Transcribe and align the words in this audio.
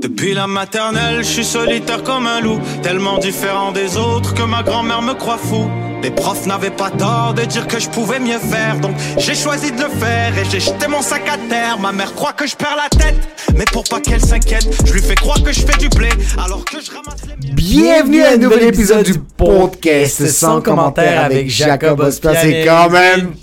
Depuis 0.00 0.34
la 0.34 0.46
maternelle, 0.46 1.24
je 1.24 1.28
suis 1.28 1.44
solitaire 1.44 2.04
comme 2.04 2.28
un 2.28 2.40
loup, 2.40 2.60
tellement 2.84 3.18
différent 3.18 3.72
des 3.72 3.96
autres 3.96 4.32
que 4.32 4.44
ma 4.44 4.62
grand-mère 4.62 5.02
me 5.02 5.14
croit 5.14 5.36
fou. 5.36 5.68
Les 6.00 6.12
profs 6.12 6.46
n'avaient 6.46 6.70
pas 6.70 6.90
tort 6.90 7.34
de 7.34 7.42
dire 7.42 7.66
que 7.66 7.80
je 7.80 7.88
pouvais 7.88 8.20
mieux 8.20 8.38
faire, 8.38 8.78
donc 8.78 8.94
j'ai 9.18 9.34
choisi 9.34 9.72
de 9.72 9.82
le 9.82 9.88
faire 9.88 10.38
et 10.38 10.44
j'ai 10.48 10.60
jeté 10.60 10.86
mon 10.86 11.02
sac 11.02 11.22
à 11.28 11.38
terre. 11.48 11.76
Ma 11.80 11.90
mère 11.90 12.14
croit 12.14 12.34
que 12.34 12.46
je 12.46 12.54
perds 12.54 12.76
la 12.76 12.88
tête, 12.88 13.16
mais 13.56 13.64
pour 13.64 13.82
pas 13.82 13.98
qu'elle 13.98 14.24
s'inquiète, 14.24 14.68
je 14.86 14.92
lui 14.92 15.02
fais 15.02 15.16
croire 15.16 15.42
que 15.42 15.50
je 15.50 15.62
fais 15.62 15.76
du 15.76 15.88
blé 15.88 16.10
alors 16.38 16.64
que 16.64 16.80
je 16.80 16.92
ramasse 16.92 17.22
les. 17.26 17.52
Bienvenue 17.54 18.22
à 18.22 18.34
un 18.34 18.36
nouvel 18.36 18.62
épisode 18.62 19.04
du 19.04 19.18
podcast 19.18 20.28
sans 20.28 20.60
commentaire 20.60 21.24
avec 21.24 21.50
Jacob 21.50 21.98
Ospia. 21.98 22.36
C'est 22.36 22.64
quand 22.64 22.90
même 22.90 23.34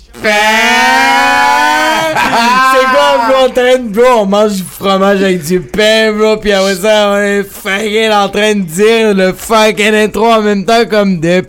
C'est 2.16 2.86
quoi, 2.86 3.28
bro? 3.28 3.46
En 3.46 3.50
train 3.50 3.78
de, 3.78 3.88
bro, 3.88 4.20
on 4.20 4.26
mange 4.26 4.52
du 4.52 4.62
fromage 4.62 5.22
avec 5.22 5.42
du 5.44 5.60
pain, 5.60 6.12
bro, 6.12 6.36
pis 6.36 6.52
après 6.52 6.74
ça, 6.76 7.10
on 7.12 7.16
est 7.18 7.42
fucking 7.44 8.10
en 8.10 8.28
train 8.28 8.54
de 8.54 8.60
dire 8.62 9.14
le 9.14 9.32
fucking 9.32 9.94
intro 9.94 10.26
en 10.30 10.42
même 10.42 10.64
temps 10.64 10.84
comme 10.88 11.20
des 11.20 11.42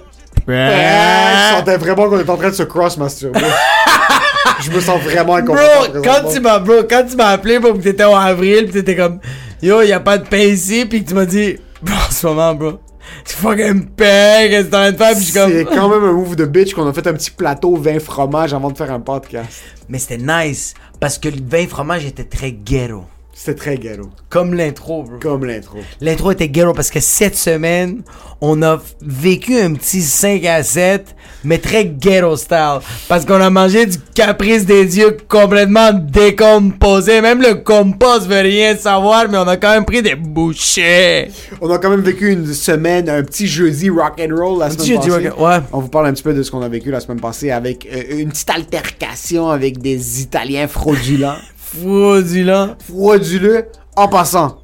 Je 0.48 1.56
sentais 1.58 1.78
vraiment 1.78 2.10
qu'on 2.10 2.20
est 2.20 2.30
en 2.30 2.38
train 2.38 2.50
de 2.50 2.56
se 2.56 2.64
cross-masturber. 2.64 3.40
Je 4.62 4.70
me 4.72 4.80
sens 4.80 5.02
vraiment 5.02 5.40
Bro, 5.42 5.56
inconfortable. 5.56 6.02
quand 6.04 6.30
tu 6.32 6.40
m'as, 6.40 6.60
bro, 6.60 6.74
quand 6.90 7.04
tu 7.10 7.16
m'as 7.16 7.30
appelé 7.30 7.60
pour 7.60 7.74
que 7.74 7.80
t'étais 7.80 8.04
en 8.04 8.16
avril, 8.16 8.66
pis 8.68 8.72
t'étais 8.74 8.96
comme, 8.96 9.20
yo, 9.62 9.82
y 9.82 9.92
a 9.92 10.00
pas 10.00 10.18
de 10.18 10.26
pain 10.28 10.38
ici, 10.38 10.86
pis 10.86 11.04
que 11.04 11.10
tu 11.10 11.16
m'as 11.16 11.26
dit, 11.26 11.58
bro, 11.82 11.96
en 11.96 12.12
ce 12.12 12.28
moment, 12.28 12.54
bro, 12.56 12.80
tu 13.26 13.36
fucking 13.36 13.86
pain, 13.88 14.48
qu'est-ce 14.50 14.66
que 14.66 14.72
t'es 14.72 14.76
en 14.76 14.80
train 14.80 14.92
de 14.92 14.98
faire, 14.98 15.14
pis 15.14 15.20
je 15.20 15.24
suis 15.24 15.32
C'est 15.34 15.66
comme, 15.66 15.76
quand 15.76 15.90
même 15.90 16.04
un 16.04 16.14
move 16.14 16.36
de 16.36 16.46
bitch 16.46 16.74
qu'on 16.74 16.88
a 16.88 16.94
fait 16.94 17.08
un 17.08 17.14
petit 17.14 17.32
plateau 17.32 17.76
vin 17.76 18.00
fromage 18.00 18.54
avant 18.54 18.72
de 18.72 18.78
faire 18.78 18.92
un 18.92 19.00
podcast. 19.00 19.62
mais 19.90 20.00
c'était 20.00 20.18
nice, 20.18 20.74
parce 21.00 21.18
que 21.18 21.30
le 21.30 21.42
vin 21.46 21.68
fromage 21.68 22.06
était 22.06 22.24
très 22.24 22.52
ghetto. 22.52 23.06
C'était 23.36 23.56
très 23.56 23.78
ghetto. 23.78 24.10
Comme 24.30 24.54
l'intro, 24.54 25.04
bro. 25.04 25.18
Comme 25.20 25.46
l'intro. 25.46 25.80
L'intro 26.02 26.32
était 26.32 26.50
ghetto 26.50 26.72
parce 26.74 26.92
que 26.92 27.00
cette 27.00 27.36
semaine, 27.36 28.04
on 28.42 28.62
a 28.62 28.80
vécu 29.02 29.60
un 29.60 29.74
petit 29.74 30.04
5 30.04 30.46
à 30.46 30.62
7, 30.62 31.16
mais 31.44 31.58
très 31.58 31.86
ghetto 31.86 32.36
style. 32.38 32.80
Parce 33.08 33.26
qu'on 33.26 33.42
a 33.42 33.50
mangé 33.50 33.88
du 33.88 33.98
caprice 34.14 34.66
des 34.66 34.86
dieux 34.86 35.18
complètement 35.28 35.92
décomposé. 35.94 37.22
Même 37.22 37.42
le 37.42 37.56
compost 37.56 38.28
veut 38.28 38.42
rien 38.42 38.78
savoir, 38.78 39.28
mais 39.30 39.40
on 39.40 39.48
a 39.48 39.58
quand 39.58 39.72
même 39.72 39.86
pris 39.86 40.04
des 40.04 40.14
bouchées. 40.16 41.30
On 41.60 41.72
a 41.72 41.80
quand 41.80 41.90
même 41.90 42.02
vécu 42.02 42.32
une 42.32 42.54
semaine, 42.54 43.10
un 43.10 43.24
petit 43.24 43.48
jeudi 43.48 43.90
rock 43.90 44.22
and 44.22 44.36
roll 44.36 44.60
la 44.60 44.70
semaine 44.70 45.00
petit 45.00 45.10
passée. 45.10 45.30
ouais. 45.32 45.58
On 45.72 45.80
vous 45.80 45.90
parle 45.90 46.08
un 46.08 46.14
petit 46.14 46.24
peu 46.24 46.36
de 46.36 46.44
ce 46.44 46.52
qu'on 46.52 46.62
a 46.62 46.70
vécu 46.70 46.92
la 46.92 47.00
semaine 47.00 47.20
passée 47.20 47.50
avec 47.50 47.88
euh, 47.92 48.20
une 48.20 48.30
petite 48.30 48.52
altercation 48.52 49.50
avec 49.50 49.80
des 49.80 50.22
Italiens 50.22 50.68
fraudulents. 50.68 51.38
Fraudulent. 51.82 52.76
frauduleux. 52.86 53.66
En 53.96 54.08
passant, 54.08 54.58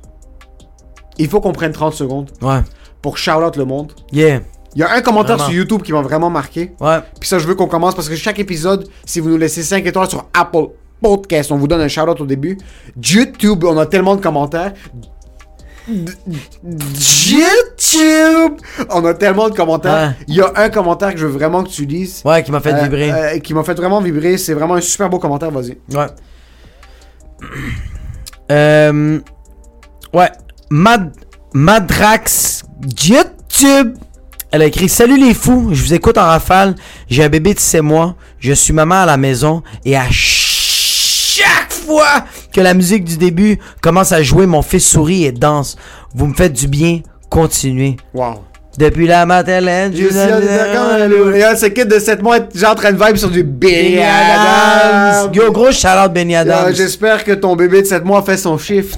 il 1.17 1.27
faut 1.27 1.39
qu'on 1.41 1.51
prenne 1.51 1.71
30 1.71 1.93
secondes 1.93 2.31
Ouais. 2.41 2.59
pour 3.01 3.17
shout 3.17 3.31
out 3.31 3.55
le 3.57 3.65
monde. 3.65 3.91
Yeah. 4.11 4.41
Il 4.75 4.81
y 4.81 4.83
a 4.83 4.91
un 4.93 5.01
commentaire 5.01 5.35
Vraiment. 5.37 5.49
sur 5.49 5.57
YouTube 5.57 5.81
qui 5.81 5.91
m'a 5.93 6.01
vraiment 6.01 6.29
marqué. 6.29 6.71
Ouais. 6.79 6.99
Puis 7.19 7.27
ça, 7.27 7.39
je 7.39 7.47
veux 7.47 7.55
qu'on 7.55 7.67
commence 7.67 7.95
parce 7.95 8.07
que 8.09 8.15
chaque 8.15 8.37
épisode, 8.39 8.87
si 9.05 9.19
vous 9.19 9.29
nous 9.29 9.37
laissez 9.37 9.63
5 9.63 9.85
étoiles 9.85 10.09
sur 10.09 10.25
Apple 10.33 10.67
Podcast, 11.01 11.51
on 11.51 11.57
vous 11.57 11.67
donne 11.67 11.81
un 11.81 11.87
shout 11.87 12.01
out 12.01 12.21
au 12.21 12.25
début. 12.25 12.57
YouTube, 12.95 13.63
on 13.65 13.77
a 13.79 13.85
tellement 13.87 14.15
de 14.15 14.21
commentaires. 14.21 14.73
YouTube! 17.29 18.59
On 18.91 19.03
a 19.05 19.13
tellement 19.15 19.49
de 19.49 19.55
commentaires. 19.55 20.09
Ouais. 20.09 20.15
Il 20.27 20.35
y 20.35 20.41
a 20.41 20.51
un 20.55 20.69
commentaire 20.69 21.13
que 21.13 21.17
je 21.19 21.25
veux 21.25 21.31
vraiment 21.33 21.63
que 21.63 21.69
tu 21.69 21.85
lises. 21.85 22.21
Ouais, 22.25 22.43
qui 22.43 22.51
m'a 22.51 22.59
fait 22.59 22.73
Euh, 22.73 22.83
vibrer. 22.83 23.11
euh, 23.11 23.39
qui 23.39 23.53
m'a 23.53 23.63
fait 23.63 23.73
vraiment 23.73 23.99
vibrer. 24.01 24.37
C'est 24.37 24.53
vraiment 24.53 24.75
un 24.75 24.81
super 24.81 25.09
beau 25.09 25.17
commentaire, 25.19 25.49
vas-y. 25.51 25.77
Ouais. 25.95 26.07
Euh, 28.51 29.19
ouais. 30.13 30.29
Mad, 30.69 31.11
Madrax 31.53 32.63
YouTube. 33.03 33.97
Elle 34.51 34.63
a 34.63 34.65
écrit 34.65 34.89
Salut 34.89 35.17
les 35.17 35.33
fous, 35.33 35.69
je 35.73 35.83
vous 35.83 35.93
écoute 35.93 36.17
en 36.17 36.25
rafale. 36.25 36.75
J'ai 37.07 37.23
un 37.23 37.29
bébé 37.29 37.53
de 37.53 37.59
6 37.59 37.81
mois. 37.81 38.15
Je 38.39 38.53
suis 38.53 38.73
maman 38.73 39.03
à 39.03 39.05
la 39.05 39.17
maison. 39.17 39.61
Et 39.85 39.95
à 39.95 40.07
chaque 40.09 41.71
fois 41.71 42.25
que 42.51 42.61
la 42.61 42.73
musique 42.73 43.03
du 43.03 43.17
début 43.17 43.59
commence 43.81 44.11
à 44.11 44.23
jouer, 44.23 44.47
mon 44.47 44.61
fils 44.61 44.87
sourit 44.87 45.25
et 45.25 45.31
danse. 45.31 45.77
Vous 46.15 46.25
me 46.25 46.33
faites 46.33 46.53
du 46.53 46.67
bien. 46.67 47.01
Continuez. 47.29 47.97
Wow. 48.13 48.43
Depuis 48.79 49.07
la 49.07 49.25
maternelle, 49.25 49.91
Je 49.93 50.07
suis 50.07 50.17
Regarde, 50.17 51.57
ce 51.57 51.65
kid 51.65 51.85
de 51.89 51.99
7 51.99 52.21
mois 52.21 52.39
déjà 52.39 52.71
en 52.71 52.75
train 52.75 52.93
de 52.93 53.03
vibe 53.03 53.17
sur 53.17 53.29
du 53.29 53.43
Benny 53.43 53.99
Adams. 53.99 55.33
Yo, 55.33 55.51
gros 55.51 55.69
shout-out 55.73 56.13
Benny 56.13 56.37
Adams. 56.37 56.73
J'espère 56.73 57.25
que 57.25 57.33
ton 57.33 57.57
bébé 57.57 57.81
de 57.81 57.87
7 57.87 58.05
mois 58.05 58.23
fait 58.23 58.37
son 58.37 58.57
shift. 58.57 58.97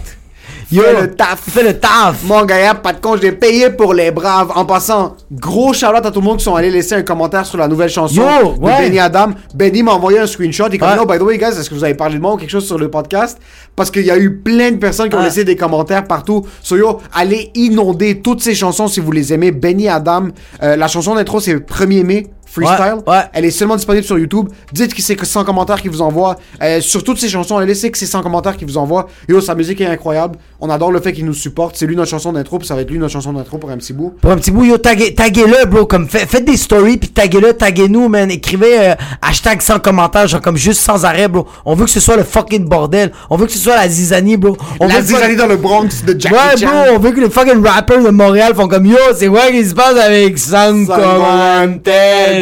Yo, 0.72 0.84
Fais 0.84 1.02
le 1.02 1.16
taf. 1.16 1.40
Fais 1.50 1.64
le 1.64 1.74
taf. 1.80 2.24
Mon 2.24 2.46
gars, 2.46 2.74
pas 2.76 2.94
de 2.94 3.00
con, 3.02 3.18
je 3.18 3.22
l'ai 3.24 3.34
payé 3.34 3.70
pour 3.72 3.94
les 3.94 4.09
braves. 4.12 4.52
En 4.56 4.64
passant, 4.64 5.18
gros 5.32 5.74
shout-out 5.74 6.06
à 6.06 6.12
tout 6.12 6.22
le 6.22 6.26
monde 6.26 6.38
qui 6.38 6.46
sont 6.46 6.56
allés 6.56 6.70
laisser 6.70 6.96
un 6.96 7.02
commentaire 7.02 7.46
sur 7.46 7.58
la 7.58 7.68
nouvelle 7.68 7.90
chanson 7.90 8.22
Yo, 8.22 8.54
de 8.54 8.59
ouais. 8.59 8.78
Benny 8.84 9.00
Adam. 9.00 9.32
Benny 9.54 9.84
m'a 9.84 9.92
envoyé 9.92 10.20
un 10.20 10.28
screenshot. 10.28 10.68
Il 10.70 10.76
est 10.76 10.78
comme, 10.78 10.90
Ouais. 10.90 10.96
yo, 10.96 11.06
by 11.06 11.18
the 11.18 11.22
way, 11.24 11.38
guys, 11.38 11.48
est-ce 11.59 11.70
que 11.70 11.76
vous 11.76 11.84
avez 11.84 11.94
parlé 11.96 12.16
de 12.16 12.22
moi 12.22 12.34
ou 12.34 12.38
quelque 12.38 12.50
chose 12.52 12.66
sur 12.66 12.78
le 12.78 12.90
podcast? 12.90 13.38
Parce 13.76 13.92
qu'il 13.92 14.06
y 14.06 14.12
a 14.12 14.18
eu 14.18 14.38
plein 14.38 14.72
de 14.72 14.78
personnes 14.78 15.09
qui 15.09 15.16
ont 15.16 15.20
Ouais. 15.20 15.26
laissé 15.26 15.44
des 15.44 15.58
commentaires 15.58 16.06
partout. 16.06 16.46
So, 16.64 16.78
yo, 16.78 17.00
allez 17.14 17.52
inonder 17.56 18.22
toutes 18.22 18.42
ces 18.42 18.56
chansons 18.56 18.88
si 18.88 19.02
vous 19.02 19.12
les 19.12 19.34
aimez. 19.34 19.52
Benny 19.52 19.90
Adam. 19.90 20.30
Euh, 20.64 20.78
la 20.78 20.88
chanson 20.88 21.16
d'intro, 21.16 21.40
c'est 21.42 21.56
1er 21.56 22.03
mai. 22.03 22.28
Freestyle. 22.54 22.96
Ouais, 23.08 23.14
ouais. 23.14 23.22
Elle 23.34 23.46
est 23.46 23.52
seulement 23.52 23.76
disponible 23.76 24.04
sur 24.06 24.20
YouTube. 24.20 24.50
Dites 24.74 24.94
que 24.94 25.02
c'est 25.02 25.16
que 25.16 25.26
100 25.26 25.46
commentaires 25.46 25.82
qui 25.82 25.88
vous 25.88 26.02
envoient. 26.02 26.36
Euh, 26.62 26.82
sur 26.82 27.04
toutes 27.04 27.18
ces 27.20 27.30
chansons, 27.30 27.58
allez 27.58 27.68
laisser 27.68 27.90
que 27.92 27.98
c'est 27.98 28.06
100 28.06 28.22
commentaires 28.22 28.58
qui 28.58 28.66
vous 28.66 28.78
envoient. 28.78 29.08
Yo, 29.30 29.40
sa 29.42 29.56
musique 29.56 29.80
est 29.82 29.86
incroyable. 29.86 30.38
On 30.60 30.70
adore 30.70 30.92
le 30.92 31.00
fait 31.00 31.14
qu'il 31.14 31.26
nous 31.26 31.34
supporte. 31.34 31.76
C'est 31.78 31.86
lui 31.86 31.96
notre 31.96 32.10
chanson 32.10 32.34
d'intro, 32.34 32.60
puis 32.60 32.68
ça 32.68 32.76
va 32.76 32.82
être 32.82 32.90
lui 32.92 33.00
notre 33.00 33.14
chanson 33.14 33.32
d'intro 33.34 33.58
pour 33.58 33.70
un 33.72 33.78
petit 33.78 33.94
bout. 33.94 34.16
Pour 34.22 34.32
un 34.32 34.36
petit 34.36 34.52
bout, 34.52 34.66
yo, 34.66 34.78
taguez- 34.78 35.16
taguez-le, 35.16 35.66
bro. 35.66 35.86
Comme, 35.86 36.08
fait- 36.08 36.28
faites 36.28 36.46
des 36.46 36.58
stories, 36.58 36.98
puis 36.98 37.10
taguez-le, 37.10 37.54
taguez-nous, 37.54 38.10
man. 38.10 38.30
Écrivez 38.30 38.80
euh, 38.80 38.94
hashtag 39.22 39.62
sans 39.62 39.80
commentaire, 39.80 40.28
genre 40.28 40.42
comme 40.42 40.58
juste 40.58 40.82
sans 40.82 41.06
arrêt, 41.06 41.28
bro. 41.28 41.48
On 41.66 41.74
veut 41.76 41.86
que 41.86 41.92
ce 41.92 42.00
soit 42.00 42.18
le 42.18 42.24
fucking 42.24 42.66
bordel. 42.68 43.12
On 43.30 43.38
veut 43.38 43.46
que 43.46 43.52
ce 43.54 43.60
soit 43.60 43.76
la 43.76 43.88
zizanie, 43.88 44.36
bro. 44.38 44.58
On 44.80 44.88
La 44.88 44.96
veut 44.96 45.02
que- 45.02 45.08
zizanie 45.08 45.36
dans 45.38 45.47
le 45.47 45.56
Bronx 45.58 46.04
de 46.06 46.20
Jackie 46.20 46.36
Ouais, 46.36 46.58
Chan. 46.59 46.68
bro, 46.68 46.96
on 46.96 47.00
veut 47.00 47.12
que 47.12 47.22
les 47.22 47.30
fucking 47.30 47.66
rappers 47.66 48.04
de 48.04 48.09
Montréal 48.09 48.54
font 48.56 48.68
comme 48.68 48.86
yo, 48.86 48.97
c'est 49.16 49.28
quoi 49.28 49.50
qui 49.52 49.66
se 49.66 49.74
passe 49.74 49.97
avec 49.97 50.38
sans 50.38 50.86
Sans 50.86 50.97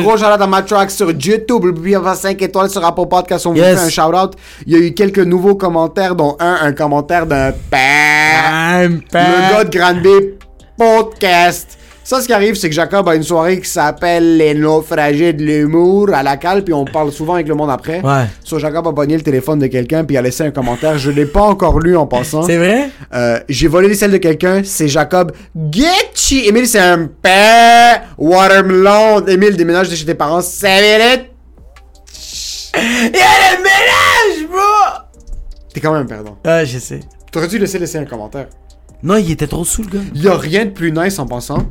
Gros 0.02 0.18
shout-out 0.18 0.42
à 0.42 0.48
ma 0.48 0.62
track 0.62 0.92
sur 0.92 1.12
YouTube. 1.12 1.64
Oubliez 1.66 2.00
pas 2.00 2.16
5 2.16 2.42
étoiles 2.42 2.70
sur 2.70 2.84
Apple 2.86 3.08
Podcast. 3.10 3.46
On 3.46 3.52
vous 3.52 3.58
Yes. 3.58 3.80
fait 3.80 3.86
un 3.86 3.90
shout-out. 3.90 4.34
Il 4.66 4.74
y 4.74 4.76
a 4.76 4.80
eu 4.80 4.94
quelques 4.94 5.20
nouveaux 5.20 5.56
commentaires, 5.56 6.16
dont 6.16 6.36
un, 6.40 6.58
un 6.62 6.74
commentaire 6.74 7.26
d'un. 7.26 7.52
Le 7.72 9.52
gars 9.52 9.64
de 9.64 9.78
Grande 9.78 10.02
B 10.02 10.08
Podcast. 10.78 11.78
Ça, 12.10 12.20
ce 12.22 12.26
qui 12.26 12.34
arrive, 12.34 12.56
c'est 12.56 12.70
que 12.70 12.74
Jacob 12.74 13.08
a 13.08 13.14
une 13.14 13.22
soirée 13.22 13.62
qui 13.62 13.70
s'appelle 13.70 14.36
Les 14.36 14.56
naufragés 14.56 15.32
de 15.32 15.44
l'humour 15.44 16.10
à 16.12 16.24
la 16.24 16.38
cale, 16.38 16.64
puis 16.64 16.74
on 16.74 16.84
parle 16.84 17.12
souvent 17.12 17.36
avec 17.36 17.48
le 17.48 17.54
monde 17.54 17.70
après. 17.70 18.02
Ouais. 18.02 18.26
So, 18.44 18.58
Jacob 18.58 18.88
a 18.88 18.94
pogné 18.94 19.16
le 19.16 19.22
téléphone 19.22 19.60
de 19.60 19.68
quelqu'un, 19.68 20.04
puis 20.04 20.16
il 20.16 20.18
a 20.18 20.24
laissé 20.24 20.42
un 20.44 20.50
commentaire. 20.50 20.98
Je 20.98 21.12
l'ai 21.12 21.28
pas 21.28 21.44
encore 21.44 21.80
lu 21.80 21.96
en 21.96 22.08
passant. 22.08 22.42
C'est 22.42 22.58
vrai? 22.58 22.90
Euh, 23.14 23.40
j'ai 23.48 23.68
volé 23.68 23.88
les 23.90 23.94
selles 23.94 24.10
de 24.10 24.18
quelqu'un, 24.18 24.64
c'est 24.64 24.88
Jacob 24.88 25.34
Getchi. 25.70 26.48
Émile, 26.48 26.66
c'est 26.66 26.80
un 26.80 27.06
père. 27.06 28.02
Watermelon. 28.18 29.28
Émile, 29.28 29.56
déménage 29.56 29.90
de 29.90 29.96
chez 29.96 30.06
tes 30.06 30.16
parents. 30.16 30.42
5 30.42 30.82
minutes. 30.82 31.30
Il 32.74 33.18
y 33.18 33.22
a 33.22 33.52
le 33.52 33.58
ménage, 33.60 34.50
bro! 34.50 35.04
T'es 35.72 35.80
quand 35.80 35.94
même 35.94 36.08
perdant. 36.08 36.40
Ah, 36.44 36.66
je 36.66 36.80
sais. 36.80 37.02
T'aurais 37.32 37.48
dû 37.48 37.60
laisser 37.60 37.78
laisser 37.78 38.00
un 38.00 38.06
commentaire. 38.06 38.48
Non, 39.04 39.18
il 39.18 39.30
était 39.30 39.46
trop 39.46 39.64
sous 39.64 39.84
le 39.84 39.90
gars. 39.90 40.04
Y 40.16 40.28
a 40.28 40.36
rien 40.36 40.66
de 40.66 40.72
plus 40.72 40.92
nice 40.92 41.20
en 41.20 41.28
passant 41.28 41.68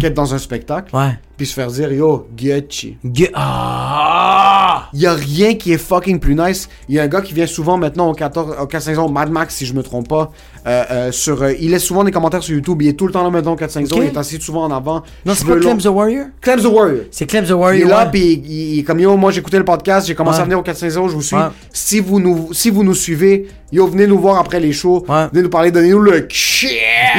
qu'être 0.00 0.14
dans 0.14 0.34
un 0.34 0.38
spectacle 0.38 0.94
Ouais. 0.96 1.18
puis 1.36 1.46
se 1.46 1.54
faire 1.54 1.68
dire 1.68 1.92
yo, 1.92 2.26
Gucci. 2.36 2.96
Gue- 3.04 3.30
Ah! 3.34 4.88
Y 4.92 5.06
a 5.06 5.14
rien 5.14 5.54
qui 5.54 5.72
est 5.72 5.78
fucking 5.78 6.18
plus 6.18 6.34
nice. 6.34 6.68
Il 6.88 6.94
y 6.96 6.98
a 7.00 7.02
un 7.04 7.08
gars 7.08 7.20
qui 7.20 7.34
vient 7.34 7.46
souvent 7.46 7.76
maintenant 7.76 8.10
au 8.10 8.14
14, 8.14 8.56
au 8.60 8.66
4 8.66 8.98
ans, 8.98 9.08
Mad 9.08 9.30
Max 9.30 9.54
si 9.54 9.66
je 9.66 9.74
me 9.74 9.82
trompe 9.82 10.08
pas. 10.08 10.32
Euh, 10.66 10.84
euh, 10.90 11.12
sur, 11.12 11.42
euh, 11.42 11.52
il 11.60 11.70
laisse 11.70 11.84
souvent 11.84 12.04
des 12.04 12.10
commentaires 12.10 12.42
sur 12.42 12.54
YouTube. 12.54 12.82
Il 12.82 12.88
est 12.88 12.92
tout 12.92 13.06
le 13.06 13.12
temps 13.12 13.22
là 13.22 13.30
maintenant 13.30 13.52
au 13.52 13.56
4 13.56 13.76
Ok. 13.80 13.88
Il 13.96 14.02
est 14.04 14.16
assis 14.16 14.40
souvent 14.40 14.64
en 14.64 14.70
avant. 14.70 15.02
Non, 15.24 15.34
c'est 15.34 15.46
pas 15.46 15.56
Clem 15.56 15.78
the 15.78 15.86
Warrior? 15.86 16.26
Clem 16.40 16.60
the 16.60 16.66
Warrior. 16.66 17.04
C'est 17.10 17.26
Clem 17.26 17.44
the 17.44 17.48
Il 17.48 17.54
Warrior. 17.54 17.88
est 17.88 17.90
là, 17.90 18.06
puis 18.06 18.42
il, 18.44 18.50
il 18.74 18.78
est 18.80 18.82
comme 18.82 19.00
yo, 19.00 19.16
moi 19.16 19.30
j'écoutais 19.30 19.58
le 19.58 19.64
podcast, 19.64 20.06
j'ai 20.06 20.14
commencé 20.14 20.36
Ouais. 20.36 20.42
à 20.42 20.44
venir 20.44 20.58
au 20.58 20.62
450, 20.62 21.10
je 21.10 21.14
vous 21.14 21.22
suis. 21.22 21.36
Ouais. 21.36 21.42
Si 21.72 22.00
vous 22.00 22.20
nous 22.20 22.48
si 22.52 22.70
vous 22.70 22.84
nous 22.84 22.94
suivez, 22.94 23.48
yo, 23.72 23.86
venez 23.86 24.06
nous 24.06 24.18
voir 24.18 24.38
après 24.38 24.60
les 24.60 24.72
shows, 24.72 25.04
Ouais. 25.08 25.26
venez 25.32 25.42
nous 25.42 25.50
parler, 25.50 25.70
donnez-nous 25.70 26.00
le. 26.00 26.28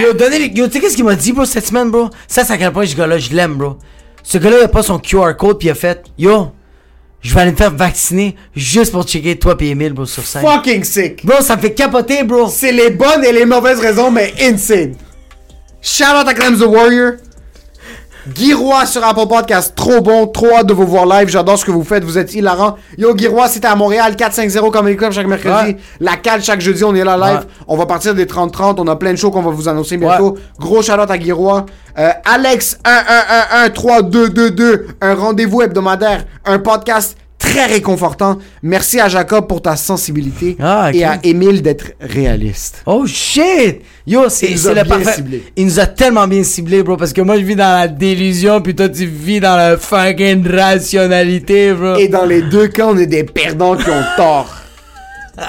Yo, 0.02 0.14
donnez 0.14 0.52
Yo, 0.56 0.68
tu 0.68 0.74
sais 0.74 0.80
qu'est-ce 0.80 0.96
qu'il 0.96 1.06
m'a 1.06 1.16
dit, 1.16 1.32
bro, 1.32 1.46
cette 1.46 1.66
semaine, 1.66 1.90
bro? 1.90 2.10
Ça, 2.28 2.44
c'est 2.44 2.54
à 2.54 2.58
quel 2.58 2.72
point 2.72 2.86
ce 2.86 2.96
gars-là, 2.96 3.18
je 3.18 3.34
l'aime, 3.34 3.56
bro. 3.56 3.78
Ce 4.24 4.38
gars-là, 4.38 4.58
il 4.60 4.64
a 4.64 4.68
pas 4.68 4.84
son 4.84 5.00
QR 5.00 5.34
code, 5.38 5.58
puis 5.58 5.68
il 5.68 5.72
a 5.72 5.76
fait, 5.76 6.04
yo, 6.18 6.48
je 7.22 7.34
vais 7.34 7.42
aller 7.42 7.52
me 7.52 7.56
faire 7.58 7.74
vacciner 7.76 8.36
juste 8.56 8.92
pour 8.92 9.04
checker 9.04 9.38
toi 9.38 9.58
pis 9.58 9.68
Emile, 9.68 9.94
bro, 9.94 10.06
sur 10.06 10.26
scène. 10.26 10.42
Fucking 10.42 10.84
sick. 10.84 11.26
Bro, 11.26 11.42
ça 11.42 11.56
me 11.56 11.62
fait 11.62 11.74
capoter, 11.74 12.24
bro. 12.24 12.50
C'est 12.50 12.72
les 12.72 12.90
bonnes 12.90 13.24
et 13.24 13.32
les 13.32 13.46
mauvaises 13.46 13.80
raisons, 13.80 14.10
mais 14.12 14.34
insane. 14.42 14.96
Shout 15.82 16.04
out 16.04 16.28
à 16.28 16.34
Clem 16.34 16.58
the 16.58 16.64
Warrior. 16.64 17.14
Guy 18.28 18.54
Roy 18.54 18.86
sur 18.86 19.04
Apple 19.04 19.26
Podcast, 19.28 19.74
trop 19.76 20.00
bon, 20.00 20.28
trop 20.28 20.54
hâte 20.54 20.68
de 20.68 20.74
vous 20.74 20.86
voir 20.86 21.08
live, 21.08 21.28
j'adore 21.28 21.58
ce 21.58 21.66
que 21.66 21.72
vous 21.72 21.84
faites, 21.84 22.04
vous 22.04 22.20
êtes 22.20 22.36
hilarant. 22.36 22.76
Yo, 22.98 23.16
Guy 23.16 23.26
Roy, 23.28 23.48
c'était 23.48 23.68
à 23.68 23.76
Montréal, 23.76 24.16
450 24.16 24.72
Comedy 24.72 24.96
Club 24.96 25.12
chaque 25.12 25.26
mercredi. 25.26 25.72
Ouais. 25.72 25.78
La 26.00 26.18
cale 26.18 26.44
chaque 26.44 26.62
jeudi, 26.62 26.84
on 26.84 26.94
est 26.94 27.04
là 27.04 27.18
live. 27.18 27.40
Ouais. 27.40 27.46
On 27.68 27.76
va 27.78 27.88
partir 27.88 28.14
des 28.14 28.26
30-30, 28.26 28.76
on 28.78 28.88
a 28.88 28.96
plein 28.96 29.14
de 29.14 29.18
shows 29.18 29.32
qu'on 29.32 29.42
va 29.42 29.50
vous 29.50 29.68
annoncer 29.68 29.98
bientôt. 29.98 30.38
Gros 30.60 30.84
shout 30.84 30.94
out 30.94 31.10
à 31.10 31.18
Guy 31.18 31.32
Roy. 31.32 31.66
Euh, 31.98 32.12
Alex 32.26 32.78
1111322, 32.86 34.88
un 35.02 35.16
rendez-vous 35.16 35.64
hebdomadaire, 35.64 36.26
un 36.46 36.60
podcast 36.60 37.18
très 37.52 37.66
réconfortant. 37.66 38.38
Merci 38.64 39.00
à 39.00 39.08
Jacob 39.10 39.48
pour 39.48 39.62
ta 39.62 39.76
sensibilité 39.76 40.56
Ah, 40.60 40.88
ok. 40.90 40.96
et 40.96 41.04
à 41.04 41.20
Émile 41.24 41.62
d'être 41.62 41.92
réaliste. 42.00 42.82
Oh 42.86 43.06
shit! 43.06 43.82
Yo, 44.08 44.30
c'est 44.30 44.48
le 44.50 44.74
bien 44.74 44.86
parfait. 44.86 45.14
ciblé. 45.14 45.44
Il 45.56 45.66
nous 45.66 45.80
a 45.80 45.86
tellement 45.86 46.28
bien 46.28 46.44
ciblé, 46.44 46.82
bro, 46.84 46.98
parce 46.98 47.14
que 47.14 47.22
moi 47.22 47.38
je 47.38 47.44
vis 47.44 47.56
dans 47.56 47.76
la 47.80 47.88
délusion, 47.88 48.62
puis 48.62 48.74
toi 48.76 48.90
tu 48.90 49.06
vis 49.06 49.40
dans 49.40 49.56
la 49.56 49.78
fucking 49.78 50.48
rationalité, 50.48 51.74
bro. 51.74 51.96
Et 51.96 52.08
dans 52.08 52.26
les 52.26 52.42
deux 52.42 52.68
cas, 52.68 52.88
on 52.88 52.98
est 52.98 53.06
des 53.08 53.24
perdants 53.24 53.76
qui 53.76 53.90
ont 53.90 54.04
tort. 54.18 54.50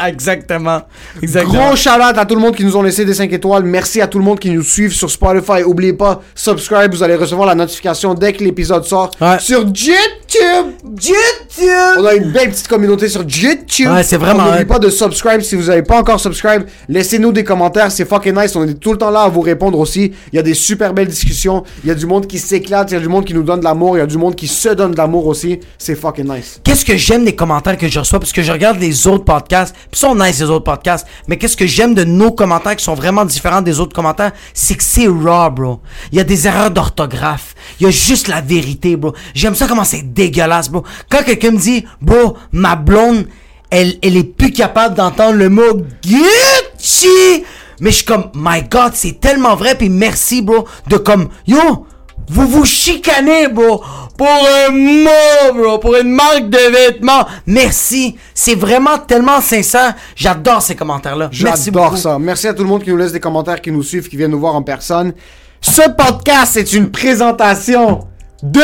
Exactement. 0.07 0.83
Exactement. 1.21 1.69
Gros 1.69 1.77
shout 1.77 1.91
out 1.91 2.17
à 2.17 2.25
tout 2.25 2.35
le 2.35 2.41
monde 2.41 2.55
qui 2.55 2.65
nous 2.65 2.77
ont 2.77 2.83
laissé 2.83 3.05
des 3.05 3.15
5 3.15 3.33
étoiles. 3.33 3.65
Merci 3.65 4.01
à 4.01 4.07
tout 4.07 4.19
le 4.19 4.25
monde 4.25 4.39
qui 4.39 4.51
nous 4.51 4.63
suit 4.63 4.91
sur 4.91 5.11
Spotify. 5.11 5.63
Oubliez 5.65 5.93
pas, 5.93 6.23
subscribe, 6.35 6.93
vous 6.93 7.03
allez 7.03 7.17
recevoir 7.17 7.47
la 7.49 7.55
notification 7.55 8.15
dès 8.15 8.33
que 8.33 8.45
l'épisode 8.45 8.85
sort. 8.85 9.11
Ouais. 9.21 9.39
Sur 9.39 9.61
YouTube! 9.61 10.73
YouTube! 10.83 11.97
On 11.99 12.05
a 12.05 12.15
une 12.15 12.31
belle 12.31 12.51
petite 12.51 12.69
communauté 12.69 13.09
sur 13.09 13.23
YouTube. 13.23 13.91
Ouais, 13.91 14.03
c'est 14.03 14.17
vraiment 14.17 14.45
N'oubliez 14.45 14.65
pas 14.65 14.79
de 14.79 14.89
subscribe 14.89 15.41
si 15.43 15.57
vous 15.57 15.65
n'avez 15.65 15.83
pas 15.83 15.99
encore 15.99 16.21
subscribe. 16.21 16.65
Laissez-nous 16.89 17.33
des 17.33 17.45
commentaires, 17.45 17.91
c'est 17.91 18.05
fucking 18.05 18.35
nice. 18.35 18.57
On 18.57 18.67
est 18.67 18.75
tout 18.75 18.93
le 18.93 18.99
temps 18.99 19.11
là 19.11 19.23
à 19.23 19.29
vous 19.29 19.41
répondre 19.41 19.79
aussi. 19.79 20.13
Il 20.33 20.37
y 20.37 20.39
a 20.39 20.43
des 20.43 20.55
super 20.55 20.95
belles 20.95 21.09
discussions. 21.09 21.65
Il 21.85 21.89
y 21.89 21.91
a 21.91 21.95
du 21.95 22.07
monde 22.07 22.27
qui 22.27 22.39
s'éclate, 22.39 22.91
il 22.91 22.95
y 22.95 22.97
a 22.97 23.01
du 23.01 23.09
monde 23.09 23.25
qui 23.25 23.35
nous 23.35 23.43
donne 23.43 23.61
de 23.61 23.65
l'amour, 23.65 23.97
il 23.97 24.01
y 24.01 24.03
a 24.03 24.07
du 24.07 24.19
monde 24.19 24.35
qui 24.35 24.49
se 24.49 24.71
donne 24.71 24.93
de 24.93 24.97
l'amour 24.97 25.27
aussi. 25.27 25.61
C'est 25.79 25.95
fucking 25.95 26.33
nice. 26.33 26.61
Qu'est-ce 26.65 26.85
que 26.85 26.97
j'aime 26.97 27.25
des 27.25 27.35
commentaires 27.35 27.77
que 27.77 27.89
je 27.89 27.99
reçois? 27.99 28.19
Parce 28.19 28.33
que 28.33 28.43
je 28.43 28.53
regarde 28.53 28.79
les 28.81 29.07
autres 29.07 29.25
podcasts, 29.25 29.72
puis 29.91 30.01
sont 30.01 30.15
nice 30.15 30.41
les 30.41 30.51
autres 30.51 30.65
podcasts, 30.65 31.07
mais 31.29 31.37
qu'est-ce 31.37 31.57
que 31.57 31.67
j'aime 31.67 31.95
de 31.95 32.05
nos 32.05 32.33
commentaires 32.33 32.77
qui 32.77 32.85
sont 32.85 32.95
vraiment 32.95 33.25
différents 33.25 33.63
des 33.63 33.81
autres 33.81 33.95
commentaires, 33.95 34.33
c'est 34.55 34.75
que 34.75 34.83
c'est 34.83 35.07
raw, 35.07 35.51
bro. 35.51 35.81
Il 36.11 36.19
y 36.19 36.21
a 36.21 36.25
des 36.25 36.47
erreurs 36.47 36.71
d'orthographe, 36.71 37.55
il 37.81 37.85
y 37.85 37.87
a 37.87 37.91
juste 37.91 38.29
la 38.29 38.41
vérité, 38.41 38.97
bro. 38.97 39.15
J'aime 39.35 39.55
ça 39.55 39.67
comment 39.67 39.85
c'est 39.85 40.13
dégueulasse, 40.13 40.71
bro. 40.71 40.85
Quand 41.11 41.23
quelqu'un 41.25 41.53
me 41.53 41.59
dit, 41.59 41.85
bro, 42.01 42.37
ma 42.53 42.77
blonde, 42.77 43.27
elle, 43.71 43.99
elle 44.03 44.17
est 44.17 44.25
plus 44.25 44.53
capable 44.53 44.95
d'entendre 44.95 45.37
le 45.37 45.49
mot 45.49 45.83
Gucci, 46.05 47.45
mais 47.81 47.91
je 47.91 47.97
suis 47.97 48.05
comme, 48.05 48.31
my 48.35 48.63
God, 48.63 48.93
c'est 48.95 49.21
tellement 49.21 49.57
vrai, 49.57 49.75
puis 49.75 49.89
merci, 49.89 50.43
bro, 50.43 50.67
de 50.89 50.97
comme, 50.99 51.29
yo, 51.47 51.87
vous 52.29 52.47
vous 52.47 52.65
chicanez, 52.65 53.49
bro, 53.49 53.83
pour 54.17 54.29
un 54.29 54.71
mot, 54.71 55.55
bro, 55.55 55.79
pour 55.79 55.97
une 55.97 56.11
marque 56.11 56.49
de 56.49 56.59
vêtements. 56.73 57.27
Merci. 57.47 58.17
C'est 58.35 58.55
vraiment 58.55 58.99
tellement 58.99 59.41
sincère. 59.41 59.95
J'adore 60.17 60.63
ces 60.63 60.75
commentaires-là. 60.75 61.31
Merci 61.43 61.65
J'adore 61.67 61.99
ça. 61.99 62.19
Merci 62.19 62.49
à 62.49 62.55
tout 62.55 62.63
le 62.63 62.69
monde 62.69 62.83
qui 62.85 62.91
nous 62.91 62.97
laisse 62.97 63.13
des 63.13 63.21
commentaires, 63.21 63.61
qui 63.61 63.71
nous 63.73 63.83
suivent, 63.83 64.09
qui 64.09 64.17
viennent 64.17 64.31
nous 64.31 64.41
voir 64.41 64.55
en 64.55 64.63
personne. 64.63 65.13
Ce 65.61 65.83
podcast 65.91 66.57
est 66.57 66.73
une 66.73 66.91
présentation 66.91 68.07
de 68.43 68.61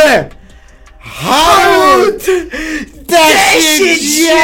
Harout 1.27 2.19
Tachidjian. 3.07 4.35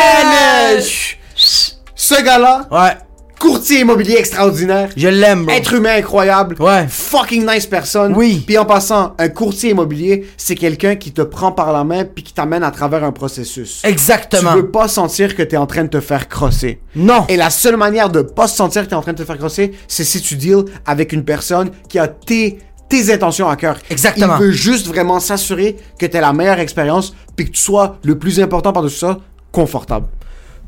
Ce 1.95 2.23
gars-là, 2.23 2.67
Ouais. 2.71 2.97
Courtier 3.45 3.81
immobilier 3.81 4.15
extraordinaire, 4.17 4.89
Je 4.97 5.09
l'aime, 5.09 5.45
bro. 5.45 5.55
être 5.55 5.75
humain 5.75 5.97
incroyable, 5.99 6.57
Ouais. 6.59 6.87
fucking 6.89 7.47
nice 7.47 7.67
personne. 7.67 8.15
Oui. 8.17 8.43
Puis 8.47 8.57
en 8.57 8.65
passant, 8.65 9.15
un 9.19 9.29
courtier 9.29 9.71
immobilier, 9.73 10.27
c'est 10.39 10.55
quelqu'un 10.55 10.97
qui 10.97 11.13
te 11.13 11.21
prend 11.21 11.53
par 11.53 11.71
la 11.73 11.85
main 11.85 12.05
puis 12.07 12.25
qui 12.25 12.33
t'amène 12.33 12.63
à 12.63 12.71
travers 12.71 13.05
un 13.05 13.13
processus. 13.13 13.83
Exactement. 13.85 14.53
Tu 14.53 14.57
veux 14.61 14.71
pas 14.71 14.89
sentir 14.89 15.37
que 15.37 15.43
t'es 15.43 15.59
en 15.59 15.67
train 15.67 15.83
de 15.85 15.89
te 15.89 16.01
faire 16.01 16.29
crosser. 16.29 16.81
Non. 16.97 17.27
Et 17.29 17.37
la 17.37 17.51
seule 17.51 17.77
manière 17.77 18.09
de 18.09 18.23
pas 18.23 18.49
se 18.49 18.57
sentir 18.57 18.85
que 18.85 18.89
t'es 18.89 18.95
en 18.95 19.03
train 19.03 19.13
de 19.13 19.19
te 19.19 19.25
faire 19.25 19.37
crosser, 19.39 19.73
c'est 19.89 20.05
si 20.05 20.23
tu 20.23 20.37
deals 20.37 20.65
avec 20.87 21.13
une 21.13 21.25
personne 21.25 21.71
qui 21.89 21.99
a 21.99 22.09
tes, 22.09 22.59
tes 22.89 23.13
intentions 23.13 23.49
à 23.49 23.57
cœur. 23.57 23.77
Exactement. 23.91 24.37
Il 24.39 24.45
veut 24.47 24.53
juste 24.53 24.87
vraiment 24.87 25.21
s'assurer 25.21 25.77
que 25.99 26.07
t'aies 26.07 26.21
la 26.23 26.33
meilleure 26.33 26.61
expérience 26.61 27.15
puis 27.37 27.45
que 27.47 27.51
tu 27.51 27.61
sois, 27.61 27.99
le 28.05 28.19
plus 28.19 28.41
important 28.41 28.73
par-dessus 28.73 29.01
ça, 29.01 29.19
confortable. 29.53 30.07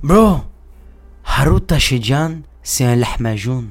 Bro, 0.02 0.40
Harut 1.25 1.61
Tachidjian, 1.62 2.32
c'est 2.69 2.83
un 2.85 2.97
lahmajoun. 2.97 3.69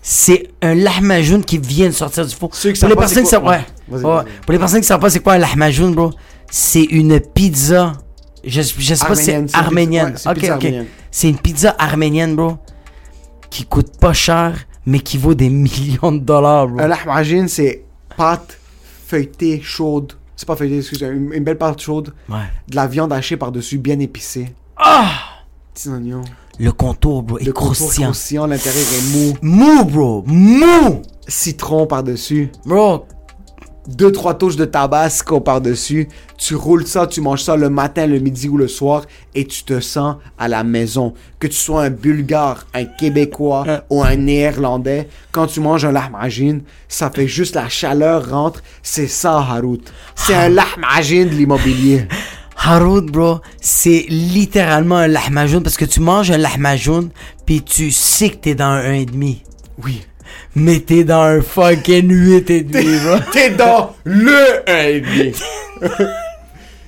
C'est 0.00 0.50
un 0.62 0.74
lahmajoun 0.76 1.44
qui 1.44 1.58
vient 1.58 1.86
de 1.88 1.92
sortir 1.92 2.24
du 2.24 2.32
four. 2.34 2.54
Ceux 2.54 2.70
qui 2.72 2.78
Pour 2.80 2.88
les 2.88 2.94
pas 2.94 3.00
personnes 3.02 3.24
qui 3.24 3.28
savent, 3.30 3.44
ouais. 3.44 3.64
Ouais. 3.88 4.00
Pour 4.00 4.52
les 4.52 4.58
personnes 4.58 4.80
qui 4.80 4.86
savent 4.86 5.00
pas 5.00 5.10
c'est 5.10 5.18
quoi 5.20 5.32
un 5.34 5.38
lahmajoun, 5.38 5.92
bro, 5.94 6.12
c'est 6.50 6.84
une 6.84 7.18
pizza. 7.20 7.92
Je, 8.44 8.62
je 8.62 8.94
sais 8.94 9.04
pas 9.06 9.14
si 9.16 9.30
Arménienne, 9.32 9.48
c'est 9.48 9.56
arménienne. 9.56 10.12
pizza- 10.12 10.30
ouais, 10.30 10.34
c'est 10.40 10.46
une 10.48 10.54
ok, 10.54 10.56
pizza 10.56 10.56
ok. 10.56 10.64
arménienne. 10.64 10.86
C'est 11.10 11.28
une 11.28 11.38
pizza 11.38 11.76
arménienne, 11.78 12.36
bro, 12.36 12.58
qui 13.50 13.64
coûte 13.64 13.98
pas 13.98 14.12
cher, 14.12 14.56
mais 14.86 15.00
qui 15.00 15.18
vaut 15.18 15.34
des 15.34 15.48
millions 15.50 16.12
de 16.12 16.18
dollars, 16.20 16.68
bro. 16.68 16.80
Un 16.80 16.88
lahmajin, 16.88 17.46
c'est 17.48 17.82
pâte 18.16 18.58
feuilletée 19.06 19.60
chaude. 19.62 20.12
C'est 20.36 20.46
pas 20.46 20.56
feuilletée, 20.56 20.78
excusez, 20.78 21.06
une, 21.06 21.32
une 21.32 21.44
belle 21.44 21.58
pâte 21.58 21.80
chaude. 21.80 22.12
Ouais. 22.28 22.38
De 22.68 22.76
la 22.76 22.86
viande 22.86 23.12
hachée 23.12 23.36
par-dessus, 23.36 23.78
bien 23.78 23.98
épicée. 23.98 24.52
Ah! 24.76 25.10
Petits 25.74 25.88
oignons. 25.88 26.22
Le 26.58 26.72
contour, 26.72 27.22
bro, 27.22 27.38
est 27.38 27.44
Le 27.44 27.52
contour 27.52 27.74
croustillant. 27.74 28.08
croustillant, 28.08 28.46
l'intérieur 28.46 28.84
est 28.84 29.16
mou. 29.16 29.34
Mou, 29.42 29.84
bro, 29.84 30.22
mou! 30.26 31.02
Citron 31.26 31.86
par-dessus. 31.86 32.50
Bro, 32.66 33.06
deux 33.88 34.12
trois 34.12 34.34
touches 34.34 34.54
de 34.56 34.64
tabasco 34.64 35.40
par-dessus, 35.40 36.08
tu 36.38 36.54
roules 36.54 36.86
ça, 36.86 37.06
tu 37.08 37.20
manges 37.20 37.42
ça 37.42 37.56
le 37.56 37.68
matin, 37.68 38.06
le 38.06 38.18
midi 38.20 38.48
ou 38.48 38.56
le 38.56 38.68
soir 38.68 39.04
et 39.34 39.44
tu 39.44 39.64
te 39.64 39.80
sens 39.80 40.16
à 40.38 40.46
la 40.46 40.62
maison. 40.62 41.14
Que 41.40 41.46
tu 41.48 41.56
sois 41.56 41.84
un 41.84 41.90
bulgare, 41.90 42.66
un 42.74 42.84
québécois 42.84 43.64
Hein. 43.66 43.80
ou 43.90 44.02
un 44.02 44.14
néerlandais, 44.16 45.08
quand 45.32 45.46
tu 45.46 45.60
manges 45.60 45.84
un 45.84 45.92
lahmacun, 45.92 46.58
ça 46.86 47.10
fait 47.10 47.26
juste 47.26 47.54
la 47.56 47.68
chaleur 47.68 48.30
rentre, 48.30 48.62
c'est 48.82 49.08
ça 49.08 49.38
Harout. 49.38 49.80
C'est 50.14 50.34
un 50.34 50.48
lahmacun 50.48 51.24
de 51.24 51.30
l'immobilier. 51.30 52.06
Haroud, 52.64 53.10
bro, 53.10 53.40
c'est 53.60 54.06
littéralement 54.08 54.98
un 54.98 55.08
lahmajoun 55.08 55.62
parce 55.62 55.76
que 55.76 55.84
tu 55.84 56.00
manges 56.00 56.30
un 56.30 56.38
lahmajoun 56.38 57.10
puis 57.44 57.62
tu 57.62 57.90
sais 57.90 58.30
que 58.30 58.36
t'es 58.36 58.54
dans 58.54 58.66
un 58.66 59.02
1,5. 59.02 59.38
Oui. 59.84 60.02
Mais 60.54 60.78
t'es 60.80 61.02
dans 61.02 61.22
un 61.22 61.42
fucking 61.42 62.10
8,5, 62.10 63.04
bro. 63.04 63.16
T'es 63.32 63.50
dans 63.50 63.94
le 64.04 64.62
1,5. 64.66 65.42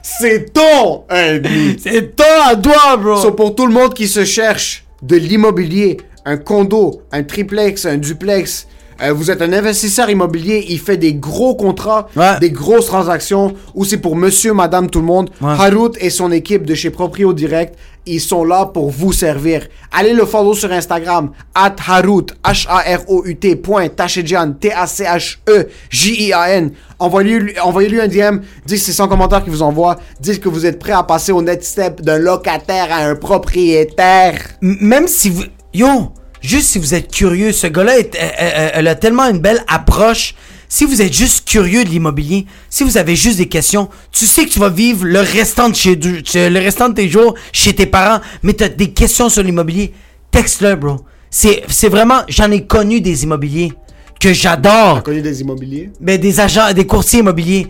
c'est 0.03 0.53
ton 0.53 1.05
1,5. 1.11 1.79
C'est 1.79 2.15
toi 2.15 2.47
à 2.47 2.57
toi, 2.57 2.97
bro. 2.97 3.17
So, 3.17 3.33
pour 3.33 3.55
tout 3.55 3.67
le 3.67 3.73
monde 3.73 3.95
qui 3.95 4.07
se 4.07 4.25
cherche 4.25 4.85
de 5.03 5.17
l'immobilier, 5.17 5.97
un 6.25 6.37
condo, 6.37 7.03
un 7.11 7.23
triplex, 7.23 7.85
un 7.85 7.97
duplex, 7.97 8.69
euh, 9.05 9.13
vous 9.13 9.31
êtes 9.31 9.43
un 9.43 9.53
investisseur 9.53 10.09
immobilier, 10.11 10.65
il 10.69 10.79
fait 10.81 10.97
des 10.97 11.15
gros 11.15 11.55
contrats, 11.55 12.09
Ouais. 12.17 12.39
des 12.41 12.51
grosses 12.51 12.87
transactions, 12.87 13.55
ou 13.75 13.85
c'est 13.85 13.99
pour 13.99 14.17
monsieur, 14.17 14.53
madame, 14.55 14.89
tout 14.91 15.01
le 15.01 15.07
monde. 15.07 15.31
Ouais. 15.41 15.53
Harout 15.59 15.93
et 16.01 16.11
son 16.11 16.31
équipe 16.33 16.65
de 16.67 16.75
chez 16.75 16.91
Proprio 16.91 17.33
Direct 17.33 17.75
ils 18.07 18.21
sont 18.21 18.45
là 18.45 18.67
pour 18.67 18.91
vous 18.91 19.15
servir. 19.15 19.67
Allez 19.91 20.13
le 20.13 20.27
follow 20.27 20.53
sur 20.53 20.71
Instagram, 20.71 21.31
at 21.55 21.75
Harut, 21.89 22.27
H-A-R-O-U-T, 22.45 23.57
point, 23.57 23.89
T-A-C-H-E-J-I-A-N. 25.49 26.73
Envoyez-lui 26.99 27.59
envoyez 27.61 28.01
un 28.01 28.09
DM, 28.09 28.41
dites 28.67 28.79
que 28.79 28.85
c'est 28.85 28.93
son 28.93 29.09
commentaire 29.09 29.43
qui 29.43 29.51
vous 29.51 29.63
envoie, 29.63 29.97
dites 30.21 30.41
que 30.41 30.49
vous 30.49 30.67
êtes 30.67 30.79
prêt 30.79 30.93
à 30.93 31.03
passer 31.03 31.33
au 31.33 31.43
next 31.43 31.71
step 31.73 32.01
d'un 32.03 32.19
locataire 32.19 32.89
à 32.91 33.05
un 33.07 33.15
propriétaire. 33.15 34.39
M- 34.63 34.77
même 34.81 35.09
si 35.09 35.31
vous. 35.31 35.45
Yo, 35.73 36.13
juste 36.45 36.69
si 36.69 36.79
vous 36.79 36.95
êtes 36.95 37.11
curieux, 37.11 37.53
ce 37.53 37.67
gars-là, 37.67 37.99
est- 37.99 38.15
elle, 38.19 38.33
elle- 38.39 38.71
elle 38.75 38.89
a 38.89 38.95
tellement 38.95 39.25
une 39.29 39.39
belle 39.39 39.65
approche. 39.69 40.35
Si 40.69 40.85
vous 40.85 41.01
êtes 41.03 41.13
juste 41.13 41.47
curieux 41.49 41.85
de 41.85 41.89
l'immobilier, 41.91 42.47
si 42.69 42.83
vous 42.85 42.97
avez 42.97 43.15
juste 43.17 43.39
des 43.39 43.47
questions, 43.49 43.89
tu 44.11 44.27
sais 44.27 44.45
que 44.45 44.51
tu 44.51 44.59
vas 44.59 44.71
vivre 44.71 45.05
le 45.05 45.21
restant 45.21 45.69
de, 45.69 45.75
chez, 45.75 45.95
le 45.97 46.59
restant 46.59 46.89
de 46.89 46.95
tes 46.95 47.09
jours 47.09 47.35
chez 47.53 47.75
tes 47.75 47.87
parents, 47.87 48.21
mais 48.43 48.55
tu 48.55 48.65
as 48.65 48.69
des 48.69 48.91
questions 48.91 49.29
sur 49.29 49.43
l'immobilier, 49.43 49.93
texte-le, 50.31 50.75
bro. 50.77 50.97
C'est 51.31 51.63
c'est 51.69 51.89
vraiment. 51.89 52.23
J'en 52.29 52.51
ai 52.51 52.65
connu 52.67 53.01
des 53.01 53.25
immobiliers 53.25 53.73
que 54.21 54.33
j'adore. 54.33 55.03
Connu 55.03 55.21
des 55.23 55.41
immobiliers? 55.41 55.91
Mais 56.01 56.17
des 56.19 56.41
agents, 56.41 56.73
des 56.73 56.87
courtiers 56.87 57.21
immobiliers 57.21 57.67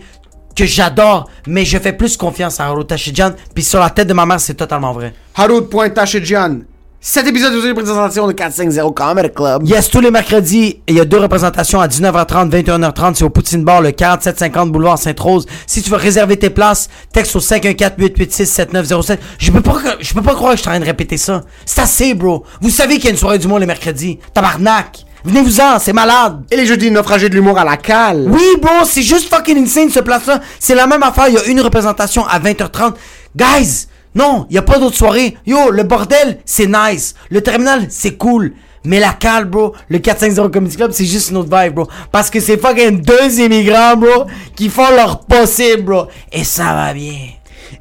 que 0.55 0.65
j'adore, 0.65 1.29
mais 1.47 1.65
je 1.65 1.77
fais 1.77 1.91
plus 1.93 2.15
confiance 2.15 2.59
à 2.59 2.65
Harold 2.67 2.87
Tachidjan, 2.87 3.31
puis 3.53 3.63
sur 3.63 3.79
la 3.79 3.89
tête 3.89 4.07
de 4.07 4.13
ma 4.13 4.25
mère, 4.25 4.39
c'est 4.39 4.53
totalement 4.53 4.93
vrai. 4.93 5.13
Harut.Tachedjian. 5.35 6.59
Cet 7.07 7.27
épisode 7.27 7.53
est 7.53 7.67
une 7.67 7.75
présentation 7.75 8.25
de 8.25 8.31
450 8.31 8.95
Comedy 8.95 9.29
Club. 9.29 9.67
Yes, 9.67 9.91
tous 9.91 10.01
les 10.01 10.09
mercredis, 10.09 10.81
il 10.87 10.95
y 10.95 10.99
a 10.99 11.05
deux 11.05 11.19
représentations 11.19 11.79
à 11.79 11.87
19h30, 11.87 12.49
21h30. 12.49 13.13
C'est 13.13 13.23
au 13.23 13.29
Poutine 13.29 13.63
Bar, 13.63 13.79
le 13.83 13.91
4750 13.91 14.71
boulevard 14.71 14.97
Sainte-Rose. 14.97 15.45
Si 15.67 15.83
tu 15.83 15.91
veux 15.91 15.97
réserver 15.97 16.37
tes 16.37 16.49
places, 16.49 16.89
texte 17.13 17.35
au 17.35 17.39
514-886-7907. 17.41 19.19
Je 19.37 19.51
peux 19.51 19.61
pas, 19.61 19.75
je 19.99 20.13
peux 20.15 20.23
pas 20.23 20.33
croire 20.33 20.53
que 20.53 20.57
je 20.57 20.61
suis 20.63 20.69
en 20.69 20.71
train 20.71 20.79
de 20.79 20.85
répéter 20.85 21.17
ça. 21.17 21.43
C'est 21.63 21.81
assez, 21.81 22.15
bro. 22.15 22.43
Vous 22.59 22.71
savez 22.71 22.95
qu'il 22.95 23.05
y 23.05 23.07
a 23.09 23.11
une 23.11 23.17
soirée 23.17 23.37
du 23.37 23.47
monde 23.47 23.59
les 23.59 23.67
mercredis. 23.67 24.17
Tabarnak. 24.33 25.05
Venez-vous-en, 25.25 25.77
c'est 25.77 25.93
malade. 25.93 26.43
Et 26.49 26.57
les 26.57 26.65
jeudis, 26.65 26.89
naufragés 26.89 27.29
de 27.29 27.35
l'humour 27.35 27.59
à 27.59 27.63
la 27.63 27.77
cale. 27.77 28.25
Oui, 28.27 28.47
bro, 28.59 28.83
c'est 28.83 29.03
juste 29.03 29.31
fucking 29.31 29.63
insane 29.63 29.91
ce 29.91 29.99
place-là. 29.99 30.41
C'est 30.59 30.73
la 30.73 30.87
même 30.87 31.03
affaire. 31.03 31.27
Il 31.27 31.35
y 31.35 31.37
a 31.37 31.45
une 31.45 31.61
représentation 31.61 32.25
à 32.25 32.39
20h30. 32.39 32.95
Guys, 33.35 33.85
non, 34.15 34.47
il 34.49 34.55
y 34.55 34.57
a 34.57 34.61
pas 34.61 34.79
d'autre 34.79 34.95
soirée. 34.95 35.37
Yo, 35.45 35.71
le 35.71 35.83
bordel, 35.83 36.39
c'est 36.45 36.67
nice. 36.67 37.15
Le 37.29 37.41
terminal, 37.41 37.87
c'est 37.89 38.15
cool. 38.15 38.53
Mais 38.85 38.99
la 38.99 39.13
cale, 39.13 39.45
bro, 39.45 39.73
le 39.89 39.99
450 39.99 40.53
Comedy 40.53 40.75
Club, 40.75 40.91
c'est 40.91 41.05
juste 41.05 41.31
une 41.31 41.37
autre 41.37 41.49
vibe, 41.55 41.73
bro. 41.73 41.87
Parce 42.11 42.29
que 42.29 42.39
c'est 42.39 42.57
fucking 42.57 43.01
deux 43.01 43.39
immigrants, 43.39 43.97
bro, 43.97 44.25
qui 44.55 44.69
font 44.69 44.89
leur 44.95 45.19
possible, 45.21 45.83
bro. 45.83 46.07
Et 46.31 46.43
ça 46.43 46.73
va 46.73 46.93
bien. 46.93 47.17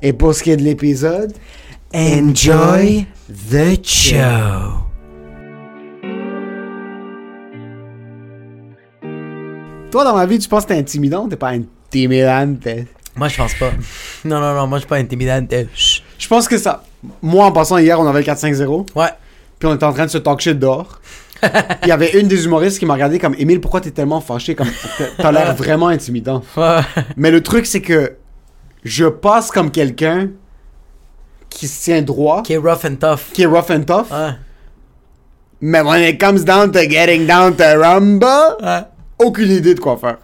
Et 0.03 0.12
pour 0.12 0.35
ce 0.35 0.43
qui 0.43 0.50
est 0.50 0.57
de 0.57 0.62
l'épisode, 0.62 1.33
Enjoy 1.95 3.07
the 3.29 3.87
show. 3.87 4.81
toi 9.95 10.03
dans 10.03 10.17
ma 10.17 10.26
vie, 10.26 10.41
tu 10.41 10.49
penses 10.49 10.64
que 10.64 10.71
t'es 10.71 10.79
intimidant 10.79 11.25
ou 11.25 11.29
t'es 11.29 11.37
pas 11.37 11.50
intimidante? 11.50 12.67
Moi, 13.14 13.29
je 13.29 13.37
pense 13.37 13.55
pas. 13.55 13.71
Non, 14.25 14.41
non, 14.41 14.53
non, 14.53 14.67
moi, 14.67 14.79
je 14.79 14.81
suis 14.81 14.88
pas 14.88 14.97
intimidante. 14.97 15.55
Chut. 15.73 16.03
Je 16.25 16.28
pense 16.31 16.49
que 16.49 16.57
ça. 16.57 16.83
Moi, 17.21 17.45
en 17.45 17.52
passant 17.52 17.76
hier, 17.76 18.00
on 18.00 18.07
avait 18.07 18.21
le 18.21 18.25
4-5-0. 18.25 18.87
Ouais. 18.97 19.11
Puis 19.59 19.69
on 19.69 19.75
était 19.75 19.85
en 19.85 19.93
train 19.93 20.07
de 20.07 20.11
se 20.11 20.16
talk 20.16 20.40
shit 20.40 20.59
dehors. 20.59 20.99
Il 21.83 21.88
y 21.88 21.93
avait 21.93 22.19
une 22.19 22.28
des 22.28 22.47
humoristes 22.47 22.78
qui 22.78 22.87
m'a 22.87 22.95
regardé 22.95 23.19
comme 23.19 23.35
Émile, 23.37 23.61
pourquoi 23.61 23.83
t'es 23.83 23.90
tellement 23.90 24.23
fâché? 24.23 24.54
Comme 24.54 24.69
t'as- 25.19 25.33
l'air 25.33 25.54
vraiment 25.54 25.88
intimidant. 25.88 26.43
Ouais. 26.57 26.78
Mais 27.19 27.31
le 27.31 27.43
truc, 27.43 27.66
c'est 27.66 27.83
que 27.83 28.16
je 28.85 29.04
passe 29.04 29.50
comme 29.50 29.71
quelqu'un 29.71 30.31
qui 31.50 31.69
se 31.69 31.85
tient 31.85 32.00
droit, 32.00 32.43
Qui 32.43 32.54
est 32.54 32.57
rough 32.57 32.87
and 32.87 32.97
tough. 32.99 33.31
qui 33.35 33.43
est 33.43 33.47
rough 33.47 33.71
and 33.71 33.83
tough. 33.83 34.11
Ouais. 34.11 34.31
Mais 35.61 35.83
when 35.83 36.02
it 36.02 36.19
comes 36.19 36.43
down 36.43 36.73
to 36.73 36.81
getting 36.88 37.26
down 37.26 37.54
to 37.54 37.64
rumble, 37.78 38.26
Ouais. 38.62 38.81
aucune 39.19 39.50
idée 39.50 39.75
de 39.75 39.81
quoi 39.81 39.99
faire. 39.99 40.16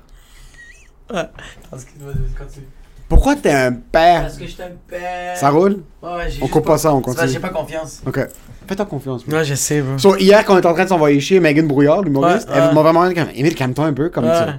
Excuse-moi, 1.10 2.12
continue. 2.38 2.66
Pourquoi 3.10 3.36
t'es 3.36 3.50
un 3.50 3.72
père? 3.72 4.22
Parce 4.22 4.36
que 4.38 4.46
je 4.46 4.54
t'aime 4.54 4.76
pas. 4.88 5.34
Ça 5.36 5.50
roule? 5.50 5.82
Ouais, 6.02 6.08
ouais, 6.14 6.30
j'ai 6.30 6.42
On 6.42 6.46
coupe 6.46 6.64
pas 6.64 6.78
ça, 6.78 6.94
on 6.94 7.02
continue. 7.02 7.28
J'ai 7.28 7.38
pas 7.40 7.48
confiance. 7.50 8.00
Ok. 8.06 8.20
Fais-toi 8.66 8.86
confiance. 8.86 9.26
Ouais, 9.26 9.44
je 9.44 9.54
sais, 9.56 9.80
bro. 9.82 9.98
So, 9.98 10.16
hier, 10.16 10.44
quand 10.44 10.54
on 10.54 10.58
était 10.58 10.68
en 10.68 10.74
train 10.74 10.84
de 10.84 10.88
s'envoyer 10.88 11.18
chier, 11.20 11.40
Megan 11.40 11.66
Brouillard, 11.66 12.02
l'humoriste, 12.02 12.48
Ouais, 12.48 12.54
elle 12.56 12.72
m'a 12.74 12.80
vraiment 12.82 13.06
dit 13.08 13.14
comme 13.14 13.26
Émile, 13.34 13.54
calme-toi 13.56 13.84
un 13.86 13.92
peu. 13.92 14.08
Comme 14.10 14.24
Ouais. 14.26 14.46
tu, 14.46 14.52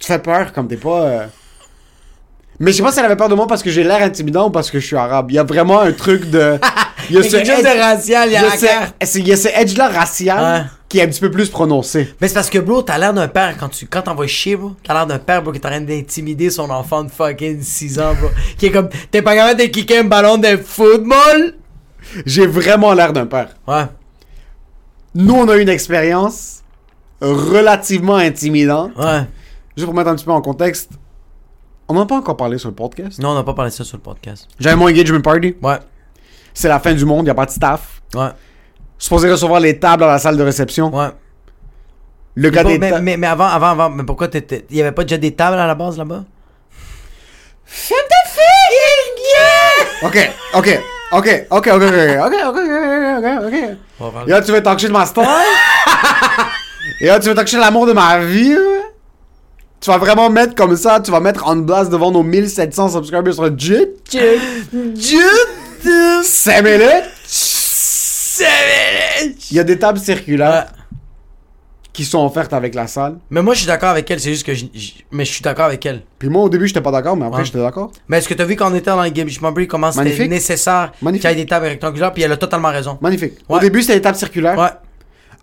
tu 0.00 0.06
fais 0.06 0.18
peur, 0.18 0.52
comme 0.52 0.66
t'es 0.66 0.78
pas. 0.78 1.02
euh, 1.02 1.26
Mais 2.58 2.72
je 2.72 2.78
sais 2.78 2.82
pas 2.82 2.90
si 2.90 2.98
elle 3.00 3.04
avait 3.04 3.16
peur 3.16 3.28
de 3.28 3.34
moi 3.34 3.46
parce 3.46 3.62
que 3.62 3.70
j'ai 3.70 3.84
l'air 3.84 4.02
intimidant 4.02 4.48
ou 4.48 4.50
parce 4.50 4.70
que 4.70 4.80
je 4.80 4.86
suis 4.86 4.96
arabe. 4.96 5.30
Il 5.30 5.34
y 5.34 5.38
a 5.38 5.44
vraiment 5.44 5.80
un 5.80 5.92
truc 5.92 6.30
de. 6.30 6.58
Il 7.10 7.16
y 7.16 7.18
a 7.18 7.20
a 7.20 7.22
quelque 7.24 7.46
chose 7.54 7.62
de 7.64 7.80
racial, 7.80 8.28
il 8.28 8.32
y 8.32 8.36
a 8.36 8.42
la 8.42 8.50
ce- 8.56 8.64
carte. 8.66 8.94
c'est- 9.02 9.18
Il 9.20 9.26
y 9.28 9.32
a 9.32 9.36
ce 9.36 9.48
edge-là 9.48 9.88
racial 9.88 10.38
Ouais. 10.62 10.70
Qui 10.90 10.98
est 10.98 11.02
un 11.02 11.06
petit 11.06 11.20
peu 11.20 11.30
plus 11.30 11.48
prononcé. 11.48 12.12
Mais 12.20 12.26
c'est 12.26 12.34
parce 12.34 12.50
que, 12.50 12.58
bro, 12.58 12.82
t'as 12.82 12.98
l'air 12.98 13.14
d'un 13.14 13.28
père 13.28 13.56
quand 13.56 13.68
tu 13.68 13.86
quand 13.86 14.02
t'envoies 14.02 14.26
chier, 14.26 14.56
bro. 14.56 14.72
T'as 14.82 14.92
l'air 14.92 15.06
d'un 15.06 15.20
père, 15.20 15.40
bro, 15.40 15.52
qui 15.52 15.58
est 15.58 15.64
en 15.64 15.70
train 15.70 15.80
d'intimider 15.80 16.50
son 16.50 16.68
enfant 16.68 17.04
de 17.04 17.10
fucking 17.10 17.62
6 17.62 18.00
ans, 18.00 18.14
bro. 18.14 18.28
Qui 18.58 18.66
est 18.66 18.70
comme, 18.72 18.88
t'es 19.10 19.22
pas 19.22 19.36
capable 19.36 19.60
de 19.60 19.66
kicker 19.66 20.00
un 20.00 20.04
ballon 20.04 20.36
de 20.36 20.56
football? 20.56 21.54
J'ai 22.26 22.46
vraiment 22.46 22.92
l'air 22.92 23.12
d'un 23.12 23.26
père. 23.26 23.54
Ouais. 23.68 23.84
Nous, 25.14 25.32
on 25.32 25.48
a 25.48 25.56
eu 25.56 25.62
une 25.62 25.68
expérience 25.68 26.64
relativement 27.20 28.16
intimidante. 28.16 28.90
Ouais. 28.96 29.22
Juste 29.76 29.86
pour 29.86 29.94
mettre 29.94 30.10
un 30.10 30.16
petit 30.16 30.24
peu 30.24 30.32
en 30.32 30.42
contexte, 30.42 30.90
on 31.86 31.94
n'en 31.94 32.02
a 32.02 32.06
pas 32.06 32.16
encore 32.16 32.36
parlé 32.36 32.58
sur 32.58 32.68
le 32.68 32.74
podcast. 32.74 33.20
Non, 33.20 33.28
on 33.28 33.34
n'a 33.34 33.44
pas 33.44 33.54
parlé 33.54 33.70
ça 33.70 33.84
sur 33.84 33.96
le 33.96 34.02
podcast. 34.02 34.48
J'avais 34.58 34.74
mon 34.74 34.86
engagement 34.86 35.20
party. 35.20 35.54
Ouais. 35.62 35.78
C'est 36.52 36.68
la 36.68 36.80
fin 36.80 36.94
du 36.94 37.04
monde, 37.04 37.26
il 37.26 37.30
a 37.30 37.34
pas 37.34 37.46
de 37.46 37.52
staff. 37.52 38.02
Ouais. 38.12 38.30
Supposé 39.00 39.28
recevoir 39.30 39.58
les 39.60 39.78
tables 39.80 40.04
à 40.04 40.08
la 40.08 40.18
salle 40.18 40.36
de 40.36 40.42
réception. 40.44 40.94
Ouais. 40.94 41.08
Le 42.36 42.50
gars 42.50 42.62
Pas- 42.62 42.68
des 42.68 42.78
mais, 42.78 42.90
tables. 42.90 43.02
mais, 43.02 43.16
mais 43.16 43.26
avant, 43.26 43.46
avant, 43.46 43.70
avant, 43.70 43.90
mais 43.90 44.04
pourquoi 44.04 44.28
t'étais. 44.28 44.64
Il 44.70 44.76
y 44.76 44.80
avait 44.82 44.92
pas 44.92 45.02
déjà 45.02 45.16
des 45.18 45.32
tables 45.34 45.58
à 45.58 45.66
la 45.66 45.74
base 45.74 45.98
là-bas? 45.98 46.22
Ok, 50.02 50.16
ok, 50.54 50.80
ok, 51.12 51.46
ok, 51.50 51.66
ok, 51.66 51.66
ok, 51.66 51.82
ok, 51.82 52.04
ok, 52.18 52.34
ok, 52.46 52.58
ok, 53.18 53.26
ok. 53.46 53.54
On 54.00 54.08
va 54.08 54.22
Et 54.26 54.30
là, 54.30 54.40
tu 54.42 54.52
veux 54.52 54.62
talk 54.62 54.80
de 54.80 54.88
ma 54.88 55.06
star? 55.06 55.26
Et 57.00 57.06
là, 57.06 57.18
tu 57.20 57.28
veux 57.28 57.34
talk 57.34 57.50
de 57.50 57.58
l'amour 57.58 57.86
de 57.86 57.92
ma 57.92 58.18
vie? 58.18 58.56
Tu 59.80 59.90
vas 59.90 59.98
vraiment 59.98 60.28
mettre 60.30 60.54
comme 60.54 60.76
ça, 60.76 61.00
tu 61.00 61.10
vas 61.10 61.20
mettre 61.20 61.46
en 61.46 61.56
blast 61.56 61.90
devant 61.90 62.10
nos 62.10 62.22
1700 62.22 62.90
subscribers 62.90 63.34
sur 63.34 63.58
Jit? 63.58 63.88
Dieu 64.72 65.26
5 66.22 66.62
minutes? 66.62 67.10
Il 69.50 69.56
y 69.56 69.60
a 69.60 69.64
des 69.64 69.78
tables 69.78 69.98
circulaires 69.98 70.66
qui 71.92 72.04
sont 72.04 72.24
offertes 72.24 72.52
avec 72.52 72.74
la 72.74 72.86
salle. 72.86 73.16
Mais 73.30 73.42
moi, 73.42 73.52
je 73.54 73.60
suis 73.60 73.66
d'accord 73.66 73.88
avec 73.90 74.08
elle, 74.10 74.20
c'est 74.20 74.30
juste 74.32 74.46
que 74.46 74.54
je. 74.54 74.66
je- 74.72 74.92
Mais 75.10 75.24
je 75.24 75.32
suis 75.32 75.42
d'accord 75.42 75.66
avec 75.66 75.84
elle. 75.84 76.02
Puis 76.18 76.28
moi, 76.28 76.42
au 76.44 76.48
début, 76.48 76.68
j'étais 76.68 76.80
pas 76.80 76.92
d'accord, 76.92 77.16
mais 77.16 77.26
après, 77.26 77.40
Ouais. 77.40 77.44
j'étais 77.44 77.58
d'accord. 77.58 77.90
Mais 78.08 78.18
est-ce 78.18 78.28
que 78.28 78.34
t'as 78.34 78.44
vu 78.44 78.54
quand 78.56 78.70
on 78.70 78.74
était 78.74 78.90
dans 78.90 79.02
les 79.02 79.10
Game 79.10 79.28
Break 79.52 79.68
comment 79.68 79.90
c'était 79.90 80.04
Magnifique. 80.04 80.30
nécessaire 80.30 80.92
qu'il 80.96 81.04
Magnifique. 81.04 81.28
y 81.28 81.32
ait 81.32 81.34
des 81.36 81.46
tables 81.46 81.66
rectangulaires, 81.66 82.12
puis 82.12 82.22
elle 82.22 82.32
a 82.32 82.36
totalement 82.36 82.68
raison. 82.68 82.96
Magnifique. 83.00 83.34
Au 83.48 83.54
Ouais. 83.54 83.60
début, 83.60 83.82
c'était 83.82 83.94
des 83.94 84.02
tables 84.02 84.16
circulaires. 84.18 84.56
Ouais. 84.58 84.68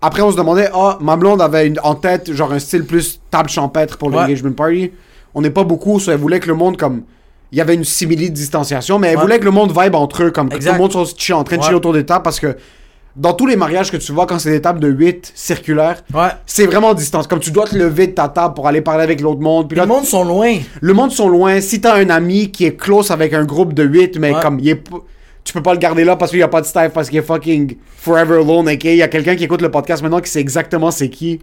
Après, 0.01 0.21
on 0.21 0.31
se 0.31 0.37
demandait, 0.37 0.69
ah, 0.73 0.97
ma 1.01 1.17
blonde 1.17 1.41
avait 1.41 1.67
une- 1.67 1.79
en 1.83 1.95
tête, 1.95 2.31
genre 2.31 2.53
un 2.53 2.59
style 2.59 2.85
plus 2.85 3.19
table 3.29 3.49
champêtre 3.49 3.97
pour 3.97 4.07
Ouais. 4.09 4.15
l'engagement 4.15 4.51
party. 4.53 4.91
On 5.33 5.41
n'est 5.41 5.49
pas 5.49 5.63
beaucoup, 5.65 5.99
so 5.99 6.11
elle 6.11 6.17
voulait 6.19 6.39
que 6.39 6.47
le 6.47 6.55
monde, 6.55 6.77
comme. 6.77 7.03
Il 7.51 7.57
y 7.57 7.61
avait 7.61 7.75
une 7.75 7.85
simili 7.85 8.29
de 8.29 8.35
distanciation, 8.35 8.99
mais 8.99 9.07
elle 9.09 9.15
Ouais. 9.17 9.21
voulait 9.21 9.39
que 9.39 9.45
le 9.45 9.51
monde 9.51 9.71
vibe 9.77 9.95
entre 9.95 10.23
eux, 10.23 10.31
comme 10.31 10.49
que 10.49 10.55
Exact. 10.55 10.71
tout 10.71 10.75
le 10.75 10.81
monde 10.81 10.91
soit 10.91 11.05
chill- 11.17 11.33
en 11.33 11.43
train 11.43 11.55
de 11.55 11.61
Ouais. 11.61 11.65
chiller 11.65 11.77
autour 11.77 11.93
des 11.93 12.05
tables, 12.05 12.23
parce 12.23 12.39
que 12.41 12.57
dans 13.17 13.33
tous 13.33 13.45
les 13.47 13.55
mariages 13.55 13.91
que 13.91 13.97
tu 13.97 14.11
vois, 14.11 14.25
quand 14.27 14.39
c'est 14.39 14.51
des 14.51 14.61
tables 14.61 14.79
de 14.79 14.87
8 14.87 15.31
circulaires, 15.35 16.03
Ouais. 16.13 16.29
c'est 16.45 16.65
vraiment 16.65 16.93
distance. 16.93 17.27
Comme 17.27 17.39
tu 17.39 17.51
dois 17.51 17.65
te 17.65 17.75
lever 17.75 18.07
de 18.07 18.11
ta 18.13 18.29
table 18.29 18.53
pour 18.53 18.67
aller 18.67 18.81
parler 18.81 19.03
avec 19.03 19.19
l'autre 19.21 19.41
monde. 19.41 19.67
Puis 19.67 19.77
là, 19.77 19.83
le 19.83 19.89
monde 19.89 20.05
sont 20.05 20.23
loin. 20.23 20.55
le 20.81 20.93
monde 20.93 21.11
sont 21.11 21.27
loin. 21.27 21.59
Si 21.61 21.81
t'as 21.81 21.95
un 21.95 22.09
ami 22.09 22.51
qui 22.51 22.65
est 22.65 22.75
close 22.75 23.11
avec 23.11 23.33
un 23.33 23.43
groupe 23.43 23.73
de 23.73 23.83
8, 23.83 24.19
mais 24.19 24.33
Ouais. 24.33 24.41
comme 24.41 24.59
il 24.59 24.69
est 24.69 24.83
tu 25.43 25.53
peux 25.53 25.61
pas 25.63 25.71
le 25.73 25.79
garder 25.79 26.03
là 26.03 26.17
parce 26.17 26.31
qu'il 26.31 26.41
y 26.41 26.43
a 26.43 26.49
pas 26.49 26.59
de 26.59 26.65
staff, 26.65 26.91
parce 26.91 27.09
qu'il 27.09 27.19
est 27.19 27.21
fucking 27.21 27.77
forever 27.97 28.41
alone, 28.41 28.67
ok? 28.67 28.83
Il 28.83 28.95
y 28.97 29.01
a 29.01 29.07
quelqu'un 29.07 29.33
qui 29.37 29.45
écoute 29.45 29.61
le 29.61 29.71
podcast 29.71 30.03
maintenant 30.03 30.19
qui 30.19 30.29
sait 30.29 30.41
exactement 30.41 30.91
c'est 30.91 31.09
qui. 31.09 31.39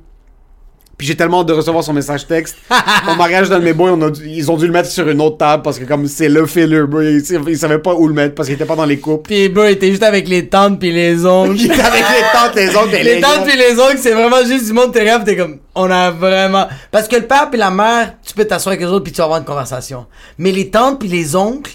Puis 1.04 1.08
j'ai 1.11 1.16
tellement 1.16 1.40
hâte 1.42 1.49
de 1.49 1.52
recevoir 1.52 1.84
son 1.84 1.92
message 1.92 2.26
texte. 2.26 2.56
Au 3.12 3.14
mariage 3.14 3.50
de 3.50 3.56
mes 3.58 3.75
boys, 3.75 3.90
on 3.92 4.00
a 4.00 4.11
dû- 4.11 4.26
ils 4.26 4.50
ont 4.50 4.56
dû 4.56 4.66
le 4.66 4.73
mettre 4.73 4.88
sur 4.90 5.06
une 5.06 5.20
autre 5.20 5.37
table 5.37 5.62
parce 5.62 5.78
que 5.78 5.84
comme 5.84 6.06
c'est 6.06 6.30
le 6.30 6.46
filler, 6.46 6.80
bro. 6.88 7.02
Ils, 7.02 7.23
ils 7.49 7.58
savaient 7.58 7.78
pas 7.78 7.92
où 7.94 8.08
le 8.08 8.14
mettre 8.14 8.34
parce 8.34 8.49
qu'il 8.49 8.54
était 8.54 8.64
pas 8.64 8.75
dans 8.75 8.87
les 8.87 8.99
coupes. 8.99 9.26
Puis 9.28 9.50
bro, 9.50 9.64
il 9.64 9.73
était 9.73 9.90
juste 9.90 10.02
avec 10.02 10.26
les 10.28 10.49
tantes 10.49 10.80
puis 10.80 10.92
les 10.92 11.26
oncles. 11.26 11.56
Il 11.56 11.66
était 11.66 11.82
avec 11.82 12.00
les 12.00 12.23
tantes, 12.32 12.54
les 12.56 12.75
oncles 12.75 12.90
les 12.92 13.02
les 13.16 13.20
tantes 13.20 13.44
puis 13.46 13.54
les 13.58 13.78
oncles, 13.78 13.99
c'est 13.99 14.14
vraiment 14.14 14.42
juste 14.46 14.64
du 14.64 14.73
monde 14.73 14.94
t'es 14.94 15.04
grave, 15.04 15.25
t'es 15.25 15.37
comme 15.37 15.58
on 15.75 15.90
a 15.90 16.11
vraiment 16.11 16.68
parce 16.90 17.06
que 17.06 17.16
le 17.16 17.26
père 17.26 17.50
puis 17.50 17.58
la 17.61 17.70
mère, 17.70 18.14
tu 18.26 18.32
peux 18.32 18.46
t'asseoir 18.46 18.70
avec 18.73 18.80
les 18.80 18.90
autres 18.90 19.04
puis 19.04 19.12
tu 19.12 19.18
vas 19.18 19.25
avoir 19.25 19.40
une 19.40 19.44
conversation. 19.44 20.06
Mais 20.38 20.52
les 20.52 20.70
tantes 20.70 21.00
puis 21.00 21.08
les 21.11 21.37
oncles 21.37 21.73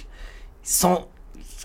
sont 0.63 1.01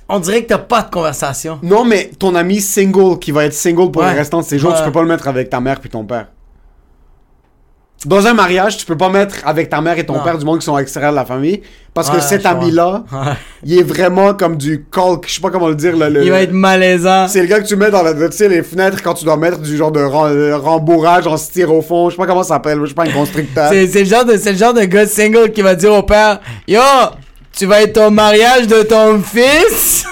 on 0.07 0.21
dirait 0.21 0.43
que 0.43 0.49
t'as 0.49 0.59
pas 0.59 0.83
de 0.83 0.91
conversation. 0.91 1.59
Non, 1.63 1.87
mais 1.87 2.11
ton 2.19 2.35
ami 2.35 2.61
single 2.61 3.19
qui 3.19 3.33
va 3.33 3.47
être 3.47 3.55
single 3.55 3.91
pour 3.91 4.03
Ouais. 4.03 4.13
le 4.13 4.19
restant 4.19 4.41
de 4.41 4.45
ses 4.45 4.59
jours, 4.59 4.75
tu 4.77 4.83
peux 4.85 4.93
pas 4.93 5.01
le 5.01 5.09
mettre 5.09 5.29
avec 5.29 5.49
ta 5.49 5.61
mère 5.61 5.81
puis 5.81 5.89
ton 5.89 6.05
père. 6.05 6.27
Dans 8.05 8.27
un 8.27 8.35
mariage, 8.35 8.77
tu 8.77 8.85
peux 8.85 8.97
pas 8.97 9.09
mettre 9.09 9.37
avec 9.47 9.71
ta 9.71 9.81
mère 9.81 9.99
et 9.99 10.05
ton 10.05 10.15
Non. 10.15 10.23
père 10.25 10.37
du 10.39 10.45
monde 10.45 10.59
qui 10.59 10.65
sont 10.67 10.77
extérieurs 10.79 11.13
de 11.13 11.17
la 11.17 11.25
famille. 11.25 11.63
Parce 11.95 12.11
Ouais, 12.11 12.17
que 12.17 12.23
cet 12.23 12.45
ami-là, 12.45 13.05
Ouais. 13.13 13.19
il 13.65 13.79
est 13.79 13.83
vraiment 13.83 14.35
comme 14.35 14.57
du 14.57 14.85
colk. 14.91 15.25
Je 15.29 15.35
sais 15.37 15.41
pas 15.41 15.51
comment 15.51 15.69
le 15.69 15.75
dire. 15.77 15.97
là, 15.97 16.11
le- 16.11 16.25
Il 16.25 16.31
va 16.31 16.43
être 16.43 16.53
malaisant. 16.53 17.29
C'est 17.29 17.41
le 17.41 17.47
gars 17.47 17.61
que 17.61 17.67
tu 17.67 17.77
mets 17.77 17.91
dans 17.91 18.03
la, 18.03 18.13
tu 18.13 18.37
sais, 18.37 18.49
les 18.49 18.63
fenêtres 18.63 19.01
quand 19.03 19.15
tu 19.15 19.25
dois 19.25 19.37
mettre 19.37 19.59
du 19.59 19.77
genre 19.77 19.93
de 19.93 20.01
euh, 20.01 20.57
rembourrage 20.59 21.27
en 21.27 21.37
styrofoam. 21.37 22.11
Je 22.11 22.17
sais 22.17 22.21
pas 22.21 22.27
comment 22.27 22.43
ça 22.43 22.55
s'appelle. 22.57 22.79
Je 22.83 22.87
sais 22.89 22.95
pas, 22.95 23.05
un 23.05 23.11
constructeur. 23.13 23.71
C'est 23.71 23.87
c'est 23.87 24.01
le, 24.01 24.05
genre 24.07 24.25
de- 24.25 24.37
c'est 24.37 24.53
le 24.53 24.59
genre 24.59 24.75
de 24.75 24.83
gars 24.85 25.07
single 25.07 25.51
qui 25.53 25.63
va 25.63 25.75
dire 25.75 25.93
au 25.93 26.03
père 26.03 26.41
Yo, 26.69 26.81
tu 27.57 27.65
vas 27.67 27.81
être 27.83 27.99
au 28.07 28.11
mariage 28.11 28.67
de 28.67 28.83
ton 28.83 29.21
fils 29.23 30.05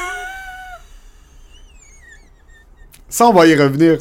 Ça, 3.08 3.26
on 3.26 3.32
va 3.32 3.46
y 3.46 3.54
revenir. 3.56 3.98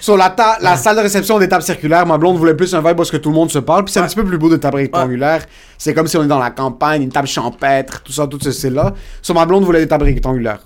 Sur 0.00 0.16
la, 0.16 0.30
ta- 0.30 0.58
la 0.60 0.76
salle 0.76 0.96
de 0.96 1.02
réception 1.02 1.38
des 1.38 1.48
tables 1.48 1.62
circulaires, 1.62 2.06
ma 2.06 2.18
blonde 2.18 2.36
voulait 2.36 2.54
plus 2.54 2.74
un 2.74 2.80
vibe 2.80 2.96
parce 2.96 3.10
que 3.10 3.16
tout 3.16 3.28
le 3.30 3.34
monde 3.34 3.50
se 3.50 3.58
parle. 3.58 3.84
Puis 3.84 3.92
c'est 3.92 4.00
un 4.00 4.06
petit 4.06 4.16
peu 4.16 4.24
plus 4.24 4.38
beau 4.38 4.48
de 4.48 4.56
table 4.56 4.76
rectangulaire. 4.76 5.42
C'est 5.76 5.94
comme 5.94 6.06
si 6.06 6.16
on 6.16 6.24
est 6.24 6.28
dans 6.28 6.38
la 6.38 6.50
campagne, 6.50 7.02
une 7.02 7.12
table 7.12 7.28
champêtre, 7.28 8.02
tout 8.02 8.12
ça, 8.12 8.26
tout 8.26 8.38
ce 8.40 8.50
style-là. 8.52 8.94
Sur 9.22 9.34
ma 9.34 9.44
blonde 9.46 9.64
voulait 9.64 9.80
des 9.80 9.88
tables 9.88 10.04
rectangulaires. 10.04 10.60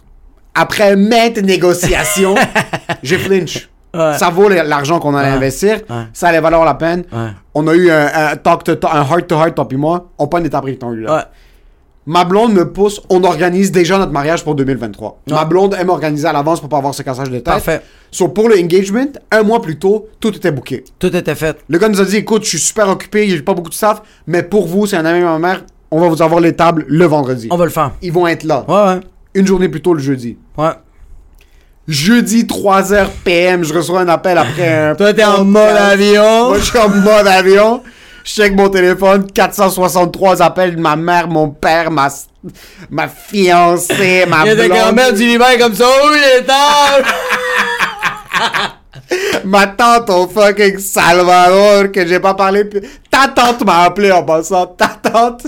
Après 0.54 0.96
maintes 0.96 1.38
négociations, 1.38 2.34
j'ai 3.02 3.18
flinch. 3.18 3.68
Ouais. 3.94 4.16
Ça 4.18 4.30
vaut 4.30 4.48
l'argent 4.48 4.98
qu'on 5.00 5.14
allait 5.14 5.28
Ouais. 5.30 5.34
investir. 5.36 5.80
Ouais. 5.90 6.04
Ça 6.12 6.28
allait 6.28 6.40
valoir 6.40 6.64
la 6.64 6.74
peine. 6.74 7.04
On 7.54 7.66
a 7.68 7.74
eu 7.74 7.90
un, 7.90 8.06
un 8.32 8.36
talk 8.36 8.64
to 8.64 8.74
talk, 8.76 8.90
un 8.94 9.02
heart 9.04 9.26
to 9.26 9.34
heart, 9.36 9.54
toi 9.54 9.68
puis 9.68 9.76
moi. 9.76 10.10
On 10.18 10.26
prend 10.26 10.40
des 10.40 10.48
tables 10.50 10.66
rectangulaires. 10.68 11.26
Ma 12.04 12.24
blonde 12.24 12.52
me 12.52 12.72
pousse, 12.72 13.00
on 13.10 13.22
organise 13.22 13.70
déjà 13.70 13.96
notre 13.96 14.10
mariage 14.10 14.42
pour 14.42 14.56
2023. 14.56 15.20
Ma 15.30 15.44
blonde 15.44 15.76
aime 15.78 15.88
organiser 15.88 16.26
à 16.26 16.32
l'avance 16.32 16.58
pour 16.58 16.68
pas 16.68 16.78
avoir 16.78 16.94
ce 16.94 17.02
cassage 17.02 17.28
de 17.30 17.36
tête. 17.36 17.44
Parfait. 17.44 17.80
So, 18.10 18.28
pour 18.28 18.48
le 18.48 18.58
engagement, 18.58 19.12
un 19.30 19.42
mois 19.44 19.62
plus 19.62 19.78
tôt, 19.78 20.08
tout 20.18 20.34
était 20.34 20.50
booké. 20.50 20.82
Tout 20.98 21.14
était 21.16 21.34
fait. 21.36 21.58
Le 21.68 21.78
gars 21.78 21.88
nous 21.88 22.00
a 22.00 22.04
dit, 22.04 22.16
écoute, 22.16 22.42
je 22.42 22.48
suis 22.48 22.58
super 22.58 22.88
occupé, 22.88 23.28
j'ai 23.28 23.40
pas 23.40 23.54
beaucoup 23.54 23.70
de 23.70 23.74
staff, 23.74 24.02
mais 24.26 24.42
pour 24.42 24.66
vous, 24.66 24.86
c'est 24.86 24.96
un 24.96 25.04
ami 25.04 25.20
de 25.20 25.24
ma 25.24 25.38
mère, 25.38 25.64
on 25.92 26.00
va 26.00 26.08
vous 26.08 26.22
avoir 26.22 26.40
les 26.40 26.54
tables 26.54 26.84
le 26.88 27.04
vendredi. 27.04 27.46
On 27.50 27.56
va 27.56 27.64
le 27.66 27.70
faire. 27.70 27.92
Ils 28.02 28.12
vont 28.12 28.26
être 28.26 28.42
là. 28.42 28.64
Ouais, 28.66 28.94
ouais. 28.94 29.00
Une 29.34 29.46
journée 29.46 29.68
plus 29.68 29.80
tôt 29.80 29.94
le 29.94 30.00
jeudi. 30.00 30.36
Ouais. 30.58 30.72
Jeudi, 31.86 32.44
3h 32.44 33.06
PM, 33.24 33.64
je 33.64 33.74
reçois 33.74 34.00
un 34.00 34.08
appel 34.08 34.38
après 34.38 34.68
un... 34.68 34.94
Toi, 34.96 35.14
t'es 35.14 35.24
en 35.24 35.44
mode 35.44 35.76
avion. 35.76 36.48
Moi, 36.48 36.58
je 36.58 36.64
suis 36.64 36.78
en 36.78 36.88
mode 36.88 37.26
avion. 37.26 37.82
Je 38.24 38.32
check 38.32 38.54
mon 38.54 38.68
téléphone, 38.68 39.30
463 39.32 40.42
appels 40.42 40.76
de 40.76 40.80
ma 40.80 40.96
mère, 40.96 41.28
mon 41.28 41.50
père, 41.50 41.90
ma, 41.90 42.08
ma 42.90 43.08
fiancée, 43.08 44.24
ma 44.28 44.42
Il 44.44 44.46
y 44.46 44.50
a 44.50 44.54
des 44.54 44.66
blonde. 44.68 44.78
grand-mères 44.78 45.12
du 45.12 45.26
Liban 45.26 45.44
comme 45.58 45.74
ça. 45.74 45.84
Oh, 45.88 46.10
les 46.12 46.44
tables 46.44 47.04
Ma 49.44 49.66
tante 49.66 50.08
au 50.10 50.28
fucking 50.28 50.78
Salvador, 50.78 51.90
que 51.92 52.06
j'ai 52.06 52.20
pas 52.20 52.34
parlé. 52.34 52.64
plus- 52.64 52.82
Ta 53.10 53.28
tante 53.28 53.64
m'a 53.64 53.82
appelé 53.84 54.10
en 54.12 54.22
passant. 54.22 54.66
Ta 54.66 54.88
tante, 55.02 55.46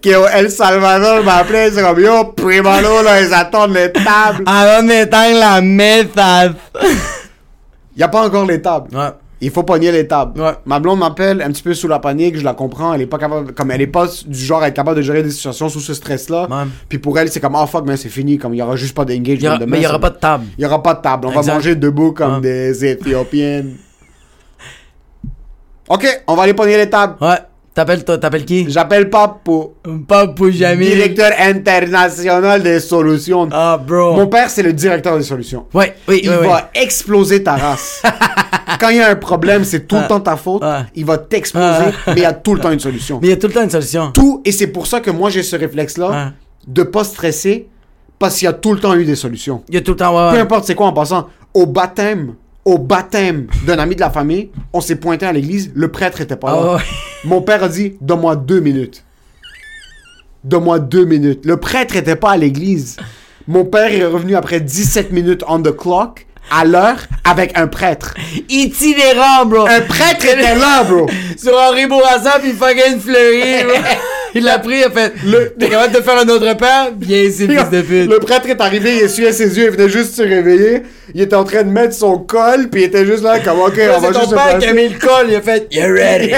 qui 0.00 0.10
est 0.10 0.16
au 0.16 0.26
El 0.26 0.50
Salvador, 0.50 1.22
m'a 1.24 1.36
appelé. 1.38 1.70
C'est 1.72 1.82
comme, 1.82 2.00
yo, 2.00 2.24
primalo, 2.32 3.02
là, 3.02 3.20
ils 3.20 3.34
attendent 3.34 3.74
les 3.74 3.92
tables. 3.92 4.44
¿A 4.46 4.66
dónde 4.76 5.02
están 5.02 5.38
las 5.38 5.62
mesas? 5.62 6.52
Y 7.98 8.02
a 8.02 8.10
pas 8.10 8.26
encore 8.26 8.44
les 8.46 8.60
tables. 8.60 8.94
Ouais. 8.94 9.10
Il 9.42 9.50
faut 9.50 9.62
pogner 9.64 9.92
les 9.92 10.08
tables. 10.08 10.40
Ouais. 10.40 10.52
Ma 10.64 10.80
blonde 10.80 10.98
m'appelle 10.98 11.42
un 11.42 11.48
petit 11.50 11.62
peu 11.62 11.74
sous 11.74 11.88
la 11.88 11.98
panique, 11.98 12.38
je 12.38 12.42
la 12.44 12.54
comprends. 12.54 12.94
Elle 12.94 13.02
est 13.02 13.06
pas 13.06 13.18
capable, 13.18 13.52
comme 13.52 13.70
elle 13.70 13.82
est 13.82 13.86
pas 13.86 14.06
du 14.26 14.38
genre 14.38 14.62
à 14.62 14.68
être 14.68 14.74
capable 14.74 14.96
de 14.96 15.02
gérer 15.02 15.22
des 15.22 15.30
situations 15.30 15.68
sous 15.68 15.80
ce 15.80 15.92
stress-là. 15.92 16.46
Ouais. 16.48 16.64
Puis 16.88 16.98
pour 16.98 17.18
elle, 17.18 17.28
c'est 17.30 17.40
comme, 17.40 17.54
oh 17.54 17.66
fuck, 17.66 17.84
mais 17.86 17.98
c'est 17.98 18.08
fini. 18.08 18.38
Comme 18.38 18.54
il 18.54 18.58
y 18.58 18.62
aura 18.62 18.76
juste 18.76 18.94
pas 18.94 19.04
d'engagement 19.04 19.58
demain. 19.58 19.66
mais 19.72 19.78
il 19.80 19.82
y 19.84 19.86
aura 19.86 19.98
pas 19.98 20.08
de 20.10 20.16
table. 20.16 20.44
Il 20.56 20.62
y 20.62 20.66
aura 20.66 20.82
pas 20.82 20.94
de 20.94 21.02
table. 21.02 21.26
On 21.26 21.38
va 21.38 21.42
manger 21.54 21.74
debout 21.74 22.12
comme 22.12 22.36
Ouais. 22.36 22.40
des 22.40 22.84
Éthiopiennes. 22.86 23.76
Ok, 25.88 26.24
on 26.26 26.34
va 26.34 26.42
aller 26.44 26.54
pogner 26.54 26.76
les 26.78 26.90
tables. 26.90 27.14
Ouais. 27.20 27.36
T'appelles 27.76 28.06
toi, 28.06 28.16
t'appelles 28.16 28.46
qui? 28.46 28.64
J'appelle 28.70 29.10
Papo, 29.10 29.74
Pas 30.08 30.28
pour 30.28 30.50
jamais. 30.50 30.86
directeur 30.86 31.30
international 31.38 32.62
des 32.62 32.80
solutions. 32.80 33.46
Ah, 33.52 33.76
bro. 33.76 34.14
Mon 34.14 34.28
père, 34.28 34.48
c'est 34.48 34.62
le 34.62 34.72
directeur 34.72 35.18
des 35.18 35.22
solutions. 35.22 35.66
Ouais, 35.74 35.94
oui, 36.08 36.20
Il 36.22 36.30
oui, 36.30 36.36
oui. 36.40 36.46
va 36.46 36.70
exploser 36.74 37.42
ta 37.42 37.56
race. 37.56 38.00
Quand 38.80 38.88
il 38.88 38.96
y 38.96 39.00
a 39.00 39.10
un 39.10 39.16
problème, 39.16 39.62
c'est 39.62 39.86
tout 39.86 39.96
le 39.96 40.08
temps 40.08 40.20
ta 40.20 40.36
faute. 40.36 40.62
Ouais. 40.62 40.84
Il 40.94 41.04
va 41.04 41.18
t'exploser, 41.18 41.84
mais 42.06 42.14
il 42.16 42.22
y 42.22 42.24
a 42.24 42.32
tout 42.32 42.54
le 42.54 42.60
temps 42.60 42.70
une 42.70 42.80
solution. 42.80 43.18
Mais 43.20 43.28
il 43.28 43.30
y 43.32 43.34
a 43.34 43.36
tout 43.36 43.46
le 43.48 43.52
temps 43.52 43.62
une 43.64 43.68
solution. 43.70 44.10
Tout, 44.10 44.40
et 44.46 44.52
c'est 44.52 44.68
pour 44.68 44.86
ça 44.86 45.00
que 45.00 45.10
moi 45.10 45.28
j'ai 45.28 45.42
ce 45.42 45.54
réflexe-là 45.56 46.32
de 46.66 46.82
pas 46.82 47.04
stresser, 47.04 47.68
parce 48.18 48.38
qu'il 48.38 48.46
y 48.46 48.48
a 48.48 48.54
tout 48.54 48.72
le 48.72 48.80
temps 48.80 48.94
eu 48.94 49.04
des 49.04 49.16
solutions. 49.16 49.62
Il 49.68 49.74
y 49.74 49.78
a 49.78 49.82
tout 49.82 49.90
le 49.90 49.98
temps, 49.98 50.16
ouais, 50.16 50.32
Peu 50.34 50.40
importe 50.40 50.64
c'est 50.64 50.74
quoi 50.74 50.86
en 50.86 50.94
passant. 50.94 51.26
Au 51.52 51.66
baptême, 51.66 52.36
au 52.66 52.78
baptême 52.78 53.46
d'un 53.64 53.78
ami 53.78 53.94
de 53.94 54.00
la 54.00 54.10
famille, 54.10 54.50
on 54.72 54.80
s'est 54.80 54.96
pointé 54.96 55.24
à 55.24 55.32
l'église, 55.32 55.70
le 55.74 55.88
prêtre 55.88 56.20
était 56.20 56.36
pas 56.36 56.50
là. 56.50 56.76
Ah. 56.76 56.82
Mon 57.24 57.40
père 57.40 57.62
a 57.62 57.68
dit 57.68 57.96
Donne-moi 58.00 58.34
deux 58.36 58.60
minutes. 58.60 59.04
Donne-moi 60.42 60.80
deux 60.80 61.04
minutes. 61.04 61.46
Le 61.46 61.56
prêtre 61.58 61.96
était 61.96 62.16
pas 62.16 62.32
à 62.32 62.36
l'église. 62.36 62.96
Mon 63.46 63.64
père 63.64 63.92
est 63.92 64.04
revenu 64.04 64.34
après 64.34 64.60
17 64.60 65.12
minutes 65.12 65.44
on 65.48 65.62
the 65.62 65.74
clock, 65.74 66.26
à 66.50 66.64
l'heure, 66.64 67.06
avec 67.24 67.56
un 67.56 67.68
prêtre. 67.68 68.14
Itinérant, 68.48 69.46
bro. 69.46 69.66
Un 69.68 69.82
prêtre 69.82 70.24
était 70.24 70.56
là, 70.56 70.82
bro. 70.82 71.06
Sur 71.38 71.56
Henri 71.56 71.86
Bourassa, 71.86 72.40
puis 72.40 72.52
fucking 72.52 72.98
fleuri, 72.98 73.62
bro. 73.62 73.74
Il 74.36 74.44
l'a 74.44 74.58
pris, 74.58 74.78
il 74.78 74.84
a 74.84 74.90
fait. 74.90 75.12
T'es 75.58 75.68
capable 75.68 75.94
de 75.94 76.00
faire 76.00 76.18
un 76.18 76.28
autre 76.28 76.56
père? 76.56 76.92
Bien 76.94 77.22
ici, 77.22 77.48
fils 77.48 77.70
de 77.70 77.80
pute. 77.82 78.10
Le 78.10 78.18
prêtre 78.18 78.46
est 78.48 78.60
arrivé, 78.60 78.96
il 78.96 79.02
essuyait 79.02 79.32
ses 79.32 79.56
yeux, 79.58 79.64
il 79.66 79.70
venait 79.70 79.88
juste 79.88 80.14
se 80.14 80.22
réveiller. 80.22 80.82
Il 81.14 81.20
était 81.22 81.36
en 81.36 81.44
train 81.44 81.62
de 81.62 81.70
mettre 81.70 81.94
son 81.94 82.18
col, 82.18 82.68
puis 82.70 82.82
il 82.82 82.84
était 82.84 83.06
juste 83.06 83.22
là, 83.22 83.40
comme 83.40 83.60
ok, 83.60 83.80
on 83.96 84.00
va 84.00 84.00
C'est 84.00 84.06
juste 84.08 84.20
ton 84.20 84.30
se 84.30 84.34
père 84.34 84.58
qui 84.58 84.66
a 84.66 84.72
mis 84.74 84.88
le 84.88 84.98
col, 84.98 85.26
il 85.28 85.36
a 85.36 85.40
fait. 85.40 85.66
You're 85.74 85.90
ready. 85.92 86.32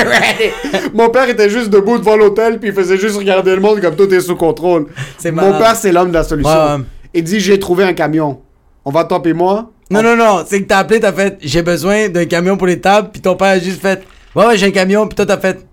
Mon 0.94 1.11
père 1.11 1.28
était 1.28 1.50
juste 1.50 1.70
debout 1.70 1.98
devant 1.98 2.16
l'hôtel, 2.16 2.58
puis 2.58 2.68
il 2.68 2.74
faisait 2.74 2.98
juste 2.98 3.16
regarder 3.16 3.54
le 3.54 3.61
monde 3.61 3.80
comme 3.80 3.96
tout 3.96 4.12
est 4.14 4.20
sous 4.20 4.37
contrôle. 4.37 4.87
C'est 5.18 5.32
Mon 5.32 5.58
père, 5.58 5.74
c'est 5.74 5.90
l'homme 5.90 6.11
de 6.11 6.14
la 6.14 6.24
solution. 6.24 6.50
Ouais. 6.50 6.82
Il 7.14 7.24
dit 7.24 7.40
J'ai 7.40 7.58
trouvé 7.58 7.84
un 7.84 7.94
camion. 7.94 8.40
On 8.84 8.90
va 8.90 9.04
taper 9.04 9.32
moi. 9.32 9.70
Non, 9.90 10.02
non, 10.02 10.16
non, 10.16 10.44
c'est 10.46 10.62
que 10.62 10.66
t'as 10.66 10.78
appelé, 10.78 11.00
t'as 11.00 11.12
fait, 11.12 11.38
j'ai 11.40 11.62
besoin 11.62 12.11
d'un 12.11 12.26
camion 12.26 12.58
pour 12.58 12.66
les 12.66 12.78
tables, 12.78 13.08
puis 13.11 13.22
ton 13.22 13.37
père 13.37 13.48
a 13.48 13.58
juste 13.58 13.80
fait, 13.80 14.04
ouais, 14.37 14.46
ouais, 14.46 14.58
j'ai 14.58 14.66
un 14.66 14.70
camion, 14.70 15.06
puis 15.06 15.16
toi 15.16 15.24
t'as 15.24 15.38
fait, 15.38 15.64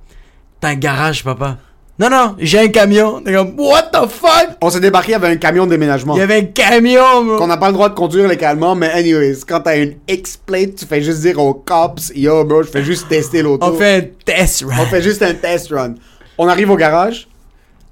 t'as 0.62 0.70
un 0.70 0.76
garage, 0.76 1.22
papa. 1.22 1.58
Non, 1.98 2.10
non, 2.10 2.36
j'ai 2.40 2.60
un 2.60 2.68
camion. 2.68 3.22
T'es 3.22 3.32
comme, 3.34 3.54
what 3.58 3.84
the 3.84 4.06
fuck? 4.10 4.58
On 4.62 4.70
s'est 4.70 4.82
débarqué 4.82 5.14
avec 5.14 5.32
un 5.32 5.38
camion 5.38 5.66
de 5.66 5.72
déménagement. 5.72 6.16
Il 6.16 6.20
y 6.20 6.24
avait 6.24 6.40
un 6.40 6.44
camion, 6.46 7.24
bro. 7.24 7.38
Qu'on 7.38 7.48
n'a 7.48 7.56
pas 7.56 7.68
le 7.68 7.74
droit 7.74 7.88
de 7.88 7.94
conduire 7.96 8.28
légalement, 8.28 8.76
mais 8.76 8.92
anyways, 8.92 9.38
quand 9.48 9.62
t'as 9.62 9.78
une 9.78 9.96
X-plate, 10.08 10.76
tu 10.76 10.86
fais 10.86 11.02
juste 11.02 11.22
dire 11.22 11.40
aux 11.40 11.54
cops 11.54 12.12
Yo, 12.14 12.44
bro, 12.44 12.64
je 12.64 12.70
fais 12.70 12.84
juste 12.84 13.08
tester 13.08 13.42
l'auto. 13.42 13.66
On 13.68 13.78
fait 13.78 13.96
un 13.96 14.24
test 14.26 14.66
ride. 14.68 14.78
On 14.82 14.86
fait 14.88 15.02
juste 15.02 15.22
un 15.22 15.34
test 15.34 15.70
run. 15.72 15.96
On 16.38 16.50
arrive 16.50 16.70
au 16.70 16.76
garage. 16.76 17.30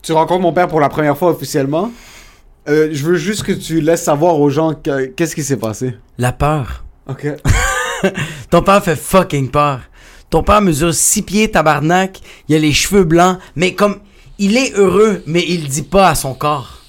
Tu 0.02 0.12
rencontres 0.12 0.42
mon 0.42 0.52
père 0.52 0.68
pour 0.68 0.82
la 0.82 0.90
première 0.90 1.18
fois 1.18 1.30
officiellement. 1.30 1.90
Euh, 2.68 2.90
je 2.92 3.06
veux 3.06 3.16
juste 3.16 3.44
que 3.44 3.54
tu 3.54 3.80
laisses 3.80 4.04
savoir 4.04 4.38
aux 4.38 4.50
gens 4.50 4.74
que- 4.74 5.06
qu'est-ce 5.06 5.34
qui 5.36 5.44
s'est 5.44 5.56
passé. 5.58 5.96
La 6.18 6.34
peur. 6.34 6.84
Ok. 7.10 7.26
Ton 8.50 8.62
père 8.62 8.84
fait 8.84 8.98
fucking 8.98 9.50
peur. 9.50 9.80
Ton 10.34 10.42
père 10.42 10.64
mesure 10.64 10.96
6 10.96 11.22
pieds, 11.22 11.52
tabarnak. 11.52 12.20
Il 12.50 12.56
a 12.56 12.58
les 12.58 12.74
cheveux 12.74 13.04
blancs, 13.04 13.38
mais 13.56 13.76
comme, 13.76 13.98
il 14.40 14.58
est 14.58 14.74
heureux, 14.76 15.22
mais 15.28 15.46
il 15.48 15.68
dit 15.68 15.84
pas 15.84 16.10
à 16.10 16.16
son 16.16 16.34
corps. 16.34 16.80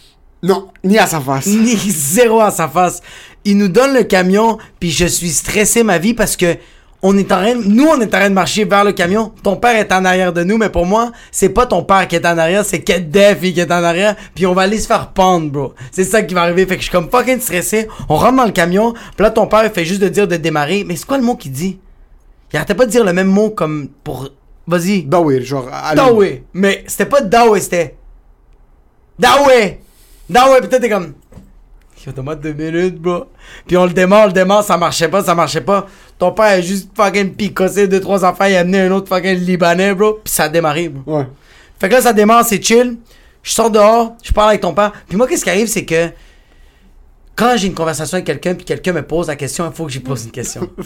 Non, 0.42 0.68
ni 0.82 0.98
à 0.98 1.06
sa 1.06 1.20
face. 1.20 1.44
Ni 1.44 1.76
zéro 1.76 2.40
à 2.40 2.50
sa 2.50 2.68
face. 2.68 3.02
Il 3.44 3.58
nous 3.58 3.68
donne 3.68 3.92
le 3.92 4.04
camion, 4.04 4.56
puis 4.80 4.90
je 4.90 5.04
suis 5.04 5.28
stressé 5.28 5.82
ma 5.82 5.98
vie 5.98 6.14
parce 6.14 6.38
que 6.38 6.56
on 7.02 7.18
est 7.18 7.30
en 7.32 7.36
train, 7.36 7.54
nous 7.54 7.84
on 7.84 8.00
est 8.00 8.06
en 8.06 8.18
train 8.18 8.30
de 8.30 8.34
marcher 8.34 8.64
vers 8.64 8.82
le 8.82 8.92
camion. 8.92 9.30
Ton 9.42 9.56
père 9.56 9.76
est 9.76 9.92
en 9.92 10.06
arrière 10.06 10.32
de 10.32 10.42
nous, 10.42 10.56
mais 10.56 10.70
pour 10.70 10.86
moi, 10.86 11.12
c'est 11.30 11.50
pas 11.50 11.66
ton 11.66 11.82
père 11.82 12.08
qui 12.08 12.16
est 12.16 12.24
en 12.24 12.38
arrière, 12.38 12.64
c'est 12.64 12.80
Kedef 12.80 13.42
qui 13.42 13.60
est 13.60 13.70
en 13.70 13.84
arrière, 13.84 14.16
puis 14.34 14.46
on 14.46 14.54
va 14.54 14.62
aller 14.62 14.78
se 14.78 14.86
faire 14.86 15.08
pendre, 15.08 15.50
bro. 15.50 15.74
C'est 15.92 16.04
ça 16.04 16.22
qui 16.22 16.32
va 16.32 16.44
arriver. 16.44 16.64
Fait 16.64 16.76
que 16.76 16.80
je 16.80 16.84
suis 16.84 16.92
comme 16.92 17.10
fucking 17.10 17.40
stressé. 17.40 17.88
On 18.08 18.16
rentre 18.16 18.36
dans 18.36 18.46
le 18.46 18.52
camion, 18.52 18.94
puis 18.94 19.22
là 19.22 19.30
ton 19.30 19.46
père 19.46 19.66
il 19.66 19.70
fait 19.70 19.84
juste 19.84 20.00
de 20.00 20.08
dire 20.08 20.26
de 20.26 20.36
démarrer. 20.36 20.84
Mais 20.88 20.96
c'est 20.96 21.04
quoi 21.04 21.18
le 21.18 21.24
mot 21.24 21.36
qu'il 21.36 21.52
dit? 21.52 21.76
Il 22.52 22.56
arrêtait 22.56 22.74
pas 22.74 22.86
de 22.86 22.90
dire 22.90 23.04
le 23.04 23.12
même 23.12 23.28
mot 23.28 23.50
comme 23.50 23.88
pour. 24.02 24.28
Vas-y. 24.66 25.02
Dawei, 25.02 25.42
genre. 25.42 25.68
Dawei. 25.94 26.44
Mais 26.52 26.84
c'était 26.86 27.06
pas 27.06 27.20
Dawei, 27.20 27.60
c'était. 27.60 27.96
Dawei, 29.18 29.80
pis 30.28 30.68
toi, 30.68 30.80
t'es 30.80 30.88
comme. 30.88 31.14
Yo, 32.06 32.12
donne-moi 32.12 32.36
deux 32.36 32.52
minutes, 32.52 32.96
bro. 32.96 33.26
Puis 33.66 33.76
on 33.76 33.86
le 33.86 33.92
démarre, 33.92 34.24
on 34.24 34.26
le 34.26 34.32
démarre, 34.32 34.62
ça 34.62 34.76
marchait 34.76 35.08
pas, 35.08 35.22
ça 35.22 35.34
marchait 35.34 35.62
pas. 35.62 35.86
Ton 36.18 36.32
père 36.32 36.44
a 36.44 36.60
juste 36.60 36.90
fucking 36.94 37.34
picossé 37.34 37.88
deux, 37.88 38.00
trois 38.00 38.24
enfants, 38.24 38.44
il 38.44 38.56
a 38.56 38.60
amené 38.60 38.80
un 38.80 38.90
autre 38.90 39.08
fucking 39.08 39.38
Libanais, 39.38 39.94
bro. 39.94 40.20
Puis 40.22 40.32
ça 40.32 40.44
a 40.44 40.48
démarré, 40.48 40.88
bro. 40.88 41.18
Ouais. 41.18 41.26
Fait 41.78 41.88
que 41.88 41.94
là, 41.94 42.02
ça 42.02 42.12
démarre, 42.12 42.44
c'est 42.44 42.62
chill. 42.62 42.98
Je 43.42 43.52
sors 43.52 43.70
dehors, 43.70 44.16
je 44.22 44.32
parle 44.32 44.50
avec 44.50 44.60
ton 44.60 44.74
père. 44.74 44.92
Puis 45.08 45.16
moi, 45.16 45.26
qu'est-ce 45.26 45.44
qui 45.44 45.50
arrive, 45.50 45.66
c'est 45.66 45.84
que 45.84 46.10
quand 47.36 47.56
j'ai 47.56 47.68
une 47.68 47.74
conversation 47.74 48.16
avec 48.16 48.26
quelqu'un, 48.26 48.54
puis 48.54 48.64
quelqu'un 48.64 48.92
me 48.92 49.02
pose 49.02 49.28
la 49.28 49.36
question, 49.36 49.66
il 49.68 49.74
faut 49.74 49.86
que 49.86 49.92
j'y 49.92 50.00
pose 50.00 50.24
une 50.24 50.30
question. 50.30 50.68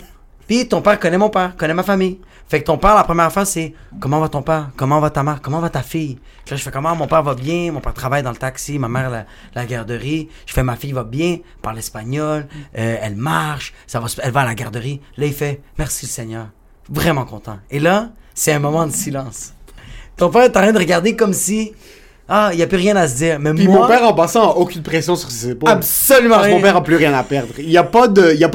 puis 0.49 0.67
ton 0.67 0.83
père 0.83 0.99
connaît 0.99 1.19
mon 1.19 1.31
père, 1.31 1.57
connaît 1.57 1.75
ma 1.75 1.85
famille. 1.85 2.19
Fait 2.49 2.61
que 2.61 2.65
ton 2.65 2.79
père, 2.79 2.95
la 2.95 3.05
première 3.05 3.31
fois, 3.31 3.45
c'est 3.45 3.75
comment 4.01 4.19
va 4.21 4.31
ton 4.31 4.41
père? 4.41 4.71
Comment 4.75 4.99
va 5.01 5.11
ta 5.11 5.23
mère? 5.23 5.41
Comment 5.43 5.61
va 5.61 5.69
ta 5.69 5.83
fille? 5.83 6.19
Puis 6.45 6.53
là, 6.53 6.57
je 6.57 6.63
fais 6.63 6.71
comment? 6.71 6.97
Mon 6.97 7.07
père 7.07 7.23
va 7.23 7.35
bien, 7.35 7.71
mon 7.71 7.81
père 7.81 7.93
travaille 7.93 8.23
dans 8.23 8.31
le 8.31 8.39
taxi, 8.39 8.79
ma 8.79 8.89
mère 8.89 9.11
la, 9.11 9.27
la 9.55 9.67
garderie. 9.67 10.31
Je 10.47 10.55
fais 10.55 10.63
ma 10.63 10.75
fille 10.75 10.93
va 10.93 11.05
bien, 11.05 11.41
parle 11.61 11.79
espagnol, 11.79 12.49
euh, 12.79 12.97
elle 13.03 13.17
marche, 13.17 13.75
ça 13.87 14.01
va, 14.01 14.07
elle 14.23 14.33
va 14.33 14.41
à 14.41 14.47
la 14.47 14.55
garderie. 14.55 15.03
Là, 15.19 15.27
il 15.27 15.35
fait 15.35 15.61
merci 15.77 16.07
le 16.07 16.11
Seigneur. 16.11 16.47
Vraiment 16.89 17.27
content. 17.27 17.59
Et 17.71 17.81
là, 17.81 18.09
c'est 18.33 18.53
un 18.53 18.59
moment 18.61 18.87
de 18.87 18.93
silence. 18.93 19.53
Ton 20.17 20.31
père 20.31 20.45
est 20.45 20.57
en 20.57 20.63
train 20.63 20.73
de 20.73 20.79
regarder 20.79 21.15
comme 21.15 21.35
si. 21.35 21.75
Ah, 22.31 22.51
il 22.53 22.57
n'y 22.59 22.63
a 22.63 22.67
plus 22.67 22.77
rien 22.77 22.95
à 22.97 23.09
se 23.09 23.15
dire. 23.17 23.39
Mais 23.41 23.55
Puis 23.55 23.67
moi. 23.67 23.81
mon 23.81 23.87
père, 23.87 24.03
en 24.05 24.13
passant, 24.13 24.51
a 24.51 24.55
aucune 24.57 24.83
pression 24.83 25.17
sur 25.17 25.31
ses 25.31 25.51
épaules. 25.51 25.71
Absolument 25.71 26.35
Parce 26.37 26.49
que 26.49 26.53
mon 26.53 26.61
père 26.61 26.77
a 26.77 26.85
plus 26.85 26.97
rien 26.97 27.15
à 27.15 27.23
perdre. 27.23 27.55
Il 27.59 27.69
n'y 27.69 27.77
a 27.79 27.83
pas 27.85 28.07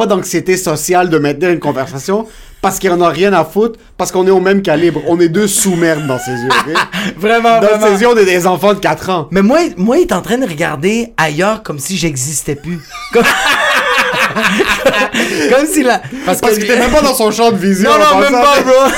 d'anxiété 0.05 0.57
sociale 0.57 1.09
de 1.09 1.17
maintenir 1.17 1.49
une 1.49 1.59
conversation 1.59 2.27
parce 2.61 2.77
qu'il 2.79 2.91
en 2.91 3.01
a 3.01 3.09
rien 3.09 3.33
à 3.33 3.43
foutre 3.43 3.79
parce 3.97 4.11
qu'on 4.11 4.27
est 4.27 4.31
au 4.31 4.39
même 4.39 4.61
calibre. 4.61 5.01
On 5.07 5.19
est 5.19 5.27
deux 5.27 5.47
sous-merdes 5.47 6.05
dans 6.05 6.19
ses 6.19 6.31
yeux. 6.31 6.49
ok? 6.49 6.77
Vraiment, 7.17 7.59
Dans 7.59 7.67
vraiment. 7.67 7.87
ses 7.87 8.01
yeux, 8.03 8.07
on 8.09 8.15
est 8.17 8.25
des 8.25 8.45
enfants 8.45 8.73
de 8.75 8.79
4 8.79 9.09
ans. 9.09 9.27
Mais 9.31 9.41
moi, 9.41 9.57
moi, 9.75 9.97
il 9.97 10.01
est 10.03 10.13
en 10.13 10.21
train 10.21 10.37
de 10.37 10.47
regarder 10.47 11.11
ailleurs 11.17 11.63
comme 11.63 11.79
si 11.79 11.97
j'existais 11.97 12.55
plus. 12.55 12.79
Comme, 13.13 13.23
comme 15.51 15.65
si 15.67 15.83
là. 15.83 16.01
Parce, 16.25 16.39
Parce 16.41 16.55
que 16.55 16.61
lui- 16.61 16.67
t'es 16.67 16.77
même 16.77 16.91
pas 16.91 17.01
dans 17.01 17.13
son 17.13 17.29
champ 17.31 17.51
de 17.51 17.57
vision. 17.57 17.89
Non, 17.89 17.97
non, 17.97 18.19
même 18.21 18.31
pas, 18.31 18.61
bro. 18.61 18.91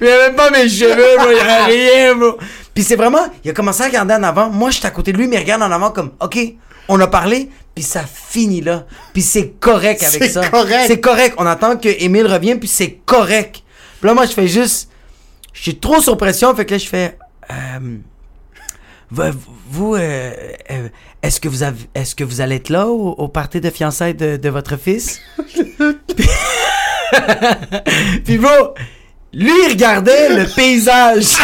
Il 0.00 0.06
y 0.06 0.10
a 0.10 0.18
même 0.28 0.34
pas 0.36 0.50
mes 0.50 0.68
cheveux, 0.68 1.16
bro. 1.18 1.30
Il 1.30 1.36
y 1.36 1.40
a 1.40 1.64
rien, 1.64 2.14
bro. 2.16 2.38
Puis 2.74 2.84
c'est 2.84 2.96
vraiment, 2.96 3.26
il 3.44 3.50
a 3.50 3.54
commencé 3.54 3.82
à 3.82 3.86
regarder 3.86 4.14
en 4.14 4.22
avant. 4.22 4.48
Moi, 4.50 4.70
j'étais 4.70 4.86
à 4.86 4.90
côté 4.90 5.12
de 5.12 5.18
lui, 5.18 5.26
mais 5.26 5.36
il 5.36 5.40
regarde 5.40 5.62
en 5.62 5.70
avant 5.70 5.90
comme, 5.90 6.12
OK, 6.20 6.38
on 6.88 6.98
a 7.00 7.06
parlé, 7.06 7.50
puis 7.74 7.84
ça 7.84 8.02
finit 8.02 8.60
là. 8.60 8.86
Puis 9.12 9.22
c'est 9.22 9.48
correct 9.60 10.02
avec 10.02 10.22
C'est 10.22 10.28
ça. 10.30 10.48
correct. 10.48 10.84
C'est 10.86 11.00
correct. 11.00 11.34
On 11.38 11.46
attend 11.46 11.76
que 11.76 11.88
Émile 11.88 12.26
revienne, 12.26 12.58
puis 12.58 12.68
c'est 12.68 12.98
correct. 13.04 13.62
Puis 14.00 14.08
là, 14.08 14.14
moi, 14.14 14.26
je 14.26 14.32
fais 14.32 14.48
juste, 14.48 14.90
je 15.52 15.62
suis 15.62 15.78
trop 15.78 16.00
sur 16.00 16.16
pression, 16.16 16.54
fait 16.54 16.64
que 16.64 16.72
là, 16.72 16.78
je 16.78 16.86
fais, 16.88 17.18
euh, 17.50 17.98
vous, 19.10 19.22
vous, 19.68 19.94
euh, 19.96 20.32
euh, 20.70 20.88
est-ce 21.22 21.40
que 21.40 21.48
vous 21.48 21.62
avez, 21.62 21.78
est-ce 21.94 22.14
que 22.14 22.24
vous 22.24 22.40
allez 22.40 22.56
être 22.56 22.70
là 22.70 22.86
au, 22.86 23.10
au 23.10 23.28
party 23.28 23.60
de 23.60 23.70
fiançailles 23.70 24.14
de, 24.14 24.36
de 24.36 24.48
votre 24.48 24.76
fils? 24.76 25.20
puis, 26.16 26.28
puis 28.24 28.38
bro, 28.38 28.74
lui 29.32 29.52
il 29.66 29.70
regardait 29.70 30.28
le 30.30 30.46
paysage. 30.54 31.36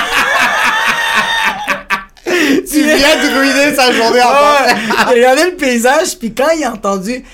Tu 2.27 2.83
viens 2.83 3.17
de 3.17 3.39
ruiner 3.39 3.75
sa 3.75 3.93
journée 3.93 4.21
en 4.21 4.29
Ouais, 4.29 4.75
il 5.09 5.15
regardait 5.15 5.51
le 5.51 5.57
paysage, 5.57 6.19
puis 6.19 6.35
quand 6.35 6.51
il 6.51 6.65
a 6.65 6.73
entendu, 6.73 7.25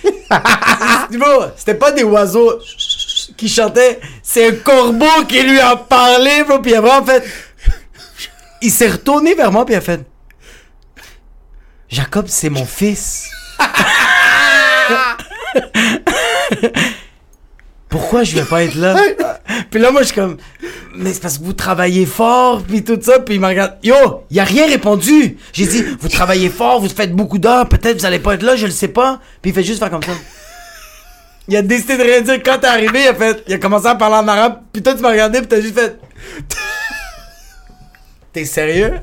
c'était 1.56 1.74
pas 1.74 1.90
des 1.92 2.04
oiseaux 2.04 2.58
qui 3.36 3.48
chantaient, 3.48 3.98
c'est 4.22 4.46
un 4.48 4.52
corbeau 4.52 5.24
qui 5.28 5.42
lui 5.42 5.58
a 5.58 5.74
parlé, 5.76 6.44
bro, 6.44 6.60
puis 6.60 6.70
il 6.72 6.76
a 6.76 6.80
vraiment 6.80 7.04
fait, 7.04 7.24
il 8.60 8.70
s'est 8.70 8.90
retourné 8.90 9.34
vers 9.34 9.50
moi, 9.50 9.64
puis 9.64 9.74
il 9.74 9.78
a 9.78 9.80
fait, 9.80 10.02
Jacob, 11.88 12.26
c'est 12.28 12.50
mon 12.50 12.64
fils. 12.64 13.28
Pourquoi 17.92 18.24
je 18.24 18.34
vais 18.34 18.44
pas 18.44 18.64
être 18.64 18.74
là? 18.74 18.96
puis 19.70 19.78
là, 19.78 19.90
moi, 19.90 20.00
je 20.00 20.06
suis 20.06 20.14
comme, 20.14 20.38
mais 20.96 21.12
c'est 21.12 21.20
parce 21.20 21.36
que 21.36 21.44
vous 21.44 21.52
travaillez 21.52 22.06
fort, 22.06 22.62
puis 22.62 22.82
tout 22.82 22.98
ça, 23.02 23.18
puis 23.18 23.34
il 23.34 23.40
m'a 23.40 23.48
regardé. 23.48 23.74
Yo, 23.82 24.24
il 24.30 24.40
a 24.40 24.44
rien 24.44 24.66
répondu. 24.66 25.36
J'ai 25.52 25.66
dit, 25.66 25.84
vous 26.00 26.08
travaillez 26.08 26.48
fort, 26.48 26.80
vous 26.80 26.88
faites 26.88 27.14
beaucoup 27.14 27.38
d'heures, 27.38 27.68
peut-être 27.68 27.98
vous 27.98 28.06
allez 28.06 28.18
pas 28.18 28.32
être 28.32 28.42
là, 28.42 28.56
je 28.56 28.64
le 28.64 28.72
sais 28.72 28.88
pas. 28.88 29.20
Puis 29.42 29.50
il 29.50 29.54
fait 29.54 29.62
juste 29.62 29.78
faire 29.78 29.90
comme 29.90 30.02
ça. 30.02 30.12
Il 31.48 31.56
a 31.56 31.60
décidé 31.60 31.98
de 31.98 32.02
rien 32.02 32.22
dire. 32.22 32.42
Quand 32.42 32.58
t'es 32.58 32.66
arrivé, 32.66 33.02
il 33.02 33.08
a 33.08 33.14
fait, 33.14 33.44
il 33.46 33.52
a 33.52 33.58
commencé 33.58 33.86
à 33.86 33.94
parler 33.94 34.16
en 34.16 34.26
arabe, 34.26 34.60
puis 34.72 34.82
toi, 34.82 34.94
tu 34.94 35.02
m'as 35.02 35.10
regardé, 35.10 35.40
puis 35.40 35.48
t'as 35.48 35.60
juste 35.60 35.78
fait. 35.78 35.98
T'es 38.32 38.46
sérieux? 38.46 39.00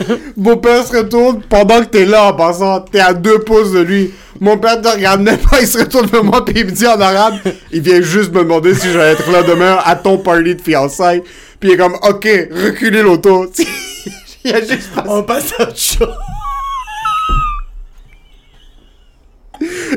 Mon 0.36 0.56
père 0.56 0.86
se 0.86 0.96
retourne 0.96 1.42
pendant 1.48 1.80
que 1.80 1.86
t'es 1.86 2.04
là 2.04 2.24
en 2.26 2.32
passant. 2.34 2.80
T'es 2.80 3.00
à 3.00 3.12
deux 3.14 3.38
pouces 3.40 3.72
de 3.72 3.80
lui. 3.80 4.12
Mon 4.40 4.58
père 4.58 4.80
te 4.80 4.88
regarde 4.88 5.20
même 5.20 5.38
pas, 5.38 5.60
il 5.60 5.66
se 5.68 5.78
retourne 5.78 6.06
vers 6.06 6.24
moi 6.24 6.44
puis 6.44 6.54
il 6.58 6.66
me 6.66 6.70
dit 6.72 6.86
en 6.86 7.00
arabe, 7.00 7.34
il 7.70 7.80
vient 7.80 8.00
juste 8.00 8.32
me 8.32 8.40
demander 8.40 8.74
si 8.74 8.90
j'allais 8.92 9.12
être 9.12 9.30
là 9.30 9.42
demain 9.44 9.78
à 9.84 9.94
ton 9.94 10.18
party 10.18 10.56
de 10.56 10.60
fiançailles. 10.60 11.22
Puis 11.60 11.70
il 11.70 11.72
est 11.74 11.76
comme, 11.76 11.94
ok, 12.02 12.26
reculez 12.50 13.02
l'auto. 13.02 13.46
il 14.44 14.52
a 14.54 14.60
juste 14.60 14.90
passé- 14.94 15.06
On 15.08 15.22
passe 15.22 15.52
à 15.58 15.62
autre 15.62 15.76
chose. 15.78 16.08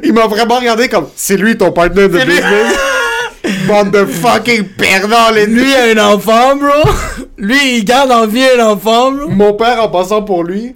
Il 0.04 0.14
m'a 0.14 0.28
vraiment 0.28 0.60
regardé 0.60 0.88
comme, 0.90 1.08
c'est 1.16 1.38
lui 1.38 1.58
ton 1.58 1.72
partner 1.72 2.04
de 2.08 2.20
business. 2.20 2.76
Bande 3.68 3.92
de 3.92 4.06
fucking 4.06 4.64
perdants, 4.64 5.32
les 5.34 5.46
Lui 5.46 5.74
a 5.74 5.84
un 5.96 6.14
enfant, 6.14 6.56
bro. 6.56 6.90
Lui, 7.38 7.78
il 7.80 7.86
garde 7.86 8.12
en 8.12 8.28
vie 8.28 8.44
un 8.58 8.66
enfant, 8.68 9.12
bro. 9.12 9.30
Mon 9.30 9.54
père, 9.54 9.82
en 9.84 9.90
passant 9.90 10.24
pour 10.24 10.44
lui, 10.44 10.76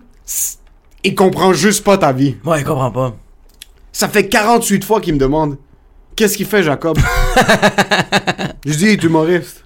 il 1.04 1.16
comprend 1.16 1.54
juste 1.54 1.84
pas 1.84 1.98
ta 1.98 2.12
vie. 2.12 2.36
Ouais, 2.46 2.62
il 2.62 2.66
comprend 2.66 2.92
pas. 2.92 3.16
Ça 3.92 4.08
fait 4.08 4.28
48 4.28 4.84
fois 4.84 5.02
qu'il 5.02 5.14
me 5.16 5.20
demande 5.20 5.58
Qu'est-ce 6.16 6.36
qu'il 6.38 6.46
fait, 6.46 6.64
Jacob? 6.64 6.98
Je 8.66 8.74
dis, 8.74 8.84
il 8.86 8.90
est 8.90 9.04
humoriste. 9.04 9.64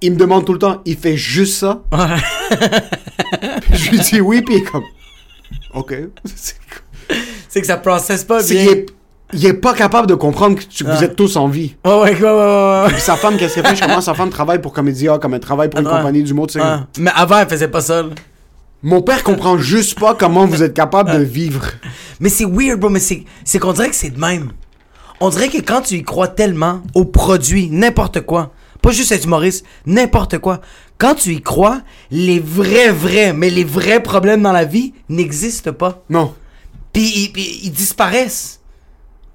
Il 0.00 0.12
me 0.12 0.16
demande 0.16 0.46
tout 0.46 0.52
le 0.52 0.58
temps 0.58 0.80
Il 0.86 0.96
fait 0.96 1.16
juste 1.16 1.58
ça? 1.58 1.82
Puis 3.62 3.76
Je 3.76 3.90
lui 3.90 3.98
dis 3.98 4.20
oui, 4.20 4.40
puis 4.42 4.56
il 4.56 4.60
est 4.62 4.64
comme 4.64 4.84
Ok. 5.74 5.94
C'est- 6.24 7.60
que 7.60 7.66
ça 7.66 7.76
processe 7.76 8.22
pas 8.24 8.42
bien. 8.42 8.66
Il, 9.32 9.46
est, 9.46 9.52
pas 9.54 9.74
capable 9.74 10.06
de 10.06 10.14
comprendre 10.14 10.56
que 10.58 10.64
tu- 10.64 10.84
vous 10.84 10.90
Ah. 10.92 11.04
êtes 11.04 11.16
tous 11.16 11.36
en 11.36 11.48
vie. 11.48 11.74
Ouais, 11.84 11.92
ouais, 11.92 12.00
ouais, 12.00 12.20
ouais, 12.20 12.30
ouais, 12.30 12.82
ouais. 12.92 12.98
Sa 12.98 13.16
femme, 13.16 13.36
qu'est-ce 13.36 13.54
qu'elle 13.56 13.66
fait? 13.66 13.76
Je 13.76 13.82
commence, 13.82 14.04
sa 14.04 14.14
femme 14.14 14.30
travaille 14.30 14.60
pour 14.60 14.72
Comédia, 14.72 15.18
comme 15.18 15.34
elle 15.34 15.40
travaille 15.40 15.68
pour 15.70 15.80
une 15.80 15.86
Ouais. 15.86 15.92
compagnie 15.92 16.22
du 16.22 16.34
mot, 16.34 16.46
tu 16.46 16.54
sais. 16.54 16.60
Ouais. 16.64 16.76
Mais 16.98 17.10
avant, 17.14 17.38
elle 17.38 17.48
faisait 17.48 17.68
pas 17.68 17.80
ça. 17.80 18.02
là. 18.02 18.08
Mon 18.82 19.02
père 19.02 19.22
comprend 19.22 19.58
juste 19.58 19.98
pas 19.98 20.14
comment 20.14 20.46
vous 20.46 20.62
êtes 20.62 20.72
capable 20.74 21.12
de 21.12 21.22
vivre. 21.22 21.66
Mais 22.18 22.30
c'est 22.30 22.46
weird, 22.46 22.80
bro. 22.80 22.88
Mais 22.88 22.98
c'est, 23.00 23.24
c'est 23.44 23.58
qu'on 23.58 23.72
dirait 23.74 23.90
que 23.90 23.96
c'est 23.96 24.10
de 24.10 24.18
même. 24.18 24.52
On 25.20 25.28
dirait 25.28 25.48
que 25.48 25.58
quand 25.60 25.82
tu 25.82 25.96
y 25.96 26.02
crois 26.02 26.28
tellement 26.28 26.80
au 26.94 27.04
produit, 27.04 27.68
n'importe 27.70 28.22
quoi, 28.22 28.52
pas 28.80 28.90
juste 28.90 29.12
être 29.12 29.24
humoriste, 29.26 29.66
n'importe 29.84 30.38
quoi, 30.38 30.62
quand 30.96 31.14
tu 31.14 31.32
y 31.34 31.42
crois, 31.42 31.82
les 32.10 32.40
vrais, 32.40 32.90
vrais, 32.90 33.34
mais 33.34 33.50
les 33.50 33.64
vrais 33.64 34.02
problèmes 34.02 34.40
dans 34.42 34.52
la 34.52 34.64
vie 34.64 34.94
n'existent 35.10 35.74
pas. 35.74 36.02
Non. 36.08 36.32
Puis 36.94 37.30
ils 37.62 37.70
disparaissent. 37.70 38.59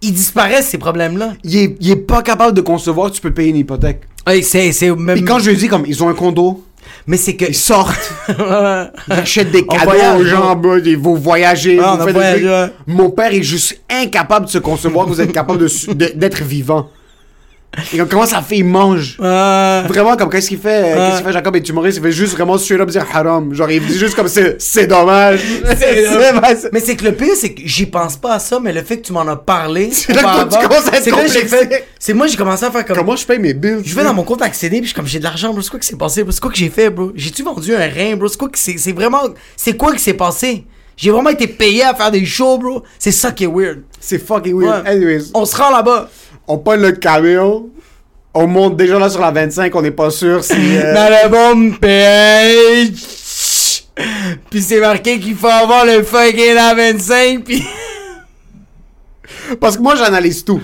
Ils 0.05 0.13
disparaissent, 0.13 0.67
ces 0.69 0.77
problèmes-là. 0.77 1.33
Il 1.43 1.57
est, 1.57 1.75
il 1.81 1.89
est 1.91 1.95
pas 1.95 2.21
capable 2.21 2.53
de 2.55 2.61
concevoir 2.61 3.09
que 3.09 3.15
tu 3.15 3.21
peux 3.21 3.33
payer 3.33 3.49
une 3.49 3.55
hypothèque. 3.57 4.01
Hey, 4.27 4.43
c'est, 4.43 4.71
c'est 4.71 4.91
même... 4.95 5.15
Puis 5.15 5.25
quand 5.25 5.39
je 5.39 5.49
lui 5.49 5.57
dis, 5.57 5.67
comme, 5.67 5.83
ils 5.87 6.03
ont 6.03 6.09
un 6.09 6.13
condo, 6.13 6.63
Mais 7.07 7.17
c'est 7.17 7.35
que... 7.35 7.45
ils 7.45 7.55
sortent. 7.55 8.13
Ils 8.29 9.13
achètent 9.13 9.51
des 9.51 9.65
cadeaux 9.65 9.83
voyage, 9.83 10.21
aux 10.21 10.25
gens, 10.25 10.55
bro, 10.55 10.77
et 10.77 10.95
vous 10.95 11.15
voyagez, 11.15 11.79
Ah, 11.83 11.97
vous 11.99 12.05
des 12.05 12.13
trucs. 12.13 12.71
Mon 12.85 13.09
père 13.09 13.33
est 13.33 13.41
juste 13.41 13.81
incapable 13.89 14.45
de 14.45 14.51
se 14.51 14.59
concevoir 14.59 15.05
que 15.05 15.11
vous 15.11 15.21
êtes 15.21 15.31
capable 15.31 15.67
d'être 15.95 16.43
vivant. 16.43 16.89
Et 17.93 17.97
comme, 17.97 18.07
comment 18.07 18.25
ça 18.25 18.41
fait, 18.41 18.57
il 18.57 18.63
mange? 18.63 19.17
Vraiment, 19.19 20.15
comme, 20.15 20.29
qu'est-ce 20.29 20.47
qu'il 20.47 20.57
fait? 20.59 20.93
euh, 20.93 20.95
Qu'est-ce 20.95 21.17
qu'il 21.17 21.25
fait, 21.27 21.33
Jacob 21.33 21.55
est 21.57 21.67
humoriste? 21.67 21.97
Il 21.97 22.03
fait 22.03 22.11
juste 22.13 22.33
vraiment 22.33 22.57
straight 22.57 22.79
up 22.79 22.89
dire 22.89 23.05
haram. 23.13 23.53
Genre, 23.53 23.69
il 23.69 23.85
dit 23.85 23.97
juste 23.97 24.15
comme, 24.15 24.29
c'est 24.29 24.61
c'est 24.61 24.87
dommage. 24.87 25.41
C'est- 25.77 26.69
Mais 26.71 26.79
c'est 26.79 26.95
que 26.95 27.03
le 27.03 27.11
pire, 27.13 27.33
c'est 27.35 27.53
que 27.53 27.61
j'y 27.65 27.85
pense 27.85 28.15
pas 28.15 28.35
à 28.35 28.39
ça, 28.39 28.59
mais 28.61 28.71
le 28.71 28.81
fait 28.81 28.97
que 28.97 29.07
tu 29.07 29.11
m'en 29.13 29.27
as 29.27 29.35
parlé. 29.35 29.89
C'est 29.91 30.13
là 30.13 30.21
que 30.21 30.49
toi, 30.49 30.59
tu 30.61 30.67
commences 30.67 30.87
à 30.87 30.97
être 30.97 31.03
c'est 31.03 31.11
fait. 31.47 32.13
Moi, 32.13 32.27
j'ai 32.27 32.37
commencé 32.37 32.63
à 32.63 32.71
faire 32.71 32.85
comme. 32.85 32.95
Comment 32.97 33.15
je 33.15 33.25
paye 33.25 33.39
mes 33.39 33.53
bills? 33.53 33.81
Je 33.83 33.93
vais 33.93 34.03
dans 34.03 34.13
mon 34.13 34.23
compte 34.23 34.41
accéder, 34.41 34.77
puis 34.77 34.83
je 34.85 34.87
suis 34.89 34.95
comme, 34.95 35.07
j'ai 35.07 35.19
de 35.19 35.23
l'argent, 35.25 35.51
bro. 35.51 35.61
C'est 35.61 35.69
quoi 35.69 35.79
qui 35.79 35.87
s'est 35.87 35.97
passé, 35.97 36.23
bro? 36.23 36.31
C'est 36.31 36.39
quoi 36.41 36.51
que 36.51 36.57
j'ai 36.57 36.69
fait, 36.69 36.89
bro? 36.89 37.11
J'ai-tu 37.15 37.43
vendu 37.43 37.75
un 37.75 37.79
rein, 37.89 38.15
bro? 38.15 38.27
C'est 38.29 38.37
quoi 38.37 38.47
que 38.49 38.57
c'est. 38.57 38.77
C'est 38.77 38.93
vraiment. 38.93 39.21
C'est 39.57 39.75
quoi 39.75 39.91
qui 39.93 39.99
s'est 39.99 40.13
passé? 40.13 40.65
J'ai 40.97 41.11
vraiment 41.11 41.29
été 41.31 41.47
payé 41.47 41.83
à 41.83 41.93
faire 41.93 42.09
des 42.09 42.25
shows, 42.25 42.57
bro. 42.57 42.83
C'est 42.97 43.11
ça 43.11 43.31
qui 43.31 43.43
est 43.43 43.47
weird. 43.53 43.81
C'est 43.99 44.17
fucking 44.25 44.57
weird. 44.57 44.85
Ouais. 44.85 44.91
Anyways, 44.91 45.23
On 45.33 45.43
se 45.43 45.55
rend 45.57 45.69
là-bas. 45.71 46.09
On 46.47 46.57
pogne 46.57 46.81
le 46.81 46.91
camion. 46.93 47.69
On 48.33 48.47
monte 48.47 48.75
déjà 48.75 48.99
là 48.99 49.09
sur 49.09 49.21
la 49.21 49.31
25, 49.31 49.73
on 49.75 49.81
n'est 49.81 49.91
pas 49.91 50.09
sûr 50.09 50.43
si. 50.43 50.53
euh, 50.53 50.93
Dans 50.95 51.09
le 51.09 51.29
bon 51.29 51.71
page. 51.77 52.91
Puis 54.49 54.61
c'est 54.61 54.81
marqué 54.81 55.19
qu'il 55.19 55.35
faut 55.35 55.47
avoir 55.47 55.85
le 55.85 56.03
fucking 56.03 56.55
A25, 56.55 57.43
puis. 57.43 57.63
Parce 59.59 59.77
que 59.77 59.81
moi, 59.81 59.95
j'analyse 59.95 60.43
tout. 60.43 60.61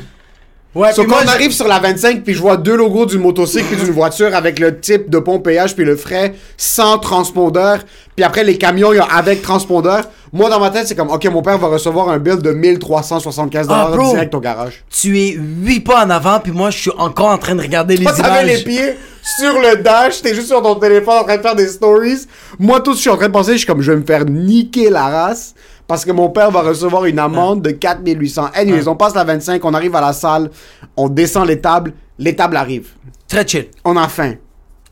Ouais, 0.74 0.94
So, 0.94 1.04
quand 1.04 1.10
moi, 1.10 1.20
on 1.26 1.28
arrive 1.28 1.52
sur 1.52 1.68
la 1.68 1.80
25 1.80 2.24
puis 2.24 2.34
je 2.34 2.40
vois 2.40 2.56
deux 2.56 2.78
logos 2.78 3.06
d'une 3.06 3.20
motocycle 3.20 3.74
et 3.74 3.76
d'une 3.76 3.92
voiture 3.92 4.34
avec 4.34 4.58
le 4.58 4.80
type 4.80 5.10
de 5.10 5.20
pont 5.20 5.40
péage 5.40 5.76
puis 5.76 5.84
le 5.84 5.98
frais 5.98 6.34
sans 6.56 6.98
transpondeur 6.98 7.80
puis 8.16 8.24
après 8.24 8.46
les 8.46 8.58
camions 8.58 8.94
il 8.94 8.96
y 8.96 9.00
a 9.00 9.04
avec 9.04 9.42
transpondeur 9.42 10.06
moi 10.34 10.50
dans 10.50 10.60
ma 10.60 10.70
tête 10.70 10.88
c'est 10.88 10.96
comme 10.96 11.10
ok 11.10 11.26
mon 11.32 11.42
père 11.42 11.58
va 11.58 11.68
recevoir 11.68 12.10
un 12.10 12.18
bill 12.20 12.38
de 12.38 12.52
1375 12.52 13.68
Ah, 13.70 13.74
dollars 13.86 13.98
bro. 13.98 14.12
direct 14.12 14.34
au 14.36 14.40
garage 14.40 14.84
Tu 14.90 15.20
es 15.20 15.32
8 15.38 15.80
pas 15.82 16.06
en 16.06 16.10
avant, 16.10 16.40
puis 16.40 16.52
moi, 16.52 16.70
je 16.70 16.78
suis 16.80 16.92
encore 16.98 17.28
en 17.30 17.38
train 17.38 17.56
de 17.56 17.62
regarder 17.62 17.98
les 17.98 18.06
t'avais 18.06 18.20
images. 18.20 18.46
les 18.46 18.64
pieds 18.64 18.96
sur 19.38 19.54
le 19.60 19.82
dash 19.84 20.22
t'es 20.22 20.34
juste 20.34 20.48
sur 20.48 20.62
ton 20.62 20.76
téléphone 20.76 21.16
en 21.20 21.24
train 21.24 21.38
de 21.38 21.42
faire 21.42 21.56
des 21.56 21.68
stories 21.68 22.26
moi 22.60 22.80
tout 22.82 22.92
ce 22.92 22.96
que 22.96 22.98
je 22.98 23.02
suis 23.02 23.10
en 23.10 23.18
train 23.18 23.28
de 23.28 23.34
penser 23.34 23.52
je 23.54 23.58
suis 23.60 23.68
comme 23.68 23.82
je 23.82 23.92
vais 23.92 23.98
me 24.00 24.06
faire 24.06 24.26
niquer 24.26 24.90
la 24.90 25.08
race 25.08 25.54
parce 25.88 26.06
que 26.06 26.12
mon 26.12 26.30
père 26.30 26.50
va 26.52 26.62
recevoir 26.62 27.06
une 27.06 27.20
amende 27.20 27.62
de 27.62 27.72
4800 27.72 28.50
anyways 28.56 28.88
on 28.88 28.96
passe 28.96 29.14
la 29.14 29.24
25 29.26 29.64
on 29.66 29.74
arrive 29.74 29.96
à 29.96 30.02
la 30.02 30.14
salle 30.14 30.50
on 30.98 31.10
descend 31.10 31.46
les 31.48 31.60
tables 31.62 31.94
les 32.18 32.36
tables 32.36 32.56
arrivent 32.58 32.90
Très 33.28 33.46
chill. 33.48 33.68
on 33.86 33.96
a 33.98 34.08
faim 34.08 34.34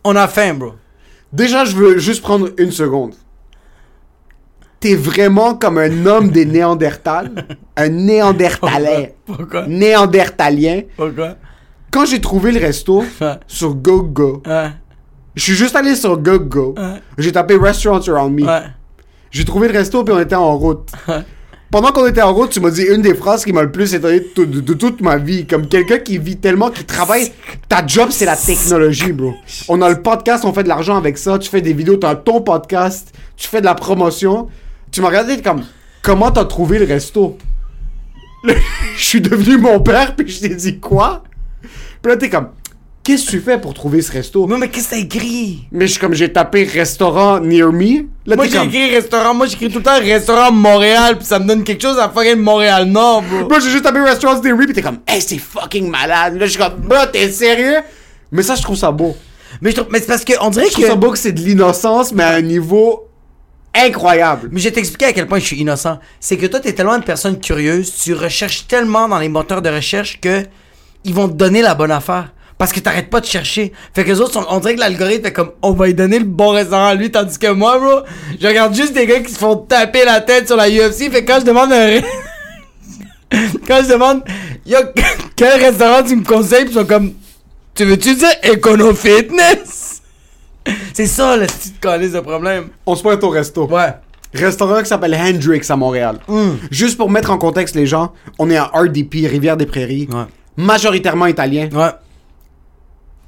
On 0.03 0.15
a 0.15 0.27
faim, 0.29 0.53
bro. 0.53 0.73
Déjà, 1.33 1.65
je 1.65 1.75
veux 1.75 1.97
juste 1.99 2.21
prendre 2.21 2.47
une 2.57 2.71
seconde. 2.71 3.13
T'es 4.79 4.95
vraiment 4.95 5.55
comme 5.55 5.77
un 5.77 6.05
homme 6.05 6.29
des 6.29 6.45
Néandertals, 6.45 7.31
un 7.75 7.89
Néandertalais, 7.89 9.15
Pourquoi? 9.25 9.67
Néandertalien. 9.67 10.81
Pourquoi? 10.95 11.35
Quand 11.91 12.05
j'ai 12.05 12.21
trouvé 12.21 12.51
le 12.51 12.59
resto 12.59 13.03
sur 13.47 13.75
GoGo, 13.75 14.41
Ouais. 14.47 14.69
je 15.35 15.43
suis 15.43 15.53
juste 15.55 15.75
allé 15.75 15.95
sur 15.95 16.17
GoGo. 16.17 16.75
Ouais. 16.77 17.01
J'ai 17.17 17.31
tapé 17.31 17.57
Restaurants 17.57 17.99
Around 18.07 18.39
Me. 18.39 18.45
Ouais. 18.45 18.61
J'ai 19.31 19.43
trouvé 19.43 19.67
le 19.67 19.77
resto 19.77 20.03
puis 20.03 20.13
on 20.13 20.19
était 20.19 20.35
en 20.35 20.55
route. 20.57 20.89
Pendant 21.71 21.91
qu'on 21.91 22.07
était 22.07 22.21
en 22.23 22.33
route, 22.33 22.49
tu 22.49 22.59
m'as 22.61 22.71
dit 22.71 22.81
une 22.83 23.01
des 23.03 23.13
phrases 23.13 23.43
qui 23.45 23.53
m'a 23.53 23.61
le 23.61 23.71
plus 23.71 23.93
étonné 23.93 24.21
de- 24.35 24.45
de 24.45 24.73
toute 24.73 25.01
ma 25.01 25.17
vie. 25.17 25.45
Comme 25.45 25.67
quelqu'un 25.67 25.99
qui 25.99 26.17
vit 26.17 26.37
tellement, 26.37 26.71
qui 26.71 26.83
travaille. 26.83 27.31
Ta 27.67 27.85
job, 27.85 28.07
c'est 28.11 28.25
la 28.25 28.35
technologie, 28.35 29.11
bro. 29.11 29.33
On 29.67 29.79
a 29.83 29.89
le 29.89 30.01
podcast, 30.01 30.45
on 30.45 30.53
fait 30.53 30.63
de 30.63 30.67
l'argent 30.69 30.97
avec 30.97 31.17
ça. 31.19 31.37
Tu 31.37 31.47
fais 31.49 31.61
des 31.61 31.73
vidéos, 31.73 31.97
t'as 31.97 32.15
ton 32.15 32.41
podcast, 32.41 33.13
tu 33.37 33.47
fais 33.47 33.59
de 33.59 33.65
la 33.65 33.75
promotion. 33.75 34.47
Tu 34.91 35.01
m'as 35.01 35.07
regardé 35.07 35.41
comme, 35.41 35.63
comment 36.01 36.31
t'as 36.31 36.45
trouvé 36.45 36.79
le 36.79 36.85
resto? 36.85 37.37
Je 38.95 39.03
suis 39.03 39.21
devenu 39.21 39.57
mon 39.57 39.79
père 39.81 40.15
puis 40.15 40.27
je 40.29 40.39
t'ai 40.39 40.49
dit 40.55 40.79
quoi? 40.79 41.23
Puis 42.01 42.11
là, 42.11 42.15
t'es 42.17 42.29
comme, 42.29 42.49
qu'est-ce 43.03 43.25
que 43.25 43.31
tu 43.31 43.39
fais 43.41 43.59
pour 43.59 43.73
trouver 43.73 44.01
ce 44.01 44.11
resto? 44.11 44.47
Mais, 44.47 44.57
mais 44.57 44.69
qu'est-ce 44.69 44.89
que 44.89 44.95
t'as 44.95 45.01
écrit? 45.01 45.67
Mais 45.71 45.87
je 45.87 45.91
suis 45.91 45.99
comme, 45.99 46.13
j'ai 46.13 46.31
tapé 46.31 46.63
restaurant 46.63 47.39
near 47.41 47.71
me. 47.73 48.05
Là, 48.25 48.35
Moi 48.37 48.45
j'ai 48.45 48.57
comme, 48.57 48.67
écrit 48.69 48.89
restaurant, 48.91 49.33
moi 49.33 49.45
j'écris 49.47 49.69
tout 49.69 49.79
le 49.79 49.83
temps 49.83 49.99
restaurant 49.99 50.51
Montréal, 50.51 51.17
puis 51.17 51.25
ça 51.25 51.39
me 51.39 51.45
donne 51.47 51.63
quelque 51.63 51.81
chose 51.81 51.99
à 51.99 52.09
fucking 52.09 52.37
Montréal 52.37 52.85
Nord, 52.85 53.23
bro. 53.23 53.49
Moi, 53.49 53.59
j'ai 53.59 53.71
juste 53.71 53.83
tapé 53.83 53.99
Restaurants 53.99 54.41
Near 54.41 54.55
Me, 54.55 54.65
pis 54.65 54.73
t'es 54.73 54.81
comme, 54.81 54.99
hey, 55.07 55.21
c'est 55.21 55.37
fucking 55.37 55.89
malade. 55.89 56.35
Là, 56.35 56.45
je 56.45 56.51
suis 56.51 56.59
comme, 56.59 56.75
bro, 56.79 56.97
t'es 57.11 57.29
sérieux? 57.29 57.79
Mais 58.31 58.41
ça, 58.43 58.55
je 58.55 58.61
trouve 58.61 58.77
ça 58.77 58.91
beau. 58.91 59.17
Mais 59.61 59.71
je 59.71 59.77
trouve, 59.77 59.91
mais 59.91 59.99
c'est 59.99 60.07
parce 60.07 60.23
que 60.23 60.33
on 60.41 60.49
dirait 60.49 60.67
Je 60.67 60.71
trouve 60.71 60.85
que. 60.85 60.89
ça 60.89 60.95
beau 60.95 61.11
que 61.11 61.17
c'est 61.17 61.31
de 61.33 61.41
l'innocence, 61.41 62.13
mais 62.13 62.23
à 62.23 62.35
un 62.35 62.41
niveau 62.41 63.08
incroyable. 63.85 64.49
Mais 64.51 64.59
je 64.59 64.65
vais 64.65 64.71
t'expliquer 64.73 65.05
à 65.05 65.13
quel 65.13 65.27
point 65.27 65.39
je 65.39 65.45
suis 65.45 65.57
innocent. 65.57 65.99
C'est 66.19 66.37
que 66.37 66.45
toi, 66.45 66.59
t'es 66.59 66.73
tellement 66.73 66.95
une 66.95 67.03
personne 67.03 67.39
curieuse, 67.39 67.93
tu 68.03 68.13
recherches 68.13 68.67
tellement 68.67 69.07
dans 69.07 69.19
les 69.19 69.29
moteurs 69.29 69.61
de 69.61 69.69
recherche 69.69 70.19
que 70.21 70.45
ils 71.05 71.13
vont 71.13 71.27
te 71.27 71.33
donner 71.33 71.61
la 71.61 71.75
bonne 71.75 71.91
affaire. 71.91 72.33
Parce 72.57 72.73
que 72.73 72.81
t'arrêtes 72.81 73.09
pas 73.09 73.21
de 73.21 73.25
chercher. 73.25 73.71
Fait 73.95 74.03
que 74.03 74.09
les 74.09 74.19
autres, 74.19 74.33
sont- 74.33 74.45
on 74.49 74.59
dirait 74.59 74.75
que 74.75 74.81
l'algorithme 74.81 75.23
fait 75.23 75.31
comme, 75.31 75.51
on 75.61 75.71
va 75.71 75.85
lui 75.85 75.93
donner 75.93 76.19
le 76.19 76.25
bon 76.25 76.49
restaurant 76.49 76.87
à 76.87 76.93
lui, 76.95 77.09
tandis 77.09 77.39
que 77.39 77.47
moi, 77.51 77.79
bro, 77.79 78.01
je 78.41 78.45
regarde 78.45 78.75
juste 78.75 78.91
des 78.91 79.05
gars 79.05 79.21
qui 79.21 79.31
se 79.31 79.39
font 79.39 79.55
taper 79.55 80.03
la 80.03 80.19
tête 80.19 80.47
sur 80.47 80.57
la 80.57 80.69
UFC. 80.69 81.09
Fait 81.09 81.23
que 81.23 81.31
quand 81.31 81.39
je 81.39 81.45
demande 81.45 81.71
un... 81.71 82.01
quand 83.67 83.81
je 83.83 83.89
demande, 83.93 84.23
yo, 84.65 84.77
quel 85.37 85.61
restaurant 85.61 86.03
tu 86.03 86.17
me 86.17 86.23
conseilles, 86.25 86.65
ils 86.67 86.73
sont 86.73 86.83
comme, 86.85 87.13
tu 87.75 87.85
veux-tu 87.85 88.15
dire 88.15 88.27
Econo 88.43 88.93
Fitness? 88.93 89.98
C'est 90.93 91.05
ça, 91.07 91.37
le 91.37 91.45
petit 91.45 91.71
calice 91.81 92.11
de 92.13 92.19
problème. 92.19 92.67
On 92.85 92.95
se 92.95 93.01
pointe 93.01 93.23
au 93.23 93.29
resto. 93.29 93.67
Ouais. 93.67 93.93
Restaurant 94.33 94.79
qui 94.81 94.87
s'appelle 94.87 95.15
Hendrix 95.15 95.61
à 95.69 95.75
Montréal. 95.75 96.19
Juste 96.69 96.97
pour 96.97 97.09
mettre 97.09 97.31
en 97.31 97.37
contexte 97.37 97.75
les 97.75 97.87
gens, 97.87 98.13
on 98.37 98.49
est 98.49 98.57
à 98.57 98.65
RDP, 98.65 99.27
Rivière-des-Prairies. 99.27 100.07
Ouais. 100.11 100.25
Majoritairement 100.57 101.25
italien. 101.25 101.69
Ouais. 101.73 101.89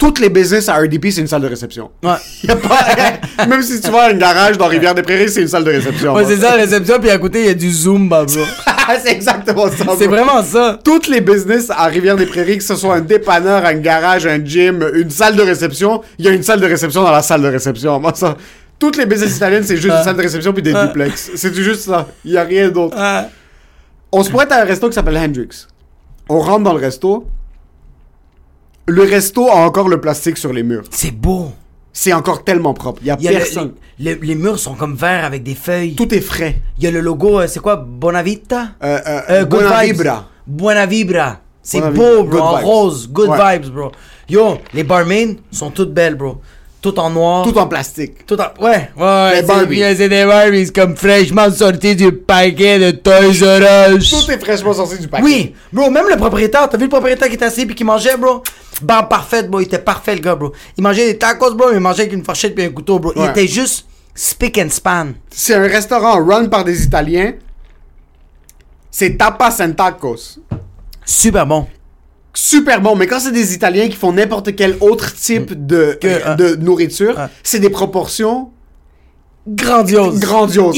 Toutes 0.02 0.18
les 0.18 0.30
business 0.30 0.68
à 0.68 0.78
RDP, 0.78 1.12
c'est 1.12 1.22
une 1.22 1.28
salle 1.28 1.44
de 1.44 1.48
réception. 1.48 1.92
Ouais. 2.02 2.16
Y 2.44 2.50
a 2.50 2.56
pas... 2.56 3.46
Même 3.48 3.62
si 3.62 3.80
tu 3.80 3.92
vas 3.92 4.06
à 4.06 4.10
un 4.10 4.16
garage 4.16 4.58
dans 4.58 4.66
Rivière-des-Prairies, 4.66 5.30
c'est 5.30 5.44
une 5.44 5.48
salle 5.48 5.64
de 5.64 5.70
réception. 5.70 6.16
Ouais, 6.16 6.26
c'est 6.26 6.38
ça, 6.38 6.58
la 6.58 6.64
réception, 6.64 7.00
puis 7.00 7.12
à 7.12 7.20
côté, 7.20 7.42
il 7.42 7.46
y 7.46 7.50
a 7.50 7.54
du 7.54 7.70
Zumba, 7.72 8.26
bro. 8.26 8.40
c'est 9.04 9.12
exactement 9.12 9.70
ça. 9.70 9.86
C'est 10.00 10.08
vraiment 10.08 10.42
ça. 10.42 10.80
toutes 10.84 11.08
les 11.08 11.22
business 11.22 11.70
à 11.70 11.86
Rivière-des-Prairies, 11.86 12.58
que 12.58 12.64
ce 12.64 12.76
soit 12.76 12.96
un 12.96 13.02
dépanneur, 13.02 13.64
un 13.64 13.76
garage, 13.76 14.26
un 14.26 14.44
gym, 14.44 14.84
une 14.96 15.12
salle 15.12 15.36
de 15.36 15.44
réception, 15.44 16.02
il 16.18 16.26
y 16.26 16.30
a 16.30 16.32
une 16.32 16.42
salle 16.42 16.62
de 16.62 16.66
réception 16.66 17.04
dans 17.04 17.12
la 17.12 17.22
salle 17.22 17.44
de 17.44 17.50
réception. 17.50 18.00
Moi, 18.00 18.14
ça, 18.16 18.38
toutes 18.80 18.98
les 18.98 19.06
business 19.06 19.38
italiennes, 19.38 19.64
c'est 19.64 19.78
juste 19.78 19.94
une 19.96 20.04
salle 20.04 20.18
de 20.18 20.24
réception 20.24 20.52
puis 20.52 20.64
des 20.64 20.74
duplex. 20.74 21.30
C'est 21.36 21.54
juste 21.54 21.82
ça. 21.82 22.08
Il 22.26 22.32
y 22.32 22.40
a 22.40 22.44
rien 22.44 22.70
d'autre. 22.70 22.98
On 24.12 24.24
se 24.24 24.32
pointe 24.32 24.52
à 24.52 24.62
un 24.62 24.66
resto 24.66 24.90
qui 24.90 24.96
s'appelle 24.96 25.18
Hendrix. 25.18 25.68
On 26.28 26.40
rentre 26.40 26.64
dans 26.64 26.74
le 26.74 26.80
resto. 26.80 27.28
Le 28.88 29.04
resto 29.04 29.50
a 29.50 29.56
encore 29.56 29.88
le 29.90 30.00
plastique 30.02 30.38
sur 30.38 30.52
les 30.54 30.64
murs. 30.64 30.84
C'est 30.90 31.12
beau. 31.12 31.52
C'est 31.94 32.14
encore 32.14 32.44
tellement 32.44 32.74
propre. 32.74 33.00
Il 33.04 33.08
y 33.08 33.12
a, 33.12 33.18
Il 33.20 33.26
y 33.26 33.28
a 33.28 33.32
le- 33.32 33.38
personne. 33.38 33.74
les, 34.00 34.16
les 34.16 34.36
murs 34.36 34.58
sont 34.60 34.76
comme 34.76 34.96
verts 34.96 35.26
avec 35.26 35.44
des 35.44 35.56
feuilles. 35.56 35.96
Tout 35.96 36.14
est 36.14 36.22
frais. 36.22 36.62
Il 36.78 36.84
y 36.86 36.88
a 36.88 36.92
le 36.92 37.02
logo, 37.02 37.40
euh, 37.40 37.48
c'est 37.48 37.60
quoi, 37.60 37.76
Bonavita? 37.76 38.70
Euh, 38.84 39.00
euh, 39.06 39.22
Euh, 39.30 39.46
vibes. 39.84 39.98
Vibra. 39.98 40.26
Buena 40.48 40.86
Vibra. 40.86 41.40
C'est 41.62 41.82
beau, 41.82 42.24
Vibra. 42.24 42.24
bro, 42.24 42.24
Good 42.24 42.42
en 42.42 42.56
vibes. 42.58 42.66
rose. 42.66 43.10
Good 43.12 43.30
Ouais. 43.30 43.60
vibes, 43.60 43.72
bro. 43.74 43.92
Yo, 44.30 44.58
les 44.74 44.84
barmaids 44.84 45.38
sont 45.52 45.70
toutes 45.70 45.94
belles, 45.94 46.16
bro. 46.16 46.38
Tout 46.82 46.98
en 46.98 47.12
noir. 47.12 47.44
Tout 47.46 47.56
en 47.60 47.68
plastique. 47.68 48.26
Tout 48.26 48.38
en... 48.42 48.46
Ouais, 48.64 48.90
ouais, 48.98 49.04
ouais. 49.04 49.32
Les 49.34 49.38
c'est- 49.42 49.44
Barbies. 49.46 49.84
C'est 49.98 50.10
des 50.10 50.26
Barbies 50.26 50.72
comme 50.72 50.96
fraîchement 50.96 51.52
sortis 51.52 51.96
du 51.96 52.12
paquet 52.12 52.80
de 52.80 52.92
Toys 52.98 53.90
R 53.90 53.96
Us. 53.98 54.10
Tout 54.10 54.32
est 54.32 54.40
fraîchement 54.40 54.74
sorti 54.74 54.98
du 54.98 55.08
paquet. 55.08 55.24
Oui, 55.24 55.54
bro, 55.72 55.92
même 55.92 56.06
le 56.10 56.18
propriétaire, 56.18 56.68
t'as 56.68 56.78
vu 56.78 56.86
le 56.86 56.90
propriétaire 56.90 57.28
qui 57.28 57.36
était 57.36 57.46
assis 57.46 57.68
puis 57.68 57.76
qui 57.76 57.84
mangeait, 57.84 58.18
bro? 58.18 58.42
Barbe 58.82 59.10
parfaite, 59.10 59.50
bro, 59.50 59.60
il 59.62 59.66
était 59.66 59.80
parfait, 59.80 60.16
le 60.16 60.22
gars, 60.22 60.36
bro. 60.36 60.52
Il 60.78 60.84
mangeait 60.84 61.06
des 61.14 61.18
tacos, 61.18 61.54
bro, 61.56 61.68
mais 61.70 61.76
il 61.76 61.80
mangeait 61.80 62.02
avec 62.04 62.14
une 62.14 62.24
fourchette 62.24 62.56
puis 62.56 62.64
un 62.66 62.70
couteau, 62.72 63.00
bro. 63.00 63.14
Il 63.16 63.22
Ouais. 63.22 63.30
était 63.32 63.48
juste 63.48 63.86
spick 64.16 64.58
and 64.58 64.70
span. 64.70 65.08
C'est 65.30 65.54
un 65.56 65.62
restaurant 65.62 66.24
run 66.26 66.48
par 66.48 66.64
des 66.64 66.84
Italiens. 66.84 67.34
C'est 68.90 69.18
tapas 69.18 69.62
and 69.62 69.74
tacos. 69.74 70.40
Super 71.06 71.46
bon. 71.46 71.68
Super 72.34 72.80
bon, 72.82 72.96
mais 72.96 73.08
quand 73.08 73.20
c'est 73.20 73.32
des 73.32 73.54
Italiens 73.54 73.88
qui 73.90 73.96
font 73.96 74.14
n'importe 74.14 74.56
quel 74.56 74.78
autre 74.80 75.14
type 75.14 75.66
de, 75.66 75.98
Que, 76.00 76.08
euh, 76.08 76.36
de 76.36 76.56
nourriture, 76.56 77.20
euh. 77.20 77.28
c'est 77.44 77.60
des 77.60 77.70
proportions 77.70 78.52
Grandiose. 79.48 80.20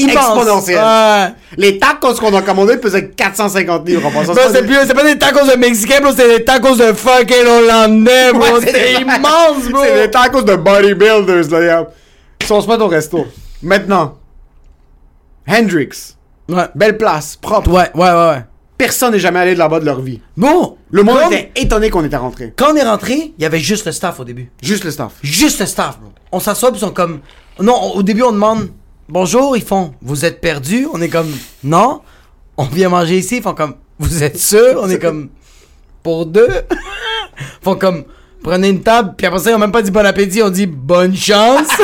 exponentielles. 0.14 0.78
Ouais. 0.82 1.34
Les 1.58 1.78
tacos 1.78 2.14
qu'on 2.14 2.34
a 2.34 2.40
commandés 2.42 2.78
pesaient 2.78 3.10
450 3.10 3.86
livres 3.86 4.06
en 4.06 4.10
passant. 4.10 4.32
C'est 4.34 4.42
pas 4.52 4.60
des- 4.60 4.66
plus, 4.66 4.76
c'est 4.86 4.94
pas 4.94 5.04
des 5.04 5.18
tacos 5.18 5.46
de 5.50 5.56
Mexicains, 5.58 6.00
bro, 6.00 6.12
c'est 6.16 6.38
des 6.38 6.44
tacos 6.44 6.74
de 6.76 6.92
fucking 6.94 7.46
Hollandais, 7.46 8.32
bro. 8.32 8.42
Ouais, 8.42 8.60
c'est 8.72 8.92
immense, 9.02 9.68
bro. 9.70 9.82
C'est 9.84 10.02
des 10.06 10.10
tacos 10.10 10.42
de 10.42 10.56
bodybuilders, 10.56 11.50
là. 11.50 11.60
yeah. 11.62 11.86
Si 12.42 12.50
on 12.52 12.60
se 12.60 12.68
met 12.68 12.76
au 12.80 12.88
resto. 12.88 13.26
Maintenant, 13.62 14.14
Hendrix. 15.48 16.14
Ouais. 16.48 16.64
Belle 16.74 16.96
place, 16.96 17.36
propre. 17.36 17.70
Ouais, 17.70 17.90
ouais, 17.94 18.10
ouais, 18.10 18.28
ouais. 18.30 18.44
Personne 18.76 19.12
n'est 19.12 19.18
jamais 19.18 19.38
allé 19.40 19.54
de 19.54 19.58
là-bas 19.58 19.80
de 19.80 19.84
leur 19.84 20.00
vie. 20.00 20.20
Bon. 20.36 20.76
Le 20.90 21.02
monde 21.02 21.18
comme- 21.20 21.32
était 21.32 21.52
étonné 21.56 21.90
qu'on 21.90 22.04
était 22.04 22.16
rentré. 22.16 22.52
Quand 22.56 22.72
on 22.72 22.76
est 22.76 22.82
rentré, 22.82 23.32
il 23.38 23.42
y 23.42 23.46
avait 23.46 23.58
juste 23.60 23.86
le 23.86 23.92
staff 23.92 24.20
au 24.20 24.24
début. 24.24 24.50
Juste 24.62 24.84
le 24.84 24.90
staff. 24.90 25.12
Juste 25.22 25.60
le 25.60 25.66
staff, 25.66 25.98
bro. 26.00 26.10
On 26.32 26.40
s'assoit 26.40 26.70
ils 26.74 26.80
sont 26.80 26.90
comme. 26.90 27.20
Non, 27.60 27.78
on- 27.82 27.98
au 27.98 28.02
début 28.02 28.22
on 28.22 28.32
demande 28.32 28.68
bonjour, 29.08 29.56
ils 29.56 29.62
font 29.62 29.94
vous 30.02 30.24
êtes 30.24 30.40
perdu, 30.40 30.88
on 30.92 31.00
est 31.00 31.08
comme 31.08 31.30
non, 31.62 32.00
on 32.56 32.64
vient 32.64 32.88
manger 32.88 33.18
ici, 33.18 33.36
ils 33.36 33.42
font 33.42 33.54
comme 33.54 33.74
vous 33.98 34.24
êtes 34.24 34.38
sûr, 34.38 34.80
on 34.80 34.90
est 34.90 34.98
comme 34.98 35.28
pour 36.02 36.26
deux, 36.26 36.48
ils 37.38 37.44
font 37.62 37.76
comme 37.76 38.04
prenez 38.42 38.70
une 38.70 38.82
table, 38.82 39.14
puis 39.16 39.26
après 39.26 39.38
ça 39.38 39.50
ils 39.50 39.54
ont 39.54 39.58
même 39.58 39.72
pas 39.72 39.82
dit 39.82 39.90
bon 39.90 40.04
appétit, 40.04 40.42
on 40.42 40.50
dit 40.50 40.66
bonne 40.66 41.16
chance. 41.16 41.68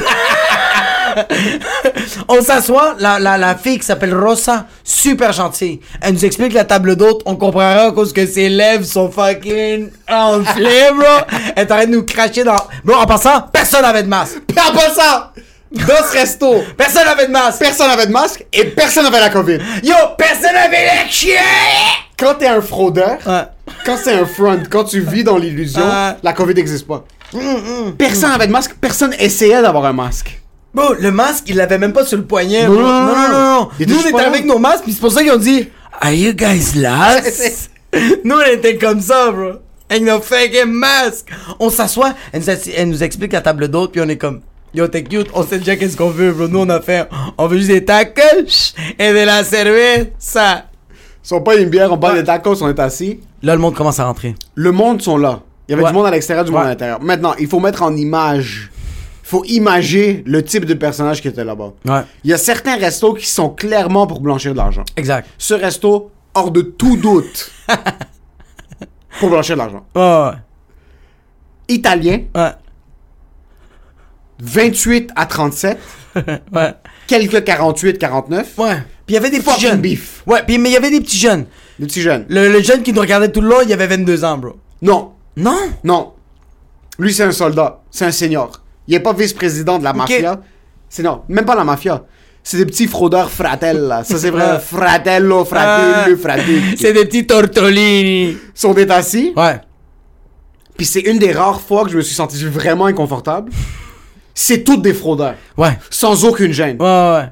on 2.28 2.42
s'assoit, 2.42 2.96
la, 2.98 3.54
fille 3.56 3.78
qui 3.78 3.87
s'appelle 3.87 4.14
Rosa, 4.14 4.66
super 4.85 5.33
gentille. 5.33 5.80
Elle 6.00 6.14
nous 6.14 6.24
explique 6.24 6.52
la 6.52 6.64
table 6.64 6.96
d'hôte, 6.96 7.22
on 7.26 7.37
comprendra 7.37 7.87
à 7.87 7.92
cause 7.92 8.12
que 8.12 8.26
ses 8.26 8.48
lèvres 8.48 8.85
sont 8.85 9.11
fucking 9.11 9.90
enflées, 10.09 10.90
bro. 10.94 11.04
Elle 11.56 11.62
est 11.62 11.72
en 11.72 11.76
train 11.76 11.87
de 11.87 11.92
nous 11.92 12.04
cracher 12.04 12.44
dans... 12.44 12.56
Bro, 12.85 12.96
en 12.96 13.06
passant, 13.06 13.42
personne 13.52 13.83
n'avait 13.83 14.02
de 14.02 14.09
masque. 14.09 14.38
En 14.56 14.72
passant, 14.72 15.30
dans 15.72 16.04
ce 16.04 16.12
resto, 16.18 16.64
Personne 16.76 17.04
n'avait 17.04 17.26
de 17.26 17.33
masque. 17.33 17.59
personne 17.61 17.88
n'avait 17.88 18.06
de 18.06 18.12
masque 18.12 18.44
et 18.52 18.64
personne 18.64 19.04
n'avait 19.04 19.20
la 19.20 19.30
COVID. 19.30 19.59
Yo, 19.85 19.94
personne 20.18 20.52
n'avait 20.52 20.85
les 21.04 21.11
chiens. 21.11 21.37
Quand 22.18 22.35
t'es 22.35 22.46
un 22.48 22.61
fraudeur, 22.61 23.18
Ouais. 23.26 23.42
quand 23.87 23.96
c'est 24.02 24.12
un 24.12 24.26
front, 24.26 24.61
quand 24.70 24.85
tu 24.85 25.00
vis 25.00 25.24
dans 25.24 25.37
l'illusion, 25.38 25.83
la 26.22 26.33
COVID 26.33 26.54
n'existe 26.54 26.87
pas. 26.87 27.04
Mm, 27.33 27.92
Personne 27.96 28.30
n'avait 28.30 28.48
de 28.48 28.52
masque, 28.52 28.74
personne 28.80 29.14
essayait 29.18 29.62
d'avoir 29.62 29.85
un 29.85 29.92
masque. 29.92 30.40
Bro, 30.74 30.94
le 30.98 31.11
masque, 31.11 31.44
il 31.48 31.56
l'avait 31.56 31.78
même 31.78 31.92
pas 31.92 32.04
sur 32.04 32.16
le 32.18 32.24
poignet. 32.24 32.66
Non, 32.66 32.74
non, 32.74 33.06
non, 33.06 33.28
non. 33.28 33.68
Nous, 33.87 33.96
on 33.96 34.09
était 34.09 34.20
avec 34.24 34.44
nos 34.44 34.59
masques, 34.59 34.83
puis 34.85 34.92
c'est 34.92 35.00
pour 35.00 35.12
ça 35.12 35.22
qu'ils 35.22 35.33
ont 35.33 35.37
dit 35.37 35.68
Are 36.00 36.12
you 36.12 36.33
guys 36.33 36.72
lost? 36.76 37.70
Nous, 38.24 38.37
on 38.37 38.52
était 38.52 38.76
comme 38.76 39.00
ça, 39.00 39.30
bro. 39.30 39.52
Avec 39.88 40.02
nos 40.04 40.20
fucking 40.20 40.66
masques. 40.66 41.28
On 41.59 41.70
s'assoit, 41.70 42.14
elle, 42.33 42.40
nous 42.40 42.46
assi- 42.50 42.72
elle 42.76 42.88
nous 42.88 43.02
explique 43.02 43.33
la 43.33 43.40
table 43.40 43.66
d'hôte, 43.68 43.90
puis 43.92 44.00
on 44.00 44.09
est 44.09 44.16
comme 44.16 44.40
Yo, 44.72 44.87
t'es 44.88 45.02
cute, 45.02 45.28
on 45.35 45.42
sait 45.42 45.59
déjà 45.59 45.74
qu'est-ce 45.76 45.96
qu'on 45.96 46.11
veut, 46.11 46.33
bro. 46.33 46.46
Nous, 46.48 46.61
on 46.61 46.68
a 46.68 46.80
fait, 46.80 47.09
on 47.38 47.46
veut 47.48 47.56
juste 47.59 47.70
des 47.70 47.85
tacos 47.85 48.74
et 48.98 49.11
de 49.12 49.24
la 49.26 49.42
cerveza. 49.42 50.64
Ils 51.22 51.28
sont 51.28 51.40
pas 51.40 51.56
une 51.56 51.68
bière, 51.68 51.92
on 51.92 51.98
parle 51.98 52.16
des 52.18 52.24
tacos, 52.24 52.62
on 52.62 52.68
est 52.68 52.78
assis. 52.78 53.20
Là, 53.42 53.54
le 53.54 53.61
monde 53.61 53.74
commence 53.74 53.98
à 53.98 54.04
rentrer. 54.06 54.35
Le 54.54 54.70
monde 54.72 55.02
sont 55.02 55.16
là. 55.16 55.40
Il 55.68 55.72
y 55.72 55.74
avait 55.74 55.83
Ouais. 55.85 55.90
du 55.90 55.94
monde 55.96 56.06
à 56.06 56.11
l'extérieur, 56.11 56.44
du 56.44 56.50
monde 56.52 56.62
à 56.62 56.68
l'intérieur. 56.68 57.00
Maintenant, 57.02 57.35
il 57.38 57.46
faut 57.48 57.61
mettre 57.61 57.83
en 57.83 57.94
image. 57.96 58.70
Il 59.24 59.28
faut 59.28 59.44
imager 59.44 60.22
le 60.26 60.42
type 60.42 60.64
de 60.64 60.74
personnage 60.74 61.20
qui 61.22 61.28
était 61.28 61.44
là-bas. 61.44 61.72
Ouais. 61.87 62.00
Il 62.24 62.30
y 62.30 62.35
a 62.35 62.38
certains 62.38 62.76
restos 62.76 63.14
qui 63.14 63.26
sont 63.26 63.48
clairement 63.50 64.06
pour 64.06 64.20
blanchir 64.20 64.52
de 64.52 64.56
l'argent. 64.56 64.85
Exact. 64.96 65.28
Ce 65.38 65.54
resto, 65.54 66.11
hors 66.35 66.50
de 66.50 66.62
tout 66.62 66.96
doute, 66.96 67.50
pour 69.20 69.30
blanchir 69.30 69.54
de 69.56 69.59
l'argent. 69.61 69.85
Ouais, 69.94 70.37
Italien, 71.68 72.20
ouais. 72.35 72.50
28 74.42 75.11
à 75.16 75.26
37, 75.26 75.79
Ouais. 76.53 76.74
quelques 77.07 77.44
48, 77.44 77.98
49. 77.98 78.46
Ouais. 78.59 78.74
Puis 78.74 78.81
il 79.09 79.14
y 79.14 79.16
avait 79.16 79.31
des 79.31 79.40
petits 79.40 79.61
jeunes. 79.61 79.81
beef. 79.81 80.22
Ouais, 80.26 80.42
puis 80.46 80.59
mais 80.59 80.70
il 80.70 80.72
y 80.72 80.76
avait 80.76 80.90
des 80.90 81.00
petits 81.00 81.18
jeunes. 81.18 81.46
Les 81.79 81.87
petits 81.87 82.03
jeunes. 82.03 82.26
Le, 82.29 82.48
le 82.53 82.62
jeune 82.62 82.83
qui 82.83 82.92
nous 82.92 83.00
regardait 83.00 83.31
tout 83.31 83.40
le 83.40 83.48
long, 83.48 83.61
il 83.64 83.72
avait 83.72 83.87
22 83.87 84.24
ans, 84.24 84.38
bro. 84.38 84.57
Non, 84.83 85.12
Non! 85.37 85.59
Non. 85.85 86.12
Lui, 86.98 87.12
c'est 87.14 87.22
un 87.24 87.33
soldat. 87.33 87.81
C'est 87.90 88.05
un 88.05 88.11
senior. 88.11 88.53
Il 88.87 88.94
est 88.94 89.00
pas 89.00 89.12
vice-président 89.12 89.79
de 89.79 89.85
la 89.85 89.92
mafia. 89.92 90.40
C'est 90.88 91.03
non, 91.03 91.22
même 91.29 91.44
pas 91.44 91.55
la 91.55 91.64
mafia. 91.64 92.03
C'est 92.42 92.57
des 92.57 92.66
petits 92.66 92.87
fraudeurs 92.88 93.31
fratelles, 93.31 93.81
là. 93.83 94.03
Ça, 94.03 94.18
c'est 94.18 94.31
vrai. 94.31 94.59
Fratello, 94.61 95.44
fratello, 95.44 96.16
fratello. 96.16 96.59
Ah. 96.72 96.74
C'est 96.79 96.92
des 96.92 97.05
petits 97.05 97.26
tortellini. 97.26 98.31
Ils 98.31 98.38
sont 98.55 98.74
assis. 98.90 99.33
Ouais. 99.37 99.61
Puis 100.76 100.87
c'est 100.87 101.00
une 101.00 101.18
des 101.18 101.33
rares 101.33 101.61
fois 101.61 101.85
que 101.85 101.90
je 101.90 101.96
me 101.98 102.03
suis 102.03 102.14
senti 102.14 102.42
vraiment 102.46 102.87
inconfortable. 102.87 103.53
C'est 104.34 104.64
toutes 104.64 104.82
des 104.82 104.94
fraudeurs. 104.94 105.34
Ouais. 105.56 105.78
Sans 105.90 106.24
aucune 106.24 106.52
gêne. 106.52 106.76
Ouais, 106.80 106.86
ouais. 107.16 107.28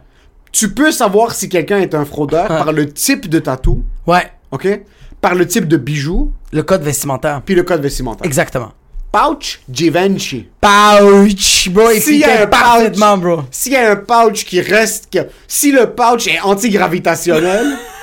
Tu 0.52 0.70
peux 0.70 0.90
savoir 0.92 1.34
si 1.34 1.48
quelqu'un 1.48 1.78
est 1.78 1.94
un 1.94 2.04
fraudeur 2.04 2.46
par 2.48 2.72
le 2.72 2.90
type 2.92 3.28
de 3.28 3.38
tatou, 3.38 3.82
Ouais. 4.06 4.30
ok? 4.50 4.80
Par 5.20 5.34
le 5.34 5.46
type 5.46 5.66
de 5.68 5.76
bijoux, 5.76 6.32
Le 6.52 6.62
code 6.62 6.82
vestimentaire. 6.82 7.42
puis 7.44 7.54
le 7.54 7.62
code 7.64 7.80
vestimentaire. 7.82 8.26
Exactement. 8.26 8.72
Pouch, 9.10 9.60
Givenchy. 9.72 10.48
Pouch, 10.60 11.68
bro. 11.70 11.90
Il 11.94 12.00
S'il 12.02 12.18
y 12.18 12.24
a 12.24 12.42
un 12.42 12.46
pouch- 12.46 13.20
bro. 13.20 13.40
S'il 13.50 13.72
y 13.72 13.76
a 13.76 13.90
un 13.92 13.96
pouch 13.96 14.44
qui 14.44 14.60
reste, 14.60 15.08
que- 15.10 15.26
si 15.46 15.72
le 15.72 15.90
pouch 15.90 16.26
est 16.26 16.40
antigravitationnel, 16.40 17.66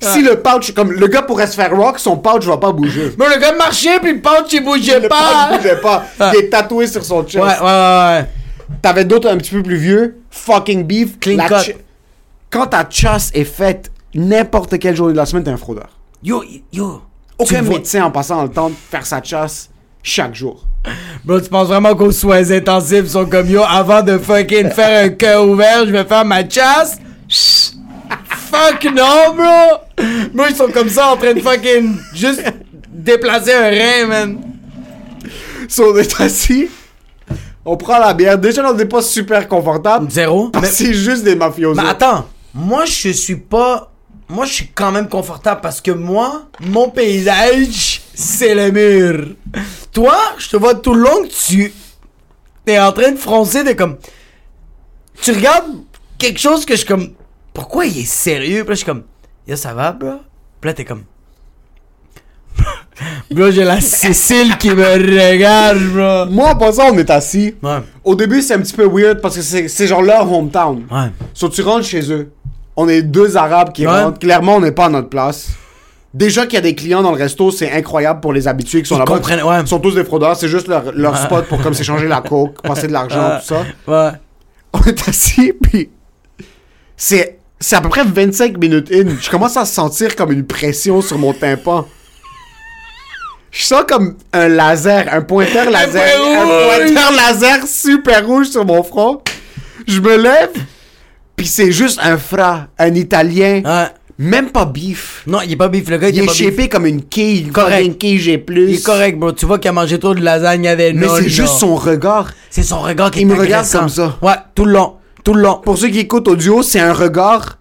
si 0.00 0.22
le 0.22 0.40
pouch, 0.40 0.72
comme 0.72 0.92
le 0.92 1.06
gars 1.06 1.22
pourrait 1.22 1.46
se 1.46 1.54
faire 1.54 1.76
rock, 1.76 1.98
son 1.98 2.16
pouch 2.16 2.44
va 2.44 2.56
pas 2.56 2.72
bouger. 2.72 3.10
Bro, 3.16 3.28
le 3.28 3.38
gars 3.40 3.54
marchait, 3.54 3.98
puis 4.00 4.14
le 4.14 4.20
pouch, 4.20 4.52
il 4.52 4.64
bougeait 4.64 5.00
Le 5.00 5.08
pas. 5.08 5.48
pouch 5.50 5.58
bougeait 5.58 5.76
pas. 5.80 6.04
Il 6.32 6.40
est 6.40 6.48
tatoué 6.48 6.86
sur 6.86 7.04
son 7.04 7.22
chest. 7.24 7.44
Ouais, 7.44 7.58
ouais, 7.60 7.64
ouais. 7.64 8.26
T'avais 8.82 9.04
d'autres 9.04 9.28
un 9.28 9.36
petit 9.36 9.50
peu 9.50 9.62
plus 9.62 9.76
vieux, 9.76 10.20
fucking 10.30 10.84
beef. 10.84 11.18
Clean 11.18 11.36
La 11.36 11.62
cut. 11.62 11.72
Quand 12.50 12.66
ta 12.66 12.86
chasse 12.88 13.30
est 13.34 13.44
faite 13.44 13.90
n'importe 14.14 14.78
quel 14.78 14.96
jour 14.96 15.08
de 15.08 15.12
la 15.12 15.26
semaine, 15.26 15.44
t'es 15.44 15.50
un 15.50 15.56
fraudeur. 15.56 15.88
Yo, 16.22 16.42
yo. 16.72 17.02
Aucun 17.38 17.62
médecin 17.62 18.04
en 18.04 18.10
passant 18.10 18.42
le 18.42 18.48
temps 18.50 18.68
de 18.68 18.74
faire 18.90 19.06
sa 19.06 19.22
chasse 19.22 19.70
chaque 20.02 20.34
jour. 20.34 20.64
Bro, 21.24 21.40
tu 21.40 21.48
penses 21.50 21.68
vraiment 21.68 21.94
qu'aux 21.94 22.12
soins 22.12 22.50
intensifs 22.50 23.06
sont 23.08 23.26
comme 23.26 23.48
yo, 23.50 23.62
avant 23.68 24.02
de 24.02 24.18
fucking 24.18 24.70
faire 24.70 25.04
un 25.04 25.08
cœur 25.10 25.46
ouvert, 25.46 25.84
je 25.86 25.90
vais 25.90 26.04
faire 26.04 26.24
ma 26.24 26.48
chasse? 26.48 26.98
Chut. 27.28 27.74
Fuck 28.24 28.84
non, 28.94 29.34
bro! 29.36 29.78
Bro, 30.32 30.46
ils 30.48 30.56
sont 30.56 30.70
comme 30.70 30.88
ça 30.88 31.12
en 31.12 31.16
train 31.16 31.34
de 31.34 31.40
fucking 31.40 31.96
juste 32.14 32.42
déplacer 32.88 33.52
un 33.52 33.70
rein, 33.70 34.06
man. 34.06 34.40
Si 35.68 35.80
on 35.80 35.96
est 35.96 36.20
assis, 36.20 36.68
on 37.64 37.76
prend 37.76 37.98
la 37.98 38.14
bière. 38.14 38.38
Déjà, 38.38 38.68
on 38.68 38.74
n'est 38.74 38.86
pas 38.86 39.02
super 39.02 39.46
confortable. 39.46 40.10
Zéro? 40.10 40.50
Que 40.50 40.66
c'est 40.66 40.94
juste 40.94 41.24
des 41.24 41.34
mafiosos. 41.34 41.80
Mais 41.80 41.88
attends, 41.88 42.26
moi 42.54 42.84
je 42.84 43.10
suis 43.10 43.36
pas. 43.36 43.92
Moi 44.28 44.46
je 44.46 44.52
suis 44.52 44.68
quand 44.68 44.92
même 44.92 45.08
confortable 45.08 45.60
parce 45.60 45.80
que 45.80 45.90
moi, 45.90 46.44
mon 46.60 46.88
paysage, 46.88 48.02
c'est 48.14 48.54
le 48.54 48.70
mur. 48.70 49.34
Toi, 49.92 50.16
je 50.38 50.48
te 50.48 50.56
vois 50.56 50.74
tout 50.74 50.94
le 50.94 51.02
long 51.02 51.24
que 51.24 51.48
tu. 51.48 51.72
T'es 52.64 52.78
en 52.78 52.92
train 52.92 53.10
de 53.10 53.16
froncer, 53.18 53.64
t'es 53.64 53.74
comme. 53.74 53.96
Tu 55.20 55.32
regardes 55.32 55.66
quelque 56.16 56.38
chose 56.38 56.64
que 56.64 56.74
je 56.74 56.78
suis 56.78 56.86
comme. 56.86 57.10
Pourquoi 57.52 57.86
il 57.86 57.98
est 57.98 58.04
sérieux? 58.04 58.60
Puis 58.62 58.68
là 58.68 58.74
je 58.74 58.76
suis 58.76 58.86
comme. 58.86 59.02
Ça 59.56 59.74
va, 59.74 59.92
bro? 59.92 60.12
Puis 60.60 60.68
là 60.68 60.74
t'es 60.74 60.84
comme. 60.84 61.04
bro, 63.30 63.50
j'ai 63.50 63.64
la 63.64 63.80
Cécile 63.80 64.56
qui 64.58 64.70
me 64.70 64.84
regarde, 65.32 65.78
bro. 65.78 66.26
Moi, 66.34 66.50
en 66.50 66.56
passant, 66.56 66.90
on 66.92 66.98
est 66.98 67.10
assis. 67.10 67.54
Ouais. 67.62 67.78
Au 68.04 68.14
début, 68.14 68.42
c'est 68.42 68.54
un 68.54 68.60
petit 68.60 68.74
peu 68.74 68.86
weird 68.86 69.20
parce 69.20 69.36
que 69.36 69.42
c'est 69.68 69.86
genre 69.86 70.02
leur 70.02 70.30
hometown. 70.30 70.84
Ouais. 70.90 71.10
So, 71.34 71.48
tu 71.48 71.62
rentres 71.62 71.86
chez 71.86 72.12
eux. 72.12 72.32
On 72.76 72.88
est 72.88 73.02
deux 73.02 73.36
Arabes 73.36 73.72
qui 73.72 73.86
Ouais. 73.86 74.02
rentrent. 74.02 74.18
Clairement, 74.18 74.56
on 74.56 74.60
n'est 74.60 74.72
pas 74.72 74.86
à 74.86 74.88
notre 74.88 75.08
place. 75.08 75.50
Déjà 76.12 76.44
qu'il 76.46 76.54
y 76.54 76.58
a 76.58 76.62
des 76.62 76.74
clients 76.74 77.02
dans 77.02 77.12
le 77.12 77.16
resto, 77.18 77.50
c'est 77.52 77.70
incroyable 77.70 78.20
pour 78.20 78.32
les 78.32 78.48
habitués 78.48 78.82
qui 78.82 78.88
sont 78.88 78.98
là-bas. 78.98 79.14
ouais. 79.20 79.60
Ils 79.60 79.66
sont 79.68 79.78
tous 79.78 79.94
des 79.94 80.04
fraudeurs. 80.04 80.34
C'est 80.36 80.48
juste 80.48 80.66
leur, 80.66 80.90
leur 80.92 81.16
spot 81.16 81.46
pour 81.46 81.62
comme 81.62 81.74
s'échanger 81.74 82.08
la 82.08 82.20
coke, 82.20 82.60
passer 82.62 82.88
de 82.88 82.92
l'argent, 82.92 83.38
tout 83.40 83.46
ça. 83.54 83.62
Ouais. 83.86 84.10
On 84.72 84.82
est 84.82 85.08
assis, 85.08 85.52
puis 85.52 85.90
c'est 86.96 87.38
c'est 87.60 87.76
à 87.76 87.80
peu 87.80 87.88
près 87.88 88.04
25 88.04 88.56
minutes 88.58 88.90
in. 88.92 89.16
Je 89.20 89.28
commence 89.30 89.56
à 89.56 89.64
sentir 89.64 90.16
comme 90.16 90.32
une 90.32 90.44
pression 90.46 91.00
sur 91.02 91.18
mon 91.18 91.32
tympan. 91.32 91.86
Je 93.50 93.64
sens 93.64 93.82
comme 93.88 94.16
un 94.32 94.48
laser, 94.48 95.06
un 95.12 95.22
pointeur 95.22 95.70
laser, 95.70 96.02
un 96.02 96.86
pointeur 96.86 97.12
laser 97.12 97.66
super 97.66 98.24
rouge 98.26 98.48
sur 98.48 98.64
mon 98.64 98.82
front. 98.82 99.20
Je 99.88 100.00
me 100.00 100.16
lève, 100.16 100.50
puis 101.34 101.46
c'est 101.46 101.72
juste 101.72 101.98
un 102.02 102.16
fra, 102.16 102.68
un 102.78 102.94
Italien, 102.94 103.62
Ouais. 103.64 103.88
même 104.18 104.50
pas 104.50 104.66
beef. 104.66 105.24
Non, 105.26 105.40
il 105.44 105.50
est 105.52 105.56
pas 105.56 105.68
bif, 105.68 105.88
le 105.88 105.98
gars, 105.98 106.10
il, 106.10 106.16
Il 106.16 106.22
est 106.22 106.24
est 106.26 106.32
shapé 106.50 106.68
comme 106.68 106.86
une 106.86 107.02
quille, 107.02 107.40
une 107.46 107.50
Correct. 107.52 107.76
fucking 107.78 107.96
quille 107.96 108.18
G+. 108.20 108.44
Il 108.50 108.74
est 108.74 108.84
correct, 108.84 109.18
bro. 109.18 109.32
Tu 109.32 109.46
vois 109.46 109.58
qu'il 109.58 109.68
a 109.70 109.72
mangé 109.72 109.98
trop 109.98 110.14
de 110.14 110.22
lasagne 110.22 110.68
avec 110.68 110.94
Mais 110.94 111.08
c'est 111.08 111.28
juste 111.28 111.54
son 111.58 111.74
regard. 111.74 112.30
C'est 112.50 112.62
son 112.62 112.78
regard 112.80 113.10
qui 113.10 113.22
Il 113.22 113.30
est 113.30 113.34
me 113.34 113.40
regarde 113.40 113.66
comme 113.68 113.88
ça. 113.88 114.16
Ouais, 114.22 114.34
tout 114.54 114.64
le 114.64 114.74
long. 114.74 114.94
Tout 115.24 115.34
le 115.34 115.42
long. 115.42 115.60
Pour 115.64 115.78
ceux 115.78 115.88
qui 115.88 116.00
écoutent 116.00 116.28
audio, 116.28 116.62
c'est 116.62 116.80
un 116.80 116.92
regard 116.92 117.58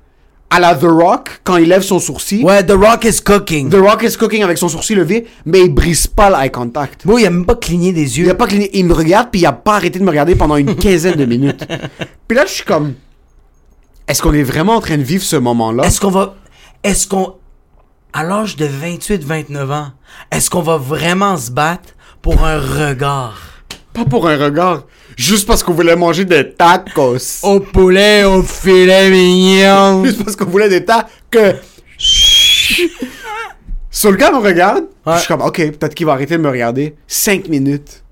à 0.50 0.60
la 0.60 0.76
The 0.76 0.84
Rock 0.84 1.42
quand 1.44 1.58
il 1.58 1.70
lève 1.70 1.82
son 1.82 2.00
sourcil. 2.00 2.44
Ouais, 2.44 2.66
The 2.66 2.72
Rock 2.72 3.06
is 3.06 3.22
cooking. 3.22 3.70
The 3.70 3.76
Rock 3.76 4.04
is 4.04 4.18
cooking 4.18 4.44
avec 4.44 4.58
son 4.58 4.68
sourcil 4.68 4.96
levé, 4.96 5.28
mais 5.46 5.62
il 5.62 5.70
brise 5.74 6.08
pas 6.08 6.30
l'eye 6.30 6.52
contact. 6.52 7.06
Bro, 7.06 7.20
il 7.20 7.26
a 7.26 7.30
même 7.30 7.46
pas 7.46 7.56
cligné 7.56 7.94
des 7.94 8.20
yeux. 8.20 8.26
Il 8.26 8.30
a 8.30 8.36
pas 8.36 8.48
cligné, 8.48 8.70
il 8.74 8.86
me 8.86 8.94
regarde 8.94 9.30
puis 9.32 9.42
il 9.42 9.46
a 9.46 9.52
pas 9.52 9.76
arrêté 9.76 10.00
de 10.00 10.04
me 10.04 10.10
regarder 10.10 10.36
pendant 10.36 10.56
une 10.56 10.76
quinzaine 10.76 11.16
de 11.16 11.26
minutes. 11.26 11.66
Puis 12.28 12.38
là, 12.38 12.46
je 12.46 12.52
suis 12.52 12.64
comme, 12.64 12.94
est-ce 14.08 14.22
qu'on 14.22 14.34
est 14.34 14.44
vraiment 14.44 14.76
en 14.76 14.82
train 14.82 14.98
de 14.98 15.04
vivre 15.04 15.24
ce 15.24 15.36
moment-là? 15.36 15.84
Est-ce 15.84 16.02
qu'on 16.02 16.10
va. 16.10 16.36
Est-ce 16.84 17.08
qu'on. 17.08 17.36
À 18.12 18.24
l'âge 18.24 18.56
de 18.56 18.66
28-29 18.66 19.72
ans, 19.72 19.92
est-ce 20.32 20.50
qu'on 20.50 20.64
va 20.64 20.78
vraiment 20.78 21.38
se 21.38 21.52
battre 21.52 21.90
pour 22.24 22.44
un 22.44 22.58
regard? 22.58 23.38
Pas 23.94 24.06
pour 24.06 24.28
un 24.28 24.36
regard, 24.36 24.86
juste 25.20 25.46
parce 25.48 25.62
qu'on 25.64 25.74
voulait 25.74 25.96
manger 25.96 26.26
des 26.26 26.52
tacos. 26.54 27.18
Au 27.44 27.60
poulet, 27.60 28.24
au 28.24 28.42
filet 28.42 29.10
mignon. 29.10 30.04
Juste 30.06 30.24
parce 30.24 30.36
qu'on 30.36 30.46
voulait 30.46 30.70
des 30.70 30.86
tacos. 30.86 31.58
Sur 33.92 34.12
le 34.12 34.18
gars 34.18 34.32
me 34.32 34.38
regarde, 34.38 34.86
je 35.08 35.18
suis 35.20 35.28
comme, 35.28 35.42
ok, 35.42 35.56
peut-être 35.58 35.94
qu'il 35.96 36.06
va 36.06 36.14
arrêter 36.14 36.38
de 36.38 36.42
me 36.42 36.50
regarder. 36.50 36.96
5 37.08 37.48
minutes. 37.50 38.04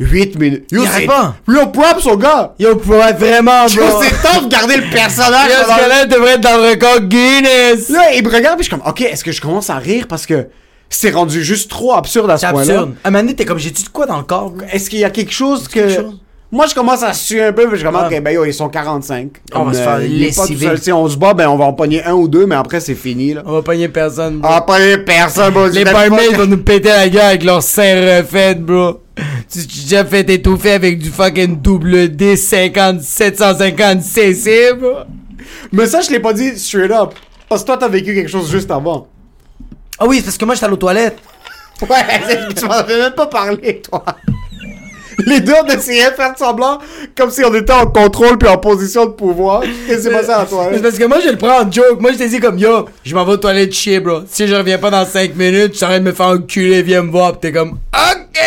8 0.00 0.38
minutes. 0.38 0.64
Yo, 0.72 0.82
c'est- 0.86 1.04
pas. 1.06 1.36
Yo, 1.46 1.66
props 1.66 2.06
au 2.06 2.16
gars. 2.16 2.54
Yo, 2.58 2.70
être 2.70 3.18
vraiment, 3.18 3.66
Yo, 3.66 3.82
bro. 3.86 4.02
c'est 4.02 4.22
top 4.22 4.44
de 4.44 4.48
garder 4.48 4.76
le 4.78 4.90
personnage. 4.90 5.50
Yo, 5.50 5.62
ce 5.62 5.68
gars-là 5.68 6.06
devrait 6.06 6.32
être 6.32 6.40
dans 6.40 6.56
le 6.56 6.70
record 6.70 7.00
Guinness. 7.02 7.90
Là, 7.90 8.14
il 8.14 8.24
me 8.24 8.30
regarde, 8.32 8.56
puis 8.58 8.64
je 8.64 8.70
suis 8.70 8.78
comme, 8.80 8.88
ok, 8.88 9.02
est-ce 9.02 9.22
que 9.22 9.30
je 9.30 9.40
commence 9.42 9.68
à 9.68 9.76
rire 9.76 10.06
parce 10.08 10.24
que 10.24 10.46
c'est 10.88 11.10
rendu 11.10 11.44
juste 11.44 11.70
trop 11.70 11.92
absurde 11.94 12.30
à 12.30 12.38
ce 12.38 12.46
C'est 12.46 12.52
point-là? 12.52 12.72
absurde. 12.72 12.94
À 13.04 13.08
un 13.08 13.10
moment 13.10 13.22
donné, 13.24 13.36
t'es 13.36 13.44
comme, 13.44 13.58
j'ai-tu 13.58 13.82
de 13.84 13.88
quoi 13.90 14.06
dans 14.06 14.16
le 14.16 14.24
corps? 14.24 14.54
Est-ce 14.72 14.88
qu'il 14.88 15.00
y 15.00 15.04
a 15.04 15.10
quelque 15.10 15.32
chose 15.32 15.68
que. 15.68 15.74
quelque 15.80 15.94
chose? 16.00 16.20
Moi, 16.52 16.66
je 16.66 16.74
commence 16.74 17.02
à 17.04 17.12
suer 17.12 17.44
un 17.44 17.52
peu, 17.52 17.68
puis 17.68 17.78
je 17.78 17.84
commence, 17.84 18.10
Ouais. 18.10 18.18
ok, 18.18 18.24
ben 18.24 18.34
yo, 18.34 18.44
ils 18.44 18.52
sont 18.52 18.68
45. 18.68 19.28
On 19.54 19.64
va 19.64 19.72
se 19.72 19.78
faire 19.78 19.96
tout 19.98 20.02
lessiver. 20.02 20.66
seul. 20.66 20.78
Si 20.82 20.92
on 20.92 21.08
se 21.08 21.16
bat, 21.16 21.32
ben 21.32 21.48
on 21.48 21.56
va 21.56 21.64
en 21.66 21.72
pogner 21.72 22.02
un 22.04 22.14
ou 22.14 22.26
deux, 22.26 22.44
mais 22.44 22.56
après, 22.56 22.80
c'est 22.80 22.96
fini, 22.96 23.34
là. 23.34 23.42
On 23.46 23.52
va 23.52 23.62
pogner 23.62 23.88
personne, 23.88 24.38
bro. 24.38 24.50
On 24.50 24.54
va 24.54 24.60
pogner 24.62 24.98
personne, 24.98 25.52
bro. 25.54 25.68
Les 25.68 25.84
barmaids 25.84 26.30
vont 26.30 26.46
nous 26.46 26.58
péter 26.62 26.88
la 26.88 27.08
gueule 27.08 27.22
avec 27.22 27.44
leurs 27.44 27.62
seins 27.62 28.18
refaits, 28.18 28.60
bro. 28.60 29.00
Tu 29.48 29.66
t'es 29.66 29.80
déjà 29.82 30.04
fait 30.04 30.28
étouffer 30.30 30.72
avec 30.72 30.98
du 30.98 31.10
fucking 31.10 31.60
double 31.60 32.08
D 32.16 32.36
50 32.36 33.00
750 33.00 34.02
cc, 34.02 34.72
bro. 34.76 34.94
Mais 35.72 35.86
ça, 35.86 36.00
je 36.00 36.10
l'ai 36.10 36.20
pas 36.20 36.32
dit 36.32 36.58
straight 36.58 36.90
up. 36.90 37.10
Parce 37.48 37.62
que 37.62 37.66
toi, 37.66 37.76
t'as 37.76 37.88
vécu 37.88 38.12
quelque 38.14 38.30
chose 38.30 38.50
juste 38.50 38.70
avant. 38.70 39.06
Ah 39.98 40.06
oui, 40.06 40.16
c'est 40.18 40.24
parce 40.24 40.38
que 40.38 40.44
moi, 40.46 40.54
j'étais 40.54 40.64
allé 40.66 40.74
aux 40.74 40.78
toilettes. 40.78 41.18
Ouais, 41.82 42.48
tu 42.56 42.64
m'en 42.64 42.72
avais 42.72 42.98
même 42.98 43.12
pas 43.12 43.26
parlé, 43.26 43.80
toi. 43.82 44.04
Les 45.26 45.40
deux, 45.40 45.54
on 45.62 45.66
essayait 45.66 46.10
de 46.10 46.14
faire 46.14 46.34
semblant 46.36 46.78
comme 47.16 47.30
si 47.30 47.42
on 47.44 47.54
était 47.54 47.72
en 47.72 47.86
contrôle 47.86 48.38
puis 48.38 48.48
en 48.48 48.58
position 48.58 49.06
de 49.06 49.10
pouvoir. 49.10 49.62
Qu'est-ce 49.86 49.96
qui 49.98 50.02
s'est 50.04 50.10
passé 50.10 50.30
à 50.30 50.44
toi? 50.44 50.68
Parce 50.82 50.98
que 50.98 51.04
moi, 51.04 51.18
je 51.24 51.30
le 51.30 51.36
prends 51.36 51.62
en 51.62 51.70
joke. 51.70 52.00
Moi, 52.00 52.12
je 52.12 52.18
t'ai 52.18 52.28
dit 52.28 52.40
comme, 52.40 52.58
yo, 52.58 52.86
je 53.04 53.14
m'en 53.14 53.24
vais 53.24 53.32
aux 53.32 53.36
toilettes 53.36 53.72
chier, 53.72 54.00
bro. 54.00 54.20
Si 54.28 54.46
je 54.46 54.54
reviens 54.54 54.78
pas 54.78 54.90
dans 54.90 55.04
5 55.04 55.34
minutes, 55.36 55.78
j'arrête 55.78 56.02
de 56.02 56.08
me 56.08 56.14
faire 56.14 56.26
enculer, 56.26 56.82
viens 56.82 57.02
me 57.02 57.10
voir. 57.10 57.32
Pis 57.32 57.40
t'es 57.40 57.52
comme, 57.52 57.78
ok. 57.92 58.40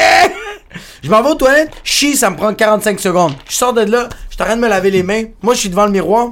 Je 1.04 1.10
m'en 1.10 1.22
vais 1.22 1.32
aux 1.32 1.36
toilettes, 1.36 1.72
chie, 1.84 2.16
ça 2.16 2.30
me 2.30 2.38
prend 2.38 2.54
45 2.54 3.00
secondes. 3.00 3.34
Je 3.50 3.56
sors 3.56 3.74
de 3.74 3.82
là, 3.82 4.08
je 4.30 4.38
t'arrête 4.38 4.56
de 4.56 4.62
me 4.62 4.70
laver 4.70 4.90
les 4.90 5.04
mains. 5.04 5.24
Moi, 5.42 5.54
je 5.54 5.60
suis 5.60 5.70
devant 5.70 5.86
le 5.86 5.92
miroir. 5.92 6.32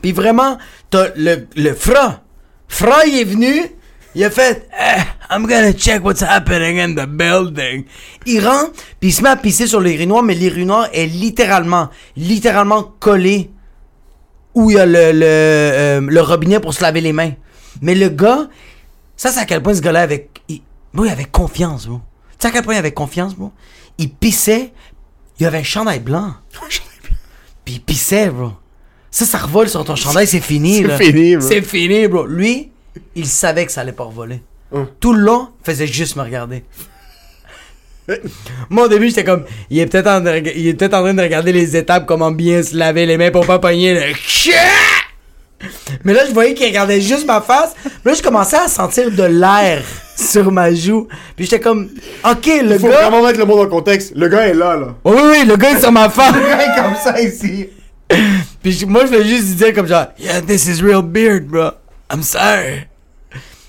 Puis 0.00 0.12
vraiment, 0.12 0.56
t'as 0.90 1.08
le, 1.14 1.46
le 1.56 1.74
Fra. 1.74 2.20
Fra, 2.68 3.04
il 3.06 3.18
est 3.20 3.24
venu. 3.24 3.70
Il 4.14 4.24
a 4.24 4.30
fait 4.30 4.68
eh, 4.78 5.00
I'm 5.30 5.46
gonna 5.46 5.72
check 5.72 6.04
what's 6.04 6.22
happening 6.22 6.78
in 6.78 6.94
the 6.94 7.06
building. 7.08 7.84
Il 8.26 8.46
rentre, 8.46 8.72
puis 9.00 9.08
il 9.08 9.12
se 9.12 9.22
met 9.22 9.30
à 9.30 9.36
pisser 9.36 9.66
sur 9.66 9.80
l'urinoir, 9.80 10.22
mais 10.22 10.34
l'urinoir 10.34 10.88
est 10.92 11.06
littéralement, 11.06 11.88
littéralement 12.16 12.82
collé 13.00 13.50
où 14.54 14.70
il 14.70 14.76
y 14.76 14.78
a 14.78 14.84
le, 14.84 15.12
le, 15.12 15.24
euh, 15.24 16.00
le 16.02 16.20
robinet 16.20 16.60
pour 16.60 16.74
se 16.74 16.82
laver 16.82 17.00
les 17.00 17.14
mains. 17.14 17.32
Mais 17.80 17.94
le 17.94 18.10
gars, 18.10 18.48
ça 19.16 19.30
c'est 19.30 19.40
à 19.40 19.46
quel 19.46 19.62
point 19.62 19.74
ce 19.74 19.80
gars-là 19.80 20.02
avait, 20.02 20.28
il, 20.48 20.60
bro, 20.92 21.06
il 21.06 21.10
avait 21.10 21.24
confiance, 21.24 21.86
bro. 21.86 22.00
Tu 22.32 22.36
sais 22.40 22.48
à 22.48 22.50
quel 22.50 22.62
point 22.62 22.74
il 22.74 22.78
avait 22.78 22.92
confiance, 22.92 23.34
bro? 23.34 23.50
Il 23.96 24.10
pissait, 24.10 24.72
il 25.38 25.46
avait 25.46 25.58
un 25.58 25.62
chandail 25.62 26.00
blanc. 26.00 26.34
Puis 27.64 27.74
il 27.74 27.80
pissait, 27.80 28.28
bro. 28.28 28.52
Ça, 29.10 29.24
ça 29.24 29.38
revole 29.38 29.68
sur 29.70 29.84
ton 29.84 29.96
chandail, 29.96 30.26
c'est 30.26 30.40
fini, 30.40 30.84
C'est 30.86 30.98
fini, 31.12 31.36
bro. 31.36 31.48
C'est 31.48 31.62
fini, 31.62 32.08
bro. 32.08 32.26
Lui, 32.26 32.70
il 33.14 33.26
savait 33.26 33.66
que 33.66 33.72
ça 33.72 33.82
allait 33.82 33.92
pas 33.92 34.04
revoler. 34.04 34.42
Hum. 34.72 34.86
Tout 35.00 35.12
le 35.12 35.20
long, 35.20 35.48
il 35.60 35.66
faisait 35.66 35.86
juste 35.86 36.16
me 36.16 36.22
regarder. 36.22 36.64
Moi, 38.70 38.86
au 38.86 38.88
début, 38.88 39.08
j'étais 39.08 39.24
comme, 39.24 39.44
il 39.70 39.78
est 39.78 39.86
peut-être 39.86 40.08
en, 40.08 40.22
train 40.22 40.40
de 40.40 40.84
en 40.84 41.14
train 41.14 41.22
regarder 41.22 41.52
les 41.52 41.76
étapes, 41.76 42.06
comment 42.06 42.30
bien 42.30 42.62
se 42.62 42.76
laver 42.76 43.06
les 43.06 43.16
mains 43.16 43.30
pour 43.30 43.46
pas 43.46 43.58
pogner 43.58 43.94
le. 43.94 44.00
Mais 46.04 46.12
là, 46.12 46.22
je 46.26 46.32
voyais 46.32 46.54
qu'il 46.54 46.66
regardait 46.66 47.00
juste 47.00 47.26
ma 47.26 47.40
face. 47.40 47.74
Mais 48.04 48.10
là, 48.10 48.16
je 48.16 48.22
commençais 48.22 48.56
à 48.56 48.66
sentir 48.66 49.10
de 49.10 49.22
l'air 49.22 49.84
sur 50.16 50.50
ma 50.50 50.74
joue. 50.74 51.06
Puis 51.36 51.44
j'étais 51.44 51.60
comme, 51.60 51.90
ok, 52.28 52.46
le 52.46 52.72
Il 52.72 52.78
faut 52.80 52.88
gars. 52.88 53.08
vraiment 53.08 53.24
mettre 53.24 53.38
le 53.38 53.44
monde 53.44 53.60
en 53.60 53.68
contexte. 53.68 54.12
Le 54.16 54.28
gars 54.28 54.48
est 54.48 54.54
là, 54.54 54.76
là. 54.76 54.94
Oui, 55.04 55.14
oui, 55.16 55.22
oui, 55.30 55.46
le 55.46 55.56
gars 55.56 55.70
est 55.70 55.80
sur 55.80 55.92
ma 55.92 56.08
face. 56.10 56.34
Le 56.34 56.40
gars 56.40 56.64
est 56.64 56.82
comme 56.82 56.96
ça 56.96 57.20
ici. 57.20 57.68
Puis 58.62 58.84
moi, 58.86 59.02
je 59.02 59.06
voulais 59.06 59.24
juste 59.24 59.54
dire 59.56 59.72
comme 59.72 59.86
genre, 59.86 60.06
yeah, 60.18 60.40
this 60.40 60.66
is 60.66 60.82
real 60.82 61.02
beard, 61.02 61.46
bro. 61.46 61.70
I'm 62.12 62.22
sorry. 62.22 62.86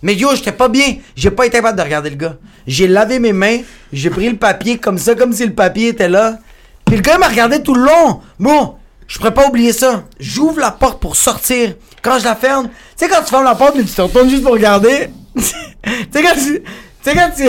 Mais 0.01 0.15
yo, 0.15 0.35
j'étais 0.35 0.51
pas 0.51 0.67
bien. 0.67 0.97
J'ai 1.15 1.31
pas 1.31 1.45
été 1.45 1.57
capable 1.57 1.77
de 1.77 1.83
regarder 1.83 2.09
le 2.09 2.17
gars. 2.17 2.35
J'ai 2.67 2.87
lavé 2.87 3.19
mes 3.19 3.31
mains, 3.31 3.59
j'ai 3.93 4.09
pris 4.09 4.29
le 4.29 4.35
papier 4.35 4.77
comme 4.77 4.97
ça, 4.97 5.15
comme 5.15 5.31
si 5.31 5.45
le 5.45 5.53
papier 5.53 5.89
était 5.89 6.09
là. 6.09 6.39
Puis 6.85 6.97
le 6.97 7.01
gars 7.01 7.17
m'a 7.17 7.29
regardé 7.29 7.63
tout 7.63 7.73
le 7.73 7.85
long. 7.85 8.19
Bon, 8.37 8.75
je 9.07 9.17
pourrais 9.17 9.33
pas 9.33 9.47
oublier 9.47 9.71
ça. 9.71 10.03
J'ouvre 10.19 10.59
la 10.59 10.71
porte 10.71 10.99
pour 10.99 11.15
sortir. 11.15 11.75
Quand 12.01 12.19
je 12.19 12.25
la 12.25 12.35
ferme, 12.35 12.67
tu 12.67 12.73
sais 12.97 13.07
quand 13.07 13.21
tu 13.23 13.29
fermes 13.29 13.45
la 13.45 13.55
porte 13.55 13.75
mais 13.75 13.83
tu 13.83 13.93
te 13.93 14.01
retournes 14.01 14.29
juste 14.29 14.43
pour 14.43 14.51
regarder. 14.53 15.09
tu 15.35 15.41
sais 15.41 16.21
quand 16.21 16.35
tu... 16.35 16.61
Tu 16.61 17.09
sais 17.09 17.15
quand 17.15 17.31
tu... 17.35 17.47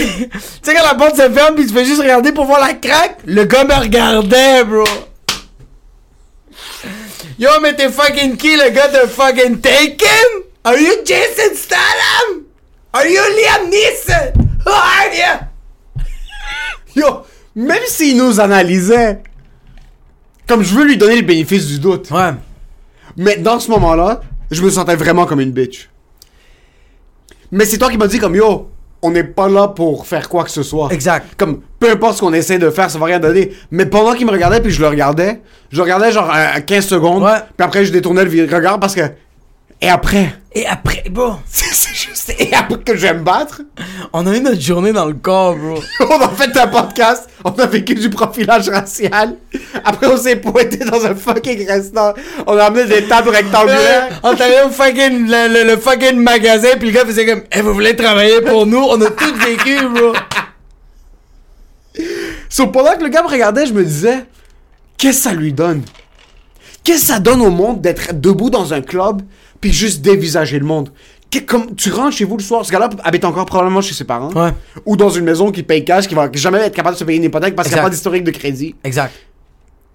Sais 0.63 0.75
quand 0.75 0.85
la 0.85 0.95
porte 0.95 1.17
se 1.17 1.29
ferme 1.29 1.57
puis 1.57 1.67
tu 1.67 1.75
fais 1.75 1.85
juste 1.85 2.01
regarder 2.01 2.31
pour 2.31 2.45
voir 2.45 2.61
la 2.61 2.75
craque, 2.75 3.19
le 3.25 3.45
gars 3.45 3.65
me 3.65 3.75
regardait, 3.75 4.63
bro. 4.63 4.85
Yo, 7.37 7.51
mais 7.61 7.75
t'es 7.75 7.89
fucking 7.89 8.37
qui, 8.37 8.57
le 8.57 8.71
gars 8.71 8.87
de 8.87 9.09
fucking 9.09 9.61
Taken? 9.61 10.44
Are 10.65 10.79
you 10.79 11.05
Jason 11.05 11.55
Statham? 11.55 12.45
Are 12.95 13.07
you 13.07 13.21
Liam 13.21 13.71
Neeson? 13.71 14.33
Who 14.65 14.71
are 14.71 15.15
you? 15.15 16.03
Yo, 16.97 17.23
même 17.55 17.83
s'il 17.87 18.17
nous 18.17 18.41
analysait, 18.41 19.23
comme 20.47 20.63
je 20.63 20.75
veux 20.75 20.85
lui 20.87 20.97
donner 20.97 21.17
le 21.17 21.27
bénéfice 21.27 21.67
du 21.67 21.79
doute, 21.81 22.11
Ouais. 22.11 22.31
mais 23.17 23.37
dans 23.37 23.61
ce 23.61 23.71
moment-là, 23.73 24.21
je 24.51 24.63
me 24.63 24.71
sentais 24.71 24.97
vraiment 24.97 25.27
comme 25.27 25.41
une 25.41 25.51
bitch. 25.53 25.91
Mais 27.53 27.67
c'est 27.67 27.79
toi 27.79 27.91
qui 27.91 27.99
m'as 27.99 28.07
dit 28.07 28.19
comme 28.19 28.35
yo, 28.35 28.71
on 29.03 29.11
n'est 29.11 29.23
pas 29.25 29.49
là 29.49 29.69
pour 29.69 30.07
faire 30.07 30.29
quoi 30.31 30.45
que 30.45 30.51
ce 30.51 30.63
soit. 30.63 30.89
Exact. 30.93 31.35
Comme 31.37 31.61
peu 31.79 31.91
importe 31.91 32.17
ce 32.17 32.21
qu'on 32.21 32.33
essaie 32.33 32.59
de 32.59 32.71
faire, 32.71 32.91
ça 32.91 32.99
va 32.99 33.07
rien 33.07 33.19
donner. 33.21 33.53
Mais 33.71 33.85
pendant 33.87 34.15
qu'il 34.15 34.25
me 34.27 34.31
regardait 34.33 34.61
puis 34.63 34.71
je 34.73 34.81
le 34.81 34.89
regardais, 34.89 35.43
je 35.71 35.77
le 35.77 35.83
regardais 35.83 36.11
genre 36.11 36.31
à 36.31 36.61
15 36.63 36.87
secondes. 36.87 37.23
Ouais. 37.23 37.39
Puis 37.57 37.65
après 37.67 37.85
je 37.85 37.93
détournais 37.93 38.25
le 38.25 38.55
regard 38.55 38.81
parce 38.81 38.95
que 38.95 39.03
et 39.81 39.89
après, 39.89 40.35
Et 40.57 40.67
après, 40.67 41.03
bro, 41.11 41.33
c'est 41.47 41.95
juste 41.95 42.33
et 42.39 42.55
après 42.55 42.79
que 42.79 42.95
je 42.97 43.03
vais 43.09 43.15
me 43.15 43.25
battre. 43.25 43.63
on 44.13 44.25
a 44.27 44.37
eu 44.37 44.41
notre 44.41 44.61
journée 44.61 44.93
dans 44.93 45.07
le 45.07 45.15
corps, 45.15 45.57
bro. 45.57 45.81
on 46.09 46.21
a 46.21 46.29
fait 46.29 46.57
un 46.57 46.69
podcast, 46.69 47.29
on 47.45 47.51
a 47.51 47.67
vécu 47.67 47.95
du 47.97 48.09
profilage 48.09 48.69
racial. 48.69 49.35
Après, 49.85 50.07
on 50.07 50.17
s'est 50.17 50.37
pointé 50.37 50.77
dans 50.79 51.05
un 51.05 51.15
fucking 51.17 51.67
restaurant. 51.67 52.15
On 52.47 52.57
a 52.57 52.67
amené 52.67 52.85
des 52.85 53.09
tables 53.09 53.31
rectangulaires. 53.31 54.21
on 54.23 54.37
t'allait 54.37 54.63
au 54.63 54.71
fucking, 54.71 55.27
le, 55.27 55.49
le- 55.53 55.71
le 55.71 55.77
fucking 55.77 56.17
magasin, 56.23 56.69
puis 56.79 56.89
le 56.91 56.95
gars 56.95 57.05
faisait 57.05 57.27
comme, 57.27 57.43
eh, 57.51 57.61
vous 57.61 57.75
voulez 57.75 57.97
travailler 57.97 58.41
pour 58.41 58.65
nous? 58.65 58.79
On 58.79 59.01
a 59.01 59.11
tout 59.11 59.35
vécu, 59.35 59.77
bro. 59.89 60.13
So, 62.49 62.69
pendant 62.69 62.97
que 62.97 63.03
le 63.03 63.09
gars 63.09 63.23
me 63.23 63.29
regardait, 63.29 63.67
je 63.67 63.73
me 63.73 63.85
disais, 63.85 64.25
qu'est-ce 64.99 65.19
que 65.19 65.31
ça 65.31 65.33
lui 65.35 65.53
donne? 65.53 65.83
Qu'est-ce 66.85 67.01
que 67.01 67.07
ça 67.07 67.19
donne 67.19 67.41
au 67.41 67.51
monde 67.51 67.81
d'être 67.81 68.13
debout 68.21 68.51
dans 68.51 68.73
un 68.73 68.83
club 68.83 69.23
puis 69.65 69.73
juste 69.73 70.03
dévisager 70.03 70.59
le 70.59 70.67
monde? 70.67 70.93
Que- 71.31 71.39
comme, 71.39 71.75
tu 71.75 71.91
rentres 71.91 72.15
chez 72.15 72.27
vous 72.27 72.37
le 72.37 72.43
soir, 72.43 72.67
ce 72.67 72.71
gars-là 72.71 72.91
habite 73.03 73.25
encore 73.25 73.47
probablement 73.47 73.81
chez 73.81 73.95
ses 73.95 74.05
parents. 74.05 74.31
Ouais. 74.35 74.53
Ou 74.85 74.95
dans 74.95 75.09
une 75.09 75.25
maison 75.25 75.51
qui 75.51 75.63
paye 75.63 75.87
cash, 75.87 76.07
qui 76.07 76.15
va 76.15 76.31
jamais 76.35 76.59
être 76.59 76.75
capable 76.75 76.97
de 76.97 76.99
se 76.99 77.05
payer 77.05 77.17
une 77.17 77.25
hypothèque 77.25 77.57
parce 77.57 77.69
qu'il 77.69 77.77
n'y 77.77 77.81
a 77.81 77.83
pas 77.83 77.89
d'historique 77.89 78.25
de 78.25 78.31
crédit. 78.31 78.75
Exact. 78.85 79.15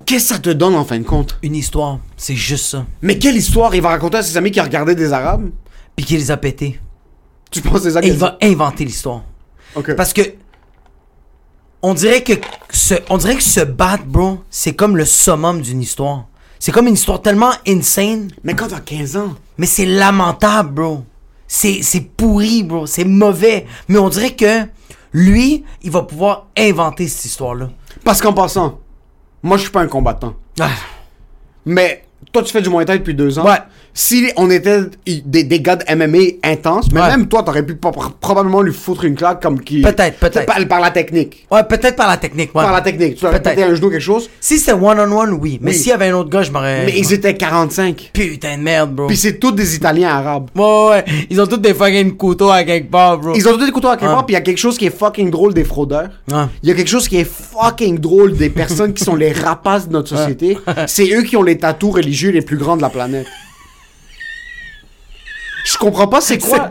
Qu'est-ce 0.08 0.30
que 0.30 0.34
ça 0.34 0.40
te 0.40 0.50
donne 0.50 0.74
en 0.74 0.84
fin 0.86 0.98
de 0.98 1.04
compte? 1.04 1.38
Une 1.44 1.56
histoire, 1.56 2.00
c'est 2.18 2.34
juste 2.34 2.66
ça. 2.66 2.88
Mais 3.04 3.20
quelle 3.20 3.38
histoire 3.38 3.76
il 3.76 3.82
va 3.84 3.90
raconter 3.90 4.18
à 4.18 4.24
ses 4.24 4.38
amis 4.38 4.50
qui 4.50 4.60
regardaient 4.60 4.96
des 4.96 5.14
Arabes? 5.14 5.52
Puis 5.96 6.04
qu'il 6.04 6.18
les 6.18 6.32
a 6.32 6.38
pétés. 6.38 6.80
Tu 7.52 7.62
penses 7.62 7.82
qu'il 7.84 8.06
il 8.06 8.14
va 8.14 8.40
inventer 8.42 8.84
l'histoire. 8.86 9.22
Ok. 9.76 9.94
Parce 9.94 10.14
que 10.14 10.22
on 11.84 11.94
dirait 11.94 12.24
que 12.24 12.34
ce, 12.72 12.96
on 13.12 13.18
dirait 13.18 13.36
que 13.36 13.44
se 13.44 13.60
battre, 13.62 14.06
bro, 14.06 14.40
c'est 14.50 14.74
comme 14.74 14.98
le 14.98 15.06
summum 15.06 15.62
d'une 15.62 15.84
histoire. 15.84 16.26
C'est 16.60 16.74
comme 16.74 16.88
une 16.88 16.94
histoire 16.94 17.22
tellement 17.22 17.52
insane, 17.66 18.30
Mais 18.44 18.54
quand 18.54 18.68
t'as 18.68 18.82
15 18.82 19.16
ans, 19.16 19.36
mais 19.58 19.66
c'est 19.66 19.86
lamentable, 19.86 20.74
bro. 20.74 21.04
C'est 21.48 21.82
c'est 21.82 22.02
pourri, 22.02 22.64
bro. 22.64 22.86
C'est 22.86 23.06
mauvais. 23.06 23.66
Mais 23.88 23.98
on 23.98 24.10
dirait 24.10 24.36
que 24.36 24.68
lui, 25.14 25.64
il 25.82 25.90
va 25.90 26.04
pouvoir 26.04 26.48
inventer 26.58 27.08
cette 27.08 27.26
histoire-là. 27.26 27.70
parce 28.04 28.22
qu'en 28.22 28.34
passant, 28.34 28.80
moi 29.42 29.58
je 29.58 29.64
suis 29.64 29.72
pas 29.72 29.82
un 29.82 29.88
combattant. 29.88 30.36
Ah. 30.60 30.70
Mais 31.66 32.04
toi 32.32 32.44
tu 32.44 32.52
fais 32.52 32.62
du 32.62 32.70
Muay 32.70 32.86
Thai 32.86 33.00
depuis 33.00 33.14
deux 33.16 33.40
ans. 33.40 33.46
Ouais. 33.46 33.58
Si 33.94 34.32
on 34.38 34.50
était 34.52 34.82
des, 35.26 35.44
des 35.44 35.60
gars 35.62 35.76
de 35.76 35.84
MMA 35.96 36.34
intenses, 36.44 36.90
mais 36.94 37.02
Ouais. 37.02 37.08
même 37.10 37.28
toi 37.28 37.42
t'aurais 37.44 37.66
pu 37.66 37.76
pro- 37.76 37.92
probablement 38.22 38.62
lui 38.62 38.72
foutre 38.72 39.04
une 39.06 39.16
claque 39.16 39.42
comme 39.42 39.60
qui. 39.62 39.82
Peut-être, 39.82 40.18
peut-être. 40.20 40.46
Par, 40.46 40.58
par 40.68 40.80
la 40.80 40.92
technique. 40.92 41.48
Ouais, 41.52 41.64
peut-être 41.64 41.96
par 41.96 42.08
la 42.08 42.18
technique, 42.18 42.54
ouais. 42.56 42.64
Par 42.64 42.72
la 42.72 42.82
technique. 42.82 43.16
Tu 43.16 43.26
aurais 43.26 43.42
Peut-être. 43.42 43.56
pété 43.56 43.64
un 43.68 43.74
genou 43.76 43.90
quelque 43.90 44.00
chose? 44.02 44.30
Si 44.40 44.60
c'était 44.60 44.74
one-on-one, 44.74 45.34
oui. 45.42 45.58
Mais 45.62 45.72
Oui. 45.72 45.78
s'il 45.78 45.88
y 45.88 45.92
avait 45.92 46.10
un 46.10 46.16
autre 46.16 46.30
gars, 46.30 46.44
je 46.44 46.52
m'aurais... 46.52 46.86
Mais 46.86 46.94
ils 46.98 47.12
étaient 47.14 47.34
45. 47.36 48.12
Putain 48.14 48.58
de 48.58 48.62
merde, 48.64 48.94
bro. 48.94 49.08
Puis 49.08 49.18
c'est 49.18 49.40
tous 49.40 49.52
des 49.52 49.76
Italiens 49.76 50.10
arabes. 50.10 50.50
Ouais, 50.56 50.90
ouais. 50.92 51.06
Ils 51.32 51.42
ont 51.42 51.48
tous 51.48 51.58
des 51.58 51.74
fucking 51.74 52.16
couteaux 52.16 52.52
à 52.52 52.64
quelque 52.64 52.92
part, 52.92 53.18
bro. 53.18 53.34
Ils 53.36 53.48
ont 53.50 53.58
tous 53.58 53.66
des 53.66 53.72
couteaux 53.72 53.90
à 53.90 53.98
quelque 53.98 54.12
part, 54.12 54.26
puis 54.26 54.34
il 54.34 54.38
y 54.38 54.42
a 54.42 54.42
quelque 54.42 54.58
chose 54.60 54.78
qui 54.78 54.86
est 54.86 54.96
fucking 54.98 55.32
drôle 55.32 55.54
des 55.56 55.64
fraudeurs. 55.64 56.10
Ouais. 56.32 56.44
Il 56.62 56.70
y 56.70 56.72
a 56.72 56.76
quelque 56.76 56.88
chose 56.90 57.08
qui 57.08 57.18
est 57.18 57.28
fucking 57.30 57.98
drôle 57.98 58.38
des 58.38 58.50
personnes 58.52 58.94
qui 58.94 59.04
sont 59.04 59.16
les 59.16 59.32
rapaces 59.32 59.88
de 59.88 59.94
notre 59.94 60.10
société. 60.16 60.58
C'est 60.88 61.12
eux 61.14 61.24
qui 61.24 61.36
ont 61.36 61.44
les 61.44 61.58
tatous 61.58 61.96
religieux 61.96 62.19
les 62.28 62.42
plus 62.42 62.58
grands 62.58 62.78
de 62.78 62.82
la 62.82 62.90
planète. 62.90 63.28
Je 65.66 65.78
comprends 65.78 66.08
pas 66.08 66.22
c'est 66.22 66.38
quoi. 66.38 66.70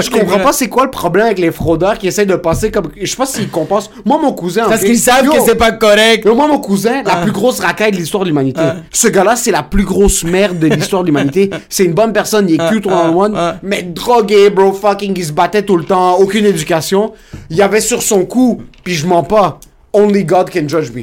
Je 0.00 0.10
comprends 0.10 0.40
pas 0.40 0.52
c'est 0.52 0.68
quoi 0.68 0.84
le 0.84 0.90
problème 0.90 1.26
avec 1.26 1.38
les 1.38 1.52
fraudeurs 1.52 1.98
qui 1.98 2.08
essaient 2.08 2.26
de 2.26 2.34
passer 2.36 2.70
comme. 2.70 2.90
Je 3.00 3.06
sais 3.06 3.16
pas 3.16 3.26
s'ils 3.26 3.50
compensent. 3.50 3.90
Moi, 4.04 4.18
mon 4.20 4.32
cousin. 4.32 4.66
Parce 4.68 4.82
qu'ils 4.82 4.98
savent 4.98 5.26
yo, 5.26 5.32
que 5.32 5.40
c'est 5.44 5.54
pas 5.56 5.72
correct. 5.72 6.24
yo, 6.24 6.34
moi, 6.34 6.48
mon 6.48 6.58
cousin, 6.58 7.02
la 7.04 7.18
Ah. 7.18 7.22
plus 7.22 7.32
grosse 7.32 7.60
racaille 7.60 7.92
de 7.92 7.96
l'histoire 7.98 8.24
de 8.24 8.28
l'humanité. 8.28 8.60
Ah. 8.62 8.76
Ce 8.90 9.08
gars-là, 9.08 9.36
c'est 9.36 9.50
la 9.50 9.62
plus 9.62 9.84
grosse 9.84 10.24
merde 10.24 10.58
de 10.58 10.66
l'histoire 10.68 11.02
de 11.02 11.08
l'humanité. 11.08 11.50
C'est 11.68 11.84
une 11.84 11.92
bonne 11.92 12.12
personne, 12.12 12.48
il 12.48 12.54
est 12.54 12.68
cute 12.70 12.86
one 12.86 13.10
on 13.14 13.20
one, 13.20 13.34
ah. 13.36 13.56
mais 13.62 13.82
drogué, 13.82 14.50
bro, 14.50 14.72
fucking, 14.72 15.16
il 15.16 15.24
se 15.24 15.32
battait 15.32 15.62
tout 15.62 15.76
le 15.76 15.84
temps, 15.84 16.16
aucune 16.16 16.46
éducation. 16.46 17.12
Il 17.50 17.56
y 17.56 17.62
avait 17.62 17.80
sur 17.82 18.02
son 18.02 18.24
cou, 18.24 18.62
puis 18.82 18.94
je 18.94 19.06
mens 19.06 19.22
pas, 19.22 19.60
Only 19.92 20.24
God 20.24 20.50
can 20.50 20.66
judge 20.66 20.90
me. 20.92 21.02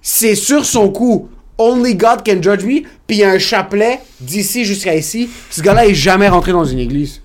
C'est 0.00 0.34
sur 0.34 0.64
son 0.64 0.90
cou, 0.90 1.28
Only 1.60 1.94
God 1.94 2.24
can 2.24 2.40
judge 2.40 2.64
me, 2.64 2.84
puis 3.06 3.18
il 3.18 3.18
y 3.18 3.24
a 3.24 3.30
un 3.32 3.38
chapelet 3.38 4.00
d'ici 4.18 4.64
jusqu'à 4.64 4.94
ici. 4.94 5.28
Ce 5.50 5.60
gars-là 5.60 5.86
est 5.86 5.94
jamais 5.94 6.26
rentré 6.26 6.52
dans 6.52 6.64
une 6.64 6.78
église. 6.78 7.20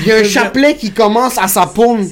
Il 0.00 0.06
y 0.06 0.12
a 0.12 0.16
un 0.16 0.24
chapelet 0.24 0.76
qui 0.76 0.92
commence 0.92 1.38
à 1.38 1.48
sa 1.48 1.64
paume. 1.64 2.06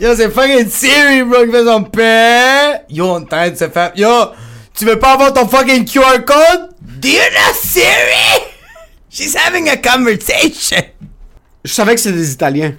Yo, 0.00 0.14
c'est 0.14 0.30
fucking 0.30 0.68
Siri, 0.68 1.24
bro, 1.24 1.44
qui 1.46 1.50
fait 1.50 1.64
son 1.64 1.82
père. 1.82 2.80
Yo, 2.88 3.06
on 3.06 3.18
est 3.18 3.22
en 3.22 3.26
train 3.26 3.50
de 3.50 3.56
se 3.56 3.68
faire. 3.68 3.90
Yo, 3.96 4.08
tu 4.76 4.84
veux 4.84 5.00
pas 5.00 5.14
avoir 5.14 5.32
ton 5.32 5.48
fucking 5.48 5.84
QR 5.84 6.24
code? 6.24 6.76
Dear 6.80 7.24
not 7.32 7.54
Siri! 7.60 8.44
She's 9.10 9.34
having 9.34 9.68
a 9.68 9.76
conversation. 9.76 10.84
Je 11.64 11.72
savais 11.72 11.96
que 11.96 12.00
c'était 12.00 12.16
des 12.16 12.32
Italiens. 12.32 12.74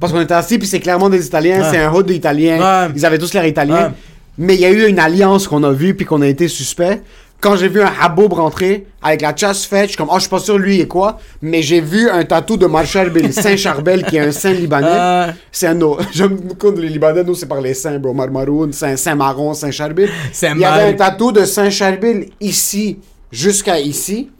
Parce 0.00 0.12
qu'on 0.12 0.20
était 0.20 0.34
assis, 0.34 0.58
puis 0.58 0.68
c'est 0.68 0.80
clairement 0.80 1.08
des 1.08 1.26
Italiens. 1.26 1.60
Ouais. 1.62 1.68
C'est 1.70 1.78
un 1.78 1.92
hood 1.92 2.06
d'Italiens. 2.06 2.58
Ouais. 2.86 2.92
Ils 2.94 3.04
avaient 3.04 3.18
tous 3.18 3.34
l'air 3.34 3.44
italiens. 3.46 3.92
Mais 4.36 4.54
il 4.54 4.60
y 4.60 4.64
a 4.64 4.70
eu 4.70 4.86
une 4.88 4.98
alliance 5.00 5.48
qu'on 5.48 5.64
a 5.64 5.72
vue, 5.72 5.94
puis 5.94 6.06
qu'on 6.06 6.22
a 6.22 6.26
été 6.28 6.46
suspect. 6.48 7.02
Quand 7.40 7.54
j'ai 7.56 7.68
vu 7.68 7.80
un 7.82 7.90
Haboub 8.00 8.32
rentrer, 8.32 8.86
avec 9.00 9.20
la 9.22 9.34
chasse 9.34 9.64
faite, 9.64 9.84
je 9.84 9.88
suis 9.90 9.96
comme, 9.96 10.08
oh, 10.10 10.14
je 10.16 10.22
suis 10.22 10.28
pas 10.28 10.40
sûr 10.40 10.58
lui 10.58 10.80
et 10.80 10.88
quoi. 10.88 11.18
Mais 11.40 11.62
j'ai 11.62 11.80
vu 11.80 12.08
un 12.10 12.24
tatou 12.24 12.56
de 12.56 12.66
Marshal 12.66 13.10
Bill 13.10 13.32
Saint-Charbel, 13.44 14.04
qui 14.04 14.16
est 14.16 14.20
un 14.20 14.32
saint 14.32 14.52
libanais. 14.52 15.32
C'est 15.52 15.68
un 15.68 15.74
no. 15.74 15.98
J'aime 16.12 16.34
beaucoup 16.36 16.72
les 16.72 16.88
Libanais, 16.88 17.22
nous, 17.22 17.34
c'est 17.36 17.46
par 17.46 17.60
les 17.60 17.74
saints, 17.74 17.98
bro. 18.00 18.12
Marmaroun, 18.12 18.72
Saint- 18.72 18.96
Saint-Maron, 18.96 19.54
Saint-Charbel. 19.54 20.08
Saint 20.32 20.54
Il 20.56 20.60
y 20.60 20.64
avait 20.64 20.90
un 20.90 20.94
tatou 20.94 21.30
de 21.30 21.44
Saint-Charbel 21.44 22.26
ici, 22.40 22.98
jusqu'à 23.30 23.78
ici. 23.78 24.30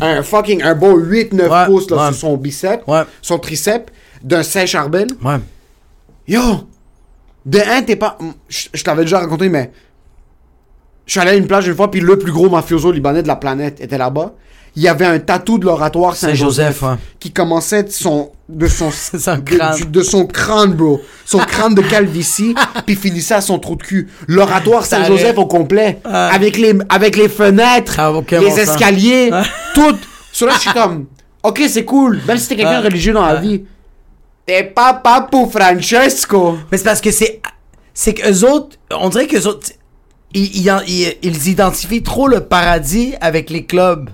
Un 0.00 0.22
fucking, 0.22 0.62
un 0.62 0.74
beau 0.74 0.98
8-9 0.98 1.48
Ouais, 1.48 1.66
pouces, 1.66 1.90
là, 1.90 1.96
ouais. 1.96 2.12
sur 2.12 2.14
son 2.14 2.36
biceps 2.36 2.82
Ouais. 2.86 3.02
son 3.20 3.38
triceps 3.38 3.86
d'un 4.22 4.42
Saint-Charbel. 4.42 5.08
Ouais. 5.24 5.38
Yo! 6.26 6.68
De 7.46 7.58
un, 7.60 7.82
t'es 7.82 7.96
pas. 7.96 8.18
Je 8.48 8.68
je 8.72 8.84
t'avais 8.84 9.02
déjà 9.02 9.20
raconté, 9.20 9.48
mais. 9.48 9.70
Je 11.06 11.12
suis 11.12 11.20
allé 11.20 11.30
à 11.30 11.34
une 11.34 11.46
plage 11.46 11.66
une 11.66 11.74
fois, 11.74 11.90
puis 11.90 12.00
le 12.00 12.18
plus 12.18 12.32
gros 12.32 12.50
mafioso 12.50 12.92
libanais 12.92 13.22
de 13.22 13.28
la 13.28 13.36
planète 13.36 13.80
était 13.80 13.96
là-bas. 13.96 14.34
Il 14.76 14.82
y 14.82 14.88
avait 14.88 15.06
un 15.06 15.18
tatou 15.18 15.58
de 15.58 15.64
l'oratoire 15.64 16.14
Saint-Joseph 16.14 16.76
Saint-Joseph, 16.76 16.82
ouais. 16.82 16.96
qui 17.18 17.32
commençait 17.32 17.84
de 17.84 17.90
son, 17.90 18.30
de 18.50 18.66
son, 18.66 18.90
crâne. 19.44 19.80
de 19.90 20.02
son 20.02 20.26
crâne, 20.26 20.74
bro. 20.74 21.00
Son 21.24 21.38
crâne 21.38 21.74
de 21.74 21.80
calvitie, 21.80 22.54
puis 22.86 22.94
finissait 22.94 23.34
à 23.34 23.40
son 23.40 23.58
trou 23.58 23.76
de 23.76 23.82
cul. 23.82 24.08
L'oratoire 24.26 24.84
Saint-Joseph 24.84 25.38
au 25.38 25.46
complet. 25.46 25.98
Avec, 26.04 26.58
les, 26.58 26.74
avec 26.90 27.16
les 27.16 27.30
fenêtres, 27.30 27.98
les 28.30 28.38
bon 28.38 28.58
escaliers, 28.58 29.30
tout. 29.74 29.96
Sur 30.30 30.46
là, 30.46 30.52
je 30.56 30.60
suis 30.60 30.72
comme, 30.72 31.06
Ok, 31.42 31.62
c'est 31.68 31.84
cool. 31.84 32.20
Même 32.26 32.36
si 32.38 32.48
t'es 32.48 32.56
quelqu'un 32.56 32.80
de 32.80 32.86
religieux 32.86 33.12
dans 33.12 33.24
la 33.24 33.36
vie. 33.36 33.62
T'es 34.48 34.64
pas 34.64 34.94
Papo 34.94 35.46
Francesco. 35.46 36.56
Mais 36.72 36.78
c'est 36.78 36.84
parce 36.84 37.02
que 37.02 37.10
c'est. 37.10 37.42
C'est 37.92 38.14
qu'eux 38.14 38.44
autres, 38.48 38.78
on 38.90 39.10
dirait 39.10 39.26
qu'eux 39.26 39.46
autres, 39.46 39.68
ils, 40.32 40.56
ils, 40.66 40.72
ils- 40.88 41.16
ils 41.22 41.48
identifient 41.48 42.02
trop 42.02 42.28
le 42.28 42.40
paradis 42.40 43.14
avec 43.20 43.50
les 43.50 43.66
clubs. 43.66 44.08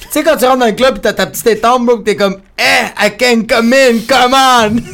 Tu 0.00 0.06
sais, 0.10 0.22
quand 0.22 0.36
tu 0.36 0.44
rentres 0.44 0.60
dans 0.60 0.66
un 0.66 0.72
club 0.72 0.94
pis 0.94 1.00
t'as 1.00 1.12
ta 1.14 1.26
petite 1.26 1.46
étampe, 1.48 1.86
bro, 1.86 1.96
t'es 1.98 2.14
comme, 2.14 2.36
eh, 2.56 3.04
I 3.04 3.10
can 3.18 3.42
come 3.48 3.72
in, 3.72 3.98
come 4.08 4.32
on! 4.34 4.76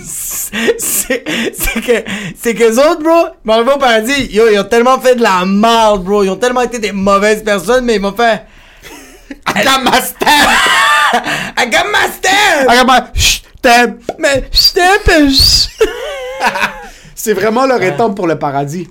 c'est, 0.79 1.25
c'est 1.55 1.81
que, 1.83 2.11
c'est 2.41 2.55
qu'eux 2.55 2.79
autres, 2.79 3.03
bro, 3.03 3.27
ils 3.45 3.47
vont 3.47 3.53
arriver 3.53 3.73
au 3.75 3.79
paradis, 3.79 4.29
yo, 4.33 4.45
ils 4.51 4.59
ont 4.59 4.65
tellement 4.65 4.99
fait 4.99 5.15
de 5.17 5.23
la 5.23 5.45
merde, 5.45 6.05
bro, 6.05 6.23
ils 6.25 6.31
ont 6.31 6.37
tellement 6.37 6.62
été 6.62 6.79
des 6.79 6.93
mauvaises 6.93 7.45
personnes, 7.45 7.85
mais 7.85 7.97
ils 7.97 8.01
m'ont 8.01 8.12
fait, 8.17 8.45
I 9.55 9.62
got 9.62 9.81
my 9.85 10.01
stamp. 10.01 10.49
I 11.59 11.67
got 11.71 11.85
my 11.93 12.11
stamp! 12.11 12.71
I 12.71 12.77
got 12.79 12.87
my. 12.87 13.01
Mais, 14.19 14.45
je 14.53 14.59
C'est 17.15 17.33
vraiment 17.33 17.67
leur 17.67 17.83
étampe 17.83 18.17
pour 18.17 18.27
le 18.27 18.39
paradis. 18.39 18.87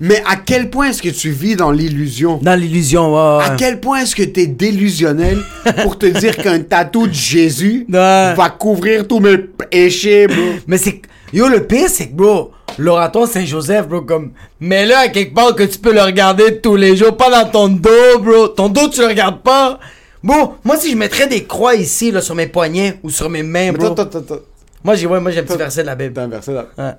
Mais 0.00 0.22
à 0.26 0.36
quel 0.36 0.70
point 0.70 0.88
est-ce 0.88 1.02
que 1.02 1.10
tu 1.10 1.30
vis 1.30 1.54
dans 1.54 1.70
l'illusion? 1.70 2.38
Dans 2.42 2.58
l'illusion, 2.58 3.14
ouais, 3.14 3.44
À 3.44 3.54
quel 3.56 3.78
point 3.78 4.00
est-ce 4.00 4.16
que 4.16 4.22
t'es 4.22 4.46
délusionnel 4.46 5.38
pour 5.82 5.98
te 5.98 6.06
dire 6.06 6.36
qu'un 6.42 6.60
tatou 6.60 7.06
de 7.06 7.12
Jésus 7.12 7.86
Ouais. 7.88 8.34
va 8.34 8.48
couvrir 8.58 9.06
tous 9.06 9.20
mes 9.20 9.36
péchés, 9.38 10.26
bro? 10.26 10.36
Mais 10.66 10.78
c'est. 10.78 11.02
Yo, 11.32 11.46
le 11.48 11.64
pire, 11.64 11.88
c'est 11.88 12.08
que, 12.08 12.14
bro, 12.14 12.50
l'oratoire 12.78 13.28
Saint-Joseph, 13.28 13.86
bro, 13.86 14.00
comme. 14.00 14.32
Mais 14.58 14.86
là, 14.86 15.00
à 15.00 15.08
quelque 15.08 15.34
part 15.34 15.54
que 15.54 15.62
tu 15.62 15.78
peux 15.78 15.92
le 15.92 16.02
regarder 16.02 16.60
tous 16.60 16.76
les 16.76 16.96
jours, 16.96 17.16
pas 17.16 17.30
dans 17.30 17.48
ton 17.48 17.68
dos, 17.68 18.18
bro. 18.18 18.48
Ton 18.48 18.68
dos, 18.70 18.88
tu 18.88 19.00
le 19.00 19.06
regardes 19.08 19.42
pas. 19.42 19.78
Bon, 20.22 20.54
moi 20.64 20.76
si 20.76 20.90
je 20.90 20.96
mettrais 20.96 21.26
des 21.26 21.44
croix 21.44 21.74
ici, 21.74 22.10
là, 22.10 22.20
sur 22.20 22.34
mes 22.34 22.46
poignets 22.46 22.98
ou 23.02 23.10
sur 23.10 23.30
mes 23.30 23.42
mains, 23.42 23.72
bro. 23.72 23.86
Attends, 23.86 24.02
attends, 24.02 24.18
attends. 24.18 24.40
Moi 24.84 24.94
j'ai 24.94 25.06
moi, 25.06 25.30
j'ai 25.30 25.40
un 25.40 25.44
petit 25.44 25.56
verset 25.56 25.82
de 25.82 25.86
la 25.86 25.96
Bible. 25.96 26.12
T'as 26.14 26.24
un 26.24 26.28
verset 26.28 26.52
là. 26.52 26.66
Ouais. 26.76 26.92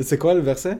C'est 0.00 0.18
quoi 0.18 0.34
le 0.34 0.40
verset 0.40 0.78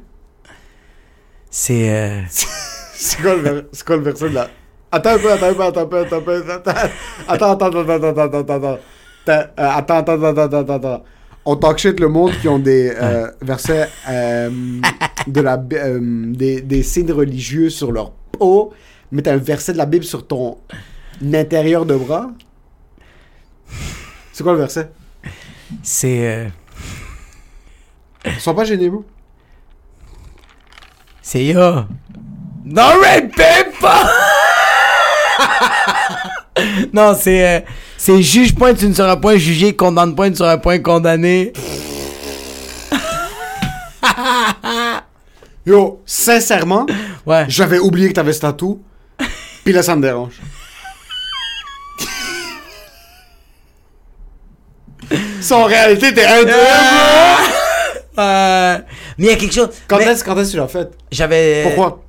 C'est. 1.51 2.24
C'est 2.28 3.20
quoi, 3.20 3.34
le 3.34 4.03
verset 4.03 4.28
de 4.30 4.34
la. 4.34 4.49
Attends 4.90 5.11
un 5.11 5.18
peu, 5.18 5.32
attends 5.32 5.47
un 5.49 5.55
peu, 5.55 5.62
attends 5.62 5.80
un 5.80 5.86
peu, 5.86 5.99
attends 5.99 6.16
un 6.16 6.20
peu. 6.20 6.45
Attends, 7.28 7.53
attends, 7.53 7.66
attends, 7.66 7.88
attends, 7.88 8.09
attends, 8.09 8.55
attends. 8.55 8.78
Attends, 9.57 9.97
attends, 9.97 10.22
attends, 10.22 10.24
attends, 10.24 10.59
attends. 10.59 10.74
attends. 10.74 11.05
On 11.47 11.57
talk 11.57 11.78
shit 11.78 12.01
le 12.01 12.09
monde 12.09 12.32
qui 12.40 12.49
ont 12.49 12.59
des 12.59 12.92
euh, 12.97 13.30
versets 13.42 13.88
euh, 14.09 14.49
de 15.26 15.40
la, 15.40 15.59
des, 15.59 16.62
des 16.62 16.82
signes 16.82 17.12
religieux 17.12 17.68
sur 17.68 17.92
leur 17.92 18.12
peau, 18.12 18.72
mais 19.12 19.20
t'as 19.20 19.34
un 19.34 19.38
verset 19.38 19.74
de 19.74 19.78
la 19.78 19.86
Bible 19.86 20.05
sur 20.05 20.26
ton 20.26 20.57
intérieur 21.23 21.87
de 21.87 21.97
bras. 21.97 22.31
C'est 24.33 24.43
quoi 24.43 24.53
le 24.53 24.59
verset? 24.59 24.91
C'est. 25.83 26.27
Euh... 26.27 26.49
Sois 28.39 28.55
pas 28.55 28.65
gênés, 28.65 28.89
vous? 28.89 29.05
C'est 31.23 31.45
yo. 31.45 31.85
Non, 32.65 32.91
pas! 33.81 34.11
non, 36.93 37.15
c'est. 37.19 37.57
Euh... 37.57 37.61
C'est 37.97 38.23
juge 38.23 38.55
point, 38.55 38.75
tu 38.75 38.87
ne 38.87 38.93
seras 38.93 39.17
point 39.17 39.37
jugé, 39.37 39.75
condamne 39.75 40.15
point, 40.15 40.27
tu 40.27 40.33
ne 40.33 40.37
seras 40.37 40.59
point 40.59 40.79
condamné. 40.79 41.53
Yo, 45.67 46.03
sincèrement, 46.05 46.85
Ouais. 47.25 47.47
j'avais 47.49 47.79
oublié 47.79 48.09
que 48.09 48.12
t'avais 48.12 48.35
ce 48.35 48.41
tatou, 48.41 48.83
puis 49.65 49.73
là, 49.73 49.83
ça 49.83 49.97
me 49.97 50.03
dérange. 50.03 50.41
En 55.53 55.64
réalité, 55.64 56.14
t'es 56.14 56.24
un 56.24 56.45
Euh, 58.16 58.78
mais 59.18 59.26
il 59.26 59.30
y 59.30 59.32
a 59.32 59.36
quelque 59.36 59.53
chose. 59.53 59.70
Quand 59.88 59.99
mais 59.99 60.05
est-ce 60.05 60.22
quand 60.22 60.38
est-ce 60.38 60.51
que 60.51 60.53
tu 60.53 60.57
l'as 60.59 60.68
fait? 60.68 60.88
J'avais. 61.11 61.64
Pourquoi? 61.64 62.05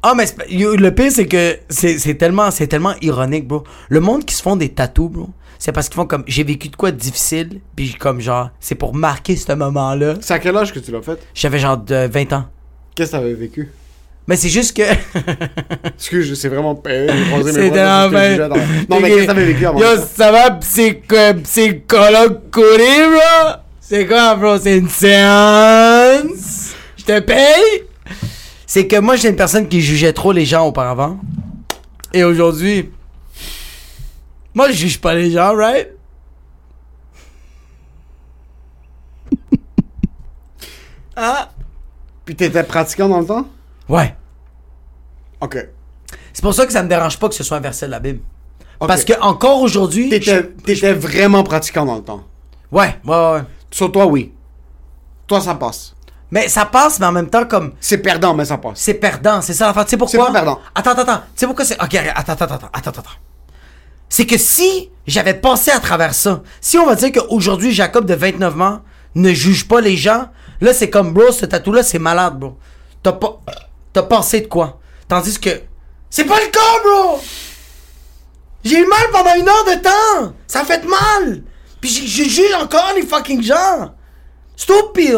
Ah, 0.00 0.14
mais 0.16 0.26
le 0.48 0.90
pire, 0.90 1.10
c'est 1.10 1.26
que 1.26 1.58
c'est 1.68 2.14
tellement, 2.16 2.50
tellement 2.50 2.94
ironique, 3.02 3.48
bro. 3.48 3.64
Le 3.88 3.98
monde 3.98 4.24
qui 4.24 4.34
se 4.34 4.42
font 4.42 4.54
des 4.54 4.68
tatous, 4.68 5.10
bro, 5.10 5.28
c'est 5.58 5.72
parce 5.72 5.88
qu'ils 5.88 5.96
font 5.96 6.06
comme 6.06 6.22
j'ai 6.28 6.44
vécu 6.44 6.68
de 6.68 6.76
quoi 6.76 6.92
de 6.92 6.96
difficile, 6.96 7.60
puis 7.74 7.94
comme 7.94 8.20
genre, 8.20 8.50
c'est 8.60 8.76
pour 8.76 8.94
marquer 8.94 9.34
ce 9.34 9.52
moment-là. 9.52 10.14
C'est 10.20 10.34
à 10.34 10.38
quel 10.38 10.56
âge 10.56 10.72
que 10.72 10.78
tu 10.78 10.92
l'as 10.92 11.02
fait? 11.02 11.18
J'avais 11.34 11.58
genre 11.58 11.78
de 11.78 12.06
20 12.06 12.32
ans. 12.32 12.44
Qu'est-ce 12.94 13.10
que 13.10 13.16
t'avais 13.16 13.34
vécu? 13.34 13.72
Mais 14.28 14.36
c'est 14.36 14.50
juste 14.50 14.76
que. 14.76 14.82
Excuse, 15.96 16.38
c'est 16.38 16.48
vraiment 16.50 16.74
mes 16.84 17.52
C'est 17.52 17.70
dans- 17.70 18.56
Non, 18.90 19.00
mais 19.00 19.08
qu'est-ce 19.08 19.20
que 19.22 19.26
t'avais 19.26 19.44
vécu 19.46 19.66
avant 19.66 19.80
Yo, 19.80 19.86
ça? 20.14 20.30
va, 20.30 20.50
psy- 20.50 21.02
psychologue 21.44 22.40
couré, 22.52 23.08
bro? 23.10 23.54
C'est 23.80 24.06
quoi, 24.06 24.34
bro? 24.36 24.58
C'est 24.58 24.76
une 24.76 24.88
séance? 24.90 26.74
Je 26.98 27.04
te 27.04 27.18
paye? 27.20 27.84
C'est 28.66 28.86
que 28.86 28.96
moi, 29.00 29.16
j'étais 29.16 29.30
une 29.30 29.36
personne 29.36 29.66
qui 29.66 29.80
jugeait 29.80 30.12
trop 30.12 30.32
les 30.32 30.44
gens 30.44 30.66
auparavant. 30.66 31.18
Et 32.12 32.22
aujourd'hui, 32.22 32.90
moi, 34.54 34.68
je 34.70 34.76
juge 34.76 35.00
pas 35.00 35.14
les 35.14 35.30
gens, 35.30 35.54
right? 35.56 35.88
ah? 41.16 41.50
Puis 42.24 42.34
t'étais 42.36 42.62
pratiquant 42.62 43.08
dans 43.08 43.20
le 43.20 43.26
temps? 43.26 43.48
Ouais. 43.88 44.14
Ok. 45.40 45.56
C'est 46.32 46.42
pour 46.42 46.54
ça 46.54 46.66
que 46.66 46.72
ça 46.72 46.82
me 46.82 46.88
dérange 46.88 47.18
pas 47.18 47.28
que 47.28 47.34
ce 47.34 47.44
soit 47.44 47.56
un 47.56 47.60
verset 47.60 47.86
de 47.86 47.92
la 47.92 48.00
Bible. 48.00 48.20
Parce 48.78 49.04
que 49.04 49.18
encore 49.20 49.60
aujourd'hui. 49.60 50.08
T'étais 50.08 50.42
t'étais 50.64 50.92
vraiment 50.92 51.42
pratiquant 51.42 51.84
dans 51.84 51.96
le 51.96 52.02
temps. 52.02 52.24
Ouais, 52.70 52.96
ouais, 53.04 53.32
ouais. 53.32 53.40
Sur 53.70 53.90
toi, 53.90 54.06
oui. 54.06 54.32
Toi, 55.26 55.40
ça 55.40 55.54
passe. 55.54 55.94
Mais 56.30 56.48
ça 56.48 56.66
passe, 56.66 57.00
mais 57.00 57.06
en 57.06 57.12
même 57.12 57.30
temps, 57.30 57.46
comme. 57.46 57.72
C'est 57.80 57.98
perdant, 57.98 58.34
mais 58.34 58.44
ça 58.44 58.58
passe. 58.58 58.78
C'est 58.78 58.94
perdant, 58.94 59.40
c'est 59.40 59.54
ça 59.54 59.66
l'affaire. 59.66 59.84
Tu 59.84 59.90
sais 59.90 59.96
pourquoi? 59.96 60.26
C'est 60.26 60.32
pas 60.32 60.32
perdant. 60.32 60.60
Attends, 60.74 60.90
attends, 60.92 61.02
attends. 61.02 61.20
Tu 61.34 61.40
sais 61.40 61.46
pourquoi 61.46 61.64
c'est. 61.64 61.82
Ok, 61.82 61.94
attends, 61.94 62.32
attends, 62.32 62.44
attends, 62.44 62.70
attends, 62.72 62.90
attends. 62.90 63.10
C'est 64.08 64.26
que 64.26 64.38
si 64.38 64.90
j'avais 65.06 65.34
passé 65.34 65.70
à 65.70 65.80
travers 65.80 66.14
ça, 66.14 66.42
si 66.60 66.78
on 66.78 66.86
va 66.86 66.94
dire 66.94 67.12
qu'aujourd'hui, 67.12 67.72
Jacob 67.72 68.04
de 68.06 68.14
29 68.14 68.60
ans 68.60 68.80
ne 69.14 69.32
juge 69.32 69.66
pas 69.68 69.80
les 69.80 69.96
gens, 69.96 70.28
là, 70.60 70.72
c'est 70.72 70.88
comme, 70.90 71.12
bro, 71.12 71.30
ce 71.32 71.46
tatou-là, 71.46 71.82
c'est 71.82 71.98
malade, 71.98 72.38
bro. 72.38 72.56
T'as 73.02 73.12
pas. 73.12 73.40
T'as 73.98 74.04
pensé 74.04 74.42
de 74.42 74.46
quoi? 74.46 74.78
Tandis 75.08 75.40
que. 75.40 75.50
C'est 76.08 76.22
pas 76.24 76.38
le 76.38 76.46
cas, 76.46 76.60
bro! 76.84 77.20
J'ai 78.64 78.78
eu 78.78 78.86
mal 78.86 79.08
pendant 79.10 79.34
une 79.34 79.48
heure 79.48 79.64
de 79.64 79.82
temps! 79.82 80.34
Ça 80.46 80.62
fait 80.64 80.84
mal! 80.84 81.42
Puis 81.80 81.90
je 81.90 82.06
je 82.06 82.28
juge 82.28 82.54
encore 82.62 82.92
les 82.94 83.02
fucking 83.02 83.42
gens! 83.42 83.92
Stupide! 84.56 85.16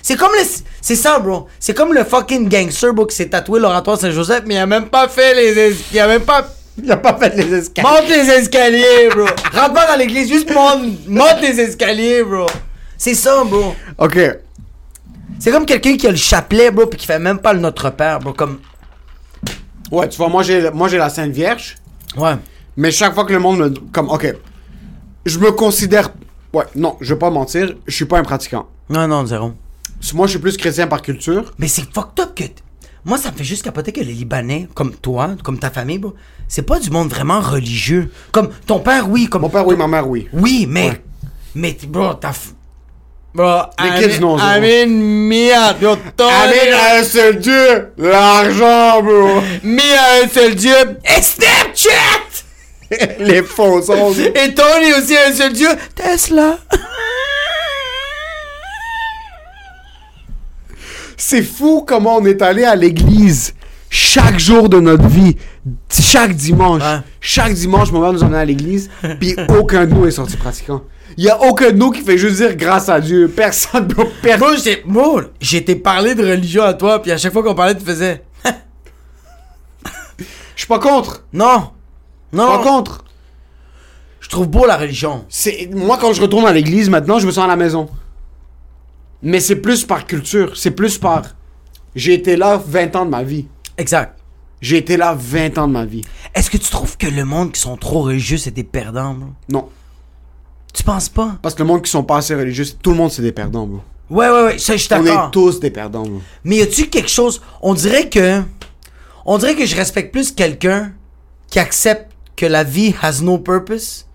C'est 0.00 0.16
comme 0.16 0.32
le. 0.32 0.46
C'est 0.80 0.96
ça, 0.96 1.18
bro. 1.18 1.46
C'est 1.60 1.74
comme 1.74 1.92
le 1.92 2.04
fucking 2.04 2.48
gangster, 2.48 2.94
bro, 2.94 3.04
qui 3.04 3.14
s'est 3.14 3.28
tatoué 3.28 3.60
l'oratoire 3.60 3.98
Saint-Joseph, 4.00 4.44
mais 4.46 4.54
il 4.54 4.58
a 4.58 4.66
même 4.66 4.88
pas 4.88 5.08
fait 5.08 5.34
les. 5.34 5.58
es- 5.58 5.76
Il 5.92 6.00
a 6.00 6.06
même 6.08 6.22
pas. 6.22 6.46
Il 6.82 6.90
a 6.90 6.96
pas 6.96 7.14
fait 7.18 7.36
les 7.36 7.52
escaliers. 7.52 7.86
Monte 7.88 8.08
les 8.08 8.30
escaliers, 8.30 9.08
bro. 9.14 9.26
Rentre 9.52 9.74
pas 9.74 9.86
dans 9.88 9.96
l'église, 9.98 10.26
juste 10.30 10.50
monte, 10.50 11.06
monte 11.06 11.40
les 11.42 11.60
escaliers, 11.60 12.22
bro. 12.22 12.46
C'est 12.96 13.14
ça, 13.14 13.44
bro. 13.44 13.74
Ok. 13.98 14.18
C'est 15.44 15.50
comme 15.50 15.66
quelqu'un 15.66 15.96
qui 15.96 16.06
a 16.06 16.10
le 16.12 16.16
chapelet, 16.16 16.70
bro, 16.70 16.86
puis 16.86 17.00
qui 17.00 17.04
fait 17.06 17.18
même 17.18 17.40
pas 17.40 17.52
le 17.52 17.58
Notre 17.58 17.90
Père, 17.90 18.20
bro. 18.20 18.32
Comme. 18.32 18.60
Ouais, 19.90 20.08
tu 20.08 20.16
vois, 20.16 20.28
moi 20.28 20.44
j'ai 20.44 20.70
moi 20.70 20.86
j'ai 20.86 20.98
la 20.98 21.10
Sainte 21.10 21.32
Vierge, 21.32 21.74
Ouais. 22.16 22.36
mais 22.76 22.92
chaque 22.92 23.12
fois 23.12 23.24
que 23.24 23.32
le 23.32 23.40
monde 23.40 23.58
me 23.58 23.68
comme 23.90 24.08
ok, 24.08 24.36
je 25.26 25.38
me 25.40 25.50
considère 25.50 26.10
ouais, 26.54 26.62
non, 26.76 26.96
je 27.00 27.12
vais 27.12 27.18
pas 27.18 27.30
mentir, 27.30 27.74
je 27.88 27.92
suis 27.96 28.04
pas 28.04 28.18
un 28.20 28.22
pratiquant. 28.22 28.68
Non, 28.88 29.08
non, 29.08 29.26
zéro. 29.26 29.52
Moi, 30.14 30.26
je 30.28 30.30
suis 30.32 30.38
plus 30.38 30.56
chrétien 30.56 30.86
par 30.86 31.02
culture. 31.02 31.52
Mais 31.58 31.66
c'est 31.66 31.92
fucked 31.92 32.20
up 32.20 32.34
que. 32.36 32.44
t- 32.44 32.54
Moi, 33.04 33.18
ça 33.18 33.32
me 33.32 33.36
fait 33.36 33.42
juste 33.44 33.64
capoter 33.64 33.90
que 33.90 34.00
les 34.00 34.12
Libanais, 34.12 34.68
comme 34.74 34.92
toi, 34.94 35.30
comme 35.42 35.58
ta 35.58 35.70
famille, 35.70 35.98
bro, 35.98 36.14
c'est 36.46 36.62
pas 36.62 36.78
du 36.78 36.90
monde 36.90 37.08
vraiment 37.08 37.40
religieux. 37.40 38.12
Comme 38.30 38.50
ton 38.66 38.78
père, 38.78 39.10
oui, 39.10 39.26
comme. 39.26 39.42
Mon 39.42 39.48
père 39.48 39.66
oui, 39.66 39.74
ma 39.74 39.88
mère 39.88 40.08
oui. 40.08 40.28
Oui, 40.32 40.66
mais. 40.68 41.02
Mais, 41.56 41.76
bro, 41.88 42.14
t'as. 42.14 42.30
f- 42.30 42.52
Bro, 43.34 43.62
Les 43.82 44.08
kids, 44.08 44.20
non, 44.20 44.36
yo, 44.36 44.42
Allez 44.42 44.84
à 46.70 46.98
un 46.98 47.02
seul 47.02 47.38
Dieu, 47.38 47.92
l'argent, 47.96 49.02
bro. 49.02 49.40
Mia, 49.62 50.22
un 50.22 50.28
seul 50.28 50.54
Dieu. 50.54 50.74
Et 51.04 51.22
Snapchat! 51.22 52.44
Les 53.20 53.42
faux 53.42 53.80
sons. 53.80 54.12
Et 54.34 54.54
Tony 54.54 54.92
aussi, 54.92 55.16
un 55.16 55.32
seul 55.32 55.54
Dieu. 55.54 55.68
Tesla. 55.94 56.58
C'est 61.16 61.42
fou 61.42 61.84
comment 61.86 62.16
on 62.16 62.26
est 62.26 62.42
allé 62.42 62.64
à 62.64 62.74
l'église 62.74 63.54
chaque 63.88 64.38
jour 64.38 64.68
de 64.68 64.80
notre 64.80 65.06
vie, 65.06 65.36
chaque 65.90 66.34
dimanche. 66.34 66.82
Chaque 67.20 67.54
dimanche, 67.54 67.92
mon 67.92 68.00
père 68.00 68.12
nous 68.12 68.22
emmenait 68.22 68.38
à 68.38 68.44
l'église, 68.44 68.90
puis 69.20 69.36
aucun 69.48 69.86
de 69.86 69.94
nous 69.94 70.06
est 70.06 70.12
sorti 70.12 70.36
pratiquant. 70.36 70.82
Il 71.16 71.24
y 71.24 71.28
a 71.30 71.40
aucun 71.42 71.70
de 71.72 71.76
nous 71.76 71.90
qui 71.90 72.02
fait 72.02 72.18
juste 72.18 72.36
dire 72.36 72.56
grâce 72.56 72.88
à 72.88 73.00
Dieu. 73.00 73.28
Personne, 73.28 73.88
personne. 74.22 74.40
Moi, 74.48 74.56
j'ai, 74.62 74.82
moi, 74.86 75.22
j'ai 75.40 75.58
été 75.58 75.76
parlé 75.76 76.14
de 76.14 76.22
religion 76.26 76.62
à 76.62 76.74
toi, 76.74 77.00
puis 77.02 77.10
à 77.12 77.16
chaque 77.18 77.32
fois 77.32 77.42
qu'on 77.42 77.54
parlait, 77.54 77.76
tu 77.76 77.84
faisais. 77.84 78.22
Je 80.54 80.60
suis 80.60 80.66
pas 80.68 80.78
contre. 80.78 81.24
Non. 81.32 81.70
Je 82.32 82.38
suis 82.38 82.46
pas 82.46 82.56
Non. 82.58 82.62
contre. 82.62 83.04
Je 84.20 84.28
trouve 84.28 84.46
beau 84.48 84.64
la 84.66 84.76
religion. 84.76 85.24
C'est 85.28 85.68
moi 85.72 85.98
quand 86.00 86.12
je 86.12 86.22
retourne 86.22 86.46
à 86.46 86.52
l'église 86.52 86.88
maintenant, 86.88 87.18
je 87.18 87.26
me 87.26 87.32
sens 87.32 87.44
à 87.44 87.48
la 87.48 87.56
maison. 87.56 87.88
Mais 89.22 89.40
c'est 89.40 89.56
plus 89.56 89.84
par 89.84 90.06
culture, 90.06 90.56
c'est 90.56 90.70
plus 90.70 90.98
par 90.98 91.22
j'ai 91.94 92.14
été 92.14 92.36
là 92.36 92.60
20 92.64 92.96
ans 92.96 93.04
de 93.04 93.10
ma 93.10 93.22
vie. 93.22 93.46
Exact. 93.76 94.18
J'ai 94.60 94.76
été 94.78 94.96
là 94.96 95.14
20 95.18 95.58
ans 95.58 95.66
de 95.68 95.72
ma 95.72 95.84
vie. 95.84 96.02
Est-ce 96.34 96.50
que 96.50 96.56
tu 96.56 96.70
trouves 96.70 96.96
que 96.96 97.08
le 97.08 97.24
monde 97.24 97.52
qui 97.52 97.60
sont 97.60 97.76
trop 97.76 98.02
religieux, 98.02 98.38
c'est 98.38 98.52
des 98.52 98.64
perdants, 98.64 99.14
bro? 99.14 99.28
Non, 99.48 99.68
Tu 100.72 100.82
penses 100.82 101.08
pas? 101.08 101.36
parce 101.42 101.54
que 101.54 101.62
le 101.62 101.68
monde 101.68 101.82
qui 101.82 101.90
sont 101.90 102.02
pas 102.02 102.18
assez 102.18 102.34
religieux, 102.34 102.64
tout 102.82 102.90
le 102.90 102.96
monde 102.96 103.10
c'est 103.10 103.22
des 103.22 103.32
perdants, 103.32 103.66
bro. 103.66 103.80
Ouais, 104.10 104.28
ouais, 104.28 104.44
ouais, 104.44 104.58
ça, 104.58 104.76
je 104.76 104.82
suis 104.82 104.94
On 104.94 105.04
est 105.04 105.30
tous 105.30 105.60
des 105.60 105.70
perdants, 105.70 106.02
bro. 106.02 106.20
Mais 106.44 106.56
y 106.56 106.62
a-tu 106.62 106.88
quelque 106.88 107.08
chose. 107.10 107.40
On 107.62 107.74
dirait 107.74 108.08
que. 108.08 108.42
On 109.24 109.38
dirait 109.38 109.54
que 109.54 109.64
je 109.64 109.76
respecte 109.76 110.12
plus 110.12 110.32
quelqu'un 110.32 110.92
qui 111.48 111.58
accepte 111.58 112.12
que 112.36 112.46
la 112.46 112.64
vie 112.64 112.94
has 113.02 113.22
no 113.22 113.38
purpose 113.38 114.06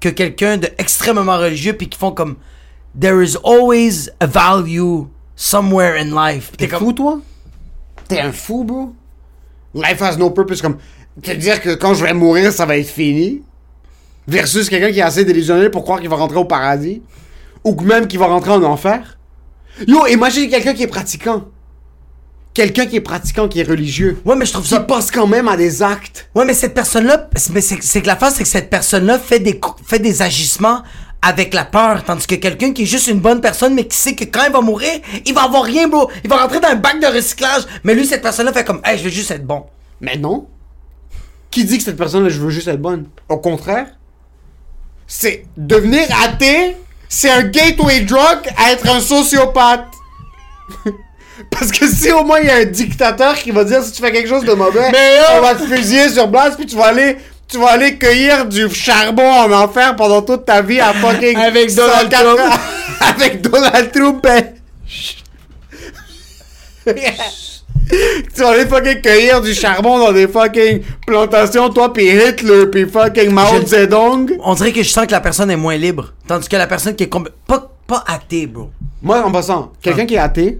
que 0.00 0.08
quelqu'un 0.08 0.56
de 0.58 0.68
extrêmement 0.78 1.38
religieux 1.38 1.74
puis 1.74 1.88
qui 1.88 1.98
font 1.98 2.12
comme. 2.12 2.36
There 2.98 3.22
is 3.22 3.36
always 3.44 4.10
a 4.20 4.26
value 4.26 5.06
somewhere 5.36 5.96
in 5.96 6.14
life. 6.14 6.50
T'es 6.52 6.64
T'es 6.64 6.68
comme. 6.68 6.80
fou, 6.80 6.92
toi? 6.92 7.20
T'es 8.08 8.20
un 8.20 8.32
fou, 8.32 8.64
bro? 8.64 8.94
Life 9.74 10.00
has 10.02 10.16
no 10.16 10.30
purpose, 10.30 10.62
comme 10.62 10.78
te 11.22 11.32
dire 11.32 11.60
que 11.60 11.74
quand 11.74 11.94
je 11.94 12.04
vais 12.04 12.14
mourir, 12.14 12.52
ça 12.52 12.66
va 12.66 12.76
être 12.78 12.88
fini. 12.88 13.42
Versus 14.28 14.68
quelqu'un 14.68 14.92
qui 14.92 14.98
est 15.00 15.02
assez 15.02 15.24
délusionné 15.24 15.70
pour 15.70 15.82
croire 15.82 15.98
qu'il 16.00 16.08
va 16.08 16.16
rentrer 16.16 16.38
au 16.38 16.44
paradis. 16.44 17.02
Ou 17.64 17.74
même 17.80 18.06
qu'il 18.06 18.20
va 18.20 18.26
rentrer 18.26 18.52
en 18.52 18.62
enfer. 18.62 19.18
Yo, 19.86 20.06
imagine 20.06 20.48
quelqu'un 20.48 20.74
qui 20.74 20.82
est 20.84 20.86
pratiquant. 20.88 21.44
Quelqu'un 22.54 22.86
qui 22.86 22.96
est 22.96 23.00
pratiquant, 23.00 23.48
qui 23.48 23.60
est 23.60 23.68
religieux. 23.68 24.20
Ouais, 24.24 24.36
mais 24.36 24.44
je 24.44 24.52
trouve 24.52 24.64
Qui 24.64 24.70
ça. 24.70 24.80
passe 24.80 25.10
quand 25.10 25.26
même 25.26 25.48
à 25.48 25.56
des 25.56 25.82
actes. 25.82 26.28
Ouais, 26.34 26.44
mais 26.44 26.54
cette 26.54 26.74
personne-là, 26.74 27.28
c'est- 27.36 27.52
mais 27.52 27.60
c'est 27.60 27.82
c'est 27.82 28.02
que 28.02 28.06
la 28.06 28.16
face, 28.16 28.34
c'est 28.34 28.42
que 28.42 28.48
cette 28.48 28.68
personne-là 28.70 29.18
fait 29.18 29.38
des, 29.38 29.58
cou- 29.58 29.74
fait 29.84 29.98
des 30.00 30.22
agissements 30.22 30.82
avec 31.22 31.54
la 31.54 31.64
peur, 31.64 32.04
tandis 32.04 32.26
que 32.26 32.34
quelqu'un 32.34 32.72
qui 32.72 32.82
est 32.82 32.86
juste 32.86 33.06
une 33.08 33.20
bonne 33.20 33.40
personne, 33.40 33.74
mais 33.74 33.86
qui 33.86 33.96
sait 33.96 34.14
que 34.14 34.24
quand 34.24 34.44
il 34.46 34.52
va 34.52 34.60
mourir, 34.60 35.00
il 35.24 35.34
va 35.34 35.44
avoir 35.44 35.62
rien, 35.64 35.88
bro. 35.88 36.10
Il 36.24 36.30
va 36.30 36.36
rentrer 36.38 36.60
dans 36.60 36.68
un 36.68 36.76
bac 36.76 37.00
de 37.00 37.06
recyclage, 37.06 37.62
mais 37.84 37.94
lui, 37.94 38.06
cette 38.06 38.22
personne-là 38.22 38.52
fait 38.52 38.64
comme, 38.64 38.80
hey, 38.84 38.98
je 38.98 39.04
veux 39.04 39.10
juste 39.10 39.30
être 39.30 39.46
bon. 39.46 39.64
Mais 40.00 40.16
non. 40.16 40.48
Qui 41.50 41.64
dit 41.64 41.78
que 41.78 41.84
cette 41.84 41.96
personne-là, 41.96 42.28
je 42.28 42.40
veux 42.40 42.50
juste 42.50 42.68
être 42.68 42.80
bonne? 42.82 43.06
Au 43.28 43.38
contraire. 43.38 43.86
C'est 45.08 45.46
devenir 45.56 46.06
athée, 46.22 46.76
c'est 47.08 47.30
un 47.30 47.42
gateway 47.42 48.00
drug 48.00 48.38
à 48.56 48.72
être 48.72 48.88
un 48.88 49.00
sociopathe. 49.00 49.86
Parce 51.50 51.70
que 51.70 51.88
si 51.88 52.12
au 52.12 52.24
moins 52.24 52.40
il 52.40 52.46
y 52.46 52.50
a 52.50 52.56
un 52.56 52.64
dictateur 52.64 53.34
qui 53.34 53.50
va 53.52 53.64
dire 53.64 53.82
si 53.82 53.92
tu 53.92 54.02
fais 54.02 54.12
quelque 54.12 54.28
chose 54.28 54.44
de 54.44 54.52
mauvais, 54.52 54.90
on 55.36 55.40
va 55.40 55.54
te 55.54 55.64
fusiller 55.64 56.08
sur 56.10 56.30
place 56.30 56.56
puis 56.56 56.66
tu 56.66 56.76
vas 56.76 56.86
aller 56.86 57.16
tu 57.48 57.58
vas 57.58 57.70
aller 57.70 57.96
cueillir 57.96 58.44
du 58.44 58.68
charbon 58.68 59.30
en 59.30 59.50
enfer 59.52 59.96
pendant 59.96 60.20
toute 60.20 60.44
ta 60.44 60.60
vie 60.60 60.80
à 60.80 60.92
fucking 60.92 61.36
Avec 61.38 61.74
Donald 61.74 62.12
180 62.12 62.36
Trump. 62.36 62.60
avec 63.00 63.40
Donald 63.40 63.92
Trump. 63.92 64.26
Tu 68.34 68.40
vas 68.42 68.50
aller 68.50 68.66
fucking 68.66 69.00
cueillir 69.00 69.40
du 69.40 69.54
charbon 69.54 69.98
dans 69.98 70.12
des 70.12 70.28
fucking 70.28 70.80
plantations, 71.06 71.68
toi 71.70 71.92
pis 71.92 72.06
Hitler 72.06 72.66
pis 72.66 72.86
fucking 72.86 73.30
Mao 73.30 73.60
Je- 73.60 73.66
Zedong. 73.66 74.36
On 74.42 74.54
dirait 74.54 74.72
que 74.72 74.82
je 74.82 74.88
sens 74.88 75.06
que 75.06 75.12
la 75.12 75.20
personne 75.20 75.50
est 75.50 75.56
moins 75.56 75.76
libre, 75.76 76.12
tandis 76.26 76.48
que 76.48 76.56
la 76.56 76.66
personne 76.66 76.94
qui 76.94 77.04
est 77.04 77.10
pas, 77.46 77.70
pas 77.86 78.04
athée, 78.06 78.46
bro. 78.46 78.70
Moi, 79.02 79.22
en 79.24 79.30
passant, 79.30 79.72
quelqu'un 79.80 80.06
qui 80.06 80.14
est 80.14 80.18
athée, 80.18 80.58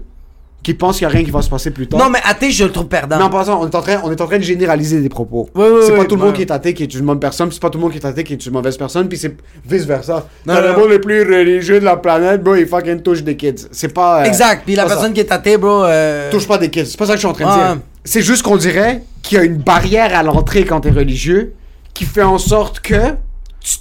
qui 0.61 0.73
pense 0.73 0.97
qu'il 0.97 1.03
y 1.03 1.05
a 1.05 1.09
rien 1.09 1.23
qui 1.23 1.31
va 1.31 1.41
se 1.41 1.49
passer 1.49 1.71
plus 1.71 1.87
tard. 1.87 1.99
Non, 1.99 2.09
mais 2.09 2.19
athée, 2.23 2.51
je 2.51 2.65
le 2.65 2.71
trouve 2.71 2.87
perdant. 2.87 3.17
Mais 3.17 3.23
en 3.23 3.29
passant, 3.29 3.61
on 3.61 3.67
est 3.67 3.73
en 3.75 3.81
train, 3.81 4.01
on 4.03 4.11
est 4.11 4.19
en 4.19 4.27
train 4.27 4.37
de 4.37 4.43
généraliser 4.43 4.99
des 4.99 5.07
propos. 5.09 5.49
Ouais, 5.55 5.69
ouais, 5.69 5.81
c'est 5.85 5.95
pas 5.95 6.03
tout 6.05 6.15
le 6.17 6.21
monde 6.21 6.33
qui 6.33 6.41
est 6.41 6.51
athée 6.51 6.73
qui 6.73 6.83
est 6.83 6.93
une 6.93 7.05
bonne 7.05 7.19
personne, 7.19 7.47
puis 7.47 7.55
c'est 7.55 7.61
pas 7.61 7.69
tout 7.69 7.77
le 7.77 7.83
monde 7.83 7.91
qui 7.93 7.97
est 7.97 8.05
athée 8.05 8.23
qui 8.25 8.33
est 8.33 8.45
une 8.45 8.51
mauvaise 8.51 8.75
personne, 8.77 9.07
puis 9.07 9.17
c'est 9.17 9.35
vice 9.65 9.85
versa. 9.85 10.25
Dans 10.45 10.59
le 10.59 10.73
monde 10.75 10.89
le 10.89 10.99
plus 10.99 11.23
religieux 11.23 11.79
de 11.79 11.85
la 11.85 11.95
planète, 11.95 12.43
bro, 12.43 12.55
il 12.55 12.67
fucking 12.67 13.01
touche 13.01 13.23
des 13.23 13.37
kids. 13.37 13.67
C'est 13.71 13.93
pas. 13.93 14.21
euh, 14.21 14.25
exact. 14.25 14.63
Puis 14.65 14.75
la 14.75 14.83
ça. 14.83 14.89
personne 14.95 15.13
qui 15.13 15.21
est 15.21 15.31
athée, 15.31 15.57
bro. 15.57 15.83
euh, 15.85 16.29
touche 16.29 16.47
pas 16.47 16.57
des 16.57 16.69
kids. 16.69 16.85
C'est 16.87 16.97
pas 16.99 17.05
ça 17.05 17.13
que 17.13 17.17
je 17.17 17.21
suis 17.21 17.27
en 17.27 17.33
train 17.33 17.45
de 17.45 17.51
dire. 17.75 17.77
C'est 18.03 18.21
juste 18.21 18.43
qu'on 18.43 18.57
dirait 18.57 19.03
qu'il 19.21 19.37
y 19.37 19.41
a 19.41 19.43
une 19.45 19.57
barrière 19.57 20.17
à 20.17 20.23
l'entrée 20.23 20.65
quand 20.65 20.81
t'es 20.81 20.89
religieux 20.91 21.53
qui 21.93 22.05
fait 22.05 22.23
en 22.23 22.37
sorte 22.37 22.79
que 22.81 22.95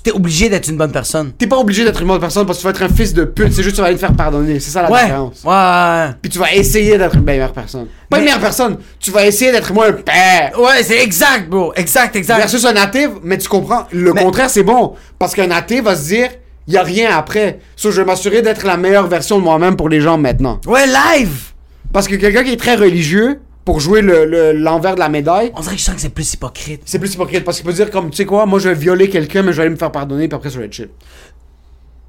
t'es 0.03 0.12
obligé 0.12 0.49
d'être 0.49 0.68
une 0.68 0.76
bonne 0.76 0.93
personne. 0.93 1.32
t'es 1.39 1.47
pas 1.47 1.57
obligé 1.57 1.84
d'être 1.84 2.01
une 2.03 2.09
bonne 2.09 2.20
personne 2.20 2.45
parce 2.47 2.59
que 2.59 2.62
tu 2.62 2.66
vas 2.66 2.70
être 2.70 2.82
un 2.93 2.95
fils 2.95 3.14
de 3.14 3.24
pute. 3.24 3.53
C'est 3.53 3.62
juste 3.62 3.70
que 3.72 3.76
tu 3.76 3.80
vas 3.80 3.86
aller 3.89 3.97
te 3.97 4.01
faire 4.01 4.12
pardonner. 4.14 4.61
C'est 4.61 4.70
ça 4.70 4.82
la 4.82 4.91
Ouais. 4.91 5.03
différence. 5.05 5.43
Ouais. 5.45 6.14
Puis 6.20 6.30
tu 6.30 6.39
vas 6.39 6.53
essayer 6.55 6.99
d'être 6.99 7.14
une 7.16 7.24
meilleure 7.24 7.53
personne. 7.53 7.86
Pas 8.11 8.18
une 8.18 8.24
meilleure 8.24 8.41
personne. 8.41 8.78
Tu 9.01 9.11
vas 9.11 9.24
essayer 9.26 9.51
d'être 9.53 9.72
moins 9.72 9.89
un 9.89 9.93
père. 9.93 10.53
Ouais, 10.59 10.82
c'est 10.82 11.03
exact, 11.03 11.49
bro. 11.49 11.72
Exact, 11.76 12.14
exact. 12.16 12.39
Versus 12.39 12.64
un 12.64 12.76
athée, 12.76 13.09
mais 13.22 13.39
tu 13.39 13.49
comprends. 13.49 13.86
Le 13.93 14.12
Mais- 14.12 14.22
contraire, 14.22 14.51
c'est 14.51 14.62
bon. 14.62 14.95
Parce 15.18 15.34
qu'un 15.34 15.51
athée 15.51 15.80
va 15.80 15.97
se 15.97 16.07
dire, 16.09 16.28
il 16.66 16.74
y 16.74 16.76
a 16.76 16.82
rien 16.82 17.16
après. 17.16 17.61
So, 17.76 17.91
je 17.91 18.01
vais 18.03 18.07
m'assurer 18.07 18.43
d'être 18.43 18.66
la 18.66 18.76
meilleure 18.76 19.07
version 19.07 19.39
de 19.39 19.43
moi-même 19.45 19.76
pour 19.76 19.89
les 19.89 20.01
gens 20.01 20.18
maintenant. 20.18 20.61
Ouais, 20.66 20.86
live. 20.86 21.53
Parce 21.93 22.07
que 22.09 22.14
quelqu'un 22.16 22.45
qui 22.45 22.53
est 22.53 22.57
très 22.61 22.74
religieux, 22.74 23.41
pour 23.69 23.81
jouer 23.81 24.01
le- 24.01 24.25
le- 24.25 24.53
l'envers 24.53 24.95
de 24.95 25.01
la 25.01 25.11
médaille, 25.11 25.53
On 25.55 25.61
dirait 25.61 25.75
que 25.75 25.79
je 25.81 25.85
sens 25.85 25.95
que 25.95 26.01
c'est 26.01 26.09
plus 26.09 26.33
hypocrite. 26.33 26.81
c'est 26.87 26.99
plus 26.99 27.12
hypocrite. 27.12 27.45
Parce 27.45 27.59
qu'il 27.59 27.66
peut 27.66 27.73
dire 27.75 27.91
comme, 27.91 28.09
tu 28.09 28.16
sais 28.16 28.25
quoi, 28.25 28.47
moi 28.47 28.59
je 28.59 28.71
vais 28.71 28.75
violer 28.75 29.11
quelqu'un, 29.11 29.43
mais 29.43 29.53
je 29.53 29.59
vais 29.59 29.64
aller 29.64 29.71
me 29.71 29.77
faire 29.77 29.93
pardonner, 29.93 30.27
puis 30.27 30.35
après 30.37 30.49
ça 30.49 30.59
va 30.59 30.64
être 30.64 30.73
chill. 30.73 30.89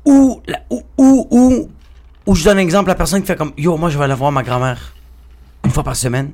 Ou, 0.06 0.40
la- 0.48 0.62
ou, 0.70 0.82
ou, 0.98 1.28
ou, 1.30 1.70
ou 2.26 2.34
je 2.36 2.46
donne 2.46 2.60
un 2.60 2.62
exemple, 2.62 2.88
la 2.88 2.96
personne 2.96 3.20
qui 3.20 3.28
fait 3.28 3.36
comme, 3.36 3.52
yo, 3.58 3.76
moi 3.76 3.90
je 3.90 3.98
vais 3.98 4.06
aller 4.06 4.14
voir 4.14 4.32
ma 4.32 4.42
grand-mère 4.42 4.94
une 5.66 5.72
fois 5.72 5.84
par 5.84 5.98
semaine. 5.98 6.32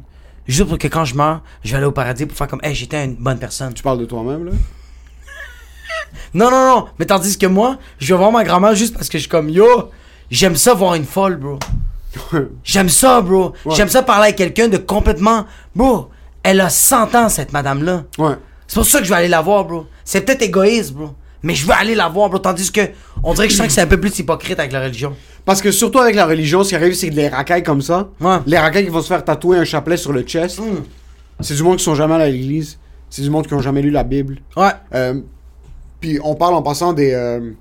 Juste 0.47 0.69
pour 0.69 0.77
que 0.77 0.87
quand 0.87 1.05
je 1.05 1.15
meurs, 1.15 1.41
je 1.63 1.71
vais 1.71 1.77
aller 1.77 1.87
au 1.87 1.91
paradis 1.91 2.27
pour 2.27 2.37
faire 2.37 2.47
comme, 2.47 2.61
hey, 2.61 2.75
j'étais 2.75 3.03
une 3.03 3.15
bonne 3.15 3.39
personne. 3.39 3.73
Tu 3.73 3.81
parles 3.81 3.97
de 3.97 4.05
toi-même, 4.05 4.45
là? 4.45 4.51
Non, 6.35 6.51
non, 6.51 6.67
non. 6.75 6.85
Mais 6.99 7.05
tandis 7.07 7.35
que 7.35 7.47
moi, 7.47 7.79
je 7.97 8.13
vais 8.13 8.17
voir 8.19 8.31
ma 8.31 8.43
grand-mère 8.43 8.75
juste 8.75 8.93
parce 8.93 9.09
que 9.09 9.17
je 9.17 9.23
suis 9.23 9.29
comme, 9.29 9.49
yo, 9.49 9.89
j'aime 10.29 10.55
ça 10.55 10.75
voir 10.75 10.93
une 10.93 11.05
folle, 11.05 11.37
bro. 11.37 11.57
J'aime 12.63 12.89
ça, 12.89 13.21
bro. 13.21 13.53
J'aime 13.71 13.89
ça 13.89 14.01
parler 14.03 14.25
avec 14.25 14.35
quelqu'un 14.37 14.67
de 14.67 14.77
complètement, 14.77 15.45
bro. 15.75 16.09
Elle 16.43 16.61
a 16.61 16.69
100 16.69 17.15
ans, 17.15 17.29
cette 17.29 17.53
madame-là. 17.53 18.03
Ouais. 18.17 18.35
C'est 18.67 18.75
pour 18.75 18.85
ça 18.85 18.99
que 18.99 19.05
je 19.05 19.09
vais 19.09 19.15
aller 19.17 19.27
la 19.27 19.41
voir, 19.41 19.65
bro. 19.65 19.85
C'est 20.03 20.21
peut-être 20.21 20.41
égoïste, 20.43 20.93
bro. 20.93 21.09
Mais 21.43 21.53
je 21.55 21.65
veux 21.65 21.73
aller 21.73 21.95
la 21.95 22.07
voir, 22.07 22.29
bro. 22.29 22.39
Tandis 22.39 22.71
que, 22.71 22.81
on 23.23 23.33
dirait 23.33 23.47
que 23.47 23.53
je 23.53 23.57
sens 23.57 23.67
que 23.67 23.73
c'est 23.73 23.81
un 23.81 23.87
peu 23.87 23.99
plus 23.99 24.17
hypocrite 24.19 24.59
avec 24.59 24.71
la 24.71 24.81
religion. 24.81 25.15
Parce 25.43 25.61
que 25.61 25.71
surtout 25.71 25.99
avec 25.99 26.15
la 26.15 26.25
religion, 26.25 26.63
ce 26.63 26.69
qui 26.69 26.75
arrive, 26.75 26.93
c'est 26.93 27.09
que 27.09 27.15
les 27.15 27.27
racailles 27.29 27.63
comme 27.63 27.81
ça, 27.81 28.09
Ouais. 28.19 28.37
les 28.47 28.57
racailles 28.57 28.85
qui 28.85 28.89
vont 28.89 29.01
se 29.01 29.07
faire 29.07 29.23
tatouer 29.23 29.57
un 29.57 29.63
chapelet 29.65 29.97
sur 29.97 30.11
le 30.13 30.21
chest, 30.23 30.59
c'est 31.39 31.55
du 31.55 31.63
monde 31.63 31.77
qui 31.77 31.83
sont 31.83 31.95
jamais 31.95 32.15
allés 32.15 32.23
à 32.23 32.29
l'église. 32.29 32.79
C'est 33.09 33.21
du 33.21 33.29
monde 33.29 33.45
qui 33.47 33.53
ont 33.53 33.59
jamais 33.61 33.81
lu 33.83 33.91
la 33.91 34.03
Bible. 34.03 34.39
Ouais. 34.57 34.71
Euh, 34.93 35.21
Puis 36.01 36.19
on 36.23 36.35
parle 36.35 36.53
en 36.55 36.61
passant 36.61 36.93
des, 36.93 37.13
euh, 37.13 37.51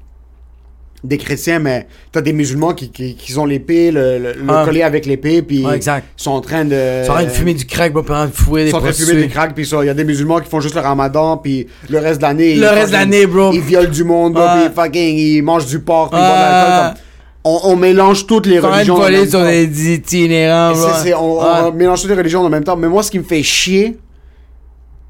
des 1.05 1.19
chrétiens, 1.19 1.59
mais 1.59 1.87
t'as 2.11 2.23
des 2.23 2.33
musulmans 2.33 2.73
qui, 2.73 2.91
qui, 2.91 3.15
qui 3.15 3.39
ont 3.39 3.45
l'épée, 3.45 3.91
le, 3.91 4.19
le, 4.19 4.33
le 4.33 4.45
Ah. 4.49 4.63
collier 4.65 4.83
avec 4.83 5.05
l'épée, 5.07 5.43
puis 5.43 5.59
ils 5.63 6.03
sont 6.17 6.31
en 6.33 6.41
train 6.41 6.65
de... 6.65 7.03
Ça 7.05 7.13
aurait 7.13 7.27
de 7.27 7.31
fumer 7.31 7.55
du 7.55 7.67
crack, 7.67 7.93
puis 7.93 8.01
en 8.15 8.29
fouer 8.29 8.63
Ils 8.63 8.65
des 8.65 8.71
sont 8.71 8.79
en 8.79 8.81
train 8.81 8.89
de 8.91 8.95
fumer 8.95 9.21
des 9.23 9.29
cracks, 9.29 9.55
puis 9.55 9.67
ça, 9.67 9.77
il 9.83 9.87
y 9.87 9.91
a 9.91 9.95
des 9.95 10.05
musulmans 10.05 10.41
qui 10.41 10.49
font 10.49 10.61
juste 10.61 10.75
le 10.75 10.81
ramadan, 10.81 11.37
puis 11.37 11.67
le 11.91 11.99
reste 11.99 12.19
de 12.21 12.23
l'année... 12.27 12.55
Le 12.55 12.63
ils 12.63 12.67
reste 12.67 12.89
de 12.89 12.93
l'année, 12.95 13.27
bro. 13.27 13.53
Ils 13.53 13.61
violent 13.61 13.91
du 13.91 14.03
monde, 14.03 14.35
puis 14.35 14.75
fucking, 14.75 15.17
ils 15.19 15.43
mangent 15.43 15.67
du 15.67 15.79
porc, 15.81 16.09
puis 16.11 16.19
ils 16.19 16.25
boivent 16.27 16.95
de 16.95 16.99
On, 17.45 17.61
on 17.65 17.77
mélange 17.77 18.27
toutes 18.27 18.47
les 18.47 18.57
de 18.57 18.61
religions. 18.63 18.97
en 18.97 19.11
même 19.11 19.29
sur 19.29 19.51
itinérants, 19.51 20.71
Et 20.71 20.75
bro. 20.79 20.89
c'est- 20.89 21.03
c'est- 21.09 21.15
on, 21.15 21.39
on 21.41 21.73
mélange 21.73 22.01
toutes 22.01 22.11
les 22.11 22.17
religions 22.17 22.41
en 22.41 22.49
même 22.49 22.65
temps. 22.65 22.77
Mais 22.79 22.89
moi, 22.89 23.03
ce 23.03 23.11
qui 23.11 23.19
me 23.19 23.25
fait 23.25 23.43
chier, 23.43 23.99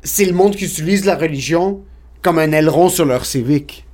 c'est 0.03 0.24
le 0.24 0.32
monde 0.32 0.57
qui 0.57 0.64
utilise 0.64 1.05
la 1.05 1.14
religion 1.14 1.80
comme 2.20 2.38
un 2.40 2.51
aileron 2.51 2.88
sur 2.88 3.05
leur 3.05 3.24
civique. 3.24 3.84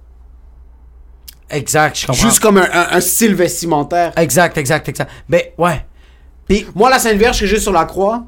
Exact, 1.51 1.99
je 1.99 2.07
comprends. 2.07 2.23
Juste 2.23 2.41
comme 2.41 2.59
un, 2.59 2.69
un- 2.73 2.89
un 2.93 3.01
style 3.01 3.35
vestimentaire. 3.35 4.13
Exact, 4.17 4.57
exact, 4.59 4.89
exact. 4.89 5.11
Ben, 5.29 5.43
ouais. 5.59 5.85
Puis, 6.49 6.67
Moi, 6.75 6.91
la 6.91 6.99
Sainte 6.99 7.17
Vierge 7.19 7.41
que 7.41 7.47
j'ai 7.47 7.61
sur 7.61 7.73
la 7.73 7.85
croix, 7.85 8.25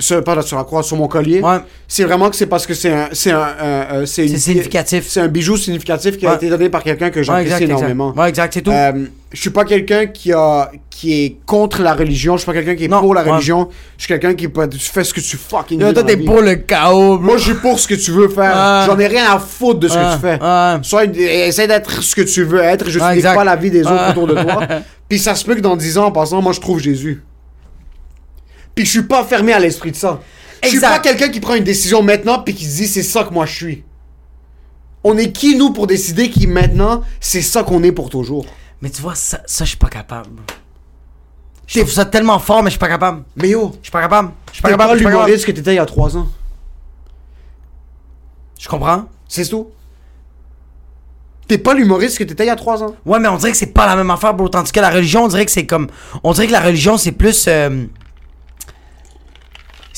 sur, 0.00 0.24
pas 0.24 0.40
sur 0.42 0.56
la 0.56 0.64
croix, 0.64 0.82
sur 0.82 0.96
mon 0.96 1.06
collier, 1.06 1.40
Ouais. 1.40 1.58
c'est 1.86 2.04
vraiment 2.04 2.28
que 2.30 2.36
c'est 2.36 2.46
parce 2.46 2.66
que 2.66 2.74
c'est 2.74 2.92
un, 2.92 3.08
c'est 3.12 3.30
un, 3.30 3.38
un- 3.40 4.00
un- 4.02 4.06
c'est 4.06 4.26
significatif. 4.26 5.06
C'est 5.08 5.20
un 5.20 5.28
bijou 5.28 5.56
significatif 5.56 6.16
qui 6.18 6.26
a 6.26 6.30
Ouais. 6.30 6.36
été 6.36 6.48
donné 6.48 6.68
par 6.68 6.82
quelqu'un 6.82 7.10
que 7.10 7.18
Ouais, 7.20 7.24
j'apprécie 7.24 7.46
exact, 7.46 7.62
exact. 7.62 7.76
énormément. 7.78 8.12
Ouais, 8.16 8.28
exact, 8.28 8.54
c'est 8.54 8.62
tout. 8.62 8.70
Euh, 8.72 8.92
je 9.32 9.40
suis 9.40 9.50
pas 9.50 9.64
quelqu'un 9.64 10.06
qui 10.06 10.32
a 10.32 10.72
qui 10.90 11.24
est 11.24 11.36
contre 11.46 11.80
la 11.82 11.94
religion. 11.94 12.34
Je 12.36 12.42
suis 12.42 12.46
pas 12.46 12.52
quelqu'un 12.52 12.74
qui 12.74 12.84
est 12.84 12.88
Non, 12.88 13.00
pour 13.00 13.14
la 13.14 13.22
ouais. 13.24 13.30
religion. 13.30 13.68
Je 13.96 14.02
suis 14.04 14.08
quelqu'un 14.08 14.34
qui 14.34 14.48
peut- 14.48 14.68
fais 14.78 15.02
ce 15.02 15.14
que 15.14 15.20
tu 15.20 15.38
fucking 15.38 15.80
veux 15.82 15.94
toi, 15.94 16.02
t'es 16.02 16.18
pour 16.18 16.42
le 16.42 16.56
chaos, 16.56 17.16
bro. 17.16 17.18
Moi, 17.18 17.36
je 17.38 17.44
suis 17.44 17.54
pour 17.54 17.78
ce 17.80 17.88
que 17.88 17.94
tu 17.94 18.10
veux 18.10 18.28
faire. 18.28 18.52
Ouais. 18.54 18.86
J'en 18.86 18.98
ai 18.98 19.06
rien 19.06 19.24
à 19.32 19.38
foutre 19.38 19.80
de 19.80 19.88
ce 19.88 19.94
que 19.94 19.98
Ouais, 19.98 20.14
tu 20.14 20.20
fais. 20.20 20.42
ouais. 20.42 20.78
Soit 20.82 21.04
essaie 21.16 21.66
d'être 21.66 22.02
ce 22.02 22.14
que 22.14 22.20
tu 22.22 22.42
veux 22.44 22.60
être. 22.60 22.90
Je 22.90 22.98
Ouais, 22.98 23.06
suis 23.06 23.16
exact. 23.16 23.34
pas 23.34 23.44
la 23.44 23.56
vie 23.56 23.70
des 23.70 23.80
autres 23.82 23.92
Ouais. 23.94 24.10
autour 24.10 24.26
de 24.26 24.34
toi. 24.34 24.60
Puis 25.08 25.18
ça 25.18 25.34
se 25.34 25.44
peut 25.44 25.54
que 25.54 25.60
dans 25.60 25.74
10 25.76 25.96
ans, 25.96 26.06
en 26.06 26.12
passant, 26.12 26.42
moi, 26.42 26.52
je 26.52 26.60
trouve 26.60 26.78
Jésus. 26.80 27.22
Puis 28.80 28.86
je 28.86 28.92
suis 28.92 29.02
pas 29.02 29.24
fermé 29.24 29.52
à 29.52 29.58
l'esprit 29.58 29.90
de 29.90 29.96
ça. 29.96 30.20
Je 30.62 30.68
suis 30.68 30.76
Exact. 30.78 30.88
pas 30.88 30.98
quelqu'un 31.00 31.28
qui 31.28 31.38
prend 31.38 31.52
une 31.54 31.64
décision 31.64 32.02
maintenant 32.02 32.38
puis 32.42 32.54
qui 32.54 32.64
se 32.64 32.76
dit 32.78 32.86
c'est 32.86 33.02
ça 33.02 33.24
que 33.24 33.34
moi 33.34 33.44
je 33.44 33.54
suis. 33.54 33.84
On 35.04 35.18
est 35.18 35.32
qui 35.32 35.54
nous 35.54 35.70
pour 35.74 35.86
décider 35.86 36.30
qui 36.30 36.46
maintenant 36.46 37.02
c'est 37.20 37.42
ça 37.42 37.62
qu'on 37.62 37.82
est 37.82 37.92
pour 37.92 38.08
toujours? 38.08 38.46
Mais 38.80 38.88
tu 38.88 39.02
vois, 39.02 39.14
ça, 39.14 39.42
ça 39.44 39.64
je 39.64 39.68
suis 39.70 39.76
pas 39.76 39.90
capable. 39.90 40.30
Je 41.66 41.80
trouve 41.80 41.92
ça 41.92 42.06
tellement 42.06 42.38
fort, 42.38 42.62
mais 42.62 42.70
je 42.70 42.76
suis 42.76 42.78
pas 42.78 42.88
capable. 42.88 43.22
Mais 43.36 43.50
yo, 43.50 43.72
Je 43.80 43.88
suis 43.88 43.90
pas 43.92 44.00
capable. 44.00 44.30
Je 44.48 44.54
suis 44.54 44.62
pas 44.62 44.68
t'es 44.70 44.72
capable. 44.72 44.88
pas 44.88 44.94
je 44.94 44.98
suis 45.00 45.04
pas 45.04 45.10
capable. 45.10 45.26
l'humoriste 45.26 45.44
que 45.46 45.52
t'étais 45.52 45.72
il 45.74 45.76
y 45.76 45.78
a 45.78 45.84
3 45.84 46.16
ans. 46.16 46.28
Je 48.58 48.66
comprends. 48.66 49.04
C'est 49.28 49.44
tout. 49.46 49.68
T'es 51.48 51.58
pas 51.58 51.74
l'humoriste 51.74 52.16
que 52.16 52.24
t'étais 52.24 52.44
il 52.44 52.46
y 52.46 52.50
a 52.50 52.56
3 52.56 52.82
ans. 52.82 52.96
Ouais, 53.04 53.18
mais 53.20 53.28
on 53.28 53.36
dirait 53.36 53.50
que 53.52 53.58
c'est 53.58 53.74
pas 53.74 53.84
la 53.84 53.94
même 53.96 54.10
affaire, 54.10 54.32
bro. 54.32 54.48
Tandis 54.48 54.72
que 54.72 54.80
la 54.80 54.88
religion, 54.88 55.24
on 55.24 55.28
dirait 55.28 55.44
que 55.44 55.52
c'est 55.52 55.66
comme. 55.66 55.88
On 56.24 56.32
dirait 56.32 56.46
que 56.46 56.52
la 56.52 56.60
religion, 56.60 56.96
c'est 56.96 57.12
plus. 57.12 57.44
euh, 57.46 57.84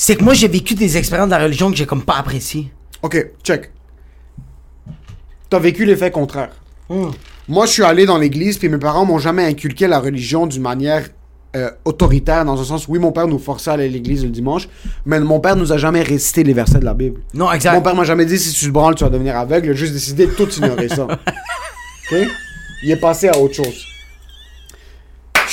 C'est 0.05 0.17
que 0.17 0.23
moi, 0.25 0.33
j'ai 0.33 0.49
vécu 0.49 0.75
des 0.75 0.97
expériences 0.97 1.29
de 1.29 1.31
la 1.31 1.43
religion 1.43 1.71
que 1.71 1.77
j'ai 1.77 1.85
comme 1.85 2.03
pas 2.03 2.17
appréciées. 2.17 2.69
Ok, 3.03 3.25
check. 3.41 3.71
T'as 5.49 5.59
vécu 5.59 5.85
l'effet 5.85 6.11
contraire. 6.11 6.49
Hmm. 6.89 7.11
Moi, 7.47 7.65
je 7.67 7.71
suis 7.71 7.83
allé 7.83 8.05
dans 8.05 8.17
l'église, 8.17 8.57
puis 8.57 8.67
mes 8.67 8.79
parents 8.79 9.05
m'ont 9.05 9.17
jamais 9.17 9.45
inculqué 9.45 9.87
la 9.87 10.01
religion 10.01 10.45
d'une 10.45 10.61
manière 10.61 11.07
euh, 11.55 11.71
autoritaire, 11.85 12.43
dans 12.43 12.59
un 12.59 12.65
sens, 12.65 12.85
oui, 12.89 12.99
mon 12.99 13.13
père 13.13 13.27
nous 13.29 13.39
forçait 13.39 13.69
à 13.69 13.75
aller 13.75 13.85
à 13.85 13.87
l'église 13.87 14.25
le 14.25 14.29
dimanche, 14.29 14.67
mais 15.05 15.21
mon 15.21 15.39
père 15.39 15.55
nous 15.55 15.71
a 15.71 15.77
jamais 15.77 16.01
récité 16.01 16.43
les 16.43 16.51
versets 16.51 16.79
de 16.79 16.85
la 16.85 16.93
Bible. 16.93 17.21
Non, 17.33 17.49
exact. 17.53 17.73
Mon 17.73 17.81
père 17.81 17.95
m'a 17.95 18.03
jamais 18.03 18.25
dit 18.25 18.37
si 18.37 18.51
tu 18.51 18.65
te 18.65 18.71
branles, 18.71 18.95
tu 18.95 19.05
vas 19.05 19.09
devenir 19.09 19.37
aveugle. 19.37 19.67
Il 19.67 19.71
a 19.71 19.73
juste 19.73 19.93
décidé 19.93 20.25
de 20.25 20.31
tout 20.31 20.49
ignorer 20.49 20.89
ça. 20.89 21.03
ok? 22.11 22.27
Il 22.83 22.91
est 22.91 22.99
passé 22.99 23.29
à 23.29 23.39
autre 23.39 23.55
chose. 23.55 23.92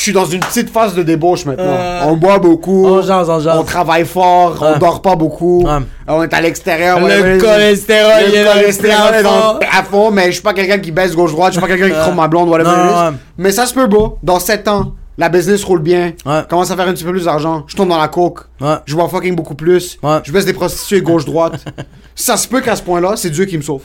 Je 0.00 0.04
suis 0.04 0.12
dans 0.14 0.24
une 0.24 0.40
petite 0.40 0.70
phase 0.70 0.94
de 0.94 1.02
débauche 1.02 1.44
maintenant. 1.44 1.62
Euh, 1.66 2.04
on 2.06 2.16
boit 2.16 2.38
beaucoup. 2.38 2.86
on 2.86 3.02
jase, 3.02 3.28
on 3.28 3.38
jase. 3.38 3.62
travaille 3.66 4.06
fort. 4.06 4.56
On 4.62 4.72
Ouais. 4.72 4.78
dort 4.78 5.02
pas 5.02 5.14
beaucoup. 5.14 5.62
Ouais. 5.66 5.76
On 6.08 6.22
est 6.22 6.32
à 6.32 6.40
l'extérieur. 6.40 6.98
Le 7.00 7.04
ouais, 7.04 7.36
cholestérol, 7.38 8.22
il 8.26 8.34
est 8.34 8.44
cholestérol 8.46 9.14
est 9.16 9.22
dans 9.22 9.52
le 9.52 9.58
plafond, 9.58 10.10
mais 10.10 10.28
je 10.28 10.30
suis 10.30 10.42
pas 10.42 10.54
quelqu'un 10.54 10.78
qui 10.78 10.90
baisse 10.90 11.14
gauche-droite. 11.14 11.52
Je 11.52 11.58
suis 11.58 11.60
pas 11.60 11.66
quelqu'un 11.76 11.94
qui 11.94 12.00
trompe 12.00 12.14
ma 12.14 12.28
blonde. 12.28 12.48
whatever 12.48 12.70
Non. 12.70 13.14
Mais 13.36 13.50
ça 13.52 13.66
se 13.66 13.74
peut, 13.74 13.86
beau. 13.88 14.16
Dans 14.22 14.40
7 14.40 14.68
ans, 14.68 14.94
la 15.18 15.28
business 15.28 15.62
roule 15.64 15.82
bien. 15.82 16.14
Ouais. 16.24 16.44
Commence 16.48 16.70
à 16.70 16.76
faire 16.76 16.88
un 16.88 16.94
petit 16.94 17.04
peu 17.04 17.10
plus 17.12 17.26
d'argent. 17.26 17.64
Je 17.66 17.76
tombe 17.76 17.90
dans 17.90 17.98
la 17.98 18.08
coke. 18.08 18.40
Ouais. 18.58 18.76
Je 18.86 18.94
vois 18.94 19.06
fucking 19.06 19.36
beaucoup 19.36 19.54
plus. 19.54 19.98
Ouais. 20.02 20.20
Je 20.24 20.32
baisse 20.32 20.46
des 20.46 20.54
prostituées 20.54 21.02
gauche-droite. 21.02 21.62
ça 22.14 22.38
se 22.38 22.48
peut 22.48 22.62
qu'à 22.62 22.74
ce 22.74 22.82
point-là, 22.82 23.16
c'est 23.16 23.28
Dieu 23.28 23.44
qui 23.44 23.58
me 23.58 23.62
sauve. 23.62 23.82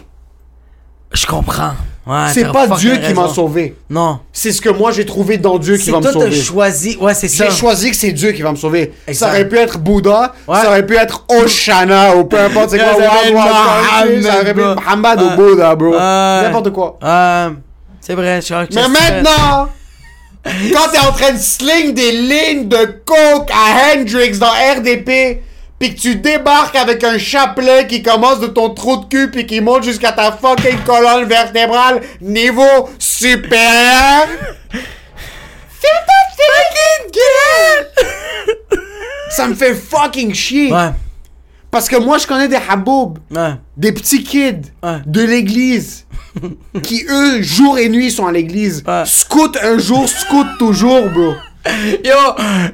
Je 1.11 1.25
comprends. 1.25 1.71
Ouais, 2.07 2.27
c'est 2.31 2.51
pas 2.51 2.67
Dieu 2.77 2.97
qui 2.97 3.13
m'a 3.13 3.27
sauvé. 3.27 3.75
Non. 3.89 4.19
C'est 4.31 4.51
ce 4.51 4.61
que 4.61 4.69
moi 4.69 4.91
j'ai 4.91 5.05
trouvé 5.05 5.37
dans 5.39 5.57
Dieu 5.57 5.75
qui 5.77 5.85
C'est 5.85 5.91
va 5.91 5.97
me 5.97 6.03
toi, 6.03 6.11
sauver. 6.13 6.31
choisi. 6.35 6.97
Ouais, 7.01 7.13
c'est 7.15 7.27
ça. 7.27 7.45
J'ai 7.49 7.55
choisi 7.55 7.89
que 7.89 7.97
c'est 7.97 8.11
Dieu 8.11 8.31
qui 8.31 8.43
va 8.43 8.51
me 8.51 8.55
sauver. 8.57 8.93
Exact. 9.07 9.25
Ça 9.25 9.31
aurait 9.31 9.49
pu 9.49 9.57
être 9.57 9.79
Bouddha, 9.79 10.33
Ouais. 10.47 10.59
ça 10.61 10.67
aurait 10.67 10.85
pu 10.85 10.95
être 10.95 11.25
Oshana 11.29 12.15
ou 12.15 12.25
peu 12.25 12.39
importe 12.39 12.69
c'est 12.69 12.77
quoi. 12.79 12.87
Ça 12.87 14.39
aurait 14.39 14.53
pu 14.53 14.59
être 14.61 14.75
Muhammad 14.75 15.21
ou 15.21 15.35
Bouddha, 15.35 15.75
bro. 15.75 15.93
N'importe 15.95 16.71
quoi. 16.71 16.99
Euh, 17.03 17.49
c'est 18.01 18.13
vrai, 18.13 18.39
je 18.41 18.47
que 18.49 18.75
Mais 18.75 18.81
c'est 18.83 18.87
maintenant, 18.87 19.69
quand 20.45 20.91
t'es 20.91 20.99
en 20.99 21.11
train 21.11 21.31
de 21.33 21.39
sling 21.39 21.93
des 21.95 22.11
lignes 22.11 22.67
de 22.67 22.85
coke 23.03 23.49
à 23.51 23.95
Hendrix 23.97 24.37
dans 24.37 24.51
RDP, 24.77 25.41
que 25.93 25.99
tu 25.99 26.15
débarques 26.15 26.75
avec 26.75 27.03
un 27.03 27.17
chapelet 27.17 27.85
qui 27.87 28.01
commence 28.01 28.39
de 28.39 28.47
ton 28.47 28.69
trou 28.71 28.97
de 28.97 29.05
cul 29.05 29.29
pis 29.31 29.45
qui 29.45 29.61
monte 29.61 29.83
jusqu'à 29.83 30.11
ta 30.11 30.31
fucking 30.31 30.79
colonne 30.85 31.25
vertébrale 31.27 32.01
niveau 32.21 32.89
supérieur, 32.99 34.27
fucking 35.81 37.11
gueule! 37.11 38.79
Ça 39.29 39.47
me 39.47 39.53
fait 39.55 39.73
fucking 39.75 40.33
chier. 40.33 40.71
Ouais, 40.71 40.89
Parce 41.71 41.89
que 41.89 41.97
moi, 41.97 42.17
je 42.17 42.27
connais 42.27 42.47
des 42.47 42.57
haboub, 42.69 43.17
ouais. 43.31 43.53
des 43.75 43.91
petits 43.91 44.23
kids 44.23 44.71
Ouais. 44.83 44.99
de 45.05 45.21
l'église 45.23 46.05
qui, 46.83 47.05
eux, 47.09 47.41
jour 47.41 47.77
et 47.77 47.89
nuit 47.89 48.11
sont 48.11 48.27
à 48.27 48.31
l'église. 48.31 48.83
Scout 49.05 49.57
un 49.61 49.77
jour, 49.77 50.07
scout 50.07 50.47
toujours, 50.59 51.09
bro. 51.09 51.33
Yo, 52.03 52.11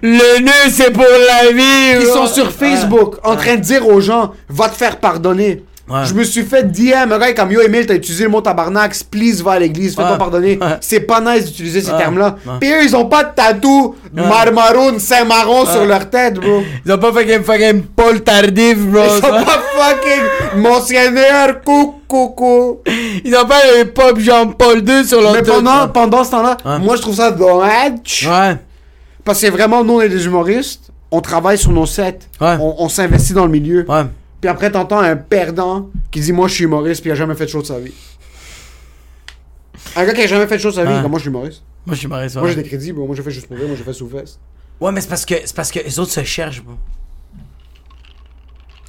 le 0.02 0.42
nœud, 0.42 0.52
c'est 0.72 0.92
pour 0.92 1.04
la 1.04 1.52
vie. 1.52 2.02
Ils 2.02 2.08
sont 2.08 2.28
sur 2.28 2.52
Facebook 2.52 3.16
en 3.24 3.36
train 3.36 3.56
de 3.56 3.62
dire 3.62 3.88
aux 3.88 4.02
gens, 4.02 4.32
va 4.50 4.70
te 4.70 4.76
faire 4.76 4.98
pardonner. 4.98 5.64
Ouais. 5.90 6.06
Je 6.06 6.14
me 6.14 6.24
suis 6.24 6.44
fait 6.44 6.72
DM, 6.72 7.12
un 7.12 7.18
gars 7.20 7.34
comme 7.34 7.52
Yo 7.52 7.60
Emile, 7.62 7.86
t'as 7.86 7.96
utilisé 7.96 8.24
le 8.24 8.30
mot 8.30 8.40
tabarnak, 8.40 8.96
please 9.12 9.42
va 9.44 9.54
à 9.54 9.60
l'église, 9.60 9.94
fais-toi 9.94 10.12
Ouais. 10.12 10.18
pardonner. 10.18 10.58
Ouais. 10.62 10.78
C'est 10.80 11.02
pas 11.02 11.20
nice 11.20 11.46
d'utiliser 11.48 11.82
ces 11.82 11.92
termes-là. 11.92 12.38
Puis 12.62 12.72
eux, 12.72 12.84
ils 12.84 12.96
ont 12.96 13.06
pas 13.08 13.24
de 13.26 13.30
tatou 13.36 13.96
marmaroun, 14.14 15.00
Saint-Marron 15.00 15.66
sur 15.66 15.84
leur 15.86 16.10
tête, 16.10 16.36
bro. 16.36 16.62
Ils 16.86 16.92
ont 16.94 16.98
pas 16.98 17.12
fucking 17.12 17.44
fucking 17.44 17.82
Paul 17.94 18.22
Tardif, 18.22 18.78
bro. 18.78 19.04
Ils 19.04 19.10
sont 19.22 19.22
ça. 19.22 19.44
pas 19.44 19.62
fucking 19.78 20.62
Monseigneur 20.62 21.62
coucou. 21.62 22.80
Ils 23.26 23.36
ont 23.36 23.46
pas 23.46 23.60
le 23.78 23.86
pop 23.86 24.18
Jean-Paul 24.18 24.88
II 24.88 25.06
sur 25.06 25.22
leur 25.22 25.34
Mais 25.34 25.42
dos. 25.42 25.54
pendant, 25.56 25.88
pendant 25.90 26.24
ce 26.24 26.32
temps-là, 26.32 26.58
moi 26.80 26.96
je 26.96 27.02
trouve 27.02 27.16
ça 27.16 27.32
dommage. 27.32 28.30
Ouais. 28.30 28.56
Parce 29.24 29.42
que 29.42 29.48
vraiment, 29.48 29.84
nous 29.84 29.94
on 29.94 30.02
est 30.02 30.10
des 30.10 30.26
humoristes, 30.26 30.92
on 31.12 31.22
travaille 31.22 31.58
sur 31.58 31.72
nos 31.72 31.86
sets, 31.86 32.20
Ouais. 32.40 32.58
on, 32.60 32.76
on 32.80 32.90
s'investit 32.90 33.34
dans 33.34 33.46
le 33.46 33.52
milieu. 33.52 33.86
Ouais. 33.90 34.04
Puis 34.40 34.50
après, 34.50 34.72
t'entends 34.72 35.00
un 35.00 35.16
perdant 35.16 35.90
qui 36.10 36.20
dit 36.22 36.32
Moi 36.34 36.48
je 36.48 36.56
suis 36.56 36.64
humoriste, 36.64 37.02
puis 37.02 37.10
il 37.10 37.14
a 37.14 37.16
jamais 37.16 37.36
fait 37.36 37.46
de 37.46 37.50
show 37.50 37.62
de 37.62 37.68
sa 37.68 37.80
vie. 37.80 37.94
Un 39.96 40.06
gars 40.06 40.14
qui 40.14 40.22
a 40.22 40.28
jamais 40.28 40.48
fait 40.48 40.56
de 40.58 40.62
show 40.62 40.70
de 40.70 40.76
sa 40.76 40.86
vie, 40.86 41.02
comme 41.02 41.12
moi 41.12 41.20
je 41.20 41.24
suis 41.24 41.30
humoriste. 41.30 41.64
Moi, 41.86 41.96
je 41.96 42.00
suis 42.02 42.10
ça. 42.30 42.40
Moi 42.40 42.50
j'ai 42.50 42.56
des 42.56 42.64
crédits, 42.64 42.92
bro. 42.94 43.06
moi 43.08 43.16
j'ai 43.16 43.24
fait 43.24 43.32
juste 43.32 43.48
pour 43.48 43.58
rire, 43.58 43.68
moi 43.68 43.76
j'ai 43.78 43.84
fait 43.84 43.94
sous-fest. 43.94 44.40
Ouais, 44.80 44.92
mais 44.92 45.02
c'est 45.02 45.10
parce 45.10 45.26
que 45.26 45.36
c'est 45.46 45.56
parce 45.56 45.72
que 45.72 45.80
les 45.80 46.00
autres 46.00 46.12
se 46.12 46.24
cherchent, 46.24 46.64
bro. 46.64 46.74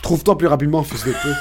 Trouve-toi 0.03 0.37
plus 0.39 0.47
rapidement, 0.49 0.83
fils 0.83 1.05
de 1.05 1.11
pute. 1.13 1.37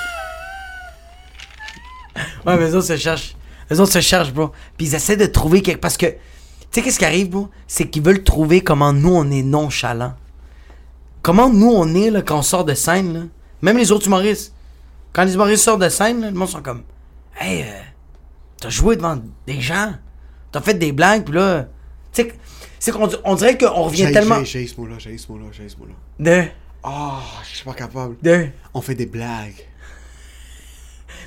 Ouais, 2.45 2.57
mais 2.57 2.65
les 2.65 2.75
autres 2.75 2.87
se 2.87 2.97
cherchent. 2.97 3.35
Les 3.69 3.79
autres 3.79 3.91
se 3.93 4.01
cherchent, 4.01 4.33
bro. 4.33 4.51
Puis 4.77 4.87
ils 4.87 4.95
essaient 4.95 5.17
de 5.17 5.25
trouver 5.25 5.61
quelque. 5.61 5.79
Parce 5.79 5.97
que. 5.97 6.07
Tu 6.71 6.79
sais, 6.79 6.81
qu'est-ce 6.85 6.99
qui 6.99 7.05
arrive, 7.05 7.29
bro? 7.29 7.49
C'est 7.67 7.89
qu'ils 7.89 8.01
veulent 8.03 8.23
trouver 8.23 8.61
comment 8.61 8.93
nous, 8.93 9.13
on 9.13 9.29
est 9.29 9.43
nonchalants. 9.43 10.13
Comment 11.21 11.49
nous, 11.49 11.69
on 11.69 11.93
est, 11.95 12.09
là, 12.09 12.21
quand 12.21 12.39
on 12.39 12.41
sort 12.41 12.63
de 12.65 12.73
scène, 12.73 13.13
là. 13.13 13.19
Même 13.61 13.77
les 13.77 13.91
autres 13.91 14.07
humoristes. 14.07 14.53
Quand 15.13 15.23
les 15.25 15.33
humoristes 15.33 15.63
sortent 15.65 15.81
de 15.81 15.89
scène, 15.89 16.21
là, 16.21 16.31
le 16.31 16.37
monde 16.37 16.47
sont 16.49 16.61
comme. 16.61 16.83
Hey, 17.39 17.63
euh, 17.63 17.65
t'as 18.59 18.69
joué 18.69 18.95
devant 18.95 19.19
des 19.45 19.59
gens. 19.61 19.93
T'as 20.51 20.61
fait 20.61 20.73
des 20.73 20.91
blagues, 20.93 21.25
puis 21.25 21.35
là. 21.35 21.67
Tu 22.13 22.23
sais, 22.23 22.33
c'est 22.79 22.91
qu'on 22.91 23.09
on 23.25 23.35
dirait 23.35 23.57
qu'on 23.57 23.83
revient 23.83 24.05
J'ai 24.07 24.11
tellement. 24.13 24.43
j'ai 24.43 24.65
ce 24.65 24.79
mot-là, 24.79 24.95
j'ai 24.97 25.17
ce 25.17 25.31
mot-là, 25.31 25.45
j'ai 25.51 25.67
ce 25.69 25.77
mot-là. 25.77 25.93
De? 26.19 26.47
Ah, 26.83 27.19
je 27.43 27.57
suis 27.57 27.65
pas 27.65 27.73
capable. 27.73 28.15
De? 28.23 28.47
On 28.73 28.81
fait 28.81 28.95
des 28.95 29.05
blagues. 29.05 29.67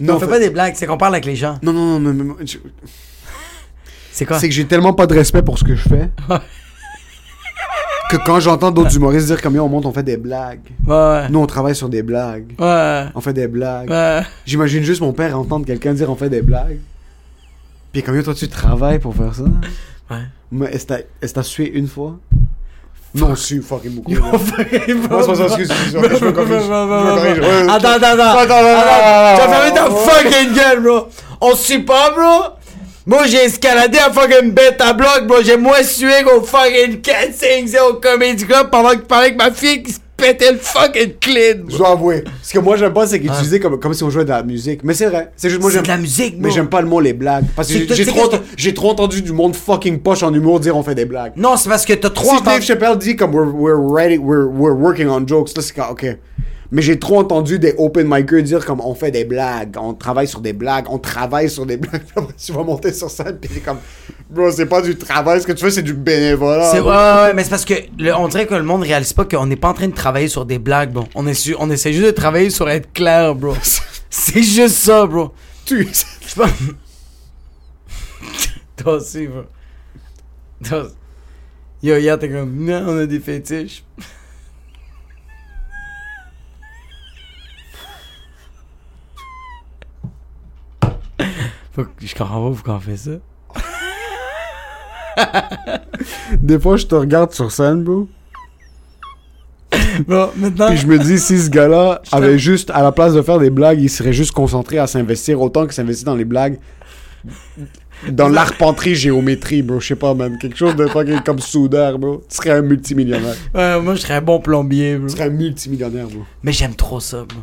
Non, 0.01 0.17
on 0.17 0.21
fait 0.21 0.27
pas 0.27 0.41
des 0.41 0.51
blagues, 0.51 0.75
c'est 0.75 0.87
qu'on 0.87 0.99
parle 0.99 1.15
avec 1.15 1.25
les 1.27 1.37
gens. 1.37 1.59
Non, 1.63 1.73
non, 1.73 2.01
non, 2.01 2.13
mais- 2.13 2.25
mais- 2.25 2.35
mais- 2.41 2.47
je- 2.47 2.59
C'est 4.15 4.27
quoi? 4.27 4.39
c'est 4.39 4.49
que 4.49 4.55
j'ai 4.55 4.65
tellement 4.65 4.93
pas 4.93 5.07
de 5.09 5.15
respect 5.15 5.43
pour 5.43 5.59
ce 5.59 5.65
que 5.65 5.75
je 5.75 5.89
fais. 5.89 6.09
que 8.11 8.17
quand 8.25 8.39
j'entends 8.39 8.71
d'autres 8.71 8.95
humoristes 8.95 9.27
dire 9.27 9.43
comme 9.43 9.57
Yo, 9.57 9.65
on 9.65 9.69
monte, 9.69 9.87
on 9.87 9.93
fait 9.93 10.05
des 10.05 10.17
blagues. 10.17 10.61
Ouais. 10.87 11.29
Nous, 11.31 11.41
on 11.41 11.47
travaille 11.47 11.75
sur 11.75 11.89
des 11.89 12.03
blagues. 12.05 12.53
Ouais. 12.59 13.07
On 13.15 13.21
fait 13.21 13.33
des 13.33 13.49
blagues. 13.49 13.91
Ouais. 13.91 14.23
J'imagine 14.47 14.85
juste 14.85 15.01
mon 15.01 15.13
père 15.13 15.37
entendre 15.37 15.67
quelqu'un 15.67 15.95
dire 15.95 16.09
on 16.11 16.15
fait 16.15 16.29
des 16.31 16.43
blagues. 16.43 16.79
Puis 17.93 18.03
combien 18.05 18.23
toi 18.23 18.35
tu 18.35 18.49
travailles 18.49 19.01
pour 19.01 19.15
faire 19.17 19.35
ça? 19.35 19.43
Ouais. 20.11 20.19
Mais 20.53 20.67
est-ce 20.67 20.87
que 20.87 21.33
t'as- 21.33 21.43
sué 21.43 21.73
une 21.77 21.89
fois? 21.89 22.17
Non, 23.17 23.35
su 23.35 23.63
fucking 23.63 23.97
beaucoup. 23.97 24.11
Yo, 24.13 24.21
Non, 24.21 24.39
c'est 24.39 25.09
pas 25.09 25.23
ça, 25.25 25.45
excuse, 25.45 25.71
excuse, 25.71 25.95
excuse, 25.97 26.19
je 26.21 26.25
me 26.25 26.33
corrige. 26.33 26.63
Je 26.63 26.69
me 26.69 27.15
corrige. 27.15 27.39
Ouais, 27.41 27.71
Attends, 27.73 27.89
attends, 27.89 28.07
attends. 28.07 28.39
Attends, 28.39 28.55
attends, 28.55 29.69
Tu 29.69 29.75
ta 29.75 29.91
fucking 29.91 30.55
gueule, 30.55 30.83
bro. 30.83 31.09
On 31.41 31.55
suit 31.57 31.81
pas, 31.81 32.11
bro. 32.11 32.55
Moi, 33.07 33.27
j'ai 33.27 33.45
escaladé 33.45 33.99
à 33.99 34.11
fucking 34.11 34.53
bêta 34.53 34.93
block, 34.95 35.27
bro. 35.27 35.37
J'ai 35.43 35.59
moins 35.59 35.83
sué 35.83 36.23
qu'au 36.25 36.41
fucking 36.41 37.01
4-5 37.03 37.79
au 37.91 37.95
Comedy 37.95 38.45
Club 38.47 38.71
pendant 38.71 38.91
que 38.93 39.03
parlais 39.03 39.27
avec 39.27 39.39
ma 39.39 39.51
fille 39.51 39.83
qui 39.83 39.93
se 39.93 39.99
pétait 40.17 40.53
le 40.53 40.59
fucking 40.59 41.13
clean, 41.21 41.65
Je 41.69 41.77
dois 41.77 41.91
avouer. 41.91 42.25
Ce 42.43 42.55
que 42.55 42.61
moi 42.61 42.77
j'aime 42.77 42.95
pas, 42.95 43.07
c'est 43.07 43.21
qu'utiliser 43.21 43.61
comme, 43.61 43.79
comme 43.79 43.93
si 43.93 44.03
on 44.05 44.09
jouait 44.11 44.25
de 44.25 44.31
la 44.31 44.43
musique. 44.43 44.81
Mais 44.85 44.95
c'est 44.95 45.07
vrai. 45.07 45.31
C'est 45.37 45.51
juste 45.51 45.61
moi 45.61 45.71
C'est 45.71 45.77
j'aime. 45.79 45.83
de 45.85 45.89
la 45.89 45.97
musique, 45.99 46.39
bro. 46.39 46.49
Mais 46.49 46.51
j'aime 46.55 46.69
pas 46.69 46.81
le 46.81 46.87
mot 46.89 46.99
les 47.01 47.13
blagues. 47.13 47.45
Parce 47.55 47.69
que 47.69 47.75
C'est- 47.75 47.81
j'ai- 47.89 47.95
j'ai 47.95 48.05
c'est 48.07 48.11
trop, 48.13 48.31
j'ai 48.57 48.73
trop 48.73 48.91
entendu 48.93 49.21
du 49.21 49.33
monde 49.33 49.55
fucking 49.55 49.99
poche 50.01 50.23
en 50.23 50.33
humour 50.33 50.61
dire 50.61 50.75
on 50.75 50.83
fait 50.83 50.95
des 50.95 51.05
blagues. 51.05 51.33
Non, 51.37 51.59
c'est 51.59 51.69
parce 51.69 51.85
que 51.85 51.93
t'as 51.93 52.09
trop 52.09 52.25
Si 52.25 52.43
Dave 52.43 52.49
entendu... 52.55 52.63
Chappelle 52.67 52.97
dit 52.97 53.17
comme 53.17 53.35
we're, 53.35 53.53
we're 53.55 53.77
ready, 53.95 54.17
we're, 54.17 54.47
we're 54.47 54.75
working 54.75 55.09
on 55.09 55.27
jokes, 55.27 55.51
là 55.55 55.63
c'est 55.63 55.75
comme 55.75 55.91
ok. 55.91 56.07
Mais 56.75 56.83
j'ai 56.83 56.99
trop 56.99 57.21
entendu 57.21 57.61
des 57.61 57.73
open 57.79 58.09
micers 58.09 58.43
dire 58.43 58.67
comme 58.67 58.81
on 58.81 58.97
fait 58.97 59.13
des 59.13 59.25
blagues, 59.25 59.77
on 59.81 59.95
travaille 59.95 60.27
sur 60.27 60.41
des 60.41 60.53
blagues, 60.53 60.87
on 60.91 60.99
travaille 60.99 61.49
sur 61.49 61.67
des 61.67 61.77
blagues. 61.77 62.03
Tu 62.37 62.51
vas 62.53 62.65
monter 62.65 62.93
sur 62.93 63.09
scène 63.09 63.39
puis 63.41 63.61
comme 63.61 63.79
bro 64.29 64.51
c'est 64.51 64.67
pas 64.67 64.83
du 64.83 64.97
travail, 64.97 65.41
ce 65.41 65.47
que 65.47 65.53
tu 65.53 65.65
fais 65.65 65.71
c'est 65.71 65.83
du 65.83 65.95
bénévolat. 65.95 66.73
C'est, 66.73 66.81
ouais, 66.81 66.89
ouais, 66.89 67.33
mais 67.33 67.45
c'est 67.45 67.51
parce 67.51 67.65
que 67.65 67.75
le- 67.97 68.13
on 68.17 68.27
dirait 68.27 68.49
que 68.49 68.55
le 68.57 68.65
monde 68.65 68.83
réalise 68.83 69.13
pas 69.13 69.25
qu'on 69.25 69.47
n'est 69.47 69.55
pas 69.55 69.69
en 69.69 69.75
train 69.75 69.87
de 69.87 69.95
travailler 69.95 70.27
sur 70.27 70.45
des 70.47 70.59
blagues, 70.59 70.91
bro. 70.93 71.05
On, 71.15 71.29
est 71.29 71.35
su- 71.35 71.55
on 71.61 71.71
essaie 71.71 71.93
juste 71.93 72.07
de 72.07 72.11
travailler 72.11 72.51
sur 72.51 72.69
être 72.69 72.93
clair, 72.93 73.37
bro. 73.37 73.55
c'est 74.11 74.43
juste 74.43 74.75
ça, 74.75 75.07
bro. 75.07 75.31
Tu- 75.65 75.87
Je 75.87 75.93
sais 75.95 76.35
pas. 76.37 76.49
Toi 78.77 78.95
aussi, 78.95 79.29
bro. 79.29 79.43
Toi. 80.65 80.89
Yo, 81.83 81.97
hier, 81.99 82.19
t'es 82.19 82.29
comme, 82.31 82.65
non, 82.65 82.85
on 82.89 82.99
a 82.99 83.07
des 83.07 83.21
fétiches. 83.21 83.85
Faut 91.75 91.85
que 91.85 91.91
je 92.01 92.15
comprends 92.15 92.49
pas 92.49 92.55
pourquoi 92.55 92.75
on 92.75 92.81
fait 92.81 92.97
ça. 92.97 93.11
Des 96.41 96.59
fois 96.59 96.77
je 96.77 96.87
te 96.87 96.95
regarde 96.95 97.33
sur 97.33 97.51
scène, 97.51 97.83
bro. 97.83 98.09
Bon, 100.07 100.31
maintenant. 100.37 100.69
Puis 100.69 100.79
je 100.79 100.87
me 100.87 100.99
dis, 100.99 101.19
si 101.19 101.39
ce 101.39 101.51
gars-là 101.51 102.01
avait 102.13 102.39
juste, 102.39 102.71
à 102.71 102.83
la 102.83 102.93
place 102.93 103.15
de 103.15 103.23
faire 103.23 103.39
des 103.39 103.51
blagues, 103.51 103.81
il 103.81 103.91
serait 103.91 104.13
juste 104.13 104.33
concentré 104.33 104.79
à 104.79 104.87
s'investir 104.87 105.41
autant 105.41 105.65
qu'il 105.65 105.73
s'investit 105.73 106.05
dans 106.05 106.15
les 106.15 106.25
blagues, 106.25 106.59
dans 108.09 108.29
l'arpenterie 108.29 108.95
géométrie, 108.95 109.63
bro. 109.63 109.81
Je 109.81 109.89
sais 109.89 109.97
pas, 109.97 110.15
man. 110.15 110.37
Quelque 110.39 110.57
chose 110.57 110.77
de 110.77 110.87
fucking 110.87 111.21
comme 111.21 111.39
soudeur, 111.39 111.99
bro. 111.99 112.23
Tu 112.29 112.37
serais 112.37 112.51
un 112.51 112.63
multimillionnaire. 112.63 113.37
Ouais, 113.55 113.81
moi, 113.81 113.95
je 113.95 114.01
serais 114.01 114.15
un 114.15 114.23
bon 114.23 114.41
plombier, 114.41 114.97
bro. 114.97 115.09
Tu 115.09 115.15
serais 115.15 115.25
un 115.25 115.31
multimillionnaire, 115.31 116.07
bro. 116.07 116.23
Mais 116.43 116.53
j'aime 116.53 116.75
trop 116.75 117.01
ça, 117.01 117.25
bro. 117.25 117.41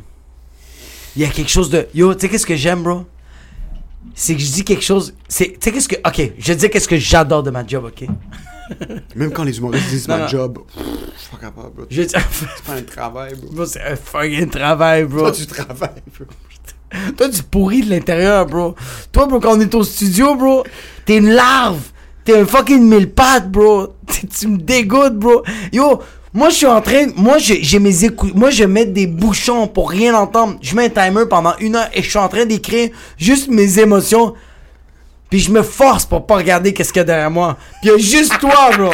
Il 1.15 1.21
y 1.21 1.25
a 1.25 1.29
quelque 1.29 1.49
chose 1.49 1.69
de. 1.69 1.87
Yo, 1.93 2.13
tu 2.13 2.21
sais, 2.21 2.29
qu'est-ce 2.29 2.45
que 2.45 2.55
j'aime, 2.55 2.83
bro? 2.83 3.05
C'est 4.15 4.35
que 4.35 4.41
je 4.41 4.51
dis 4.51 4.63
quelque 4.63 4.83
chose. 4.83 5.13
C'est. 5.27 5.47
Tu 5.53 5.57
sais, 5.61 5.71
qu'est-ce 5.71 5.87
que. 5.87 5.95
Ok, 6.05 6.33
je 6.37 6.53
dire 6.53 6.69
qu'est-ce 6.69 6.87
que 6.87 6.97
j'adore 6.97 7.43
de 7.43 7.51
ma 7.51 7.65
job, 7.65 7.85
ok? 7.85 8.07
Même 9.15 9.31
quand 9.31 9.43
les 9.43 9.57
humoristes 9.57 9.89
disent 9.89 10.07
Non, 10.07 10.15
ma 10.17 10.21
non. 10.23 10.27
job, 10.27 10.59
pff, 10.59 10.85
je 11.15 11.19
suis 11.21 11.29
pas 11.31 11.37
capable, 11.37 11.69
bro. 11.75 11.85
Je. 11.89 12.01
C'est 12.03 12.11
pas 12.65 12.73
un 12.73 12.81
travail, 12.83 13.35
bro. 13.35 13.51
Bro, 13.51 13.65
c'est 13.65 13.81
un 13.81 13.95
fucking 13.95 14.49
travail, 14.49 15.05
bro. 15.05 15.19
Toi, 15.21 15.31
tu 15.31 15.45
travailles, 15.45 16.01
bro. 16.17 16.25
Toi, 17.17 17.29
tu 17.29 17.43
pourris 17.43 17.83
de 17.83 17.89
l'intérieur, 17.89 18.45
bro. 18.45 18.75
Toi, 19.11 19.25
bro, 19.27 19.39
quand 19.39 19.57
on 19.57 19.59
est 19.61 19.73
au 19.75 19.83
studio, 19.83 20.35
bro, 20.35 20.63
t'es 21.05 21.17
une 21.17 21.29
larve. 21.31 21.81
T'es 22.23 22.39
un 22.39 22.45
fucking 22.45 22.81
mille 22.87 23.11
pattes, 23.11 23.49
bro. 23.49 23.95
Tu 24.39 24.47
me 24.47 24.57
dégoûtes, 24.57 25.17
bro. 25.17 25.43
Yo, 25.71 26.01
moi, 26.33 26.49
je 26.49 26.55
suis 26.55 26.65
en 26.65 26.81
train. 26.81 27.07
Moi, 27.15 27.37
j'ai 27.39 27.79
mes 27.79 28.05
écoutes. 28.05 28.33
Moi, 28.33 28.51
je 28.51 28.63
mets 28.63 28.85
des 28.85 29.05
bouchons 29.05 29.67
pour 29.67 29.89
rien 29.89 30.15
entendre. 30.15 30.55
Je 30.61 30.75
mets 30.75 30.85
un 30.85 30.89
timer 30.89 31.25
pendant 31.29 31.53
une 31.59 31.75
heure 31.75 31.89
et 31.93 32.01
je 32.01 32.09
suis 32.09 32.19
en 32.19 32.29
train 32.29 32.45
d'écrire 32.45 32.89
juste 33.17 33.49
mes 33.49 33.79
émotions. 33.79 34.33
Puis 35.29 35.39
je 35.39 35.51
me 35.51 35.61
force 35.61 36.05
pour 36.05 36.25
pas 36.25 36.35
regarder 36.35 36.73
qu'est-ce 36.73 36.91
qu'il 36.91 36.99
y 36.99 37.01
a 37.01 37.05
derrière 37.05 37.31
moi. 37.31 37.57
Puis 37.81 37.89
il 37.89 37.91
y 37.91 37.93
a 37.93 37.97
juste 37.97 38.37
toi, 38.39 38.69
bro, 38.77 38.91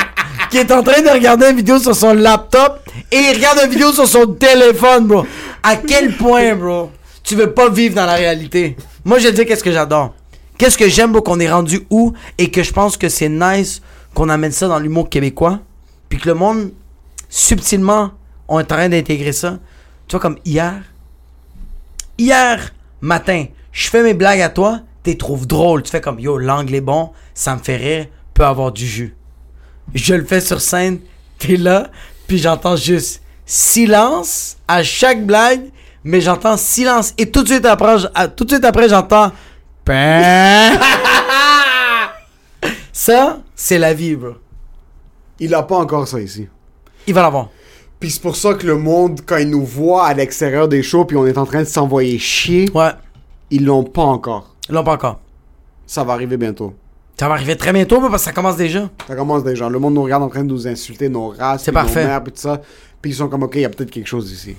qui 0.50 0.58
est 0.58 0.72
en 0.72 0.84
train 0.84 1.02
de 1.02 1.10
regarder 1.10 1.50
une 1.50 1.56
vidéo 1.56 1.80
sur 1.80 1.96
son 1.96 2.14
laptop 2.14 2.80
et 3.12 3.18
il 3.18 3.36
regarde 3.36 3.60
une 3.64 3.72
vidéo 3.72 3.92
sur 3.92 4.08
son 4.08 4.28
téléphone, 4.28 5.08
bro. 5.08 5.26
À 5.64 5.76
quel 5.76 6.16
point, 6.16 6.56
bro, 6.56 6.92
tu 7.24 7.36
veux 7.36 7.54
pas 7.54 7.70
vivre 7.70 7.96
dans 7.96 8.06
la 8.06 8.14
réalité? 8.14 8.78
Moi, 9.04 9.20
je 9.20 9.30
te 9.30 9.34
dire 9.34 9.46
qu'est-ce 9.46 9.64
que 9.64 9.72
j'adore. 9.72 10.14
Qu'est-ce 10.58 10.78
que 10.78 10.88
j'aime, 10.88 11.12
bro, 11.12 11.22
qu'on 11.22 11.40
est 11.40 11.52
rendu 11.52 11.86
où 11.90 12.14
et 12.38 12.50
que 12.50 12.64
je 12.64 12.72
pense 12.72 12.98
que 12.98 13.10
c'est 13.10 13.30
nice 13.30 13.82
qu'on 14.14 14.30
amène 14.30 14.52
ça 14.52 14.68
dans 14.68 14.80
l'humour 14.80 15.10
québécois. 15.10 15.60
Puis 16.10 16.20
que 16.20 16.28
le 16.28 16.36
monde, 16.36 16.72
subtilement, 17.30 18.12
on 18.48 18.60
est 18.60 18.64
en 18.64 18.76
train 18.76 18.90
d'intégrer 18.90 19.32
ça. 19.32 19.60
Tu 20.08 20.14
vois, 20.14 20.20
comme 20.20 20.38
hier, 20.46 20.82
hier 22.18 22.74
matin, 23.02 23.46
je 23.72 23.90
fais 23.90 24.04
mes 24.04 24.14
blagues 24.14 24.42
à 24.42 24.50
toi, 24.50 24.82
t'es 25.04 25.16
trouves 25.16 25.48
drôle. 25.48 25.84
Tu 25.84 25.92
fais 25.92 26.02
comme 26.02 26.20
yo, 26.20 26.38
l'angle 26.38 26.76
est 26.76 26.82
bon, 26.82 27.12
ça 27.34 27.56
me 27.56 27.62
fait 27.62 27.78
rire, 27.78 28.08
peut 28.34 28.46
avoir 28.46 28.72
du 28.72 28.86
jus. 28.88 29.16
Je 29.94 30.14
le 30.16 30.26
fais 30.26 30.42
sur 30.42 30.62
scène, 30.62 31.00
t'es 31.38 31.58
là, 31.58 31.90
puis 32.28 32.38
j'entends 32.38 32.76
juste 32.76 33.22
silence 33.46 34.58
à 34.68 34.84
chaque 34.84 35.26
blague, 35.26 35.70
mais 36.04 36.22
j'entends 36.22 36.58
silence 36.58 37.14
et 37.18 37.32
tout 37.32 37.44
de 37.44 37.48
suite 37.48 37.66
après, 37.66 37.96
tout 38.36 38.44
de 38.44 38.52
suite 38.52 38.66
après 38.66 38.90
j'entends. 38.90 39.32
Ça, 42.92 43.40
c'est 43.56 43.78
la 43.78 43.94
vie, 43.94 44.16
bro. 44.16 44.34
Il 45.40 45.54
a 45.54 45.64
pas 45.64 45.78
encore 45.78 46.08
ça 46.08 46.20
ici. 46.20 46.50
Il 47.08 47.14
va 47.14 47.22
l'avoir. 47.24 47.50
Puis 48.00 48.12
c'est 48.12 48.22
pour 48.22 48.36
ça 48.36 48.54
que 48.54 48.68
le 48.68 48.78
monde, 48.78 49.22
quand 49.26 49.38
il 49.38 49.50
nous 49.50 49.66
voit 49.66 50.06
à 50.06 50.14
l'extérieur 50.14 50.68
des 50.68 50.84
shows, 50.84 51.06
puis 51.06 51.18
on 51.18 51.26
est 51.26 51.38
en 51.38 51.46
train 51.46 51.60
de 51.62 51.66
s'envoyer 51.68 52.20
chier, 52.20 52.70
Ouais, 52.74 52.92
ils 53.50 53.66
l'ont 53.66 53.84
pas 53.84 54.04
encore. 54.04 54.56
ils 54.70 54.76
l'ont 54.76 54.84
pas 54.84 54.94
encore. 54.94 55.20
Ça 55.88 56.04
va 56.04 56.14
arriver 56.14 56.38
bientôt. 56.38 56.74
Ça 57.20 57.28
va 57.28 57.34
arriver 57.34 57.56
très 57.56 57.74
bientôt, 57.74 58.00
parce 58.02 58.12
que 58.14 58.20
ça 58.20 58.32
commence 58.34 58.58
déjà. 58.58 58.90
Ça 59.08 59.16
commence 59.16 59.44
déjà. 59.44 59.68
Le 59.70 59.80
monde 59.80 59.96
nous 59.96 60.04
regarde 60.04 60.22
en 60.22 60.30
train 60.30 60.44
de 60.44 60.50
nous 60.50 60.68
insulter, 60.68 61.10
nos 61.10 61.30
races, 61.30 61.64
puis 61.64 61.74
nos 61.74 61.90
mères, 61.96 62.24
puis 62.24 62.34
tout 62.34 62.40
ça. 62.42 62.62
Puis 63.02 63.12
ils 63.12 63.16
sont 63.16 63.28
comme, 63.30 63.42
ok, 63.44 63.56
il 63.56 63.62
y 63.62 63.66
a 63.66 63.70
peut-être 63.70 63.90
quelque 63.90 64.06
chose 64.08 64.32
ici. 64.32 64.56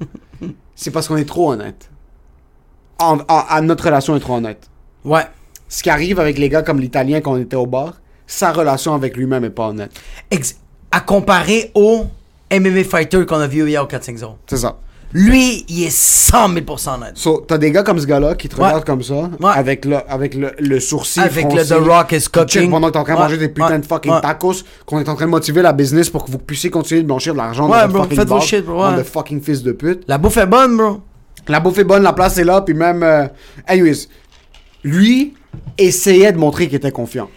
c'est 0.74 0.90
parce 0.90 1.08
qu'on 1.08 1.16
est 1.18 1.24
trop 1.28 1.52
honnête. 1.52 1.90
En- 2.98 3.18
notre 3.62 3.84
relation 3.84 4.16
est 4.16 4.20
trop 4.20 4.36
honnête. 4.36 4.68
Ouais. 5.04 5.26
Ce 5.68 5.82
qui 5.82 5.90
arrive 5.90 6.20
avec 6.20 6.38
les 6.38 6.48
gars 6.48 6.62
comme 6.62 6.78
l'Italien 6.80 7.20
quand 7.20 7.32
on 7.32 7.38
était 7.38 7.56
au 7.56 7.66
bar, 7.66 8.00
sa 8.26 8.52
relation 8.52 8.94
avec 8.94 9.16
lui-même 9.16 9.44
est 9.44 9.50
pas 9.50 9.68
honnête. 9.68 9.90
Ex- 10.30 10.58
à 10.92 11.00
comparer 11.00 11.70
au 11.74 12.04
MMA 12.52 12.84
fighter 12.84 13.24
qu'on 13.26 13.40
a 13.40 13.46
vu 13.46 13.66
hier 13.68 13.82
au 13.82 13.86
4-5-0. 13.86 14.36
C'est 14.46 14.58
ça. 14.58 14.78
Lui, 15.14 15.66
il 15.68 15.84
est 15.84 15.90
100 15.90 16.48
000% 16.54 16.94
honnête. 16.94 17.12
So, 17.16 17.44
t'as 17.46 17.58
des 17.58 17.70
gars 17.70 17.82
comme 17.82 17.98
ce 17.98 18.06
gars-là 18.06 18.34
qui 18.34 18.48
te 18.48 18.56
Ouais. 18.56 18.64
regardent 18.66 18.84
comme 18.86 19.02
ça, 19.02 19.14
Ouais. 19.14 19.50
avec, 19.54 19.84
le, 19.84 19.98
avec 20.10 20.34
le, 20.34 20.52
le 20.58 20.80
sourcil 20.80 21.20
Avec 21.22 21.46
froncé, 21.50 21.74
le 21.74 21.80
The 21.82 21.86
Rock 21.86 22.12
is 22.12 22.24
cooking. 22.32 22.70
pendant 22.70 22.86
que 22.88 22.92
t'es 22.94 22.98
en 22.98 23.04
train 23.04 23.12
de 23.14 23.18
Ouais. 23.18 23.24
manger 23.24 23.36
des 23.36 23.48
putains 23.50 23.78
de 23.78 23.84
fucking 23.84 24.20
tacos, 24.22 24.54
qu'on 24.86 25.00
est 25.00 25.08
en 25.10 25.14
train 25.14 25.26
de 25.26 25.30
motiver 25.30 25.60
la 25.60 25.74
business 25.74 26.08
pour 26.08 26.24
que 26.24 26.30
vous 26.30 26.38
puissiez 26.38 26.70
continuer 26.70 27.02
de 27.02 27.06
blanchir 27.06 27.34
de 27.34 27.38
l'argent 27.38 27.68
Ouais, 27.70 27.80
dans 27.82 27.88
bro, 27.88 28.02
fucking 28.04 28.16
faites 28.18 28.28
vos 28.28 28.40
shit, 28.40 28.64
bro, 28.64 28.92
de 28.96 29.02
fucking 29.02 29.42
fils 29.42 29.62
de 29.62 29.72
pute. 29.72 30.02
La 30.08 30.16
bouffe 30.16 30.38
est 30.38 30.46
bonne, 30.46 30.78
bro. 30.78 31.00
La 31.46 31.60
bouffe 31.60 31.76
est 31.78 31.84
bonne, 31.84 32.02
la 32.04 32.14
place 32.14 32.38
est 32.38 32.44
là, 32.44 32.62
puis 32.62 32.72
même... 32.74 33.02
euh, 33.02 33.26
Anyways, 33.66 34.06
lui 34.82 35.34
essayait 35.76 36.32
de 36.32 36.38
montrer 36.38 36.66
qu'il 36.68 36.76
était 36.76 36.90
confiant. 36.90 37.28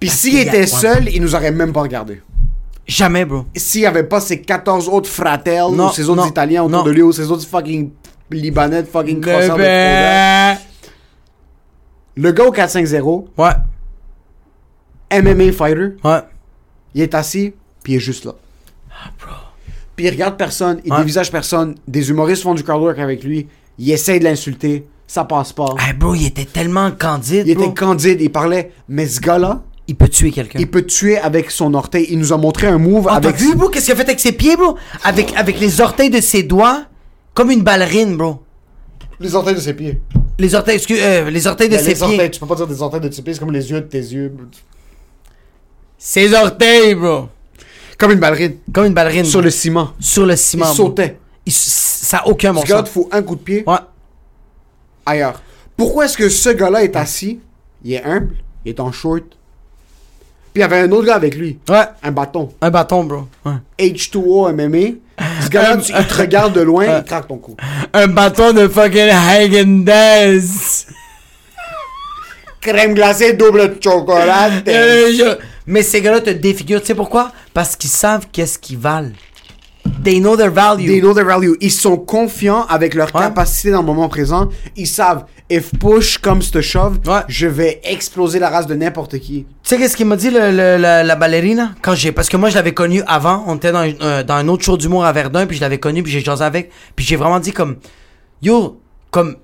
Puis 0.00 0.08
s'il 0.08 0.38
était 0.38 0.66
seul, 0.66 1.08
il 1.12 1.22
nous 1.22 1.34
aurait 1.36 1.52
même 1.52 1.72
pas 1.72 1.82
regardé. 1.82 2.20
Jamais, 2.90 3.24
bro. 3.24 3.44
S'il 3.56 3.82
y 3.82 3.86
avait 3.86 4.02
pas 4.04 4.20
ses 4.20 4.40
14 4.42 4.88
autres 4.88 5.08
fratels, 5.08 5.70
Non, 5.72 5.88
ou 5.88 5.92
ses 5.92 6.08
autres 6.08 6.22
non, 6.22 6.28
Italiens 6.28 6.64
autour 6.64 6.78
non. 6.78 6.82
de 6.84 6.90
lui, 6.90 7.02
ou 7.02 7.12
ses 7.12 7.30
autres 7.30 7.46
fucking 7.46 7.90
Libanais 8.32 8.84
fucking 8.84 9.20
croissants 9.20 9.48
fraudeurs. 9.56 10.56
Le 12.16 12.32
gars 12.32 12.44
au 12.44 12.52
4-5-0, 12.52 13.28
Ouais, 13.38 13.50
MMA 15.12 15.52
fighter, 15.52 15.96
ouais. 16.04 16.20
il 16.94 17.02
est 17.02 17.14
assis, 17.14 17.52
puis 17.82 17.94
il 17.94 17.96
est 17.96 18.00
juste 18.00 18.24
là. 18.24 18.32
Puis 19.96 20.06
il 20.06 20.10
regarde 20.10 20.36
personne, 20.36 20.80
il 20.84 20.92
Ouais. 20.92 20.98
dévisage 21.00 21.30
personne. 21.30 21.74
Des 21.88 22.10
humoristes 22.10 22.42
font 22.42 22.54
du 22.54 22.62
crowdwork 22.64 22.98
avec 22.98 23.22
lui. 23.24 23.48
Il 23.78 23.90
essaye 23.90 24.18
de 24.18 24.24
l'insulter, 24.24 24.86
ça 25.06 25.24
passe 25.24 25.52
pas. 25.52 25.74
Hey, 25.78 25.92
bro, 25.94 26.14
il 26.14 26.26
était 26.26 26.44
tellement 26.44 26.90
candide, 26.92 27.46
Il 27.46 27.54
bro. 27.54 27.64
était 27.64 27.74
candide, 27.74 28.20
il 28.20 28.30
parlait. 28.30 28.72
Mais 28.88 29.06
ce 29.06 29.20
gars-là, 29.20 29.62
Il 29.90 29.96
peut 29.96 30.08
tuer 30.08 30.30
quelqu'un. 30.30 30.60
il 30.60 30.70
peut 30.70 30.86
tuer 30.86 31.18
avec 31.18 31.50
son 31.50 31.74
orteil. 31.74 32.06
Il 32.10 32.20
nous 32.20 32.32
a 32.32 32.36
montré 32.36 32.68
un 32.68 32.78
move 32.78 33.06
Oh, 33.06 33.08
t'as 33.10 33.16
avec. 33.16 33.36
vu, 33.36 33.56
bro, 33.56 33.68
qu'est-ce 33.70 33.86
qu'il 33.86 33.94
a 33.94 33.96
fait 33.96 34.04
avec 34.04 34.20
ses 34.20 34.30
pieds, 34.30 34.54
bro? 34.56 34.76
Avec, 35.02 35.34
avec 35.36 35.58
les 35.58 35.80
orteils 35.80 36.10
de 36.10 36.20
ses 36.20 36.44
doigts, 36.44 36.84
comme 37.34 37.50
une 37.50 37.62
ballerine, 37.64 38.16
bro. 38.16 38.40
Les 39.18 39.34
orteils 39.34 39.56
de 39.56 39.60
ses 39.60 39.74
pieds. 39.74 40.00
Les 40.38 40.54
orteils, 40.54 40.76
excuse, 40.76 41.00
euh, 41.02 41.28
les 41.28 41.46
orteils 41.48 41.68
de 41.68 41.74
Ben, 41.74 41.82
ses 41.82 41.88
les 41.88 41.94
pieds. 41.96 42.04
orteils, 42.04 42.30
tu 42.30 42.38
peux 42.38 42.46
pas 42.46 42.54
dire 42.54 42.68
des 42.68 42.80
orteils 42.80 43.00
de 43.00 43.08
tes 43.08 43.20
pieds, 43.20 43.34
c'est 43.34 43.40
comme 43.40 43.50
les 43.52 43.68
yeux 43.68 43.80
de 43.80 43.86
tes 43.86 43.98
yeux. 43.98 44.32
Ses 45.98 46.32
orteils, 46.34 46.94
bro. 46.94 47.28
Comme 47.98 48.12
une 48.12 48.20
ballerine. 48.20 48.54
Comme 48.72 48.86
une 48.86 48.94
ballerine. 48.94 49.24
Sur 49.24 49.40
bro. 49.40 49.44
le 49.46 49.50
ciment. 49.50 49.90
Sur 49.98 50.24
le 50.24 50.34
Il 50.34 50.38
ciment. 50.38 50.66
bro. 50.66 50.74
sautait. 50.74 51.18
Il- 51.44 51.52
ça 51.52 52.18
a 52.18 52.26
aucun 52.28 52.52
bon 52.52 52.64
sens. 52.64 52.84
te 52.84 52.88
fout 52.88 53.08
un 53.12 53.22
coup 53.22 53.34
de 53.34 53.40
pied 53.40 53.64
Ouais. 53.66 53.76
ailleurs. 55.04 55.42
Pourquoi 55.76 56.04
est-ce 56.06 56.16
que 56.16 56.28
ce 56.28 56.50
gars-là 56.50 56.84
est 56.84 56.94
assis? 56.96 57.40
Il 57.84 57.92
est 57.92 58.02
humble, 58.04 58.34
il 58.64 58.70
est 58.70 58.80
en 58.80 58.92
short. 58.92 59.24
Puis 60.52 60.56
il 60.56 60.60
y 60.60 60.62
avait 60.64 60.80
un 60.80 60.90
autre 60.90 61.06
gars 61.06 61.14
avec 61.14 61.34
lui. 61.36 61.58
Ouais. 61.68 61.84
Un 62.02 62.10
bâton. 62.10 62.52
Un 62.60 62.70
bâton, 62.70 63.04
bro. 63.04 63.28
Ouais. 63.44 63.52
H2O 63.78 64.52
MMA. 64.52 64.96
Ce 65.44 65.48
gars-là, 65.50 65.76
tu- 65.76 65.92
il 65.96 66.06
te 66.06 66.14
regarde 66.14 66.52
de 66.54 66.60
loin, 66.62 66.86
il 66.98 67.04
craque 67.04 67.28
ton 67.28 67.36
cou. 67.36 67.56
Un 67.92 68.06
bâton 68.08 68.52
de 68.52 68.66
fucking 68.68 69.10
Hagen-Dazs. 69.10 70.86
Crème 72.60 72.94
glacée, 72.94 73.32
double 73.34 73.76
chocolat. 73.82 74.50
Euh, 74.68 75.10
je- 75.16 75.38
Mais 75.66 75.82
ces 75.82 76.00
gars-là 76.02 76.20
te 76.20 76.30
défigurent. 76.30 76.80
Tu 76.80 76.88
sais 76.88 76.94
pourquoi? 76.94 77.32
Parce 77.54 77.76
qu'ils 77.76 77.90
savent 77.90 78.26
qu'est-ce 78.32 78.58
qu'ils 78.58 78.78
valent. 78.78 79.10
They 80.02 80.18
know 80.20 80.36
their 80.36 80.50
value. 80.50 80.86
They 80.86 81.00
know 81.00 81.12
their 81.12 81.26
value. 81.26 81.54
Ils 81.60 81.70
sont 81.72 81.96
confiants 81.98 82.64
avec 82.68 82.94
leur 82.94 83.14
Ouais. 83.14 83.20
capacité 83.20 83.70
dans 83.70 83.80
le 83.80 83.86
moment 83.86 84.08
présent. 84.08 84.48
Ils 84.76 84.86
savent, 84.86 85.26
if 85.50 85.70
push 85.78 86.16
comes 86.18 86.42
to 86.52 86.62
shove, 86.62 87.00
Ouais. 87.06 87.20
je 87.28 87.46
vais 87.46 87.80
exploser 87.84 88.38
la 88.38 88.48
race 88.48 88.66
de 88.66 88.74
n'importe 88.74 89.18
qui. 89.18 89.44
Tu 89.44 89.68
sais 89.68 89.76
qu'est-ce 89.76 89.96
qu'il 89.96 90.06
m'a 90.06 90.16
dit 90.16 90.30
le, 90.30 90.50
le- 90.52 90.76
la, 90.78 91.02
la 91.02 91.16
ballerina 91.16 91.74
quand 91.82 91.94
j'ai 91.94 92.12
parce 92.12 92.28
que 92.30 92.36
moi 92.38 92.48
je 92.48 92.54
l'avais 92.54 92.72
connu 92.72 93.02
avant 93.06 93.44
on 93.46 93.56
était 93.56 93.72
dans, 93.72 93.80
un- 93.80 93.92
euh, 94.00 94.22
dans 94.22 94.34
un 94.34 94.48
autre 94.48 94.64
show 94.64 94.76
d'humour 94.78 95.04
à 95.04 95.12
Verdun 95.12 95.46
puis 95.46 95.56
je 95.56 95.60
l'avais 95.60 95.78
connu 95.78 96.02
puis 96.02 96.10
j'ai 96.12 96.20
jasé 96.20 96.44
avec 96.44 96.70
puis 96.96 97.04
j'ai 97.04 97.16
vraiment 97.16 97.38
dit 97.40 97.52
comme 97.52 97.76
yo 98.42 98.80
comme 99.10 99.36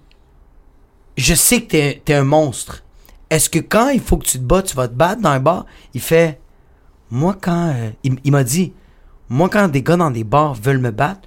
je 1.19 1.35
sais 1.35 1.61
que 1.63 1.67
t'es 1.69 2.03
t'es 2.05 2.15
un 2.15 2.25
monstre 2.25 2.83
est-ce 3.31 3.51
que 3.51 3.59
quand 3.59 3.91
il 3.91 4.01
faut 4.01 4.17
que 4.17 4.27
tu 4.27 4.39
te 4.39 4.43
bats 4.45 4.63
tu 4.63 4.75
vas 4.75 4.89
te 4.89 4.95
battre 4.95 5.21
dans 5.21 5.31
un 5.31 5.41
bar? 5.41 5.67
Il 5.95 6.01
fait 6.01 6.39
moi 7.11 7.37
quand 7.41 7.69
euh, 7.75 7.91
il, 8.05 8.17
il 8.25 8.33
m'a 8.33 8.43
dit 8.45 8.73
moi 9.29 9.49
quand 9.49 9.69
des 9.69 9.83
gars 9.83 9.97
dans 9.97 10.11
des 10.11 10.25
bars 10.25 10.55
veulent 10.55 10.79
me 10.79 10.91
battre 10.91 11.21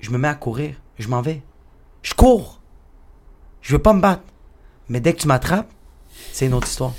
je 0.00 0.10
me 0.10 0.18
mets 0.18 0.28
à 0.28 0.34
courir 0.34 0.74
je 0.98 1.08
m'en 1.08 1.22
vais 1.22 1.42
je 2.02 2.14
cours 2.14 2.60
je 3.62 3.72
veux 3.72 3.82
pas 3.82 3.92
me 3.92 4.00
battre 4.00 4.22
mais 4.88 5.00
dès 5.00 5.12
que 5.12 5.20
tu 5.20 5.28
m'attrapes 5.28 5.68
c'est 6.32 6.46
une 6.46 6.54
autre 6.54 6.66
histoire 6.68 6.92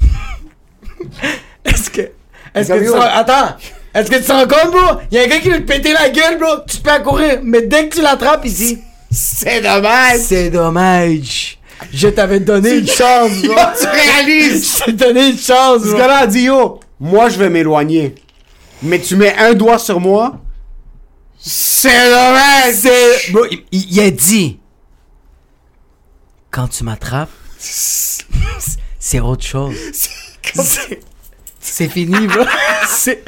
Est-ce 1.64 1.90
que. 1.90 2.02
Est-ce 2.54 2.72
que 2.72 2.82
tu 2.82 2.90
rends- 2.90 3.00
Attends! 3.00 3.56
Est-ce 3.94 4.10
que 4.10 4.16
tu 4.24 4.30
rends 4.30 4.46
compte, 4.46 4.70
bro? 4.72 5.00
Il 5.10 5.16
y 5.16 5.20
a 5.20 5.24
un 5.24 5.26
gars 5.26 5.38
qui 5.38 5.48
veut 5.50 5.64
te 5.64 5.72
péter 5.72 5.92
la 5.92 6.10
gueule, 6.10 6.38
bro! 6.38 6.48
Tu 6.68 6.78
te 6.78 6.88
à 6.88 7.00
courir, 7.00 7.40
mais 7.42 7.62
dès 7.62 7.88
que 7.88 7.96
tu 7.96 8.02
l'attrapes 8.02 8.44
ici. 8.44 8.78
C'est 9.10 9.60
dommage. 9.60 10.18
C'est 10.18 10.50
dommage! 10.50 11.58
Je 11.92 12.08
t'avais 12.08 12.40
donné 12.40 12.78
une 12.78 12.86
chance, 12.88 13.30
bro! 13.42 13.54
tu 13.80 13.86
réalises. 13.86 14.78
Je 14.78 14.84
t'ai 14.84 14.92
donné 14.92 15.30
une 15.30 15.38
chance, 15.38 15.82
Ce 15.82 15.94
gars-là 15.96 16.18
a 16.18 16.26
dit, 16.26 16.42
yo, 16.42 16.80
moi 17.00 17.28
je 17.28 17.38
vais 17.38 17.50
m'éloigner. 17.50 18.14
Mais 18.84 19.00
tu 19.00 19.16
mets 19.16 19.34
un 19.36 19.54
doigt 19.54 19.78
sur 19.78 19.98
moi. 20.00 20.40
C'est 21.38 22.08
dommage. 22.10 22.74
C'est. 22.74 23.32
Bro, 23.32 23.42
il, 23.72 24.00
a 24.00 24.10
dit. 24.10 24.58
Quand 26.50 26.68
tu 26.68 26.84
m'attrapes, 26.84 27.30
C'est 28.98 29.20
autre 29.20 29.44
chose. 29.44 29.74
C'est- 30.54 31.00
C'est 31.60 31.88
fini, 31.88 32.26
bro. 32.26 32.44
C'est- 32.88 33.24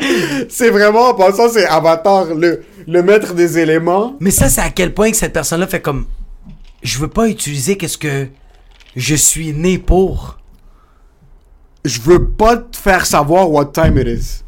C'est 0.48 0.70
vraiment, 0.70 1.08
en 1.10 1.14
passant, 1.14 1.48
c'est 1.50 1.66
Avatar, 1.66 2.26
le, 2.34 2.64
le 2.86 3.02
maître 3.02 3.34
des 3.34 3.58
éléments. 3.58 4.16
Mais 4.20 4.30
ça, 4.30 4.48
c'est 4.48 4.60
à 4.60 4.70
quel 4.70 4.92
point 4.94 5.10
que 5.10 5.16
cette 5.16 5.32
personne-là 5.32 5.66
fait 5.66 5.80
comme. 5.80 6.06
Je 6.82 6.98
veux 6.98 7.08
pas 7.08 7.28
utiliser 7.28 7.76
qu'est-ce 7.76 7.98
que 7.98 8.28
je 8.94 9.14
suis 9.14 9.52
né 9.52 9.78
pour. 9.78 10.38
Je 11.84 12.00
veux 12.00 12.28
pas 12.28 12.56
te 12.58 12.76
faire 12.76 13.06
savoir 13.06 13.50
what 13.50 13.66
time 13.66 13.98
it 13.98 14.06
is. 14.06 14.42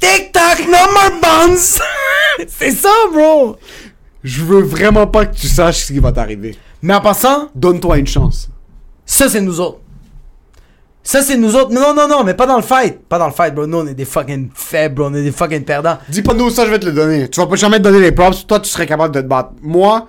Tic-tac, 0.00 0.66
no 0.66 0.72
more 0.92 1.20
buns! 1.22 1.78
c'est 2.48 2.70
ça, 2.70 2.90
bro! 3.12 3.56
Je 4.22 4.42
veux 4.42 4.62
vraiment 4.62 5.06
pas 5.06 5.26
que 5.26 5.34
tu 5.36 5.46
saches 5.46 5.84
ce 5.84 5.92
qui 5.92 5.98
va 6.00 6.12
t'arriver. 6.12 6.56
Mais 6.82 6.94
en 6.94 7.00
passant, 7.00 7.48
Donne-toi 7.54 7.98
une 7.98 8.06
chance. 8.06 8.48
ça, 9.04 9.28
c'est 9.28 9.40
nous 9.40 9.60
autres. 9.60 9.78
Ça, 11.02 11.22
c'est 11.22 11.36
nous 11.36 11.54
autres. 11.54 11.70
Non, 11.72 11.94
non, 11.94 12.08
non, 12.08 12.24
mais 12.24 12.34
pas 12.34 12.46
dans 12.46 12.56
le 12.56 12.62
fight. 12.62 12.98
Pas 13.08 13.18
dans 13.18 13.28
le 13.28 13.32
fight, 13.32 13.54
bro. 13.54 13.64
Nous, 13.66 13.78
on 13.78 13.86
est 13.86 13.94
des 13.94 14.04
fucking 14.04 14.50
faibles, 14.52 14.96
bro. 14.96 15.04
On 15.06 15.14
est 15.14 15.22
des 15.22 15.30
fucking 15.30 15.62
perdants. 15.64 15.98
Dis 16.08 16.22
pas 16.22 16.34
nous, 16.34 16.50
ça, 16.50 16.66
je 16.66 16.70
vais 16.70 16.80
te 16.80 16.86
le 16.86 16.90
donner. 16.92 17.28
Tu 17.28 17.38
vas 17.40 17.46
pas 17.46 17.54
jamais 17.54 17.78
te 17.78 17.84
donner 17.84 18.00
les 18.00 18.10
props. 18.10 18.44
Toi, 18.46 18.58
tu 18.58 18.68
serais 18.68 18.86
capable 18.86 19.14
de 19.14 19.20
te 19.20 19.26
battre. 19.26 19.50
Moi, 19.62 20.08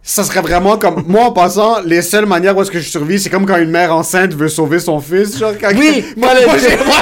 ça 0.00 0.22
serait 0.22 0.40
vraiment 0.40 0.78
comme. 0.78 1.02
Moi, 1.08 1.24
en 1.24 1.32
passant, 1.32 1.80
les 1.84 2.02
seules 2.02 2.26
manières 2.26 2.56
où 2.56 2.62
est-ce 2.62 2.70
que 2.70 2.78
je 2.78 2.88
survis, 2.88 3.18
c'est 3.18 3.30
comme 3.30 3.46
quand 3.46 3.56
une 3.56 3.70
mère 3.70 3.92
enceinte 3.92 4.32
veut 4.32 4.48
sauver 4.48 4.78
son 4.78 5.00
fils. 5.00 5.36
Genre, 5.36 5.54
quand 5.60 5.70
Oui, 5.76 6.04
moi, 6.16 6.30
moi, 6.34 6.54
moi, 6.54 6.96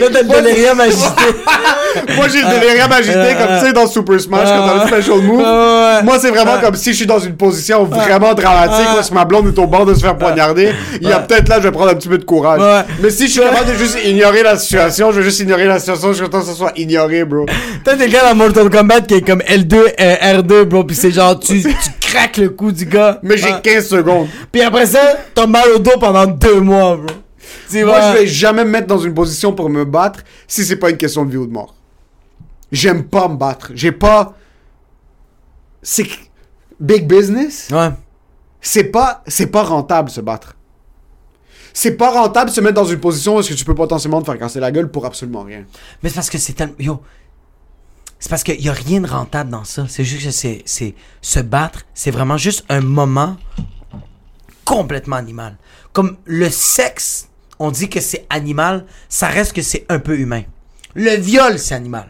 Là, 0.00 0.06
t'as 0.12 0.22
le 0.22 0.42
délirium 0.42 0.80
agité. 0.80 1.04
moi, 2.16 2.26
j'ai 2.32 2.42
le 2.42 2.48
délirium 2.60 2.92
agité, 2.92 3.34
comme 3.38 3.58
tu 3.60 3.66
sais, 3.66 3.72
dans 3.72 3.86
Super 3.86 4.20
Smash, 4.20 4.48
quand 4.48 4.66
t'as 4.66 4.74
le 4.84 4.88
special 4.88 5.20
move. 5.22 5.38
ouais. 5.40 6.02
Moi, 6.02 6.18
c'est 6.20 6.30
vraiment 6.30 6.58
comme 6.60 6.74
si 6.74 6.90
je 6.92 6.96
suis 6.96 7.06
dans 7.06 7.18
une 7.18 7.36
position 7.36 7.84
vraiment 7.84 8.34
dramatique, 8.34 8.86
est-ce 8.98 9.10
que 9.10 9.14
ma 9.14 9.24
blonde 9.24 9.48
est 9.48 9.58
au 9.58 9.66
bord 9.66 9.86
de 9.86 9.94
se 9.94 10.00
faire 10.00 10.16
poignarder. 10.16 10.72
Il 11.00 11.08
y 11.08 11.12
a 11.12 11.20
peut-être 11.20 11.48
là, 11.48 11.56
je 11.58 11.64
vais 11.64 11.72
prendre 11.72 11.90
un 11.90 11.94
petit 11.94 12.08
peu 12.08 12.18
de 12.18 12.24
courage. 12.24 12.60
Mais 13.00 13.10
si 13.10 13.26
je 13.26 13.32
suis 13.32 13.40
capable 13.40 13.72
de 13.72 13.74
juste 13.78 13.98
ignorer 14.04 14.42
la 14.42 14.56
situation, 14.58 15.12
je 15.12 15.18
vais 15.18 15.24
juste 15.24 15.40
ignorer 15.40 15.66
la 15.66 15.78
situation 15.78 16.12
jusqu'à 16.12 16.28
temps 16.28 16.40
que 16.40 16.46
ça 16.46 16.54
soit 16.54 16.72
ignoré, 16.76 17.24
bro. 17.24 17.46
T'as 17.84 17.94
des 17.94 18.08
gars 18.08 18.28
dans 18.28 18.34
Mortal 18.34 18.68
Kombat 18.70 19.02
qui 19.02 19.14
est 19.14 19.20
comme 19.26 19.40
L2, 19.40 19.74
euh, 20.00 20.14
R2, 20.40 20.64
bro. 20.64 20.84
Pis 20.84 20.94
c'est 20.94 21.10
genre, 21.10 21.38
tu, 21.38 21.62
tu 21.62 21.72
craques 22.00 22.36
le 22.38 22.50
cou 22.50 22.72
du 22.72 22.84
gars. 22.86 23.18
Mais 23.22 23.36
j'ai 23.36 23.48
Ah. 23.52 23.60
15 23.62 23.88
secondes. 23.88 24.26
Puis 24.52 24.62
après 24.62 24.86
ça, 24.86 25.00
t'as 25.34 25.46
mal 25.46 25.68
au 25.74 25.78
dos 25.78 25.98
pendant 25.98 26.26
deux 26.26 26.60
mois, 26.60 26.96
bro. 26.96 27.06
Moi, 27.72 28.00
je 28.12 28.18
vais 28.18 28.26
jamais 28.26 28.64
me 28.64 28.70
mettre 28.70 28.86
dans 28.86 28.98
une 28.98 29.14
position 29.14 29.52
pour 29.52 29.68
me 29.70 29.84
battre 29.84 30.20
si 30.46 30.64
c'est 30.64 30.76
pas 30.76 30.90
une 30.90 30.96
question 30.96 31.24
de 31.24 31.30
vie 31.30 31.36
ou 31.36 31.46
de 31.46 31.52
mort. 31.52 31.74
J'aime 32.72 33.04
pas 33.04 33.28
me 33.28 33.36
battre. 33.36 33.70
J'ai 33.74 33.92
pas. 33.92 34.34
C'est. 35.82 36.06
Big 36.78 37.06
business, 37.08 37.68
Ouais. 37.72 37.88
c'est 38.60 38.84
pas, 38.84 39.22
c'est 39.26 39.46
pas 39.46 39.62
rentable 39.62 40.10
se 40.10 40.20
battre. 40.20 40.56
C'est 41.72 41.96
pas 41.96 42.10
rentable 42.10 42.50
se 42.50 42.60
mettre 42.60 42.74
dans 42.74 42.84
une 42.84 43.00
position 43.00 43.36
où 43.36 43.40
est-ce 43.40 43.48
que 43.50 43.54
tu 43.54 43.64
peux 43.64 43.74
potentiellement 43.74 44.20
te 44.20 44.26
faire 44.26 44.38
casser 44.38 44.60
la 44.60 44.70
gueule 44.70 44.90
pour 44.90 45.06
absolument 45.06 45.42
rien. 45.42 45.64
Mais 46.02 46.10
c'est 46.10 46.16
parce 46.16 46.28
que 46.28 46.36
c'est 46.36 46.52
tellement. 46.52 46.74
Yo. 46.78 47.02
C'est 48.18 48.28
parce 48.28 48.42
qu'il 48.42 48.60
y 48.60 48.68
a 48.68 48.72
rien 48.72 49.00
de 49.00 49.06
rentable 49.06 49.50
dans 49.50 49.64
ça. 49.64 49.86
C'est 49.88 50.04
juste 50.04 50.24
que 50.26 50.30
c'est. 50.32 50.62
c'est 50.66 50.94
se 51.22 51.40
battre, 51.40 51.82
c'est 51.94 52.10
vraiment 52.10 52.36
juste 52.36 52.64
un 52.68 52.80
moment 52.80 53.36
complètement 54.66 55.16
animal. 55.16 55.56
Comme 55.94 56.16
le 56.26 56.50
sexe, 56.50 57.28
on 57.58 57.70
dit 57.70 57.88
que 57.88 58.00
c'est 58.00 58.26
animal, 58.30 58.84
ça 59.08 59.28
reste 59.28 59.52
que 59.52 59.62
c'est 59.62 59.84
un 59.88 59.98
peu 59.98 60.18
humain. 60.18 60.42
Le 60.94 61.16
viol, 61.16 61.58
c'est 61.58 61.74
animal. 61.74 62.08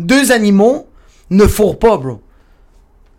Deux 0.00 0.30
animaux 0.32 0.88
ne 1.30 1.46
fourrent 1.46 1.78
pas, 1.78 1.96
bro. 1.96 2.22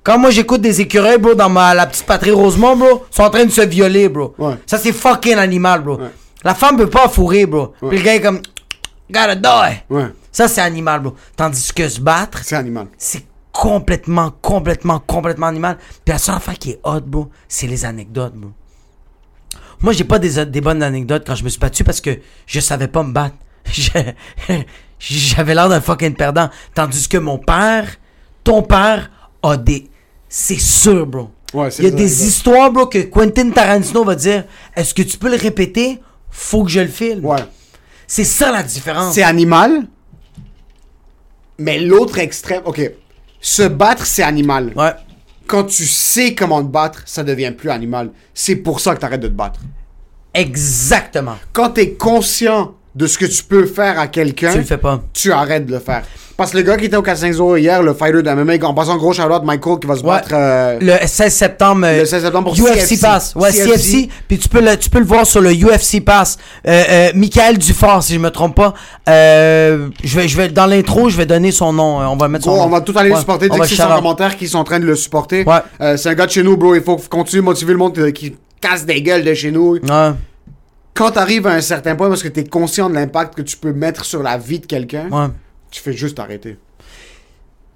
Quand 0.04 0.18
moi 0.18 0.30
j'écoute 0.32 0.62
des 0.62 0.82
écureuils, 0.82 1.18
bro, 1.18 1.36
dans 1.36 1.50
ma, 1.50 1.74
la 1.74 1.86
petite 1.86 2.06
patrie 2.06 2.32
Rosemont, 2.32 2.76
bro, 2.76 3.06
sont 3.12 3.24
en 3.24 3.30
train 3.30 3.46
de 3.46 3.52
se 3.52 3.62
violer, 3.62 4.08
bro. 4.10 4.34
Ouais. 4.38 4.56
Ça, 4.66 4.78
c'est 4.78 4.94
fucking 4.94 5.36
animal, 5.36 5.82
bro. 5.82 5.98
Ouais. 5.98 6.10
La 6.44 6.56
femme 6.56 6.78
peut 6.78 6.90
pas 6.90 7.10
fourrer, 7.10 7.46
bro. 7.46 7.74
Puis 7.90 7.98
le 7.98 8.04
gars 8.04 8.16
est 8.16 8.22
comme, 8.22 8.42
gotta 9.12 9.36
die. 9.36 9.84
Ouais, 9.90 10.06
Ça, 10.32 10.48
c'est 10.48 10.62
animal, 10.62 11.02
bro. 11.02 11.16
Tandis 11.36 11.74
que 11.74 11.88
se 11.88 12.00
battre, 12.00 12.40
c'est 12.44 12.56
animal. 12.56 12.88
c'est 12.98 13.26
complètement, 13.52 14.32
complètement, 14.42 15.00
complètement 15.06 15.48
animal. 15.48 15.78
Puis 16.06 16.14
la 16.14 16.18
seule 16.18 16.36
affaire 16.36 16.58
qui 16.58 16.72
est 16.72 16.80
hot, 16.84 17.02
bro, 17.02 17.30
c'est 17.50 17.68
les 17.68 17.84
anecdotes, 17.84 18.34
bro. 18.34 18.52
Moi, 19.82 19.94
j'ai 19.94 20.04
pas 20.04 20.20
des, 20.20 20.46
des 20.46 20.62
bonnes 20.62 20.84
anecdotes 20.84 21.24
quand 21.26 21.36
je 21.36 21.44
me 21.44 21.50
suis 21.50 21.60
battu 21.60 21.84
parce 21.84 22.02
que 22.02 22.20
je 22.46 22.60
savais 22.60 22.88
pas 22.88 23.04
me 23.04 23.14
battre. 23.14 23.36
J'avais 25.00 25.56
l'air 25.56 25.70
d'un 25.70 25.80
fucking 25.80 26.14
perdant. 26.14 26.50
Tandis 26.74 27.08
que 27.08 27.18
mon 27.18 27.38
père, 27.38 27.88
ton 28.44 28.62
père, 28.62 29.10
a 29.42 29.56
des. 29.56 29.88
C'est 30.28 30.60
sûr, 30.60 31.06
bro. 31.06 31.30
Ouais, 31.54 31.70
Il 31.80 31.86
y 31.86 31.88
a 31.88 31.92
des 31.92 32.28
histoires, 32.28 32.72
bro, 32.72 32.86
que 32.88 33.00
Quentin 33.00 33.50
Tarantino 33.52 34.04
va 34.04 34.16
dire 34.16 34.44
Est-ce 34.76 34.94
que 34.94 35.02
tu 35.02 35.18
peux 35.18 35.30
le 35.30 35.38
répéter? 35.38 36.00
Faut 36.30 36.64
que 36.64 36.70
je 36.70 36.82
le 36.82 36.88
filme. 36.88 37.26
Ouais. 37.26 37.40
C'est 38.06 38.24
ça 38.26 38.52
la 38.52 38.64
différence. 38.64 39.16
C'est 39.16 39.24
animal, 39.24 39.88
mais 41.58 41.80
l'autre 41.80 42.18
extrême. 42.20 42.62
Ok. 42.66 42.82
Se 43.42 43.64
battre, 43.64 44.06
c'est 44.06 44.24
animal. 44.24 44.74
Ouais. 44.76 44.94
Quand 45.50 45.64
tu 45.64 45.88
sais 45.88 46.36
comment 46.36 46.62
te 46.62 46.68
battre, 46.68 47.02
ça 47.08 47.24
devient 47.24 47.52
plus 47.58 47.72
animal. 47.72 48.12
C'est 48.36 48.58
pour 48.58 48.80
ça 48.80 48.93
que 48.93 49.00
t'arrêtes 49.00 49.22
de 49.22 49.28
te 49.28 49.34
battre. 49.34 49.60
Exactement. 50.32 51.38
Quand 51.54 51.72
t'es 51.72 51.93
conscient 51.93 52.76
de 53.00 53.08
ce 53.08 53.18
que 53.18 53.26
tu 53.26 53.43
peux 53.43 53.66
faire 53.66 53.97
à 53.97 54.08
quelqu'un, 54.08 54.52
Tu 54.52 54.58
le 54.58 54.64
fais 54.66 54.78
pas. 54.78 55.02
tu 55.14 55.32
arrêtes 55.32 55.66
de 55.66 55.72
le 55.72 55.80
faire. 55.80 56.04
Parce 56.36 56.52
que 56.52 56.58
le 56.58 56.64
gars 56.64 56.78
qui 56.78 56.86
était 56.86 56.95
au 56.95 57.02
4-5-0 57.02 57.58
hier, 57.60 57.82
le 57.84 57.93
fighter 57.93 58.22
de 58.24 58.30
MMA, 58.30 58.66
en 58.66 58.74
passant 58.74 58.95
gros 58.97 59.12
shout-out 59.14 59.43
Michael 59.43 59.78
qui 59.80 59.88
va 59.88 59.95
se 59.95 60.02
Ouais. 60.04 60.08
battre. 60.10 60.30
euh, 60.34 60.78
Le 60.82 61.06
16 61.06 61.34
septembre. 61.34 61.82
euh, 61.86 62.00
Le 62.00 62.06
16 62.06 62.24
septembre 62.24 62.54
pour 62.54 62.58
UFC 62.58 62.76
CFC. 62.95 63.02
Pass. 63.02 63.36
Ouais, 63.36 63.52
CFC. 63.52 63.68
CFC. 63.72 64.10
Puis 64.28 64.38
tu 64.38 64.47
peux, 64.50 64.62
le, 64.62 64.78
tu 64.78 64.89
peux 64.89 65.00
le 65.00 65.06
voir 65.06 65.26
sur 65.26 65.41
le 65.41 65.52
UFC 65.54 66.00
Pass. 66.04 66.38
Euh, 66.68 66.84
euh, 66.89 67.10
Michael 67.16 67.58
Dufort, 67.58 68.04
si 68.04 68.14
je 68.14 68.20
me 68.20 68.30
trompe 68.32 68.56
pas. 68.56 68.74
Euh, 69.10 69.89
je 70.04 70.20
vais, 70.20 70.28
je 70.28 70.38
vais, 70.38 70.47
dans 70.50 70.66
l'intro, 70.66 71.10
je 71.10 71.18
vais 71.18 71.26
donner 71.26 71.52
son 71.52 71.74
nom. 71.74 71.97
On 72.10 72.16
va 72.16 72.28
mettre 72.30 72.45
son 72.45 72.52
Gros, 72.52 72.60
nom. 72.62 72.66
on 72.68 72.70
va 72.70 72.82
tout 72.82 72.93
aller 72.97 73.10
le 73.10 73.16
Ouais, 73.16 73.20
supporter. 73.22 73.47
on 73.50 73.54
Dire 73.56 73.64
va 73.64 73.70
que 73.70 73.76
c'est 73.76 73.84
commentaire 73.88 74.38
qui 74.38 74.47
sont 74.47 74.60
en 74.60 74.64
train 74.64 74.80
de 74.80 74.86
le 74.86 74.95
supporter. 74.95 75.43
Ouais. 75.45 75.97
C'est 75.97 76.10
un 76.10 76.14
gars 76.16 76.26
de 76.26 76.32
chez 76.32 76.43
nous, 76.43 76.56
bro. 76.58 76.74
Il 76.76 76.82
faut 76.82 76.97
continuer 77.10 77.41
de 77.41 77.45
motiver 77.45 77.74
le 77.74 77.80
monde 77.80 78.12
qui 78.14 78.36
casse 78.62 78.86
des 78.86 79.02
gueules 79.02 79.24
de 79.26 79.34
chez 79.34 79.52
nous. 79.52 79.74
Ouais. 79.76 80.12
Quand 81.00 81.12
t'arrives 81.12 81.47
à 81.47 81.54
un 81.54 81.62
certain 81.62 81.95
point 81.95 82.10
parce 82.10 82.22
que 82.22 82.28
t'es 82.28 82.43
conscient 82.43 82.89
de 82.89 82.95
l'impact 82.95 83.34
que 83.34 83.41
tu 83.41 83.56
peux 83.56 83.72
mettre 83.72 84.04
sur 84.04 84.22
la 84.22 84.38
vie 84.38 84.60
de 84.60 84.66
quelqu'un, 84.66 85.10
Ouais. 85.10 85.28
tu 85.72 85.80
fais 85.82 85.93
juste 85.93 86.20
arrêter. 86.20 86.58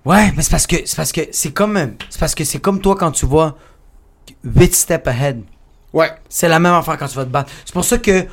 Ouais, 0.03 0.33
mais 0.35 0.43
c'est 0.43 0.51
parce 0.51 0.67
que 0.67 0.75
c'est 0.83 0.97
parce 0.97 1.13
que 1.13 1.21
c'est 1.31 1.51
comme 1.53 1.93
c'est 2.09 2.19
parce 2.19 2.35
que 2.35 2.43
c'est 2.43 2.59
comme 2.59 2.81
toi 2.81 2.97
quand 2.97 3.11
tu 3.11 3.25
vois 3.25 3.57
8 4.43 4.75
steps 4.75 5.07
ahead. 5.07 5.41
Ouais. 5.93 6.11
C'est 6.27 6.49
la 6.49 6.59
même 6.59 6.73
affaire 6.73 6.97
quand 6.97 7.07
tu 7.07 7.15
vas 7.15 7.23
te 7.23 7.29
battre. 7.29 7.49
C'est 7.63 7.71
pour 7.71 7.85
ça 7.85 7.97
que 7.97 8.25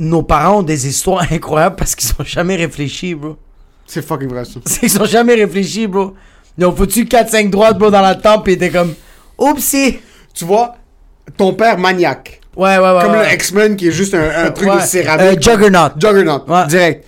nos 0.00 0.24
parents 0.24 0.58
ont 0.58 0.62
des 0.64 0.88
histoires 0.88 1.24
incroyables 1.30 1.76
parce 1.76 1.94
qu'ils 1.94 2.10
ont 2.18 2.24
jamais 2.24 2.56
réfléchi, 2.56 3.14
bro. 3.14 3.36
C'est 3.86 4.02
fucking 4.04 4.28
vrai 4.28 4.44
ça. 4.44 4.58
C'est 4.66 4.80
qu'ils 4.80 5.00
ont 5.00 5.04
jamais 5.04 5.34
réfléchi, 5.34 5.86
bro. 5.86 6.16
Ils 6.58 6.64
ont 6.64 6.74
foutu 6.74 7.04
4-5 7.04 7.48
droites, 7.48 7.78
bro, 7.78 7.90
dans 7.92 8.00
la 8.02 8.16
tempe 8.16 8.48
et 8.48 8.58
t'es 8.58 8.70
comme 8.70 8.92
Oupsie! 9.38 10.00
Tu 10.34 10.44
vois, 10.44 10.74
ton 11.36 11.54
père 11.54 11.78
maniaque. 11.78 12.40
Ouais, 12.56 12.76
ouais, 12.78 12.92
ouais. 12.96 13.02
Comme 13.02 13.12
ouais. 13.12 13.28
le 13.28 13.34
X-Men 13.34 13.76
qui 13.76 13.88
est 13.88 13.92
juste 13.92 14.14
un, 14.14 14.46
un 14.46 14.50
truc 14.50 14.68
Ouais. 14.68 14.76
de 14.76 14.82
céramique. 14.82 15.22
Euh, 15.26 15.40
Juggernaut. 15.40 15.88
Juggernaut. 15.98 16.44
Ouais. 16.46 16.66
Direct. 16.66 17.06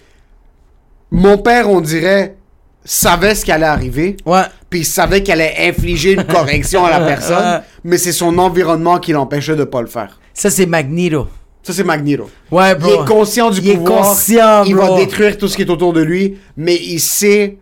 Mon 1.11 1.38
père, 1.38 1.68
on 1.70 1.80
dirait, 1.80 2.36
savait 2.84 3.34
ce 3.34 3.45
qui 3.45 3.53
allait 3.53 3.66
arriver. 3.66 4.16
Ouais. 4.26 4.42
Puis 4.70 4.80
il 4.80 4.84
savait 4.86 5.22
qu'elle 5.22 5.40
allait 5.40 5.68
infliger 5.68 6.12
une 6.14 6.24
correction 6.24 6.84
à 6.84 6.90
la 6.99 7.01
personne. 7.07 7.57
Ouais. 7.57 7.61
mais 7.84 7.99
c'est 7.99 8.12
son 8.12 8.36
environnement 8.38 8.99
qui 8.99 9.12
l'empêchait 9.12 9.57
de 9.57 9.64
pas 9.64 9.80
le 9.80 9.86
faire. 9.86 10.18
Ça, 10.32 10.51
c'est 10.51 10.66
Magneto. 10.66 11.28
Ça, 11.62 11.72
c'est 11.72 11.84
Magneto. 11.84 12.28
Ouais, 12.51 12.72
Il 12.72 12.78
bro. 12.78 13.03
est 13.05 13.07
conscient 13.07 13.51
du 13.51 13.61
Il 13.61 13.70
est 13.70 13.74
pouvoir. 13.76 14.03
conscient, 14.03 14.64
il 14.64 14.74
bro. 14.74 14.86
va 14.95 14.97
détruire 14.97 15.38
tout 15.38 15.49
ce 15.49 15.57
qui 15.57 15.62
est 15.62 15.70
autour 15.70 15.92
de 15.92 16.03
lui, 16.03 16.38
mais 16.57 16.74
il 16.76 16.99
sait 17.01 17.59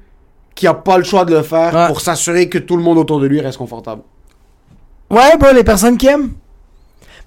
qu'il 0.54 0.68
a 0.68 0.74
pas 0.74 0.98
le 0.98 1.04
choix 1.04 1.24
de 1.24 1.34
le 1.34 1.42
faire 1.42 1.74
Ouais. 1.74 1.86
pour 1.88 2.00
s'assurer 2.00 2.48
que 2.48 2.58
tout 2.58 2.76
le 2.76 2.82
monde 2.82 2.98
autour 2.98 3.20
de 3.20 3.26
lui 3.26 3.40
reste 3.40 3.58
confortable. 3.58 4.02
Ouais, 5.10 5.36
bro, 5.38 5.52
les 5.52 5.62
personnes 5.64 5.96
qui 5.98 6.06
aiment. 6.06 6.32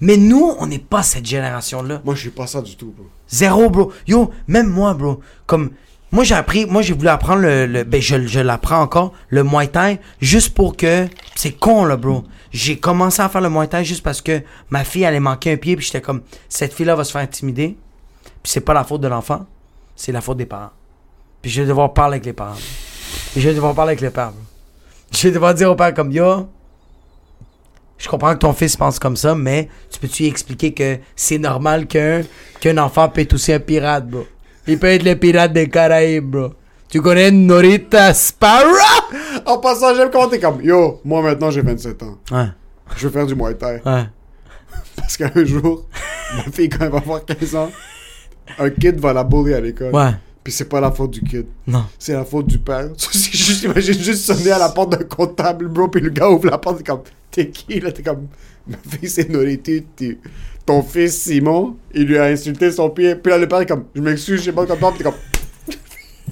Mais 0.02 0.18
nous, 0.18 0.54
on 0.60 0.68
n'est 0.68 0.80
pas 0.80 1.04
cette 1.04 1.26
génération-là. 1.26 2.02
Moi, 2.04 2.16
je 2.16 2.22
suis 2.22 2.30
pas 2.30 2.48
ça 2.48 2.62
du 2.62 2.76
tout, 2.76 2.94
bro. 2.96 3.06
Zéro, 3.30 3.70
bro. 3.70 3.92
Yo, 4.08 4.32
même 4.48 4.68
moi, 4.68 4.94
bro. 4.94 5.20
Comme, 5.46 5.72
moi, 6.12 6.24
j'ai 6.24 6.36
appris, 6.36 6.66
moi, 6.66 6.82
j'ai 6.82 6.94
voulu 6.94 7.08
apprendre 7.08 7.42
le, 7.42 7.66
le- 7.66 7.84
ben, 7.84 8.02
je, 8.02 8.28
je 8.28 8.40
l'apprends 8.40 8.82
encore, 8.82 9.14
le 9.30 9.44
Muay 9.44 9.68
Thai, 9.68 10.00
juste 10.22 10.54
pour 10.54 10.76
que, 10.78 11.08
c'est 11.36 11.52
con, 11.54 11.86
là, 11.86 11.98
bro. 11.98 12.24
J'ai 12.52 12.78
commencé 12.78 13.22
à 13.22 13.30
faire 13.30 13.42
le 13.42 13.50
Muay 13.50 13.68
Thai 13.68 13.84
juste 13.84 14.04
parce 14.04 14.22
que 14.22 14.42
ma 14.70 14.84
fille 14.84 15.06
allait 15.06 15.20
manquer 15.20 15.54
un 15.54 15.58
pied, 15.58 15.76
puis 15.76 15.86
j'étais 15.86 16.02
comme, 16.02 16.22
cette 16.50 16.74
fille-là 16.74 16.96
va 16.96 17.04
se 17.04 17.12
faire 17.12 17.22
intimider. 17.22 17.78
Puis 18.44 18.52
c'est 18.52 18.62
pas 18.62 18.74
la 18.74 18.84
faute 18.84 19.02
de 19.02 19.08
l'enfant, 19.08 19.46
c'est 19.96 20.12
la 20.12 20.22
faute 20.22 20.38
des 20.38 20.46
parents. 20.46 20.72
Puis 21.42 21.52
je 21.52 21.62
vais 21.62 21.68
devoir 21.68 21.94
parler 21.94 22.16
avec 22.16 22.26
les 22.26 22.34
parents. 22.34 22.56
Puis 23.34 23.42
je 23.42 23.50
vais 23.50 23.56
devoir 23.56 23.74
parler 23.74 23.90
avec 23.92 24.02
les 24.02 24.10
pères, 24.10 24.32
bro. 24.32 24.40
Je 25.12 25.28
vais 25.28 25.34
devoir 25.34 25.54
dire 25.54 25.70
au 25.72 25.76
père 25.76 25.94
comme, 25.94 26.12
yo, 26.12 26.48
je 28.06 28.10
comprends 28.12 28.34
que 28.36 28.40
ton 28.40 28.54
fils 28.54 28.78
pense 28.78 29.00
comme 29.00 29.16
ça, 29.16 29.34
mais 29.34 29.68
tu 29.90 30.00
peux-tu 30.00 30.26
expliquer 30.26 30.76
que 30.76 31.00
c'est 31.16 31.40
normal 31.40 31.88
qu'un 31.88 32.78
enfant 32.78 33.10
peut 33.10 33.22
être 33.22 33.34
aussi 33.34 33.52
un 33.52 33.60
pirate, 33.60 34.08
bro? 34.08 34.28
Il 34.68 34.78
peut 34.78 34.86
être 34.88 35.02
le 35.02 35.16
pirate 35.16 35.54
des 35.54 35.68
Caraïbes, 35.68 36.30
bro. 36.30 36.50
Tu 36.88 37.02
connais 37.02 37.32
Norita 37.32 38.14
Sparrow? 38.14 38.70
En 39.48 39.58
passant, 39.58 39.96
j'aime 39.96 40.12
quand 40.12 40.28
t'es 40.30 40.40
comme 40.40 40.62
Yo, 40.62 41.02
moi 41.04 41.24
maintenant 41.24 41.50
j'ai 41.50 41.62
27 41.62 42.04
ans. 42.04 42.18
Ouais. 42.32 42.46
je 42.96 43.08
veux 43.08 43.14
faire 43.14 43.26
du 43.26 43.34
Muay 43.36 43.56
Thai. 43.56 43.82
Ouais. 43.84 44.04
Parce 44.96 45.18
qu'un 45.18 45.44
jour, 45.44 45.86
ma 46.36 46.44
fille, 46.52 46.70
quand 46.70 46.86
elle 46.86 46.92
va 46.92 46.98
avoir 46.98 47.26
15 47.26 47.56
ans, 47.56 47.72
un 48.60 48.70
kid 48.70 49.00
va 49.00 49.14
la 49.14 49.24
bully 49.24 49.54
à 49.56 49.62
l'école. 49.62 49.94
Ouais. 49.96 50.12
Puis 50.46 50.54
c'est 50.54 50.70
pas 50.70 50.80
la 50.80 50.92
faute 50.92 51.10
du 51.10 51.22
kid. 51.22 51.48
Non. 51.66 51.86
C'est 51.98 52.14
la 52.14 52.24
faute 52.24 52.46
du 52.46 52.60
père. 52.60 52.88
Juste, 53.12 53.64
imagine 53.64 54.00
juste 54.00 54.26
sonner 54.26 54.52
à 54.52 54.60
la 54.60 54.70
porte 54.70 54.92
d'un 54.92 55.04
comptable, 55.04 55.68
bro, 55.68 55.88
puis 55.88 56.00
le 56.02 56.10
gars 56.12 56.30
ouvre 56.30 56.48
la 56.52 56.60
porte, 56.60 56.78
t'es 56.78 56.84
comme, 56.84 57.02
t'es 57.32 57.50
qui, 57.50 57.80
là? 57.80 57.92
T'es 57.92 58.04
comme, 58.04 58.28
ma 58.68 58.78
fille, 58.78 59.10
c'est 59.10 59.28
Norité, 59.28 59.84
t'es- 59.96 60.20
ton 60.64 60.84
fils 60.84 61.20
Simon, 61.20 61.76
il 61.96 62.04
lui 62.04 62.18
a 62.20 62.26
insulté 62.26 62.72
son 62.72 62.92
pied, 62.92 63.16
puis 63.16 63.32
là, 63.32 63.40
le 63.40 63.48
père 63.48 63.62
est 63.62 63.66
comme, 63.66 63.86
je 63.96 64.02
m'excuse, 64.02 64.40
je 64.40 64.46
sais 64.46 64.52
pas 64.52 64.68
comment, 64.68 64.92
puis 64.92 65.00
t'es 65.00 65.04
comme, 65.06 65.16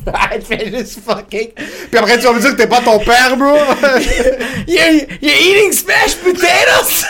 Arrête, 0.14 0.44
fais 0.44 0.70
juste 0.70 1.00
fucking. 1.00 1.50
Puis 1.90 1.98
après, 1.98 2.18
tu 2.20 2.26
vas 2.26 2.34
me 2.34 2.40
dire 2.40 2.52
que 2.52 2.58
t'es 2.58 2.68
pas 2.68 2.82
ton 2.82 3.00
père, 3.00 3.36
bro. 3.36 3.56
You're, 4.68 5.08
you're 5.22 5.42
eating 5.42 5.72
smashed 5.72 6.22
potatoes! 6.24 7.04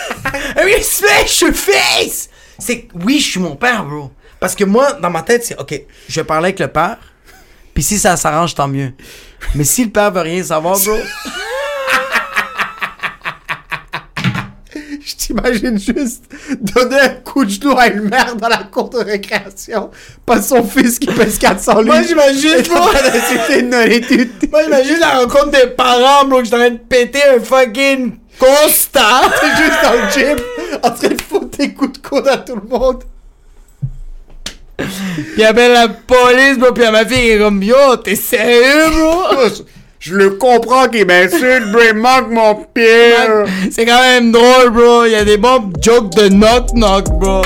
I'm 0.56 0.70
eating 0.70 0.84
smashed 0.84 1.42
your 1.42 1.54
face! 1.54 2.30
C'est 2.60 2.88
oui, 3.04 3.20
je 3.20 3.32
suis 3.32 3.40
mon 3.42 3.58
père, 3.58 3.84
bro. 3.84 4.10
Parce 4.44 4.56
que 4.56 4.66
moi, 4.66 4.92
dans 5.02 5.10
ma 5.10 5.22
tête, 5.22 5.46
c'est 5.46 5.58
OK, 5.58 5.74
je 6.10 6.20
vais 6.20 6.26
parler 6.26 6.48
avec 6.48 6.60
le 6.60 6.68
père. 6.68 6.98
Puis 7.74 7.82
si 7.82 7.98
ça 7.98 8.18
s'arrange, 8.18 8.54
tant 8.54 8.68
mieux. 8.68 8.92
Mais 9.56 9.64
si 9.64 9.86
le 9.86 9.90
père 9.90 10.12
veut 10.12 10.20
rien 10.20 10.44
savoir, 10.44 10.78
bro. 10.78 10.98
Je 15.06 15.16
t'imagine 15.16 15.80
juste 15.80 16.26
donner 16.60 17.00
un 17.00 17.10
coup 17.24 17.46
de 17.46 17.52
genou 17.52 17.74
à 17.78 17.88
une 17.88 18.10
mère 18.10 18.36
dans 18.36 18.50
la 18.50 18.64
cour 18.64 18.90
de 18.90 18.98
récréation. 18.98 19.92
Pas 20.26 20.42
son 20.42 20.66
fils 20.66 21.00
qui 21.00 21.08
pèse 21.08 21.38
400 21.38 21.80
livres. 21.80 21.94
Moi, 21.94 22.04
j'imagine, 22.04 22.64
bro. 22.64 22.84
Moi, 24.52 24.64
imagine 24.64 25.00
la 25.00 25.20
rencontre 25.20 25.52
des 25.52 25.68
parents, 25.68 26.26
bro, 26.26 26.40
que 26.40 26.44
je 26.44 26.50
suis 26.50 26.58
en 26.58 26.60
train 26.60 26.72
de 26.72 26.80
péter 26.80 27.24
un 27.34 27.40
fucking 27.40 28.18
constat. 28.38 29.22
Juste 29.58 29.82
dans 29.82 29.94
le 29.94 30.10
gym, 30.12 30.36
en 30.84 30.92
train 30.92 31.08
de 31.08 31.22
foutre 31.22 31.58
des 31.58 31.74
coups 31.74 32.02
de 32.02 32.06
coude 32.06 32.28
à 32.28 32.40
tout 32.40 32.58
le 32.58 32.68
monde. 32.68 33.06
Puis 34.78 34.88
il 35.38 35.44
appelle 35.44 35.74
la 35.74 35.88
police, 35.88 36.58
bro, 36.58 36.72
puis 36.72 36.84
ma 36.92 37.06
fille 37.06 37.32
est 37.32 37.38
comme 37.40 37.62
Yo, 37.62 37.96
t'es 38.04 38.16
sérieux, 38.16 38.90
bro? 38.92 39.48
Je, 39.48 39.62
je 40.00 40.16
le 40.16 40.32
comprends 40.32 40.88
qu'il 40.88 41.06
m'insulte, 41.06 41.72
bro. 41.72 41.82
Il 41.88 41.96
manque 41.96 42.30
mon 42.30 42.56
pied. 42.74 43.14
C'est 43.72 43.86
quand 43.86 44.02
même 44.02 44.32
drôle, 44.32 44.72
bro. 44.72 45.06
Il 45.06 45.12
y 45.12 45.16
a 45.16 45.24
des 45.24 45.38
bons 45.38 45.72
jokes 45.82 46.14
de 46.16 46.30
knock-knock, 46.30 47.06
bro. 47.20 47.42